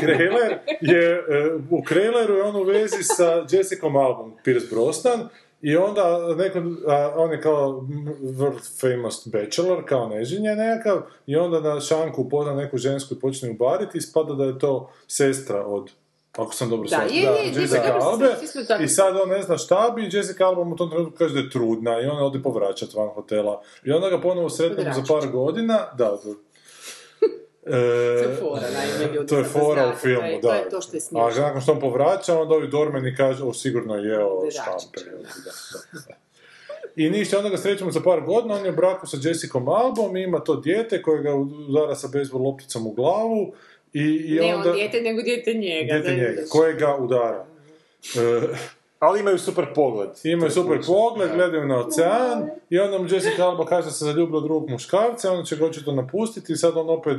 Trailer. 0.00 0.58
Je, 0.80 1.10
e, 1.10 1.50
u 1.70 1.82
Krejleru 1.82 2.34
je 2.34 2.42
on 2.42 2.56
u 2.56 2.62
vezi 2.62 3.02
sa 3.02 3.46
Jessicom 3.50 3.96
Albom, 3.96 4.36
Pierce 4.44 4.66
Brosnan, 4.70 5.28
i 5.62 5.76
onda 5.76 6.34
neko, 6.36 6.58
a, 6.88 7.12
on 7.16 7.32
je 7.32 7.40
kao 7.40 7.86
world 8.22 8.80
famous 8.80 9.28
bachelor, 9.28 9.84
kao 9.88 10.08
neženje 10.08 10.50
nekakav, 10.50 11.02
i 11.26 11.36
onda 11.36 11.60
na 11.60 11.80
šanku 11.80 12.22
upozna 12.22 12.54
neku 12.54 12.78
žensku 12.78 13.14
i 13.14 13.20
počne 13.20 13.48
ju 13.48 13.54
bariti, 13.54 13.98
i 13.98 14.00
spada 14.00 14.34
da 14.34 14.44
je 14.44 14.58
to 14.58 14.90
sestra 15.06 15.64
od 15.66 15.90
ako 16.36 16.54
sam 16.54 16.70
dobro 16.70 16.88
Da, 16.88 16.96
shvatio, 16.96 17.30
je, 17.30 17.52
Jessica 17.62 17.98
Albe, 18.00 18.26
tako- 18.68 18.82
i 18.82 18.88
sad 18.88 19.16
on 19.16 19.28
ne 19.28 19.42
zna 19.42 19.58
šta 19.58 19.92
bi, 19.96 20.08
Jessica 20.12 20.46
Alba 20.46 20.64
mu 20.64 20.74
u 20.74 20.76
tom 20.76 20.90
trenutku 20.90 21.18
kaže 21.18 21.34
da 21.34 21.40
je 21.40 21.50
trudna, 21.50 22.00
i 22.00 22.06
on 22.06 22.22
ode 22.22 22.42
povraćat 22.42 22.94
van 22.94 23.08
hotela, 23.08 23.62
i 23.84 23.92
onda 23.92 24.10
ga 24.10 24.20
ponovo 24.20 24.48
sretnemo 24.50 24.92
za 24.94 25.02
par 25.08 25.28
godina, 25.28 25.78
da, 25.98 26.04
da, 26.24 26.34
E, 27.66 27.70
To 29.28 29.38
je 29.38 29.44
fora, 29.44 29.88
u 29.88 29.96
filmu, 29.96 30.20
to 30.22 30.28
je- 30.28 30.40
da. 30.42 30.48
to 30.48 30.54
je 30.54 30.68
to 30.70 30.80
što 30.80 30.96
je 30.96 31.00
smiješno. 31.00 31.42
A 31.42 31.46
nakon 31.46 31.60
što 31.60 31.72
on 31.72 31.80
povraća, 31.80 32.40
onda 32.40 32.54
ovi 32.54 32.68
dormeni 32.68 33.16
kažu, 33.16 33.48
o, 33.48 33.54
sigurno 33.54 33.96
je 33.96 34.08
jeo 34.08 34.50
štampe. 34.50 35.00
I 36.96 37.10
ništa, 37.10 37.36
onda 37.36 37.50
ga 37.50 37.56
srećemo 37.56 37.90
za 37.90 38.00
par 38.00 38.20
godina, 38.20 38.54
on 38.54 38.64
je 38.64 38.70
u 38.70 38.76
braku 38.76 39.06
sa 39.06 39.16
Jessicom 39.22 39.68
Albom, 39.68 40.16
ima 40.16 40.40
to 40.40 40.56
dijete 40.56 41.02
koje 41.02 41.22
ga 41.22 41.34
udara 41.34 41.94
sa 41.94 42.08
bejsbol 42.08 42.42
lopticom 42.42 42.86
u 42.86 42.92
glavu 42.92 43.52
i, 43.92 44.00
i 44.26 44.34
Ne 44.36 44.54
onda... 44.54 44.70
on 44.70 44.76
dijete, 44.76 45.00
nego 45.00 45.22
dijete 45.22 45.54
njega. 45.54 45.92
dijete 45.92 46.12
njega, 46.12 46.42
koje 46.48 46.74
ga 46.74 46.96
udara. 46.96 47.46
E, 48.16 48.48
Ali 48.98 49.20
imaju 49.20 49.38
super 49.38 49.64
pogled. 49.74 50.08
imaju 50.24 50.50
super 50.50 50.78
pogled, 50.86 51.30
gledaju 51.34 51.66
na 51.66 51.78
ocean 51.78 52.50
i 52.70 52.78
onda 52.78 52.98
mu 52.98 53.04
Jessica 53.04 53.44
Alba 53.44 53.66
kaže 53.66 53.84
da 53.84 53.90
se 53.90 54.04
zaljubila 54.04 54.38
u 54.38 54.42
drugog 54.42 54.70
muškarca, 54.70 55.32
onda 55.32 55.44
će 55.44 55.56
ga 55.56 55.66
očito 55.66 55.92
napustiti 55.92 56.52
i 56.52 56.56
sad 56.56 56.76
on 56.76 56.90
opet 56.90 57.16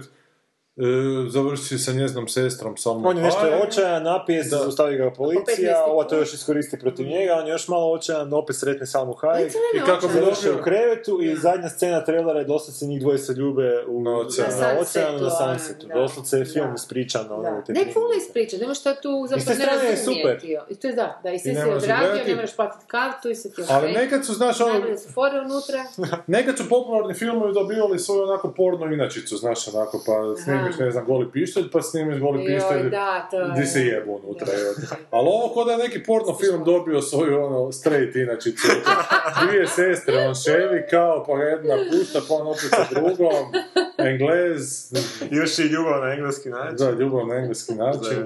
e, 0.77 0.83
završi 1.29 1.77
sa 1.77 1.91
njeznom 1.91 2.27
sestrom 2.27 2.77
Salma 2.77 3.09
On 3.09 3.17
je 3.17 3.23
nešto 3.23 3.39
Hayek. 3.41 3.63
očajan, 3.63 4.03
napije 4.03 4.43
se, 4.43 4.49
Da. 4.49 4.57
zaustavi 4.57 4.97
ga 4.97 5.11
policija, 5.11 5.85
ova 5.85 6.03
to 6.03 6.17
još 6.17 6.33
iskoristi 6.33 6.79
protiv 6.79 7.07
njega, 7.07 7.33
on 7.33 7.47
je 7.47 7.51
još 7.51 7.67
malo 7.67 7.91
očajan, 7.91 8.33
opet 8.33 8.55
sretne 8.55 8.85
Salmu 8.85 9.13
Hayek. 9.13 9.51
I 9.75 9.79
kako 9.81 10.07
bi 10.07 10.13
dobio... 10.15 10.59
u 10.59 10.63
krevetu 10.63 11.21
i 11.21 11.35
zadnja 11.35 11.69
scena 11.69 12.03
trailera 12.03 12.39
je 12.39 12.45
doslovce 12.45 12.85
njih 12.85 13.01
dvoje 13.01 13.17
se 13.17 13.33
ljube 13.33 13.85
u, 13.87 14.01
Na 14.01 14.11
oceanu. 14.11 14.51
na 14.61 14.79
oceanu, 14.81 15.19
na 15.19 15.29
sunsetu. 15.31 15.87
Doslovce 15.89 16.37
je 16.37 16.45
film 16.45 16.67
Da. 16.67 16.73
ispričan. 16.75 17.31
ono, 17.31 17.41
Da. 17.41 17.61
te 17.61 17.73
Ne, 17.73 17.81
tri 17.81 17.93
puno 17.93 18.05
minute. 18.05 18.17
ispriča, 18.19 18.57
nema 18.57 18.73
šta 18.73 18.95
tu 18.95 19.09
zapravo 19.29 19.49
ne 19.49 19.55
strane 19.55 19.83
je 19.83 19.91
razumijeti. 19.91 20.57
I 20.69 20.75
to 20.75 20.87
je 20.87 20.93
da, 20.93 21.19
da, 21.23 21.31
i 21.31 21.39
sve 21.39 21.53
ne 21.53 21.61
se 21.61 21.67
odradio, 21.67 22.23
ne 22.27 22.35
moraš 22.35 22.55
platiti 22.55 22.85
kartu 22.87 23.29
i 23.29 23.35
sve 23.35 23.51
ti 23.51 23.61
je 23.61 23.67
Ali 23.69 23.91
nekad 23.91 24.25
su, 24.25 24.33
znaš, 24.33 24.61
ono, 24.61 24.73
unutra. 25.41 25.83
nekad 26.27 26.57
su 26.57 26.69
popularni 26.69 27.13
filmovi 27.13 27.53
dobivali 27.53 27.99
svoju 27.99 28.23
onako 28.23 28.51
porno 28.51 28.85
inačicu, 28.87 29.37
znaš, 29.37 29.67
onako, 29.67 30.03
pa 30.05 30.11
snimiš, 30.61 30.79
ne 30.79 30.91
znam, 30.91 31.05
goli 31.05 31.31
pištolj, 31.31 31.71
pa 31.71 31.81
snimiš 31.81 32.19
goli 32.19 32.45
pištolj, 32.45 32.77
je... 32.77 32.91
gdje 33.53 33.65
se 33.65 33.79
jebu 33.79 34.19
unutra. 34.23 34.47
evo. 34.61 34.73
Ali 35.11 35.27
ovo 35.27 35.53
kod 35.53 35.67
da 35.67 35.73
je 35.73 35.77
neki 35.77 36.03
porno 36.03 36.37
film 36.41 36.63
dobio 36.63 37.01
svoju, 37.01 37.43
ono, 37.45 37.71
straight 37.71 38.15
inačicu. 38.15 38.67
Dvije 39.47 39.67
sestre, 39.67 40.17
on 40.27 40.35
ševi 40.35 40.83
kao, 40.89 41.23
pa 41.27 41.33
jedna 41.43 41.75
pušta, 41.91 42.19
pa 42.27 42.33
on 42.33 42.47
opet 42.47 42.69
sa 42.69 42.85
drugom, 42.91 43.45
englez, 43.97 44.93
Još 45.31 45.59
i 45.59 45.63
ljubav 45.63 46.01
na 46.01 46.13
engleski 46.13 46.49
način. 46.49 46.75
da, 46.77 46.91
ljubav 46.91 47.27
na 47.27 47.35
engleski 47.35 47.73
način. 47.73 48.25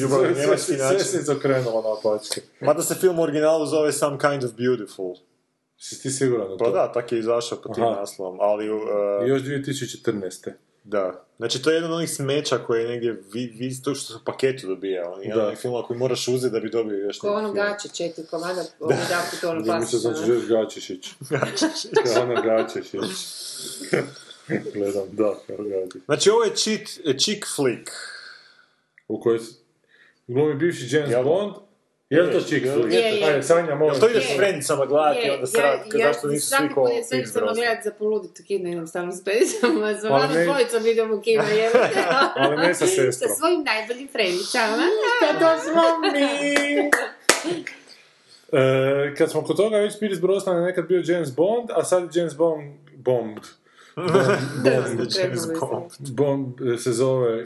Ljubav 0.00 0.22
na 0.22 0.28
njemački 0.28 0.56
Sve 0.72 0.76
način. 0.76 1.00
se 1.00 1.18
izokrenulo 1.18 1.82
na 1.82 1.88
opačke. 1.88 2.40
Mada 2.60 2.82
se 2.82 2.94
film 2.94 3.18
u 3.18 3.22
originalu 3.22 3.66
zove 3.66 3.92
Some 3.92 4.18
Kind 4.18 4.44
of 4.44 4.50
Beautiful. 4.56 5.14
Si 5.76 6.02
ti 6.02 6.10
siguran 6.10 6.48
Pa 6.58 6.64
to? 6.64 6.70
da, 6.70 6.92
tak 6.92 7.12
je 7.12 7.18
izašao 7.18 7.58
po 7.62 7.74
tim 7.74 7.84
Aha. 7.84 8.00
naslovom, 8.00 8.38
ali... 8.40 8.70
Uh, 8.70 8.78
Još 9.26 9.42
2014. 9.42 10.50
Da. 10.84 11.24
Znači, 11.36 11.62
to 11.62 11.70
je 11.70 11.74
jedan 11.74 11.90
od 11.90 11.96
onih 11.96 12.10
smeća 12.10 12.58
koji 12.58 12.82
je 12.82 12.88
negdje, 12.88 13.22
vi, 13.32 13.46
vi 13.46 13.82
to 13.82 13.94
što 13.94 14.06
se 14.06 14.16
u 14.16 14.24
paketu 14.24 14.66
dobija. 14.66 15.10
On, 15.10 15.20
Da. 15.34 15.46
onih 15.46 15.58
filmova 15.58 15.86
koji 15.86 15.98
moraš 15.98 16.28
uzeti 16.28 16.52
da 16.52 16.60
bi 16.60 16.70
dobio 16.70 16.96
još 16.96 17.18
Ko 17.18 17.28
ono 17.28 17.40
film. 17.40 17.54
gaće, 17.54 17.88
četiri 17.88 18.24
komada, 18.26 18.64
ovaj 18.80 18.96
da 18.96 19.22
put 19.30 19.44
ono 19.44 19.62
Da 19.62 19.78
mi 19.78 19.86
se 19.86 19.90
klasično. 19.90 19.98
znači 20.00 20.26
Željko 20.26 20.46
Gačešić. 20.48 21.08
Kao 22.04 22.22
ono 22.24 22.42
Gačešić. 22.42 22.92
Gledam, 24.74 25.02
da, 25.12 25.34
kao 25.46 25.56
Gačešić. 25.56 26.02
Znači, 26.04 26.30
ovo 26.30 26.44
je 26.44 26.56
cheat, 26.56 26.88
chick 27.18 27.46
flick. 27.56 27.90
U 29.08 29.20
kojoj 29.20 29.40
glumi 30.26 30.54
bivši 30.54 30.96
James 30.96 31.10
Jel? 31.10 31.24
Bond. 31.24 31.52
Je 32.10 32.22
li 32.22 32.32
to 32.32 32.40
chick 32.40 32.66
flick? 32.66 32.92
je, 32.92 33.00
je. 33.00 33.24
Ajde, 33.24 33.42
Sanja, 33.42 33.74
molim. 33.74 33.94
Jel 33.94 34.00
to 34.00 34.10
ideš 34.10 34.24
s 34.24 34.36
friendicama 34.36 34.86
gledati 34.86 35.30
onda 35.30 35.46
srat, 35.46 35.80
zašto 36.04 36.28
nisu 36.28 36.46
svi 36.48 36.56
ko 36.56 36.64
Svaki 36.64 36.74
put 36.74 36.90
Pierce 37.10 37.32
sam 37.32 37.40
Brosnan? 37.40 37.54
gledat 37.56 37.84
za 37.84 37.90
poludit 37.90 38.40
u 38.40 38.44
kino, 38.44 38.68
idem 38.70 38.86
stalno 38.86 39.12
s 39.12 39.24
pedicama, 39.24 39.94
sa 40.00 40.06
Ali 40.06 40.12
vama 40.12 40.34
ne- 40.34 40.44
dvojicom 40.44 40.86
idem 40.86 41.12
u 41.12 41.20
kino, 41.20 41.42
jebate. 41.44 42.00
Ali 42.36 42.56
ne 42.56 42.74
sa 42.74 42.86
sestrom. 42.86 43.28
Sa 43.28 43.34
svojim 43.34 43.62
najboljim 43.64 44.08
frendicama. 44.08 44.82
Pa 45.20 45.38
to 45.40 45.62
smo 45.62 45.82
mi! 46.12 46.90
E, 48.52 49.14
kad 49.14 49.30
smo 49.30 49.42
kod 49.42 49.56
toga, 49.56 49.76
već 49.76 49.98
Pierce 49.98 50.20
Brosnan 50.20 50.56
je 50.56 50.62
nekad 50.62 50.86
bio 50.86 51.02
James 51.04 51.34
Bond, 51.34 51.70
a 51.70 51.84
sad 51.84 52.02
je 52.02 52.20
James 52.20 52.36
Bond 52.36 52.72
bombed. 52.96 53.42
Bond, 53.96 54.16
Da, 54.64 54.70
James 55.20 55.40
Bond. 55.60 55.90
Bond 56.10 56.60
e, 56.74 56.78
se 56.78 56.92
zove 56.92 57.44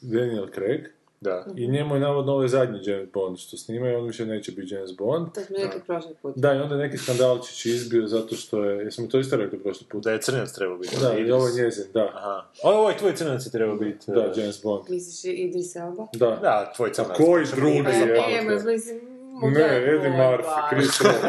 Daniel 0.00 0.46
Craig. 0.48 0.80
Da. 1.20 1.46
I 1.56 1.68
njemu 1.68 1.94
je 1.94 2.00
navodno 2.00 2.32
ovaj 2.32 2.48
zadnji 2.48 2.78
James 2.82 3.08
Bond 3.12 3.38
što 3.38 3.56
snima 3.56 3.88
i 3.88 3.94
on 3.94 4.06
više 4.06 4.26
neće 4.26 4.52
biti 4.52 4.74
James 4.74 4.96
Bond. 4.96 5.34
To 5.34 5.40
smo 5.40 5.56
rekli 5.58 5.80
prošli 5.86 6.14
put. 6.22 6.36
Da, 6.36 6.54
i 6.54 6.58
onda 6.58 6.74
je 6.74 6.80
neki 6.80 6.98
skandalčić 6.98 7.66
izbio 7.66 8.06
zato 8.06 8.36
što 8.36 8.64
je, 8.64 8.84
jesmo 8.84 9.06
to 9.06 9.18
isto 9.18 9.36
rekli 9.36 9.58
prošli 9.58 9.86
put? 9.90 10.04
Da 10.04 10.10
je 10.10 10.20
crnac 10.20 10.52
trebao 10.52 10.78
biti. 10.78 10.96
Da, 11.00 11.18
i 11.18 11.30
ovo 11.30 11.46
je 11.46 11.62
njezin, 11.62 11.84
da. 11.94 12.12
Aha. 12.14 12.44
A 12.64 12.70
ovo 12.70 12.90
je 12.90 12.96
tvoj 12.96 13.14
crnac 13.14 13.46
je 13.46 13.50
trebao 13.50 13.76
biti. 13.76 14.10
Da, 14.10 14.20
e, 14.20 14.40
James 14.40 14.62
Bond. 14.62 14.84
Misliš 14.88 15.34
Idris 15.34 15.76
Elba? 15.76 16.06
Da. 16.12 16.38
Da, 16.42 16.72
tvoj 16.76 16.88
A 16.88 16.92
crnac. 16.92 17.16
koji 17.16 17.46
Što 17.46 17.56
drugi. 17.56 17.82
Ne, 17.82 18.42
ma, 18.44 18.72
mislim... 18.72 19.17
Ne, 19.42 19.76
Eddie 19.76 20.10
Murphy, 20.10 20.60
Chris 20.70 21.00
Rock. 21.00 21.24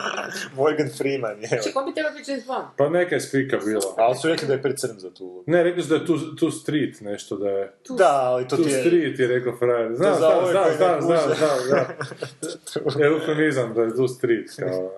Morgan 0.56 0.88
Freeman, 0.98 1.42
je. 1.42 1.48
Čekaj, 1.48 1.72
on 1.74 1.86
bi 1.86 1.94
trebao 1.94 2.12
biti 2.12 2.30
James 2.30 2.46
Bond. 2.46 2.64
Pa 2.76 2.88
neka 2.88 3.14
je 3.14 3.20
spika 3.20 3.58
bila. 3.64 3.94
Ali 3.96 4.16
su 4.16 4.28
rekli 4.28 4.48
da 4.48 4.54
je 4.54 4.62
precrn 4.62 4.98
za 4.98 5.10
tu 5.10 5.24
ulogu. 5.24 5.44
Ne, 5.46 5.62
rekli 5.62 5.82
su 5.82 5.88
da 5.88 5.94
je 5.94 6.06
tu, 6.06 6.36
tu 6.36 6.50
street 6.50 7.00
nešto 7.00 7.36
da 7.36 7.48
je. 7.50 7.72
Da, 7.88 8.20
ali 8.22 8.48
to 8.48 8.56
Tu 8.56 8.64
ti 8.64 8.70
je... 8.70 8.80
street 8.80 9.18
je 9.18 9.26
rekao 9.26 9.56
frajer. 9.56 9.94
Znam, 9.94 10.14
znam, 10.14 10.32
znam, 10.50 10.64
znam, 10.76 10.94
ne 11.10 11.16
znam, 11.16 11.36
znam, 11.36 11.58
znam. 11.66 13.02
Eufemizam 13.12 13.74
da 13.74 13.82
je 13.82 13.96
tu 13.96 14.08
street, 14.08 14.50
kao... 14.58 14.92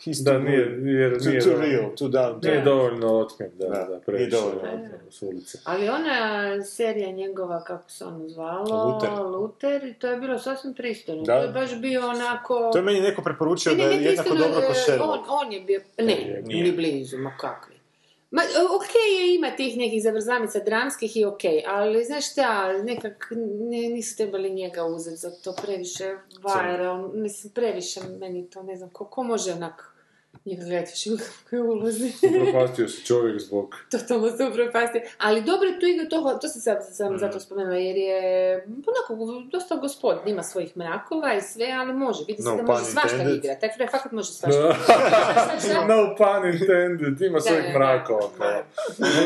he's 0.00 0.24
Da, 0.24 0.30
too 0.30 0.38
nije, 0.40 0.58
jer 0.94 1.12
Too, 1.14 1.28
nije 1.28 1.40
too 1.40 1.52
dovoljno- 1.52 1.66
real, 1.70 1.90
too 1.90 2.08
down. 2.08 2.44
Nije 2.44 2.60
dovoljno 2.62 3.14
otkmet, 3.14 3.52
da, 3.52 3.66
Da, 3.66 3.74
da, 3.74 3.86
nije 3.86 4.00
previše 4.00 4.30
dovoljno. 4.30 4.60
ono, 4.64 4.88
s 5.10 5.22
ulice. 5.22 5.58
Ali 5.64 5.88
ona 5.88 6.16
serija 6.64 7.10
njegova, 7.10 7.64
kako 7.64 7.90
se 7.90 8.04
ono 8.04 8.28
zvalo, 8.28 8.84
Luter. 8.86 9.10
Luter, 9.12 9.84
i 9.84 9.94
to 9.94 10.06
je 10.06 10.16
bilo 10.16 10.38
sasvim 10.38 10.74
pristojno. 10.74 11.22
Da. 11.22 11.36
To 11.36 11.42
je 11.42 11.48
baš 11.50 11.76
bio 11.76 12.08
onako... 12.08 12.70
To 12.72 12.78
je 12.78 12.82
meni 12.82 13.00
neko 13.00 13.22
preporučio 13.22 13.72
Ne, 13.72 13.78
da 13.78 13.84
ne, 13.84 13.90
je 13.90 14.00
ne, 14.00 14.06
jednako 14.06 14.28
dobro 14.30 14.60
ko 14.60 14.72
e, 14.72 14.74
Sherlock. 14.76 15.24
On, 15.28 15.38
on 15.38 15.52
je 15.52 15.60
bio, 15.60 15.80
ne, 15.98 16.42
Nije. 16.44 16.62
ni 16.62 16.72
blizu, 16.72 17.18
ma 17.18 17.36
kakvi. 17.36 17.74
Ma, 18.32 18.42
e, 18.42 18.46
okej 18.76 19.20
je 19.20 19.34
ima 19.34 19.50
tih 19.50 19.76
nekih 19.76 20.02
zavrzlamica 20.02 20.58
dramskih 20.60 21.16
i 21.16 21.24
okej, 21.24 21.62
ali 21.68 22.04
znaš 22.04 22.32
šta, 22.32 22.72
nekak 22.74 23.28
ne, 23.60 23.78
nisu 23.78 24.16
trebali 24.16 24.50
njega 24.50 24.84
uzeti 24.84 25.16
za 25.16 25.30
to 25.32 25.54
previše 25.54 26.04
vajera, 26.42 27.08
mislim, 27.14 27.52
previše 27.52 28.00
meni 28.20 28.46
to, 28.46 28.62
ne 28.62 28.76
znam, 28.76 28.90
ko, 28.90 29.04
ko 29.04 29.22
može 29.22 29.52
onak 29.52 29.89
njega 30.44 30.64
gledati 30.64 30.90
više 30.90 31.10
kako 31.42 31.56
je 31.56 31.62
ulozi. 31.62 32.12
Propastio 32.52 32.88
se 32.88 33.04
čovjek 33.04 33.40
zbog... 33.40 33.76
Totalno 33.90 34.36
se 34.36 34.44
upropasti. 34.44 35.00
Ali 35.18 35.42
dobro 35.42 35.68
je 35.68 35.80
tu 35.80 35.86
igra 35.86 36.08
toho, 36.08 36.34
to 36.34 36.48
sam, 36.48 36.60
sad, 36.60 36.96
sam 36.96 37.18
zato 37.18 37.40
spomenula, 37.40 37.76
jer 37.76 37.96
je 37.96 38.54
onako 38.66 39.42
dosta 39.52 39.76
gospodin, 39.76 40.28
ima 40.28 40.42
svojih 40.42 40.76
mrakova 40.76 41.34
i 41.34 41.40
sve, 41.40 41.66
ali 41.78 41.92
može, 41.92 42.24
vidi 42.28 42.42
se 42.42 42.48
No 42.48 42.56
da 42.56 42.62
može 42.62 42.84
svašta 42.84 43.12
intended. 43.12 43.36
igrati. 43.36 43.60
Taj 43.60 43.70
fraj 43.76 43.88
fakat 43.88 44.12
može 44.12 44.32
svašta 44.32 44.60
igrati. 44.60 45.88
no 45.92 46.14
pun 46.18 46.50
intended, 46.52 47.20
ima 47.20 47.40
svojih 47.40 47.64
da, 47.64 47.72
da. 47.72 47.78
mrakova. 47.78 48.64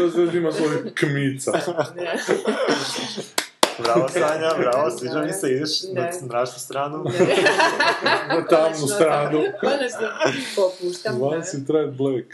Možda 0.01 0.39
ima 0.39 0.53
svojih 0.53 0.95
kmica. 0.95 1.53
Bravo 3.79 4.09
Sanja, 4.21 4.51
bravo, 4.59 4.91
sviđa 4.91 5.21
mi 5.21 5.33
se, 5.33 5.51
ideš 5.51 5.71
na 5.85 6.11
mračnu 6.25 6.59
stranu. 6.59 7.05
Na 8.29 8.47
tamnu 8.47 8.87
stranu. 8.89 9.43
Konačno 9.61 10.09
popuštam. 10.57 11.23
Once 11.23 11.47
you 11.49 11.67
tried 11.67 11.91
black. 11.93 12.27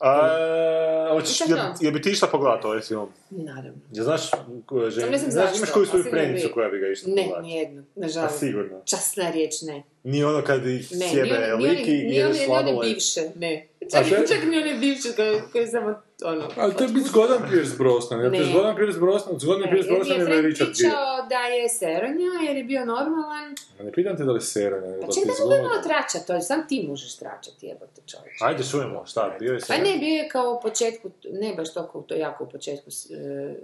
A, 0.00 1.08
hoćeš, 1.12 1.38
to. 1.38 1.44
jel 1.80 1.92
bi 1.92 2.02
ti 2.02 2.10
išla 2.10 2.28
pogledati 2.28 2.66
ovaj 2.66 2.80
film? 2.80 3.08
Naravno. 3.30 3.80
Ja 3.92 4.04
znaš, 4.04 4.30
koja 4.66 4.90
žena, 4.90 5.06
Ne 5.06 5.18
znam 5.18 5.30
znaš, 5.30 5.44
zašto, 5.44 5.58
imaš 5.58 5.70
koju 5.70 5.86
svoju 5.86 5.94
ali 5.94 6.04
sigurno 6.04 6.24
prenicu 6.24 6.46
bi. 6.48 6.52
koja 6.52 6.68
bi 6.68 6.78
ga 6.78 6.88
išla 6.88 7.08
Ne, 7.08 7.22
pogledati? 7.22 7.42
nijednu, 7.44 7.82
Pa 7.94 8.00
nažalost. 8.00 8.38
sigurno. 8.38 8.80
Časna 8.86 9.30
riječ, 9.30 9.54
ne. 9.62 9.82
Ni 10.04 10.24
ono 10.24 10.42
kad 10.42 10.66
ih 10.66 10.92
Ne, 10.92 11.08
sjebe 11.08 11.28
ni 11.30 11.52
one- 11.52 11.56
ni 11.58 11.68
lik 11.68 11.86
i 11.86 11.90
jede 11.90 12.04
one- 12.20 12.32
ni 12.32 12.46
one 12.46 12.46
sladoled. 12.46 12.88
bivše, 12.88 13.20
ne. 13.36 13.66
A 13.82 14.02
Čak, 14.04 14.28
čak 14.28 14.44
ni 14.44 14.58
one 14.58 14.74
bivše 14.74 15.08
koje, 15.12 15.42
koje 15.52 15.66
samo, 15.68 15.94
ono... 16.24 16.48
Ali 16.56 16.74
to 16.74 16.84
je 16.84 16.88
biti 16.88 17.08
zgodan 17.08 17.38
Pierce 17.50 17.76
Brosnan, 17.78 18.20
jer 18.20 18.30
to 18.30 18.36
je 18.36 18.44
zgodan 18.44 18.76
Pierce 18.76 18.98
Brosnan, 18.98 19.38
zgodan 19.38 19.70
Pierce 19.70 19.90
Brosnan 19.90 20.20
je 20.20 20.42
Richard 20.42 20.70
Gere. 20.70 20.72
pričao 20.74 21.26
da 21.28 21.38
je 21.38 21.68
seronja 21.68 22.30
jer 22.46 22.56
je 22.56 22.64
bio 22.64 22.84
normalan. 22.84 23.54
Ma 23.78 23.84
Ne 23.84 23.92
pitam 23.92 24.16
te 24.16 24.24
da 24.24 24.32
li 24.32 24.36
je 24.36 24.40
sera, 24.42 24.80
nego 24.80 25.00
Pa 25.00 25.06
da 25.06 25.12
ti 25.12 25.20
čekaj, 25.20 25.32
je 25.32 25.38
da 25.38 25.44
mogu 25.44 25.62
malo 25.62 25.68
zgodan. 25.68 25.82
tračati, 25.88 26.26
to 26.26 26.40
sam 26.40 26.68
ti 26.68 26.86
možeš 26.88 27.16
tračati, 27.16 27.66
jebote 27.66 28.00
čovječ. 28.06 28.36
Ajde, 28.40 28.62
čujemo, 28.64 29.06
šta, 29.06 29.36
bio 29.38 29.52
je 29.52 29.58
Pa 29.58 29.64
sve? 29.66 29.78
ne, 29.78 29.98
bio 29.98 30.14
je 30.14 30.28
kao 30.28 30.54
u 30.54 30.62
početku, 30.62 31.10
ne 31.32 31.54
baš 31.54 31.74
toliko, 31.74 32.00
to 32.02 32.14
jako 32.14 32.44
u 32.44 32.48
početku 32.48 32.90
e, 32.90 33.54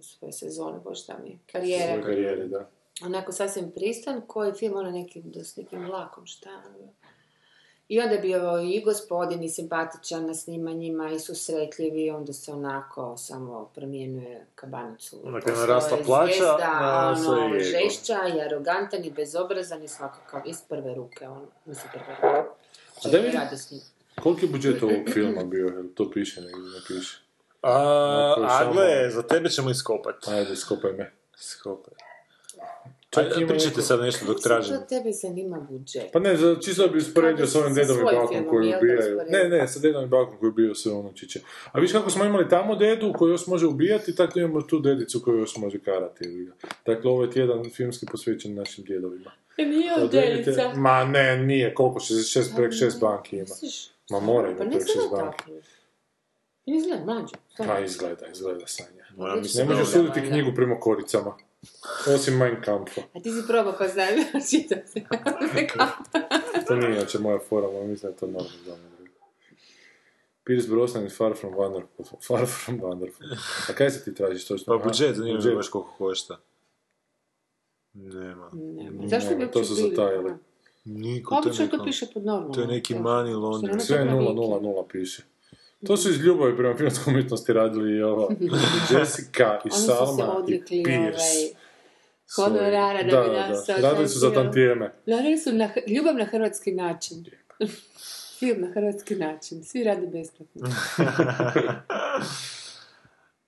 svoje 0.00 0.32
sezone, 0.32 0.78
bož 0.84 0.98
šta 0.98 1.16
mi 1.24 1.30
je, 1.30 1.38
karijere. 1.52 1.84
Svoje 1.92 2.02
karijere, 2.02 2.46
da. 2.46 2.68
Onako 3.04 3.32
sasvim 3.32 3.70
pristan, 3.70 4.22
koji 4.26 4.52
film, 4.52 4.76
ono 4.76 4.90
neki, 4.90 5.22
da 5.24 5.44
s 5.44 5.56
nekim 5.56 5.86
vlakom, 5.86 6.26
šta 6.26 6.50
ono. 6.50 6.92
I 7.90 8.00
onda 8.00 8.14
je 8.14 8.20
bio 8.20 8.60
i 8.64 8.82
gospodin 8.84 9.42
i 9.42 9.48
simpatičan 9.48 10.26
na 10.26 10.34
snimanjima 10.34 11.10
i 11.10 11.20
susretljivi, 11.20 12.10
onda 12.10 12.32
se 12.32 12.52
onako 12.52 13.16
samo 13.16 13.70
promijenuje 13.74 14.46
kabanicu. 14.54 15.20
Onda 15.24 15.40
kad 15.40 15.54
je 15.54 15.60
narasla 15.60 15.98
plaća, 16.06 16.32
zvijezda, 16.32 16.80
na 16.80 17.14
ono, 17.18 17.46
ego. 17.46 17.64
žešća 17.64 18.18
i 18.36 18.40
arogantan 18.40 19.04
i 19.04 19.10
bezobrazan 19.10 19.82
i 19.82 19.88
svakakav 19.88 20.40
iz 20.46 20.56
prve 20.68 20.94
ruke, 20.94 21.28
ono, 21.28 21.46
mislim 21.64 21.90
prve 21.92 22.14
ruke. 22.14 22.48
A 23.04 23.08
da 23.08 23.18
njim. 23.18 23.80
Koliki 24.22 24.44
je 24.44 24.50
budžet 24.50 24.82
ovog 24.82 25.08
filma 25.14 25.44
bio, 25.44 25.66
jel 25.66 25.84
to 25.94 26.10
piše 26.10 26.40
negdje, 26.40 26.62
ne 26.62 26.80
piše? 26.88 27.22
A, 27.62 28.32
Ako 28.32 28.40
je 28.40 28.46
a 28.46 28.58
samo- 28.58 28.72
gle, 28.72 29.10
za 29.10 29.22
tebe 29.22 29.48
ćemo 29.48 29.70
iskopati. 29.70 30.30
Ajde, 30.30 30.56
skopaj 30.56 30.92
me. 30.92 31.12
Skopaj. 31.36 32.09
Čak 33.10 33.24
Ajde, 33.24 33.34
ima 33.38 33.48
pričajte 33.48 33.76
neko- 33.76 33.82
sad 33.82 34.00
nešto 34.00 34.26
dok 34.26 34.40
tražim. 34.40 34.76
To 34.76 34.82
tebe 34.82 35.12
zanima 35.12 35.66
budžet. 35.70 36.12
Pa 36.12 36.18
ne, 36.18 36.36
čisto 36.64 36.88
bi 36.88 36.98
usporedio 36.98 37.46
s 37.46 37.54
ovim 37.56 37.74
dedom 37.74 37.98
i 37.98 38.02
bakom 38.02 38.48
koji 38.50 38.74
ubijaju. 38.76 39.20
Ne, 39.28 39.48
ne, 39.48 39.68
sa 39.68 39.80
dedom 39.80 40.04
i 40.04 40.08
bakom 40.08 40.36
koji 40.38 40.50
ubijaju 40.50 40.74
sve 40.74 40.92
unučiće. 40.92 41.40
A 41.72 41.80
viš 41.80 41.92
kako 41.92 42.10
smo 42.10 42.24
imali 42.24 42.48
tamo 42.48 42.76
dedu 42.76 43.12
koji 43.18 43.30
još 43.30 43.46
može 43.46 43.66
ubijati, 43.66 44.14
tako 44.16 44.38
imamo 44.38 44.62
tu 44.62 44.78
dedicu 44.80 45.20
koju 45.24 45.38
još 45.38 45.56
može 45.56 45.78
karati. 45.78 46.48
Dakle, 46.86 47.10
ovo 47.10 47.22
je 47.24 47.30
tjedan 47.30 47.70
filmski 47.70 48.06
posvećen 48.06 48.54
našim 48.54 48.84
djedovima. 48.84 49.30
Nije 49.58 49.94
Od 49.94 50.02
odjeljica. 50.02 50.72
Ma 50.76 51.04
ne, 51.04 51.36
nije, 51.38 51.74
koliko, 51.74 52.00
66 52.00 52.56
prek 52.56 52.72
6 52.72 53.00
banki 53.00 53.36
ima. 53.36 53.54
Ma 54.10 54.20
mora 54.20 54.46
Pa 54.46 54.50
imati 54.50 54.64
ne 54.66 54.70
prek 54.70 54.82
6 54.82 54.90
izgleda 54.90 55.22
banki. 55.24 55.38
tako. 55.38 55.50
Ne 56.66 56.76
izgleda, 56.76 57.04
mlađe. 57.04 57.34
Pa 57.58 57.78
izgleda, 57.80 58.26
izgleda 58.26 58.66
sanja. 58.66 59.04
Ne 59.66 59.74
da- 59.74 59.84
suditi 59.84 60.20
knjigu 60.28 60.50
prema 60.54 60.80
koricama. 60.80 61.36
Osim 62.06 62.36
Mein 62.36 62.62
Kampfa. 62.62 63.00
A 63.14 63.20
ti 63.20 63.30
si 63.32 63.46
probao 63.46 63.74
pa 63.78 63.88
znam, 63.88 64.08
čitam 64.50 64.78
se. 64.86 65.00
To 66.68 66.76
nije 66.76 66.90
inače 66.92 67.18
moja 67.18 67.38
fora, 67.40 67.66
ali 67.68 67.88
mislim 67.88 68.02
da 68.02 68.08
je 68.08 68.16
to 68.16 68.26
normalno 68.26 68.50
za 68.66 68.72
mene. 68.72 68.90
Pierce 70.44 70.68
Brosnan 70.68 71.06
is 71.06 71.16
far 71.16 71.34
from 71.34 71.52
wonderful. 71.52 72.04
Far 72.20 72.46
from 72.46 72.80
wonderful. 72.80 73.26
A 73.68 73.74
kaj 73.74 73.90
se 73.90 74.04
ti 74.04 74.14
tražiš 74.14 74.46
točno? 74.46 74.78
Pa 74.78 74.84
budžet, 74.84 75.16
me 75.16 75.32
Budžet. 75.32 75.54
baš 75.54 75.68
koliko 75.68 75.94
košta. 75.98 76.38
Nema. 77.94 78.50
Nema. 78.52 79.08
Zašto 79.08 79.36
bi 79.36 79.50
to 79.50 79.64
su 79.64 79.74
zatajili. 79.74 80.32
Niko, 80.84 81.30
to 81.30 81.36
je 81.36 81.40
Obično 81.40 81.66
to 81.66 81.72
neko... 81.72 81.84
piše 81.84 82.06
pod 82.14 82.24
normalno. 82.24 82.54
To 82.54 82.60
je 82.60 82.66
neki 82.66 82.94
Da. 82.94 83.00
money 83.00 83.42
laundering. 83.42 83.80
Sve 83.80 83.96
je 83.96 84.04
toga 84.04 84.12
0, 84.12 84.18
vike. 84.20 84.34
0, 84.34 84.60
0 84.60 84.88
piše. 84.88 85.22
To 85.86 85.96
su 85.96 86.10
iz 86.10 86.20
ljubavi 86.20 86.56
prema 86.56 86.76
filmskoj 86.76 87.10
umjetnosti 87.12 87.52
radili 87.52 87.96
i 87.96 88.02
ova 88.02 88.28
Jessica 88.90 89.58
i 89.64 89.68
Oni 89.68 89.72
su 89.72 89.80
se 89.80 89.86
Salma 89.86 90.44
i 90.48 90.62
Pierce. 90.84 91.20
ovaj, 92.36 92.54
honorara 92.58 93.02
da 93.02 93.10
da, 93.10 93.22
bi 93.22 93.30
da, 93.30 93.48
nas 93.48 93.66
da. 93.66 93.76
Radili 93.76 94.08
su 94.08 94.18
za 94.18 94.32
tantijeme. 94.32 94.92
Radili 95.06 95.38
su 95.38 95.52
na, 95.52 95.70
ljubav 95.86 96.14
na 96.16 96.24
hrvatski 96.24 96.72
način. 96.72 97.24
Film 98.38 98.60
na 98.60 98.72
hrvatski 98.74 99.14
način. 99.14 99.64
Svi 99.64 99.84
rade 99.84 100.06
besplatno. 100.06 100.68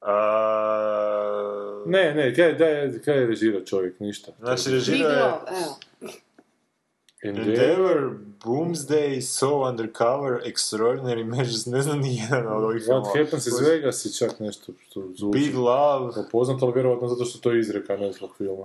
A, 0.00 1.78
Ne, 1.86 2.14
ne, 2.14 2.34
kaj, 2.34 2.52
da 2.54 2.64
je, 2.66 3.00
kaj 3.04 3.18
je 3.18 3.26
režirao 3.26 3.60
čovjek, 3.60 4.00
ništa. 4.00 4.32
Znači, 4.38 4.70
režirao 4.70 5.10
je 5.10 5.18
evo. 5.18 5.78
Endeavor, 7.22 8.10
Boomsday, 8.44 9.20
So 9.20 9.68
Undercover, 9.68 10.40
Extraordinary 10.44 11.24
Measures, 11.24 11.66
ne 11.66 11.82
znam 11.82 12.00
ni 12.00 12.16
jedan 12.16 12.46
od 12.56 12.64
ovih 12.64 12.82
What 12.82 12.86
filmova. 12.86 13.24
Happens 13.24 13.46
is 13.46 13.60
Vegas 13.68 14.04
i 14.04 14.18
čak 14.18 14.40
nešto 14.40 14.72
što 14.80 15.02
zvuči. 15.16 15.38
Big 15.38 15.54
Love, 15.54 16.12
poznato, 16.32 16.64
ali 16.64 16.74
vjerovatno 16.74 17.08
zato 17.08 17.24
što 17.24 17.38
to 17.38 17.50
je 17.52 17.60
izreka 17.60 17.96
ne 17.96 18.12
zbog 18.12 18.30
filma. 18.38 18.64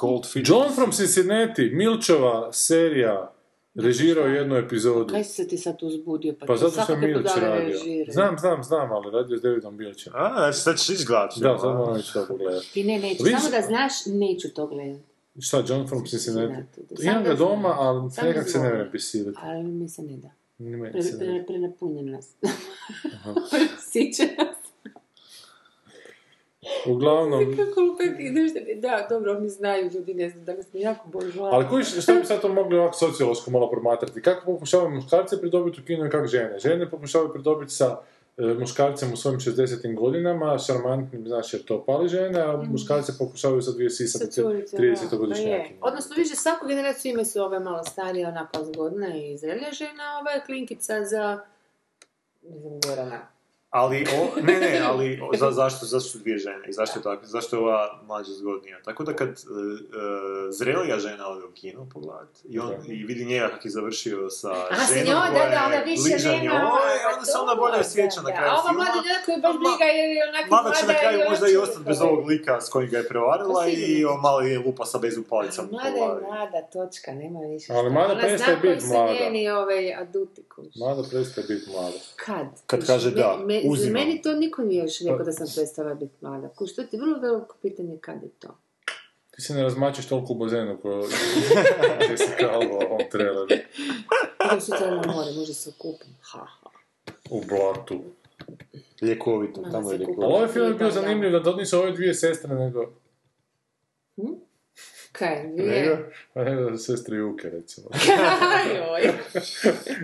Cold 0.00 0.32
Feet. 0.32 0.48
John 0.48 0.74
from 0.74 0.90
Cincinnati, 0.92 1.70
Milčova 1.70 2.52
serija, 2.52 3.32
režirao 3.74 4.26
jednu 4.26 4.56
epizodu. 4.56 5.12
Kaj 5.12 5.24
se 5.24 5.48
ti 5.48 5.56
sad 5.58 5.82
uzbudio? 5.82 6.34
Pa, 6.40 6.46
Pa 6.46 6.56
to 6.56 6.68
zato 6.68 6.92
je 6.92 6.98
Milč 6.98 7.26
radio. 7.40 7.66
režiraju. 7.72 8.06
Znam, 8.12 8.38
znam, 8.38 8.62
znam, 8.62 8.92
ali 8.92 9.10
radio 9.10 9.38
s 9.38 9.42
Davidom 9.42 9.76
Milčem. 9.76 10.12
A, 10.16 10.34
znači 10.38 10.58
sad 10.58 10.78
ćeš 10.78 10.90
ići 10.90 11.04
gledat 11.04 11.34
film, 11.34 11.42
Da, 11.52 11.58
sad 11.58 11.76
moram 11.76 11.96
ići 12.00 12.12
to 12.12 12.24
pogledati. 12.28 12.72
Ti 12.72 12.84
ne, 12.84 12.98
neću. 12.98 13.24
Samo 13.24 13.50
da 13.50 13.60
znaš, 13.66 13.92
neću 14.06 14.48
to 14.54 14.66
gledati. 14.66 15.04
Šta, 15.40 15.62
John 15.68 15.88
from 15.88 16.04
Cincinnati? 16.06 16.80
Da. 16.90 17.10
Imam 17.10 17.22
ga 17.22 17.28
da 17.28 17.34
doma, 17.34 17.74
ali 17.78 18.10
nekak 18.22 18.48
se 18.50 18.58
ne 18.58 18.72
vrem 18.72 18.88
pisivati. 18.92 19.38
Ali 19.42 19.62
mi 19.62 19.88
se 19.88 20.02
ne 20.02 20.16
da. 20.16 20.30
Pre, 20.58 20.66
ne 20.66 20.90
pre, 21.18 21.44
prenapunjen 21.46 22.10
nas. 22.10 22.34
Siće 23.92 24.22
nas. 24.22 24.56
Uglavnom, 26.86 27.56
Kako 27.56 27.80
lupek, 27.80 28.10
ideš, 28.18 28.50
da, 28.76 29.06
dobro, 29.10 29.36
oni 29.36 29.48
znaju, 29.48 29.90
ljudi 29.94 30.14
ne 30.14 30.30
znam, 30.30 30.44
danas 30.44 30.72
mi 30.72 30.80
jako 30.80 31.08
boli 31.08 31.32
glava. 31.32 31.54
ali 31.56 31.68
koji, 31.68 31.84
što 31.84 32.14
bi 32.14 32.24
sad 32.24 32.40
to 32.40 32.48
mogli 32.48 32.78
ovako 32.78 32.94
sociološko 32.94 33.50
malo 33.50 33.70
promatrati? 33.70 34.22
Kako 34.22 34.44
pokušavaju 34.52 34.90
muškarce 34.90 35.40
pridobiti 35.40 35.80
u 35.80 35.84
kinu 35.84 36.06
i 36.06 36.10
kako 36.10 36.26
žene? 36.26 36.58
Žene 36.58 36.90
pokušavaju 36.90 37.32
pridobiti 37.32 37.72
sa 37.72 38.00
muškarcem 38.38 39.12
u 39.12 39.16
svojim 39.16 39.40
60. 39.40 39.94
godinama, 39.94 40.58
šarmantnim, 40.58 41.26
znaš, 41.26 41.52
jer 41.52 41.64
to 41.64 41.84
pali 41.84 42.08
žene, 42.08 42.40
a 42.40 42.62
muškarce 42.70 43.12
pokušavaju 43.18 43.62
sa 43.62 43.72
dvije 43.72 43.90
Sa 43.90 43.96
sisate 43.96 44.42
curicama, 44.42 44.78
pa 44.78 44.84
je. 44.84 44.94
30-godišnjaki. 44.94 45.74
Odnosno, 45.80 46.16
više 46.16 46.34
svaku 46.34 46.66
generaciju 46.66 47.10
imaju 47.10 47.24
su 47.26 47.42
ove 47.42 47.60
malo 47.60 47.84
starije, 47.84 48.28
onako 48.28 48.64
zgodna 48.64 49.16
i 49.16 49.38
zrelja 49.38 49.72
žena, 49.72 50.02
a 50.02 50.20
ova 50.20 50.30
je 50.30 50.42
klinkica 50.46 51.04
za, 51.04 51.40
ne 52.42 52.58
znam, 52.58 52.80
Gorana. 52.86 53.37
Ali, 53.70 54.06
o, 54.20 54.40
ne, 54.40 54.60
ne, 54.60 54.80
ali 54.90 55.20
o, 55.22 55.36
za, 55.36 55.50
zašto, 55.50 55.86
zašto 55.86 56.08
su 56.08 56.18
dvije 56.18 56.38
žene 56.38 56.64
i 56.68 56.72
zašto 56.72 56.98
je 56.98 57.02
tako, 57.02 57.26
zašto 57.26 57.56
je 57.56 57.60
ova 57.60 58.00
mlađa 58.06 58.32
zgodnija. 58.32 58.82
Tako 58.84 59.04
da 59.04 59.12
kad 59.16 59.28
e, 59.28 59.34
zrelija 60.50 60.98
žena 60.98 61.28
ode 61.28 61.44
u 61.44 61.52
kino 61.54 61.86
pogledat 61.92 62.28
i, 62.44 62.58
on, 62.58 62.72
i 62.86 63.04
vidi 63.04 63.24
njega 63.24 63.48
kako 63.48 63.68
je 63.68 63.70
završio 63.70 64.30
sa 64.30 64.50
A, 64.50 64.74
ženom 64.94 65.06
njom, 65.06 65.22
da, 65.22 65.30
koja 65.30 65.50
da, 65.50 65.62
ona 65.66 65.74
je 65.74 65.84
više 65.84 66.02
ližanje, 66.14 66.48
nema, 66.48 66.54
oj, 66.54 66.98
pa 67.04 67.14
onda 67.14 67.24
se 67.24 67.38
ona 67.38 67.54
bolje 67.54 67.72
da, 67.72 67.80
osjeća 67.80 68.20
na 68.20 68.30
da. 68.30 68.36
kraju 68.36 68.50
A 68.52 68.60
ova 68.60 68.72
mlada 68.72 68.98
žena 69.06 69.20
koju 69.26 69.38
baš 69.46 69.56
briga 69.62 69.84
jer 69.98 70.08
je 70.16 70.22
onako 70.28 70.48
Mada 70.54 70.70
će 70.76 70.86
na 70.86 70.92
mlada 70.92 71.00
kraju 71.00 71.18
možda 71.30 71.46
i 71.48 71.56
ona 71.56 71.62
ostati 71.62 71.84
bez 71.84 72.00
ovog 72.00 72.26
lika 72.26 72.60
s 72.60 72.68
kojim 72.68 72.90
ga 72.90 72.98
je 72.98 73.08
prevarila 73.08 73.60
Pa 73.62 73.68
i 73.68 74.04
on 74.04 74.20
malo 74.20 74.40
je 74.40 74.58
lupa 74.58 74.84
sa 74.84 74.98
bezu 74.98 75.22
palicom. 75.28 75.64
Mlada 75.70 75.88
je 75.88 76.20
mlada, 76.28 76.60
točka, 76.72 77.10
nema 77.12 77.40
više 77.40 77.72
Ali 77.72 77.90
šta. 77.90 77.92
mlada 77.94 78.12
Ona 78.12 78.20
prestaje 78.20 78.38
zna 78.38 78.60
koji 78.60 78.74
biti 78.74 78.86
su 78.86 78.92
mlada. 78.92 79.12
njeni 79.12 79.50
ovaj 79.50 79.94
aduti. 79.94 80.42
Mlada 80.80 81.02
prestaje 81.10 81.46
biti 81.46 81.70
mlada. 81.70 81.98
Kad? 82.16 82.46
Kad 82.66 82.86
kaže 82.86 83.10
da, 83.10 83.38
me-. 83.64 83.90
Meni 83.90 84.22
to 84.22 84.34
niko 84.34 84.62
nije 84.62 84.82
još 84.82 85.00
rekao 85.00 85.24
da 85.24 85.32
sam 85.32 85.46
prestala 85.56 85.94
biti 85.94 86.14
mlada. 86.20 86.48
Kuš, 86.48 86.74
to 86.74 86.82
ti 86.82 86.96
je 86.96 87.00
vrlo 87.00 87.18
veliko 87.18 87.56
pitanje 87.62 87.98
kad 88.00 88.22
je 88.22 88.28
to. 88.28 88.58
Ti 89.30 89.42
se 89.42 89.54
ne 89.54 89.62
razmačiš 89.62 90.06
toliko 90.06 90.32
u 90.32 90.36
bazenu 90.36 90.78
ko 90.82 90.88
Jessica 92.10 92.50
Alba 92.52 92.74
u 92.74 92.92
ovom 92.92 93.00
traileru. 93.10 93.46
Idem 94.46 94.60
sutra 94.60 94.90
na 94.90 95.12
more, 95.12 95.32
može 95.32 95.54
se 95.54 95.70
okupim. 95.70 96.14
Ha, 96.20 96.38
ha. 96.38 96.70
U 97.30 97.42
blatu. 97.48 98.00
Ljekovito, 99.02 99.62
tamo 99.72 99.90
je 99.90 99.98
se 99.98 99.98
ljekovito. 99.98 100.22
Ali 100.22 100.34
ovaj 100.34 100.48
film 100.48 100.66
je 100.66 100.74
bio 100.74 100.90
zanimljiv 100.90 101.32
da 101.32 101.42
to 101.42 101.56
nisu 101.56 101.78
ove 101.78 101.92
dvije 101.92 102.14
sestre, 102.14 102.54
nego... 102.54 102.92
Kaj, 105.12 105.44
nego 105.44 105.62
dvije? 105.62 106.12
pa 106.34 106.44
nego 106.44 106.76
sestre 106.76 107.16
Juke, 107.16 107.50
recimo. 107.50 107.88
Joj. 108.76 109.12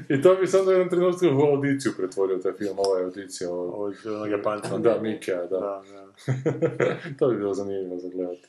I 0.08 0.22
to 0.22 0.34
bi 0.34 0.46
sad 0.46 0.68
u 0.68 0.70
jednom 0.70 0.90
trenutku 0.90 1.26
u 1.26 1.40
audiciju 1.40 1.92
pretvorio 1.96 2.38
taj 2.38 2.52
film, 2.52 2.78
ova 2.78 2.98
je 2.98 3.04
audicija. 3.04 3.50
Ovo... 3.50 3.84
Od 3.84 3.94
onog 4.06 4.30
Japanca. 4.30 4.78
Da, 4.78 4.98
Mikija, 5.00 5.46
da. 5.46 5.46
Da, 5.46 5.82
da. 5.92 6.96
to 7.18 7.28
bi 7.28 7.36
bilo 7.36 7.54
zanimljivo 7.54 7.98
za 7.98 8.08
gledati. 8.08 8.48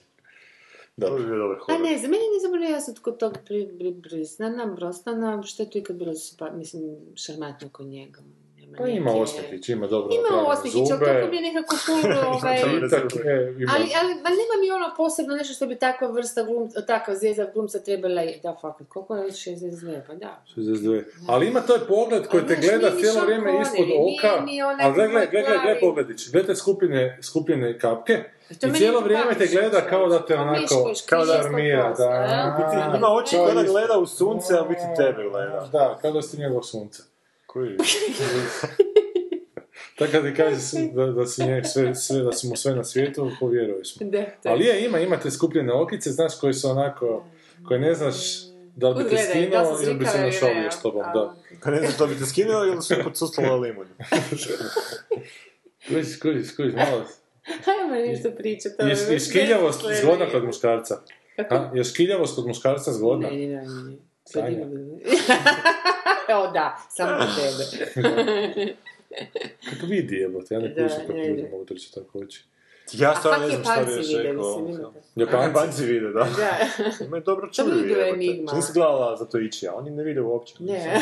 Da. 0.97 1.07
To 1.07 1.15
bi 1.15 1.25
bio 1.25 1.37
dobar 1.37 1.57
A 1.67 1.77
ne, 1.77 1.97
za 1.97 2.07
mene 2.07 2.23
nije 2.31 2.41
zapravo 2.41 2.65
jasno 2.65 2.93
kod 3.01 3.17
tog 3.17 3.37
pri, 3.45 3.69
pri, 3.77 3.91
Brisnana, 3.91 4.65
Brosnana, 4.65 5.43
što 5.43 5.63
je 5.63 5.69
tu 5.69 5.77
ikad 5.77 5.95
bilo, 5.95 6.13
mislim, 6.57 6.95
šarmantno 7.15 7.69
kod 7.71 7.85
njega. 7.85 8.19
Pa 8.77 8.87
ima 8.89 9.11
Osmihić, 9.13 9.69
ima 9.69 9.87
dobro 9.87 10.09
Ima 10.13 10.41
Osmihić, 10.43 10.75
ali 10.81 10.99
tako 11.01 11.27
mi 11.27 11.37
je 11.37 11.43
nekako 11.43 11.75
full, 11.77 11.97
ovaj... 12.27 12.55
E, 12.55 12.59
ima... 13.53 13.71
Ali, 13.75 13.85
ali, 13.95 14.11
ali 14.15 14.35
nema 14.35 14.55
mi 14.61 14.71
ono 14.71 14.93
posebno 14.97 15.35
nešto 15.35 15.53
što 15.53 15.67
bi 15.67 15.75
takva 15.77 16.07
vrsta 16.09 16.43
glumca, 16.43 16.81
takav 16.83 17.15
zvijezda 17.15 17.47
glumca 17.53 17.79
trebala, 17.79 18.23
i- 18.23 18.39
da, 18.43 18.57
fakat, 18.61 18.87
koliko 18.87 19.15
je 19.15 19.23
62, 19.25 20.01
pa 20.07 20.13
da. 20.15 20.41
62. 20.57 21.03
Ali 21.27 21.47
ima 21.47 21.61
taj 21.61 21.79
pogled 21.79 22.27
koji 22.27 22.43
te 22.43 22.55
gleda 22.57 22.91
cijelo 22.91 23.21
vrijeme 23.21 23.61
ispod 23.61 23.85
oka. 23.89 24.35
onaj 24.63 24.85
Ali 24.85 24.93
gledaj, 24.93 25.27
gledaj, 25.27 25.57
gledaj, 25.57 25.79
pogledić. 25.79 26.31
Gledaj 26.31 26.55
skupine, 26.55 27.19
skupine 27.23 27.79
kapke. 27.79 28.23
To 28.51 28.67
I 28.67 28.71
cijelo 28.71 28.99
je 28.99 29.03
vrijeme 29.03 29.33
te 29.33 29.47
gleda 29.47 29.81
kao 29.81 30.07
da 30.07 30.25
te 30.25 30.35
Pa 30.35 30.41
onako 30.41 30.91
kao 31.05 31.25
da 31.25 31.33
armira. 31.35 31.89
kosa, 31.89 32.03
Da? 32.03 32.93
Ima 32.97 33.07
oči 33.09 33.35
To 33.35 33.47
je- 33.49 33.65
gleda 33.65 33.97
u 33.97 34.05
sunce, 34.05 34.53
a 34.53 34.63
biti 34.63 34.81
tebe 34.97 35.29
gleda. 35.31 35.69
Da, 35.71 35.97
kao 36.01 36.11
da 36.11 36.21
si 36.21 36.37
njegov 36.37 36.61
sunce. 36.61 37.03
Koji? 37.55 37.77
Tako 39.97 40.11
kad 40.11 40.23
ti 40.71 40.91
da, 40.93 41.05
da, 41.05 41.25
si 41.25 41.43
nje 41.45 41.63
sve, 41.63 41.95
sve, 41.95 42.21
da 42.21 42.31
si 42.31 42.47
mu 42.47 42.55
sve 42.55 42.75
na 42.75 42.83
svijetu, 42.83 43.31
povjeruješ 43.39 43.99
mu. 43.99 44.09
Da, 44.09 44.23
to 44.43 44.49
Ali 44.49 44.65
je, 44.65 44.85
ima, 44.85 44.99
ima 44.99 45.19
te 45.19 45.31
skupljene 45.31 45.73
okice, 45.73 46.11
znaš, 46.11 46.39
koji 46.39 46.53
su 46.53 46.69
onako, 46.69 47.25
koje 47.67 47.79
ne 47.79 47.93
znaš 47.93 48.15
da 48.75 48.89
li 48.89 49.03
bi 49.03 49.09
te 49.09 49.15
da 49.15 49.21
skinuo 49.21 49.79
ili 49.83 49.93
bi 49.93 50.05
se 50.05 50.17
ne, 50.17 50.31
s 50.71 50.81
tobom, 50.81 51.03
da. 51.13 51.35
Kad 51.59 51.73
ne 51.73 51.79
znam, 51.79 51.91
to 51.97 52.07
bi 52.07 52.19
te 52.19 52.25
skinuo 52.25 52.63
ili 52.65 52.81
su 52.81 52.93
podsustala 53.03 53.55
limun. 53.65 53.87
Kužiš, 55.87 56.19
kužiš, 56.19 56.55
kužiš, 56.55 56.73
malo. 56.73 57.05
Ajmo 57.47 57.95
nešto 58.07 58.31
pričati. 58.31 58.77
to 58.77 58.85
Je, 58.85 59.13
je 59.13 59.19
škiljavost 59.19 59.81
zgodna 60.01 60.29
kod 60.31 60.43
muškarca? 60.43 61.01
Kako? 61.35 61.55
A, 61.55 61.71
je 61.73 61.83
škiljavost 61.83 62.35
kod 62.35 62.47
muškarca 62.47 62.91
zgodna? 62.91 63.29
Ne, 63.29 63.37
ne, 63.37 63.47
ne, 63.47 63.83
ne. 63.83 63.97
Sanja. 64.25 64.65
o 66.33 66.51
da, 66.51 66.77
samo 66.89 67.17
kod 67.17 67.27
tebe. 67.35 67.63
Kako 69.69 69.85
vidi 69.85 70.15
jebote, 70.15 70.55
ja 70.55 70.59
ne 70.59 70.69
pušim 70.75 70.99
kako 71.07 71.13
ne, 71.13 71.27
ljudi 71.27 71.47
mogu 71.51 71.65
trčati 71.65 71.95
tako 71.95 72.19
oči. 72.19 72.43
Ja 72.93 73.15
stvarno 73.15 73.47
ne 73.47 73.51
znam 73.51 73.63
šta 73.63 73.83
bi 73.85 73.91
još 73.91 74.07
rekao. 74.23 74.59
imate? 74.69 74.99
Japanci? 75.15 75.47
Japanci 75.47 75.85
vide, 75.85 76.07
da. 76.11 76.19
Da. 76.37 76.57
Imaju 77.05 77.23
dobro 77.23 77.47
To 77.47 77.53
čuju, 77.53 77.83
bilo 77.83 78.01
jebote. 78.01 78.09
enigma. 78.09 78.51
Nisi 78.53 78.73
gledala 78.73 79.17
za 79.17 79.25
to 79.25 79.39
ići, 79.39 79.67
a 79.67 79.73
oni 79.73 79.91
ne 79.91 80.03
vide 80.03 80.21
uopće. 80.21 80.53
Ne. 80.59 81.01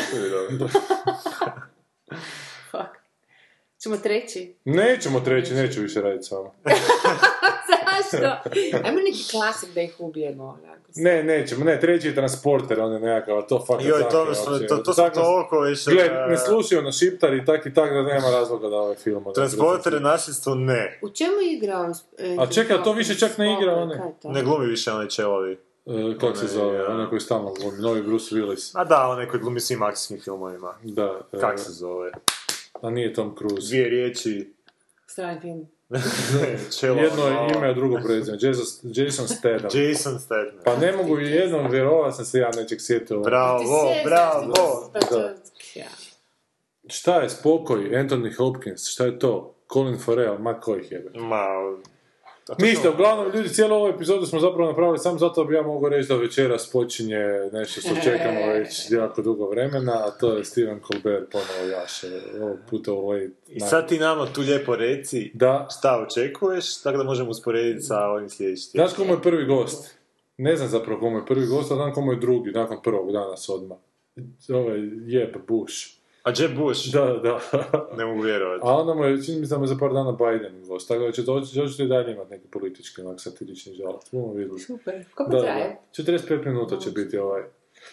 Fuck. 2.70 2.90
Ćemo 3.78 3.96
treći? 3.96 4.54
Nećemo 4.64 5.20
treći, 5.20 5.54
neću 5.54 5.80
više 5.80 6.00
raditi 6.00 6.24
s 6.24 6.30
vama. 6.30 6.50
Zašto? 8.10 8.26
Ajmo 8.84 9.00
neki 9.00 9.24
klasik 9.30 9.74
da 9.74 9.80
ih 9.80 9.94
ubijemo. 9.98 10.44
onako. 10.44 10.80
Ne, 10.96 11.22
nećemo, 11.22 11.64
ne, 11.64 11.80
treći 11.80 12.08
je 12.08 12.14
transporter, 12.14 12.80
on 12.80 12.92
je 12.92 13.00
nekakav, 13.00 13.38
a 13.38 13.42
to 13.42 13.64
fakat 13.66 13.86
Joj, 13.86 13.98
zake 13.98 14.10
to, 14.10 14.18
uopće. 14.18 14.66
to, 14.66 14.76
to 14.76 15.02
nas- 15.02 15.12
toliko 15.14 15.60
više... 15.60 15.90
Gle, 15.90 16.08
ne 16.28 16.36
slušaju 16.38 16.82
na 16.82 16.92
šiptar 16.92 17.34
i 17.34 17.44
tak 17.44 17.66
i 17.66 17.74
tak 17.74 17.92
da 17.92 18.02
nema 18.02 18.30
razloga 18.30 18.68
da 18.68 18.76
ovaj 18.76 18.96
film... 18.96 19.24
Transporter 19.34 20.02
nasljedstvo 20.02 20.54
ne. 20.54 20.98
U 21.02 21.10
čemu 21.10 21.36
je 21.40 21.52
igrao? 21.52 21.92
e, 22.18 22.36
A 22.38 22.46
čekaj, 22.46 22.82
to 22.84 22.92
više 22.92 23.18
čak 23.18 23.38
ne 23.38 23.52
igra 23.52 23.72
je 23.72 24.14
to? 24.22 24.28
Ne 24.28 24.42
glumi 24.42 24.66
više 24.66 24.92
onaj 24.92 25.08
čelovi. 25.08 25.58
E, 25.86 26.18
kako 26.20 26.36
se 26.36 26.46
zove, 26.46 26.78
ja. 26.78 26.90
onaj 26.90 27.06
koji 27.06 27.20
stalno 27.20 27.52
glumi, 27.52 27.78
novi 27.78 28.02
Bruce 28.02 28.34
Willis. 28.34 28.70
A 28.74 28.84
da, 28.84 29.08
onaj 29.08 29.28
koji 29.28 29.40
glumi 29.40 29.60
svim 29.60 29.82
akcijskim 29.82 30.20
filmovima. 30.20 30.74
Da, 30.82 31.20
e, 31.32 31.40
Kak 31.40 31.58
se 31.58 31.72
zove? 31.72 32.10
a 32.82 32.90
nije 32.90 33.14
Tom 33.14 33.36
Cruise. 33.38 33.68
Dvije 33.68 33.88
riječi. 33.88 34.54
Strani 35.06 35.40
film. 35.40 35.68
Čelo. 36.78 37.00
Jedno 37.00 37.30
malo. 37.30 37.48
ime, 37.56 37.68
a 37.68 37.72
drugo 37.72 38.00
prezime. 38.04 38.38
Jason, 38.40 38.90
Jason 38.94 39.28
Statham. 39.28 39.70
Jason 39.74 40.20
Statham. 40.20 40.58
Pa 40.64 40.76
ne 40.76 40.92
mogu 40.92 41.20
i 41.20 41.30
jednom 41.30 41.70
vjerovat 41.70 42.16
sam 42.16 42.24
se 42.24 42.38
ja 42.38 42.50
nečeg 42.56 42.80
sjetio. 42.80 43.16
Ti 43.16 43.24
Bravo, 43.24 43.94
bravo. 44.04 44.90
Da. 45.10 45.34
Šta 46.86 47.20
je 47.20 47.30
spokoj, 47.30 47.90
Anthony 47.90 48.36
Hopkins, 48.36 48.88
šta 48.88 49.04
je 49.04 49.18
to? 49.18 49.54
Colin 49.72 49.98
Farrell, 49.98 50.38
ma 50.38 50.60
kojih 50.60 50.92
jebe. 50.92 51.10
Ma... 51.14 51.46
Ništa, 52.58 52.90
uglavnom 52.90 53.32
ljudi, 53.34 53.48
cijelu 53.48 53.74
ovu 53.74 53.88
epizodu 53.88 54.26
smo 54.26 54.40
zapravo 54.40 54.68
napravili 54.68 54.98
samo 54.98 55.18
zato 55.18 55.44
bi 55.44 55.54
ja 55.54 55.62
mogao 55.62 55.88
reći 55.88 56.08
da 56.08 56.16
večeras 56.16 56.70
počinje 56.72 57.18
nešto 57.52 57.80
što 57.80 57.94
čekamo 58.02 58.46
već 58.54 58.90
jako 58.90 59.22
dugo 59.22 59.48
vremena, 59.48 59.92
a 59.92 60.10
to 60.10 60.36
je 60.36 60.44
Steven 60.44 60.80
Colbert 60.80 61.32
ponovo 61.32 61.70
jaše, 61.80 62.06
ovog 62.42 62.58
puta 62.70 62.92
u 62.92 63.08
late 63.08 63.30
I 63.48 63.60
sad 63.60 63.88
ti 63.88 63.98
nama 63.98 64.26
tu 64.26 64.40
lijepo 64.40 64.76
reci 64.76 65.30
Da, 65.34 65.68
šta 65.78 66.06
očekuješ, 66.08 66.82
tako 66.82 66.98
da 66.98 67.04
možemo 67.04 67.30
usporediti 67.30 67.82
sa 67.82 68.06
ovim 68.06 68.28
sljedećim. 68.28 68.70
znaš 68.74 68.94
ko 68.94 69.04
mu 69.04 69.12
je 69.12 69.22
prvi 69.22 69.44
gost? 69.44 69.94
Ne 70.38 70.56
znam 70.56 70.68
zapravo 70.68 71.00
ko 71.00 71.10
mu 71.10 71.18
je 71.18 71.26
prvi 71.26 71.46
gost, 71.46 71.72
a 71.72 71.74
znam 71.74 71.92
ko 71.92 72.00
mu 72.00 72.12
je 72.12 72.18
drugi, 72.18 72.50
nakon 72.50 72.82
prvog 72.82 73.12
danas 73.12 73.48
odmah. 73.48 73.78
Ovaj 74.48 74.78
Jeb 75.06 75.36
Bush. 75.48 75.93
A 76.24 76.30
Jeb 76.38 76.56
Bush? 76.56 76.92
Da, 76.92 77.04
da. 77.22 77.40
Ne 77.96 78.04
mogu 78.04 78.22
vjerovati. 78.22 78.60
A 78.64 78.72
onda 78.80 78.94
mu 78.94 79.04
je, 79.04 79.22
čini 79.22 79.40
mi 79.40 79.46
se 79.46 79.54
da 79.54 79.58
mu 79.58 79.64
je 79.64 79.68
za 79.68 79.76
par 79.80 79.92
dana 79.92 80.12
Biden 80.12 80.66
gost, 80.66 80.88
tako 80.88 81.00
da 81.04 81.12
će 81.12 81.22
doći, 81.22 81.58
doći 81.58 81.82
i 81.82 81.86
dalje 81.86 82.12
imati 82.12 82.30
neki 82.30 82.48
politički, 82.48 83.00
onak 83.00 83.20
satirični 83.20 83.74
žalac. 83.74 84.10
Budemo 84.12 84.32
vidjeli. 84.32 84.60
Super. 84.60 85.04
Kako 85.14 85.30
Da, 85.30 85.40
traje? 85.40 85.80
da. 85.96 86.02
45 86.04 86.46
minuta 86.46 86.76
će 86.78 86.90
biti 86.90 87.18
ovaj. 87.18 87.42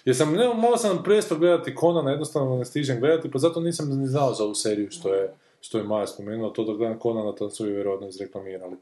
Jer 0.05 0.15
sam, 0.15 0.33
ne, 0.33 0.47
malo 0.55 0.77
sam 0.77 1.03
prestao 1.03 1.37
gledati 1.37 1.75
Conana, 1.79 2.11
jednostavno 2.11 2.57
ne 2.57 2.65
stižem 2.65 2.99
gledati, 2.99 3.31
pa 3.31 3.39
zato 3.39 3.59
nisam 3.59 3.99
ni 3.99 4.07
znao 4.07 4.33
za 4.33 4.43
ovu 4.43 4.55
seriju 4.55 4.91
što 4.91 5.13
je, 5.13 5.33
što 5.61 5.77
je 5.77 5.83
Maja 5.83 6.07
spomenula, 6.07 6.53
to 6.53 6.63
dok 6.63 6.77
gledam 6.77 6.99
Conana, 6.99 7.31
to 7.31 7.49
su 7.49 7.67
ju 7.67 7.73
vjerojatno 7.73 8.07
izreklamirali. 8.07 8.75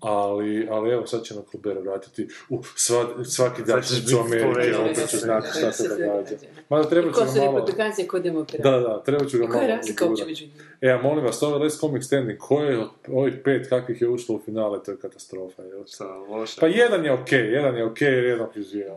Ali, 0.00 0.68
ali 0.70 0.90
evo, 0.90 1.06
sad 1.06 1.22
će 1.22 1.34
me 1.34 1.40
Colbert 1.52 1.80
vratiti 1.82 2.28
u 2.48 2.62
sva, 2.76 3.24
svaki 3.24 3.62
dan 3.62 3.82
ću 3.82 4.18
Amerike, 4.20 4.76
opet 4.76 5.08
ću 5.10 5.16
sa 5.16 5.16
znati 5.16 5.48
šta 5.58 5.72
se 5.72 5.88
događa. 5.88 6.36
Mada 6.68 6.88
treba 6.88 7.08
ću 7.08 7.14
ko 7.14 7.20
ga 7.20 7.26
su 7.26 7.38
malo... 7.38 7.50
republikanci, 7.50 8.08
ko 8.08 8.18
demokrati. 8.18 8.62
Da, 8.62 8.70
da, 8.70 9.02
treba 9.02 9.24
ću 9.24 9.38
ga 9.38 9.42
malo... 9.42 9.52
Koja 9.52 9.62
je 9.62 9.76
razlika 9.76 10.06
uopće 10.06 10.24
među 10.24 10.44
njima? 10.44 10.62
E, 10.80 10.90
a 10.90 11.02
molim 11.02 11.24
vas, 11.24 11.42
ovo 11.42 11.56
je 11.56 11.62
Les 11.62 11.80
Comic 11.80 12.04
Standing, 12.04 12.38
koje 12.38 12.78
od 12.78 12.88
ovih 13.08 13.34
pet 13.44 13.68
kakvih 13.68 14.00
je 14.00 14.08
ušlo 14.08 14.34
u 14.34 14.40
finale, 14.44 14.82
to 14.82 14.90
je 14.90 14.96
katastrofa. 14.96 15.62
Je. 15.62 15.70
Šta, 15.86 16.04
loše. 16.04 16.60
Pa 16.60 16.66
jedan 16.66 17.04
je 17.04 17.12
okej, 17.12 17.52
jedan 17.52 17.76
je 17.76 17.84
okej, 17.84 18.12
jer 18.14 18.24
jednog 18.24 18.56
je 18.56 18.62
živio, 18.62 18.96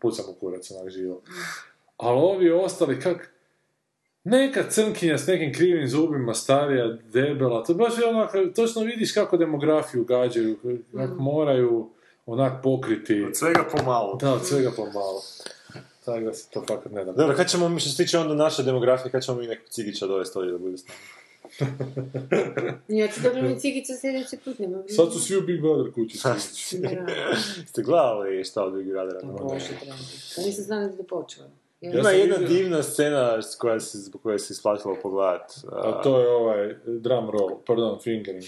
pucam 0.00 0.24
u 0.28 0.34
kurac, 0.34 0.70
onak 0.70 0.88
živo. 0.88 1.22
Ali 1.96 2.18
ovi 2.18 2.50
ostali, 2.50 3.00
kak... 3.00 3.33
Neka 4.24 4.70
crnkinja 4.70 5.18
s 5.18 5.26
nekim 5.26 5.52
krivim 5.52 5.88
zubima, 5.88 6.34
starija, 6.34 6.96
debela, 7.12 7.64
to 7.64 7.74
baš 7.74 7.98
je 7.98 8.06
onako, 8.06 8.38
točno 8.56 8.82
vidiš 8.82 9.12
kako 9.12 9.36
demografiju 9.36 10.04
gađaju, 10.04 10.58
kako 10.96 11.22
moraju 11.22 11.90
onak 12.26 12.62
pokriti. 12.62 13.22
Od 13.22 13.36
svega 13.36 13.64
pomalo. 13.76 14.16
Da, 14.16 14.32
od 14.32 14.46
svega 14.46 14.70
pomalo. 14.76 15.22
Tako 16.04 16.20
da 16.20 16.32
se 16.32 16.50
to 16.50 16.64
fakat 16.68 16.92
ne 16.92 17.04
da. 17.04 17.12
Dobro, 17.12 17.36
kad 17.36 17.50
ćemo 17.50 17.68
mi, 17.68 17.80
što 17.80 17.90
se 17.90 18.04
tiče 18.04 18.18
onda 18.18 18.34
naše 18.34 18.62
demografije, 18.62 19.12
kad 19.12 19.24
ćemo 19.24 19.38
mi 19.38 19.46
nekog 19.46 19.68
cigića 19.68 20.06
dovesti 20.06 20.38
ovdje 20.38 20.52
da 20.52 20.58
bude 20.58 20.78
s 20.78 20.84
nama? 20.88 20.98
Ja 22.88 23.08
ću 23.08 23.22
dobro 23.22 23.42
mi 23.42 23.60
cigicu 23.60 23.92
sljedeći 24.00 24.36
put, 24.44 24.58
nema. 24.58 24.82
Sad 24.88 25.12
su 25.12 25.20
svi 25.20 25.36
u 25.36 25.40
Big 25.40 25.60
Brother 25.60 25.94
kući. 25.94 26.18
Ste 27.68 27.82
gledali 27.82 28.44
šta 28.44 28.64
od 28.64 28.74
Big 28.74 28.86
Brothera? 28.86 29.20
Bože. 29.42 29.68
Pa 30.36 30.42
nisam 30.42 30.64
znala 30.64 30.86
da 30.86 30.96
je 30.96 31.06
počela. 31.06 31.63
Ja 31.84 32.00
Ima 32.00 32.10
jedna 32.10 32.36
vidio- 32.36 32.48
divna 32.50 32.82
scena 32.82 33.38
koja 33.58 33.80
se, 33.80 33.98
zbog 33.98 34.22
koje 34.22 34.38
se 34.38 34.52
isplatilo 34.52 34.96
pogledat. 34.96 35.52
A 35.72 36.02
to 36.02 36.20
je 36.20 36.28
ovaj 36.28 36.74
drum 36.86 37.30
roll, 37.30 37.58
pardon, 37.58 37.98
fingering. 38.00 38.44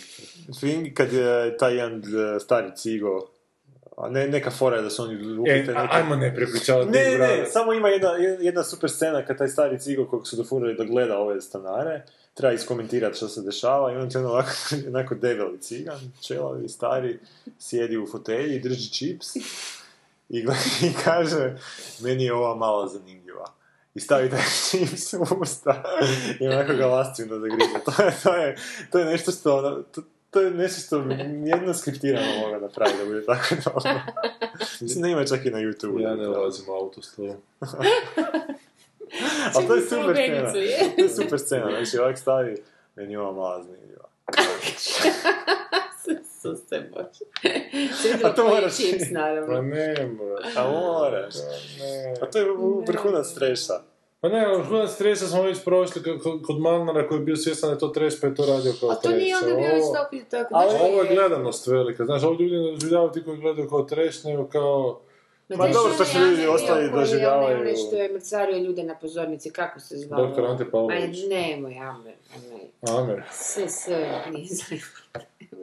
Film 0.60 0.94
kad 0.94 1.12
je 1.12 1.56
taj 1.56 1.74
jedan 1.74 1.98
eh, 1.98 2.40
stari 2.40 2.70
cigo, 2.76 3.26
a 3.96 4.08
ne, 4.08 4.28
neka 4.28 4.50
fora 4.50 4.76
je 4.76 4.82
da 4.82 4.90
su 4.90 5.02
oni 5.02 5.14
E, 5.14 5.38
uhite 5.40 5.72
a- 5.72 5.82
neke... 5.82 5.94
ajmo 5.94 6.16
ne 6.16 6.34
prepričavati 6.34 6.90
Ne, 6.90 7.18
ne, 7.18 7.46
samo 7.46 7.72
ima 7.72 7.88
jedna, 7.88 8.10
jedna 8.40 8.62
super 8.64 8.90
scena 8.90 9.24
kad 9.24 9.38
taj 9.38 9.48
stari 9.48 9.78
cigo 9.78 10.06
kog 10.06 10.28
su 10.28 10.36
dofurali 10.36 10.74
da 10.74 10.84
gleda 10.84 11.18
ove 11.18 11.40
stanare, 11.40 12.02
treba 12.34 12.52
iskomentirati 12.52 13.16
što 13.16 13.28
se 13.28 13.42
dešava 13.42 13.92
i 13.92 13.96
on 13.96 14.10
ti 14.10 14.18
ono 14.18 14.28
ovako, 14.28 14.48
onako 14.88 15.14
debeli 15.14 15.58
cigan, 15.58 15.98
čelavi, 16.20 16.68
stari, 16.68 17.18
sjedi 17.58 17.96
u 17.98 18.06
fotelji, 18.06 18.58
drži 18.60 18.90
čips 18.90 19.26
i, 20.28 20.39
i 20.86 20.93
kaže, 21.05 21.59
meni 22.01 22.24
je 22.24 22.35
ova 22.35 22.55
malo 22.55 22.89
zanimljiva. 22.89 23.44
I 23.94 24.01
stavi 24.01 24.31
taj 24.31 24.43
čips 24.70 25.12
u 25.12 25.27
usta 25.40 25.82
i 26.40 26.48
onako 26.48 26.74
ga 26.74 26.86
lascivno 26.86 27.39
zagrize. 27.39 27.78
To 27.85 28.05
je, 28.05 28.15
to 28.23 28.36
je, 28.36 28.57
to 28.90 28.98
je 28.98 29.05
nešto 29.05 29.32
što, 29.32 29.59
ono, 29.59 29.82
to, 29.82 30.03
to 30.31 30.40
je 30.40 30.51
nešto 30.51 30.81
što 30.81 30.97
jedno 31.44 31.74
skriptirano 31.74 32.27
moga 32.40 32.59
napraviti 32.59 32.98
da 32.98 33.05
bude 33.05 33.27
tako 33.27 33.55
dobro. 33.65 34.01
Mislim 34.81 35.03
da 35.03 35.09
ima 35.09 35.24
čak 35.24 35.47
i 35.47 35.51
na 35.51 35.59
YouTube. 35.59 36.03
Ja 36.03 36.15
ne 36.15 36.28
ulazim 36.28 36.65
u 36.69 36.73
autostopu. 36.73 37.35
Ali 39.55 39.66
to 39.66 39.74
je 39.74 39.82
super 39.82 40.16
scena. 40.16 40.53
To 40.97 41.03
je 41.03 41.09
super 41.09 41.39
scena. 41.39 41.70
Znači, 41.70 41.98
ovak 41.98 42.19
stavi, 42.19 42.57
meni 42.97 43.12
je 43.12 43.20
ova 43.20 43.32
mala 43.32 43.62
zanimljiva. 43.62 44.05
Bože. 46.48 47.24
Sve 48.01 48.10
A 48.24 48.35
to 48.35 48.44
moraš- 48.44 48.77
čips, 48.77 49.05
Pa 49.05 49.18
naravno. 49.20 49.62
ne, 49.62 49.94
mora. 50.09 50.47
A 50.56 50.70
moraš. 50.70 51.35
Ne. 51.81 52.14
A 52.23 52.27
to 52.27 52.39
je 52.39 52.44
vrhunac 52.89 53.27
streša. 53.27 53.73
Pa 54.20 54.28
ne, 54.28 54.47
vrhunac 54.48 54.90
stresa 54.90 55.27
smo 55.27 55.43
već 55.43 55.64
prošli 55.64 56.02
kod- 56.43 56.60
Malnara 56.60 57.09
koji 57.09 57.18
je 57.18 57.24
bio 57.24 57.36
svjestan 57.36 57.68
da 57.70 57.74
je 57.74 57.78
to 57.78 57.89
treš, 57.89 58.20
pa 58.20 58.27
je 58.27 58.35
to 58.35 58.47
radio 58.47 58.73
kao 58.81 58.90
A 58.90 58.94
to 58.94 59.01
treš. 59.01 59.14
nije 59.14 59.36
onda 59.36 59.47
bio 59.48 59.68
već 59.68 59.85
toliko 60.10 60.27
tako. 60.31 60.48
Ali 60.52 60.70
znaš, 60.70 60.82
ovo 60.82 61.02
je 61.02 61.09
gledanost 61.09 61.66
velika, 61.66 62.05
znaš, 62.05 62.23
ovo 62.23 62.32
ljudi 62.35 62.56
ne 62.56 62.73
doživljavaju 62.73 63.10
ti 63.10 63.24
koji 63.24 63.39
gledaju 63.39 63.68
kao 63.68 63.82
treš, 63.82 64.24
nego 64.24 64.47
kao... 64.47 65.01
Ma 65.48 65.68
dobro, 65.68 65.93
što 65.94 66.18
ljudi 66.20 66.35
Ante 66.35 66.48
ostali 66.48 66.90
doživljavaju- 66.90 67.60
onaj 67.60 67.74
Što 67.78 67.97
je 67.97 68.09
mrcario 68.09 68.59
ljude 68.59 68.82
na 68.82 68.94
pozornici, 68.94 69.51
kako 69.51 69.81
se 69.81 69.97
zvao? 69.97 70.27
Doktor 70.27 70.44
Ante 70.47 70.70
Pavlović. 70.70 71.01
Aj, 71.23 71.28
nemoj, 71.28 71.78
Amer. 71.78 72.14
Amer. 72.90 73.23
Sve, 73.32 73.68
sve, 73.68 73.97
nije 74.31 74.48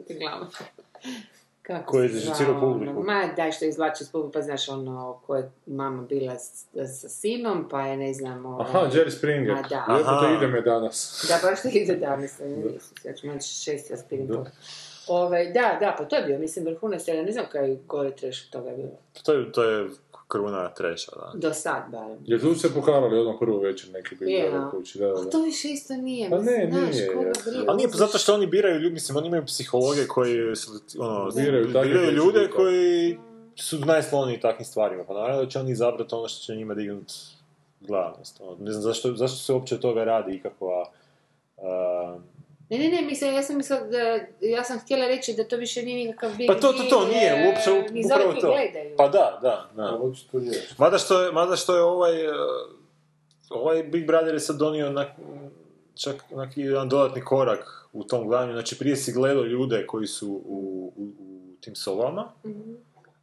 ti 0.06 0.14
glavu. 0.14 0.46
Kako 1.62 1.90
Koji 1.90 2.02
je 2.02 2.08
režicirao 2.08 2.34
zvao, 2.50 2.60
publiku. 2.62 2.92
ono, 2.92 3.02
Ma, 3.02 3.28
daj 3.36 3.52
što 3.52 3.64
izvlači 3.64 4.02
iz 4.02 4.10
publiku, 4.10 4.32
pa 4.32 4.42
znaš 4.42 4.68
ono, 4.68 5.20
ko 5.26 5.36
je 5.36 5.50
mama 5.66 6.02
bila 6.02 6.34
s- 6.34 6.66
sa 6.92 7.08
sinom, 7.08 7.68
pa 7.68 7.80
je, 7.82 7.96
ne 7.96 8.14
znam, 8.14 8.46
ovaj... 8.46 8.66
Aha, 8.66 8.78
Jerry 8.88 9.10
Springer. 9.10 9.54
Ma 9.54 9.62
da. 9.62 9.84
Lijepo 9.88 10.10
Aha. 10.10 10.26
te 10.28 10.34
ide 10.34 10.46
me 10.48 10.60
danas. 10.60 11.26
Da, 11.28 11.48
baš 11.50 11.62
to 11.62 11.68
ide 11.70 11.94
danas, 11.96 12.38
ne 12.38 12.46
nisam, 12.46 12.94
ja 13.04 13.12
ću 13.12 13.26
maći 13.26 13.48
šest 13.54 13.90
aspirin 13.90 14.28
pol. 14.28 14.44
Ovaj, 15.08 15.44
da, 15.46 15.76
da, 15.80 15.94
pa 15.98 16.04
to 16.04 16.16
je 16.16 16.22
bio, 16.22 16.38
mislim, 16.38 16.64
vrhunac, 16.64 17.08
ja 17.08 17.22
ne 17.22 17.32
znam 17.32 17.44
kaj 17.48 17.70
je 17.70 17.78
gore 17.78 18.10
treš 18.10 18.50
toga 18.50 18.70
je 18.70 18.76
bilo. 18.76 18.98
To 19.22 19.32
je, 19.32 19.52
to 19.52 19.62
je 19.64 19.88
kruna 20.28 20.68
treša, 20.74 21.12
da. 21.16 21.32
Do 21.34 21.54
sad, 21.54 21.90
barem. 21.90 22.18
Jer 22.26 22.40
tu 22.40 22.54
se 22.54 22.74
pokarali 22.74 23.18
odmah 23.18 23.36
prvu 23.40 23.58
večer 23.58 23.90
neki 23.90 24.14
Brother 24.14 24.54
a? 24.54 24.70
kući, 24.70 24.98
da, 24.98 25.06
da, 25.06 25.12
A 25.12 25.30
to 25.30 25.42
više 25.42 25.68
isto 25.68 25.94
nije, 25.94 26.30
Pa 26.30 26.38
ne, 26.38 26.68
znaš, 26.72 26.94
nije, 26.94 27.12
koga. 27.14 27.32
Ali 27.68 27.76
nije 27.76 27.88
pa 27.90 27.96
zato 27.96 28.18
što 28.18 28.34
oni 28.34 28.46
biraju 28.46 28.80
ljudi, 28.80 28.94
mislim, 28.94 29.16
oni 29.16 29.26
imaju 29.26 29.46
psihologe 29.46 30.06
koji 30.06 30.56
su, 30.56 30.70
ono, 30.98 31.30
Biraju 31.30 31.66
biraju 31.66 32.10
ljude 32.10 32.50
koji 32.56 33.18
su 33.56 33.78
najsloniji 33.78 34.40
takvim 34.40 34.64
stvarima. 34.64 35.04
Pa 35.04 35.14
naravno 35.14 35.44
da 35.44 35.50
će 35.50 35.58
oni 35.58 35.70
izabrati 35.70 36.14
ono 36.14 36.28
što 36.28 36.44
će 36.44 36.54
njima 36.54 36.74
dignut 36.74 37.12
gledanost. 37.80 38.40
Ono, 38.40 38.56
ne 38.60 38.72
znam 38.72 38.82
zašto, 38.82 39.14
zašto 39.16 39.36
se 39.36 39.52
uopće 39.52 39.80
toga 39.80 40.04
radi 40.04 40.34
ikakva... 40.34 40.84
a, 41.58 42.18
Ne, 42.70 42.78
ne, 42.78 42.88
ne, 42.88 43.02
mislim, 43.02 43.34
ja 43.34 43.42
sam 43.42 43.56
mislila 43.56 43.80
da, 43.80 43.98
ja 44.40 44.64
sam 44.64 44.78
htjela 44.78 45.06
reći 45.06 45.34
da 45.34 45.44
to 45.44 45.56
više 45.56 45.82
nije 45.82 46.06
nikakav 46.06 46.36
big 46.36 46.46
Pa 46.46 46.54
to, 46.54 46.72
to, 46.72 46.82
to, 46.90 47.06
nije, 47.08 47.28
eh, 47.30 47.46
uopće, 47.46 47.70
upravo 48.06 48.32
to. 48.40 48.46
gledaju. 48.46 48.96
Pa 48.96 49.08
da, 49.08 49.38
da, 49.42 49.70
da. 49.76 49.98
očito 50.02 50.38
je. 50.38 50.62
Mada 50.78 50.98
što 50.98 51.22
je, 51.22 51.32
mada 51.32 51.56
što 51.56 51.76
je 51.76 51.82
ovaj, 51.82 52.28
uh, 52.28 52.34
ovaj 53.50 53.82
Big 53.82 54.06
Brother 54.06 54.34
je 54.34 54.40
sad 54.40 54.56
donio 54.56 54.86
onak, 54.86 55.08
čak 55.94 56.24
onak 56.32 56.56
jedan 56.56 56.88
dodatni 56.88 57.22
korak 57.24 57.88
u 57.92 58.04
tom 58.04 58.28
gledanju. 58.28 58.52
Znači 58.52 58.78
prije 58.78 58.96
si 58.96 59.12
gledao 59.12 59.44
ljude 59.44 59.86
koji 59.86 60.06
su 60.06 60.28
u, 60.28 60.92
u, 60.96 61.02
u 61.18 61.56
tim 61.60 61.74
sobama, 61.74 62.32
Mhm, 62.44 62.72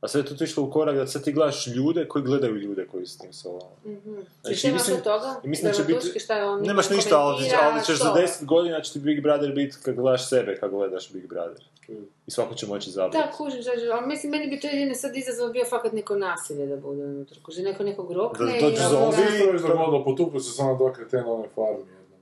a 0.01 0.17
je 0.17 0.25
to 0.27 0.43
išlo 0.43 0.63
u 0.63 0.71
korak 0.71 0.95
da 0.95 1.07
sad 1.07 1.23
ti 1.23 1.31
gledaš 1.33 1.67
ljude 1.67 2.07
koji 2.07 2.23
gledaju 2.23 2.55
ljude 2.55 2.87
koji 2.87 3.05
su 3.05 3.17
u 3.19 3.23
tim 3.23 3.33
sobama. 3.33 3.71
mhm. 3.85 4.15
Znači, 4.41 4.67
I 4.67 4.71
mislim- 4.71 4.97
od 4.97 5.03
toga? 5.03 5.35
i 5.43 5.47
mislim 5.47 5.71
da 5.71 5.77
će 5.77 5.83
biti- 5.83 6.19
šta 6.19 6.37
je 6.37 6.45
on 6.45 6.61
Nemaš 6.61 6.89
ništa, 6.89 7.19
ali, 7.19 7.45
ali 7.63 7.85
ćeš 7.85 7.97
za 7.97 8.05
što? 8.05 8.13
10 8.15 8.45
godina 8.45 8.81
će 8.81 8.93
ti 8.93 8.99
Big 8.99 9.21
Brother 9.21 9.51
biti 9.51 9.77
kad 9.83 9.95
gledaš 9.95 10.29
sebe, 10.29 10.57
kad 10.59 10.71
gledaš 10.71 11.11
Big 11.13 11.27
Brother. 11.27 11.65
I 12.27 12.31
svako 12.31 12.53
će 12.53 12.67
moći 12.67 12.89
izabrati. 12.89 13.17
Da, 13.17 13.37
kužim, 13.37 13.61
znači, 13.63 13.79
ali 13.87 14.07
mislim, 14.07 14.31
meni 14.31 14.47
bi 14.47 14.59
to 14.59 14.67
jedino 14.67 14.95
sad 14.95 15.15
izazov 15.15 15.51
bio 15.51 15.65
fakat 15.65 15.93
neko 15.93 16.15
nasilje 16.15 16.65
da 16.65 16.77
bude 16.77 17.03
unutra. 17.03 17.37
Kuži, 17.45 17.61
neko 17.61 17.83
nekog 17.83 18.11
rokne 18.11 18.45
Da 18.45 18.57
i... 18.57 18.61
dođu 18.61 18.75
onda- 18.75 18.89
zombi. 18.89 19.61
To 19.61 19.67
dogodilo, 19.67 20.03
potupu 20.03 20.39
se 20.39 20.51
samo 20.51 20.77
dva 20.77 20.93
kretena 20.93 21.23
na 21.23 21.31
onoj 21.31 21.47
farmi 21.55 21.79
jednom. 21.91 22.19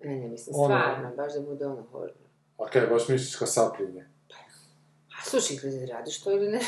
Ne, 0.00 0.16
ne, 0.16 0.28
mislim, 0.28 0.56
Ono- 0.56 0.78
stvarno, 0.78 1.16
baš 1.16 1.32
da 1.34 1.40
bude 1.40 1.66
ono 1.66 1.82
horror. 1.82 2.10
A 2.58 2.66
kaj, 2.66 2.86
baš 2.86 3.08
misliš 3.08 3.36
ka 3.36 3.46
sapljenje? 3.46 4.06
A 5.18 5.22
slušaj, 5.22 5.56
ljudi, 5.64 5.86
radiš 5.86 6.20
to 6.20 6.30
ili 6.32 6.48
ne? 6.50 6.60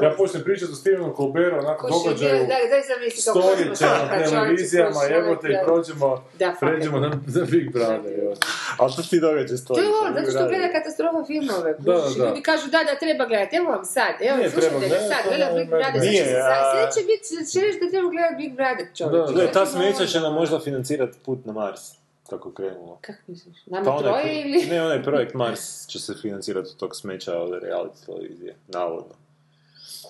Ja 0.02 0.10
počnem 0.16 0.42
pričati 0.42 0.72
o 0.72 0.76
Stevenu 0.76 1.14
Colbertu, 1.16 1.56
onako 1.58 1.88
događaju, 1.88 2.46
da, 2.46 2.54
sad, 2.84 3.34
čovječe, 3.34 4.30
televizijama, 4.30 4.90
prošli, 4.90 5.14
jebote, 5.14 5.48
i 5.48 5.52
da. 5.52 5.62
prođemo, 5.64 6.24
Da, 6.34 6.54
pređemo 6.60 6.98
na, 7.00 7.08
na 7.08 7.44
Big 7.44 7.72
Brother, 7.72 8.12
evo. 8.18 8.34
Ali 8.78 8.92
to 8.92 9.02
ti 9.02 9.20
događa 9.20 9.48
To 9.48 9.56
stoji. 9.56 9.78
je 9.78 9.88
ono, 10.02 10.14
zato 10.16 10.30
što 10.30 10.48
gleda 10.48 10.68
katastrofa 10.72 11.24
filmove. 11.26 11.70
Da, 11.78 11.94
i 12.06 12.18
da. 12.18 12.24
Ljudi 12.24 12.42
kažu 12.42 12.66
da, 12.66 12.78
da, 12.80 12.94
treba 12.96 13.24
gledati. 13.26 13.56
Evo 13.56 13.70
vam 13.70 13.84
sad, 13.86 14.14
evo, 14.20 14.36
slušajte 14.50 14.88
ga 14.88 14.98
sad, 15.10 15.20
to 15.24 15.28
gleda 15.30 15.52
Big 15.54 15.68
Brother. 15.68 16.00
Nije, 16.02 16.22
a- 16.42 16.72
sve 16.72 16.82
će 16.94 17.06
biti, 17.06 17.24
će 17.50 17.60
reći 17.60 17.78
da 17.80 17.90
treba 17.90 18.08
gledati 18.10 18.36
Big 18.36 18.52
Brother, 18.54 18.86
čovječe. 18.96 19.32
Da, 19.32 19.40
Da, 19.40 19.52
ta 19.52 19.64
Znači, 19.64 19.72
smeća 19.72 20.04
će 20.06 20.18
ono- 20.18 20.26
nam 20.26 20.34
možda 20.34 20.60
financirati 20.60 21.18
put 21.26 21.38
na 21.44 21.52
Mars. 21.52 21.97
Kako 22.30 22.48
je 22.48 22.54
krenulo. 22.54 22.98
Kako 23.00 23.18
misliš? 23.26 23.66
Nama 23.66 23.84
Pa 23.84 23.90
onaj 23.90 24.12
troje 24.12 24.40
ili? 24.40 24.66
Ne, 24.66 24.82
onaj 24.84 25.02
projekt 25.02 25.34
Mars 25.34 25.86
će 25.86 25.98
se 25.98 26.14
financirati 26.22 26.68
od 26.68 26.76
tog 26.76 26.96
smeća 26.96 27.38
od 27.38 27.50
reality 27.50 28.06
televizije. 28.06 28.56
Navodno. 28.68 29.14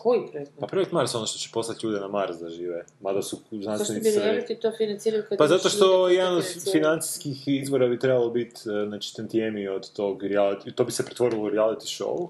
Koji 0.03 0.21
projekt? 0.31 0.53
Pa 0.61 0.67
projekt 0.67 0.93
Mars 0.93 1.15
ono 1.15 1.27
što 1.27 1.39
će 1.39 1.49
poslati 1.53 1.87
ljude 1.87 2.01
na 2.01 2.09
Mars 2.09 2.37
da 2.39 2.51
žive. 2.51 2.85
Mada 3.01 3.23
su 3.23 3.37
Zašto 3.37 3.57
bi 3.57 3.63
znanstvenici... 3.63 4.11
reality 4.11 4.61
to 4.61 4.73
financirali? 4.77 5.25
kad 5.29 5.39
Pa 5.39 5.47
zato 5.47 5.69
što 5.69 6.09
jedan 6.09 6.37
od 6.37 6.45
financijskih 6.73 7.49
izvora 7.49 7.89
bi 7.89 7.99
trebalo 7.99 8.31
biti 8.31 8.61
e, 8.61 8.87
znači, 8.89 9.17
tantijemi 9.17 9.69
od 9.69 9.93
tog 9.93 10.23
reality, 10.23 10.75
to 10.75 10.85
bi 10.85 10.93
se 10.93 11.05
pretvorilo 11.05 11.43
u 11.43 11.51
reality 11.51 12.03
show 12.03 12.29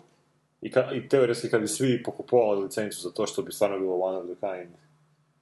i, 0.63 0.71
ka, 0.71 0.93
i 0.93 1.09
teoretski 1.09 1.49
kad 1.49 1.61
bi 1.61 1.69
svi 1.69 2.03
pokupovali 2.03 2.63
licencu 2.63 3.01
za 3.01 3.11
to 3.11 3.27
što 3.27 3.43
bi 3.43 3.53
stvarno 3.53 3.79
bilo 3.79 3.97
one 3.97 4.19
of 4.19 4.25
the 4.25 4.35
kind. 4.35 4.88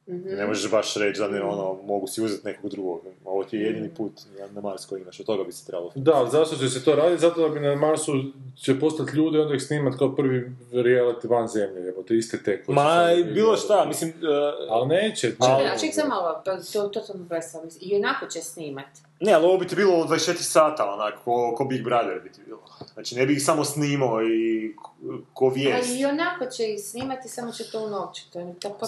Mhm. 0.09 0.29
Ne 0.29 0.47
možeš 0.47 0.71
baš 0.71 0.97
reći 0.97 1.21
da 1.21 1.29
ne, 1.29 1.43
ono, 1.43 1.79
mogu 1.85 2.07
si 2.07 2.23
uzeti 2.23 2.47
nekog 2.47 2.71
drugog. 2.71 3.01
Ovo 3.25 3.45
ti 3.45 3.57
je 3.57 3.63
jedini 3.63 3.89
put 3.91 4.13
na- 4.39 4.47
na 4.47 4.61
Mars 4.61 4.87
koji 4.87 5.03
imaš, 5.03 5.21
od 5.21 5.27
toga 5.27 5.45
bi 5.45 5.53
se 5.53 5.67
trebalo. 5.67 5.93
Da, 5.95 6.29
zašto 6.33 6.57
će 6.57 6.69
se 6.69 6.85
to 6.85 6.95
raditi? 6.95 7.21
Zato 7.21 7.41
da 7.41 7.49
bi 7.51 7.61
na 7.61 7.77
Marsu 7.77 8.13
će 8.57 8.81
postati 8.81 9.17
ljudi 9.17 9.37
i 9.37 9.41
onda 9.41 9.55
ih 9.55 9.63
snimat 9.63 9.99
kao 9.99 10.15
prvi 10.15 10.53
reality 10.73 11.29
van 11.29 11.49
zemlje, 11.49 11.81
jebote, 11.81 12.17
iste 12.17 12.39
te 12.39 12.65
koji 12.65 12.75
Ma, 12.75 13.13
i 13.13 13.25
bilo 13.25 13.57
šta, 13.57 13.85
mislim... 13.85 14.11
e, 14.11 14.15
Ali 14.69 14.89
neće. 14.89 15.31
Čekaj, 15.31 15.49
Ali- 15.49 15.65
a 15.67 15.79
ček 15.79 15.95
sam 15.95 16.09
malo, 16.09 16.43
pa 16.45 16.57
to, 16.73 16.89
to 16.89 17.01
sam. 17.03 17.29
I 17.81 17.97
onako 17.97 18.27
će 18.27 18.41
snimat. 18.41 18.87
Ne, 19.21 19.33
ali 19.33 19.45
ovo 19.45 19.59
bi 19.59 19.67
ti 19.67 19.77
bilo 19.77 19.93
24 19.93 20.35
sata, 20.35 20.93
onako, 20.93 21.21
ko, 21.25 21.55
ko 21.57 21.65
Big 21.65 21.85
Brother 21.85 22.21
bi 22.21 22.33
ti 22.33 22.41
bilo. 22.47 22.61
Znači, 22.95 23.15
ne 23.15 23.27
bi 23.27 23.33
ih 23.33 23.45
samo 23.45 23.65
snimao 23.65 24.23
i 24.23 24.75
ko 25.33 25.49
vijest. 25.49 25.91
Ali 25.91 26.01
i 26.01 26.05
onako 26.05 26.47
će 26.47 26.73
ih 26.73 26.85
snimati, 26.85 27.29
samo 27.29 27.53
će 27.53 27.71
to 27.71 27.85
unovčiti. 27.85 28.33
To 28.33 28.39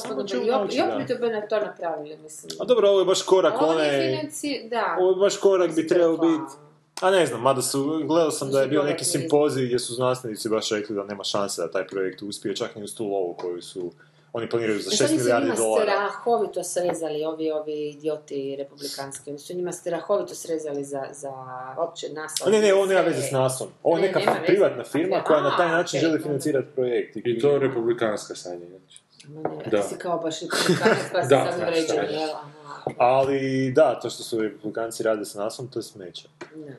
dobro. 0.09 0.27
će 0.27 0.37
I 0.37 0.41
unovčiti, 0.41 0.79
I 0.79 0.83
opet 0.83 0.93
da. 0.93 0.99
bi 0.99 1.07
to 1.07 1.27
bi 1.27 1.33
na 1.33 1.49
to 1.49 1.61
napravili, 1.61 2.17
mislim. 2.17 2.53
A 2.61 2.65
dobro, 2.65 2.89
ovo 2.89 2.99
je 2.99 3.05
baš 3.05 3.23
korak 3.23 3.63
Ovo 3.63 3.73
je 3.73 3.77
onaj... 3.77 4.17
financi... 4.17 4.69
Da. 4.71 4.97
Ovo 5.01 5.11
je 5.11 5.17
baš 5.17 5.37
korak 5.37 5.75
bi 5.75 5.87
trebao 5.87 6.17
biti... 6.17 6.55
A 7.01 7.11
ne 7.11 7.27
znam, 7.27 7.41
mada 7.41 7.63
su, 7.63 8.03
gledao 8.05 8.31
sam 8.31 8.51
da 8.51 8.61
je 8.61 8.69
bio 8.69 8.83
neki 8.83 9.05
simpozij 9.05 9.67
gdje 9.67 9.79
su 9.79 9.95
znanstvenici 9.95 10.49
baš 10.49 10.71
rekli 10.71 10.97
da 10.97 11.05
nema 11.05 11.25
šanse 11.25 11.63
da 11.63 11.71
taj 11.71 11.87
projekt 11.87 12.23
uspije, 12.23 12.57
čak 12.57 12.77
ni 12.77 12.83
uz 12.83 12.95
tu 12.95 13.07
lovu 13.07 13.35
koju 13.35 13.63
su... 13.63 13.93
Oni 14.33 14.49
planiraju 14.49 14.81
za 14.81 14.91
I 14.93 14.97
sad 14.97 15.07
6 15.07 15.11
oni 15.11 15.19
su 15.19 15.25
milijardi 15.25 15.47
njima 15.47 15.57
dolara. 15.57 15.85
strahovito 15.85 16.65
srezali, 16.65 17.25
ovi, 17.25 17.51
ovi 17.51 17.89
idioti 17.89 18.57
republikanski. 18.59 19.31
Oni 19.31 19.39
su 19.39 19.55
njima 19.55 19.73
strahovito 19.73 20.35
srezali 20.35 20.85
za, 20.85 21.03
za 21.13 21.33
opće 21.79 22.09
nas. 22.09 22.35
A 22.47 22.51
ne, 22.51 22.61
ne, 22.61 22.75
ovo 22.75 22.87
nema 22.87 23.01
veze 23.01 23.23
s 23.23 23.31
nasom. 23.31 23.69
Ovo 23.83 23.97
je 23.97 24.03
Ne, 24.03 24.09
neka 24.09 24.35
privatna 24.47 24.85
firma 24.85 25.25
koja 25.25 25.41
na 25.41 25.57
taj 25.57 25.67
A, 25.67 25.71
način 25.71 25.99
okej, 25.99 26.09
želi 26.09 26.23
financirati 26.23 26.69
projekt. 26.75 27.17
I 27.17 27.39
to 27.39 27.51
je 27.51 27.59
republikanska 27.59 28.35
sanja, 28.35 28.67
znači. 28.69 29.03
Ne, 29.29 29.71
Da. 29.71 29.83
ti 29.83 29.89
si 29.89 29.99
kao 29.99 30.19
baš 30.19 30.41
republikanac 30.41 30.99
pa 31.13 31.23
se 31.23 31.29
Da, 31.29 31.53
sad 31.53 32.11
jel? 32.11 32.31
Aha. 32.31 32.91
Ali 32.99 33.73
da, 33.75 34.01
to 34.01 34.11
što 34.11 34.23
su 34.23 34.41
republikanci 34.43 35.03
rade 35.03 35.25
s 35.25 35.35
nasom, 35.35 35.69
to 35.69 35.79
je 35.79 35.83
smeće. 35.83 36.29
Ne. 36.57 36.77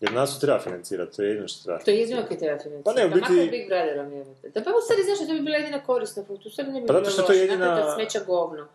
Jer 0.00 0.12
nasu 0.12 0.40
treba 0.40 0.58
financirati, 0.60 1.16
to 1.16 1.22
je 1.22 1.28
jedino 1.28 1.48
što 1.48 1.64
treba. 1.64 1.78
To 1.78 1.90
je 1.90 1.98
jedino 1.98 2.22
koji 2.26 2.38
treba 2.38 2.58
financirati. 2.58 2.84
Pa 2.84 2.92
ne, 2.92 3.06
u 3.06 3.10
Pa 3.10 3.16
makar 3.16 3.30
biti- 3.30 3.50
Big 3.50 3.66
Brotherom 3.68 4.12
jebate. 4.12 4.48
Da 4.48 4.62
pa 4.62 4.70
u 4.70 4.80
stvari 4.80 5.02
znaš 5.02 5.18
da 5.20 5.26
to 5.26 5.32
bi 5.32 5.40
bila 5.40 5.56
jedina 5.56 5.80
korisna 5.80 6.24
funkcija. 6.24 6.48
U 6.48 6.52
stvari 6.52 6.72
ne 6.72 6.80
bi 6.80 6.86
Pa 6.86 6.92
zato 6.92 7.00
bilo 7.00 7.12
što 7.12 7.22
to 7.22 7.32
je 7.32 7.38
jedina- 7.40 7.86
od 7.86 7.94
smeća 7.94 8.20
govno. 8.26 8.66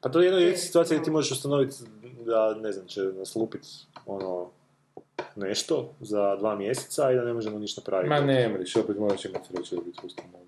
Pa 0.00 0.08
to 0.08 0.20
je 0.20 0.26
jedna 0.26 0.48
od 0.48 0.58
situacija 0.58 0.96
gdje 0.96 1.04
ti 1.04 1.10
možeš 1.10 1.30
ustanoviti 1.32 1.76
da, 2.20 2.54
ne 2.54 2.72
znam, 2.72 2.86
će 2.86 3.00
nas 3.02 3.36
lupit 3.36 3.62
ono, 4.06 4.50
nešto 5.36 5.90
za 6.00 6.36
dva 6.36 6.56
mjeseca 6.56 7.10
i 7.12 7.16
da 7.16 7.24
ne 7.24 7.32
možemo 7.32 7.58
ništa 7.58 7.80
napraviti. 7.80 8.08
Ma 8.10 8.20
ne 8.22 8.48
mriš, 8.48 8.76
opet 8.76 8.98
moraš 8.98 9.24
imati 9.24 9.46
sreće 9.46 9.76
da 9.76 9.82
bi 9.82 9.92
to 9.92 10.02
ustanovio. 10.04 10.43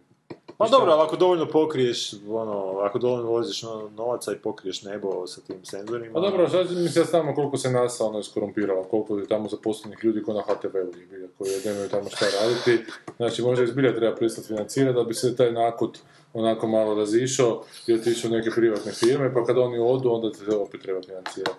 Pa 0.58 0.68
dobro, 0.68 0.92
ali 0.92 1.02
ako 1.02 1.16
dovoljno 1.16 1.46
pokriješ, 1.48 2.14
ono, 2.28 2.78
ako 2.78 2.98
dovoljno 2.98 3.30
voziš 3.30 3.62
no- 3.62 3.90
novaca 3.96 4.32
i 4.32 4.36
pokriješ 4.36 4.82
nebo 4.82 5.26
sa 5.26 5.40
tim 5.40 5.64
senzorima... 5.64 6.14
Pa 6.14 6.20
dobro, 6.20 6.48
sad 6.48 6.70
mi 6.70 6.88
se 6.88 7.04
znamo 7.04 7.34
koliko 7.34 7.56
se 7.56 7.70
NASA 7.70 8.04
ono 8.04 8.18
iskorumpirala, 8.18 8.84
koliko 8.84 9.18
je 9.18 9.26
tamo 9.26 9.48
zaposlenih 9.48 9.98
ljudi 10.02 10.22
ko 10.22 10.32
na 10.32 10.42
HTV-u 10.42 10.78
je 10.78 11.06
bilo, 11.10 11.28
koji 11.38 11.50
nemaju 11.64 11.88
tamo 11.88 12.10
šta 12.10 12.26
raditi. 12.40 12.84
Znači, 13.16 13.42
možda 13.42 13.64
i 13.64 13.66
zbilja 13.66 13.96
treba 13.96 14.16
pristati 14.16 14.46
financirati 14.46 14.96
da 14.96 15.04
bi 15.04 15.14
se 15.14 15.36
taj 15.36 15.52
nakut 15.52 15.98
onako 16.32 16.66
malo 16.66 16.94
razišao 16.94 17.62
i 17.86 17.94
otišao 17.94 18.28
u 18.30 18.34
neke 18.34 18.50
privatne 18.50 18.92
firme, 18.92 19.34
pa 19.34 19.44
kad 19.44 19.58
oni 19.58 19.78
odu, 19.78 20.12
onda 20.12 20.32
te 20.32 20.56
opet 20.56 20.82
treba 20.82 21.02
financirati. 21.02 21.56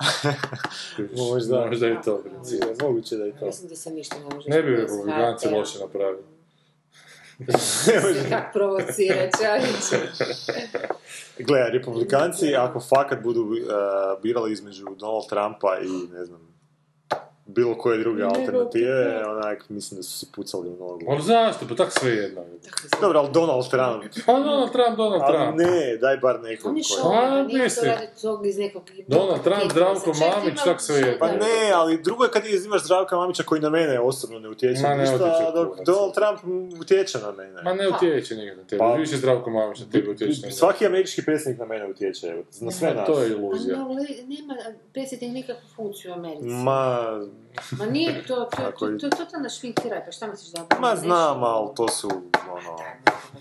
Možda. 1.32 1.66
Možda 1.66 1.88
i 1.88 1.96
to. 2.06 2.24
Je, 2.52 2.76
moguće 2.82 3.16
da 3.16 3.26
je 3.26 3.40
to. 3.40 3.46
Mislim 3.46 3.70
da 3.70 3.76
se 3.76 3.92
ništa 3.92 4.16
ne 4.20 4.36
može... 4.36 4.50
Ne 4.50 4.64
bi 4.64 4.76
republikanci 4.76 5.48
loše 5.50 5.80
napravili. 5.80 6.37
Kak 8.30 8.54
provocira 8.54 9.30
čovječe. 9.40 10.08
Gle, 11.40 11.70
republikanci, 11.72 12.56
ako 12.56 12.80
fakat 12.80 13.24
budu 13.24 13.42
uh, 13.42 13.54
birali 14.24 14.52
između 14.52 14.86
Donald 15.00 15.30
Trumpa 15.30 15.78
i, 15.82 16.14
ne 16.14 16.26
znam, 16.26 16.57
bilo 17.48 17.76
koje 17.76 17.98
druge 17.98 18.24
alternative, 18.24 19.24
onak, 19.28 19.70
mislim 19.70 19.98
da 20.00 20.04
su 20.04 20.20
si 20.20 20.32
pucali 20.32 20.70
u 20.70 20.76
nogu. 20.76 21.00
Ali 21.10 21.22
zašto? 21.24 21.66
Pa 21.70 21.76
tak 21.76 21.92
sve 21.92 22.12
jedno. 22.12 22.42
Dobro, 23.02 23.20
ali 23.20 23.30
Donald 23.32 23.70
Trump. 23.70 24.04
Pa 24.26 24.34
Donald 24.34 24.72
Trump, 24.72 24.98
Donald 24.98 25.22
Ali 25.22 25.34
Trump. 25.34 25.58
ne, 25.58 25.98
daj 25.98 26.18
bar 26.18 26.40
nekog 26.42 26.72
koji- 26.72 26.84
šov, 26.84 27.12
A, 27.14 27.44
nije 27.44 27.58
to 27.58 27.64
mislim. 27.64 27.86
radi 27.88 28.08
tog 28.22 28.46
iz 28.46 28.58
nekog... 28.58 28.84
Donald 29.08 29.44
Trump, 29.44 29.72
Zdravko 29.72 30.10
Mamić, 30.12 30.54
ima- 30.54 30.64
tak 30.66 30.82
sve 30.82 30.96
jedno. 30.98 31.14
Pa 31.20 31.28
ne, 31.28 31.38
ali 31.74 31.98
drugo 31.98 32.24
je 32.24 32.30
kad 32.32 32.44
imaš 32.66 32.84
Zdravka 32.84 33.16
Mamića 33.16 33.44
koji 33.44 33.62
na 33.62 33.70
mene 33.70 34.00
osobno 34.00 34.40
ne 34.40 34.50
utječe 34.50 34.82
Ma 34.82 34.90
ne 34.90 34.98
ništa, 34.98 35.16
utječe 35.16 35.52
dok. 35.56 35.78
Donald 35.82 36.14
Trump 36.14 36.40
utječe 36.82 37.18
na 37.20 37.32
mene. 37.34 37.62
Ma 37.64 37.74
ne 37.74 37.90
utječe 37.90 38.36
nikad 38.36 38.58
na 38.58 38.64
tebe. 38.64 38.80
Pa- 38.80 38.94
Više 38.94 39.18
Zdravko 39.18 39.50
Mamić 39.50 39.80
na 39.80 39.86
tebe 39.88 40.10
utječe. 40.10 40.42
na 40.42 40.52
Svaki 40.52 40.86
američki 40.86 41.22
predsjednik 41.24 41.60
na 41.60 41.66
mene 41.66 41.86
utječe, 41.88 42.28
na 42.62 42.72
sve 42.72 42.94
nas. 42.94 43.06
To 43.06 43.22
je 43.22 43.30
Pa 43.30 43.36
iluzija. 43.36 43.78
ne, 43.78 43.86
nema 44.28 44.56
predsjednik 44.94 45.32
nikakvu 45.32 45.62
funkciju 45.76 46.12
u 46.12 46.16
Americi. 46.16 46.46
Ma, 46.46 46.98
Ma 47.72 47.86
nije 47.86 48.24
to, 48.28 48.36
to, 48.36 48.72
to, 48.80 48.88
to, 48.98 49.06
je 49.06 49.10
totalna 49.10 49.50
šminkiraj, 49.50 50.06
pa 50.06 50.12
šta 50.12 50.28
misliš 50.28 50.52
da... 50.52 50.80
ma 50.80 50.96
znam, 50.96 51.44
ali 51.44 51.70
to 51.76 51.88
su, 51.88 52.10
ono, 52.52 52.78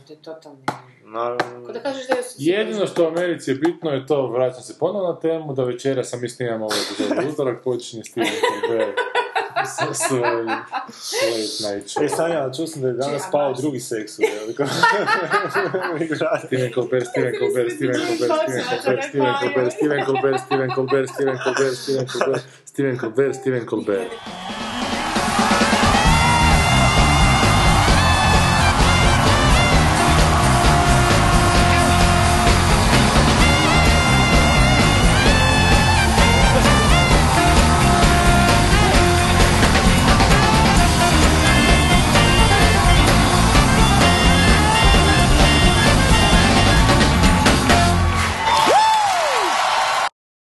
To 0.07 0.13
je 0.13 0.17
totalno... 0.17 0.59
na, 1.05 1.37
Ko 1.67 1.73
da 1.73 1.81
kažeš 1.81 2.07
da 2.07 2.15
je... 2.15 2.23
Jedino 2.39 2.87
što 2.87 3.05
u 3.05 3.07
Americi 3.07 3.51
je 3.51 3.55
bitno 3.55 3.91
je 3.91 4.07
to, 4.07 4.27
vraćam 4.27 4.63
se 4.63 4.79
ponovno 4.79 5.09
na 5.09 5.21
temu, 5.21 5.55
da 5.55 5.65
večera 5.65 6.05
sam 6.05 6.21
mi 6.21 6.29
snimam 6.29 6.63
ovo 6.63 6.73
epizodu 6.73 7.33
utorak, 7.33 7.65
počinje 7.65 8.05
Steven 8.05 8.31
Late 9.57 11.57
night 11.65 11.89
show. 11.89 12.05
E, 12.05 12.09
Sanja, 12.09 12.51
čuo 12.57 12.67
sam 12.67 12.83
da 12.83 12.89
je 12.89 12.95
danas 12.95 13.23
Čija, 13.23 13.31
pao 13.33 13.49
baš. 13.53 13.59
drugi 13.61 13.81
seks 13.81 14.19
u 14.19 14.23
veliko. 14.41 14.65
Steven 16.47 16.73
Colbert, 16.75 17.07
Steven 17.11 17.33
Colbert, 17.39 17.73
Steven 17.73 17.95
Colbert, 18.09 18.23
Steven 18.33 18.71
Colbert, 18.71 19.03
Steven 19.09 19.41
Colbert, 19.41 19.71
Steven 19.73 20.05
Colbert, 20.05 20.41
Steven 20.43 20.71
Colbert, 20.75 21.09
Steven 21.09 21.39
Colbert, 21.45 21.77
Steven 21.79 22.07
Colbert, 22.09 22.43
Steven 22.65 22.99
Colbert, 22.99 23.35
Steven 23.35 23.67
Colbert. 23.67 24.66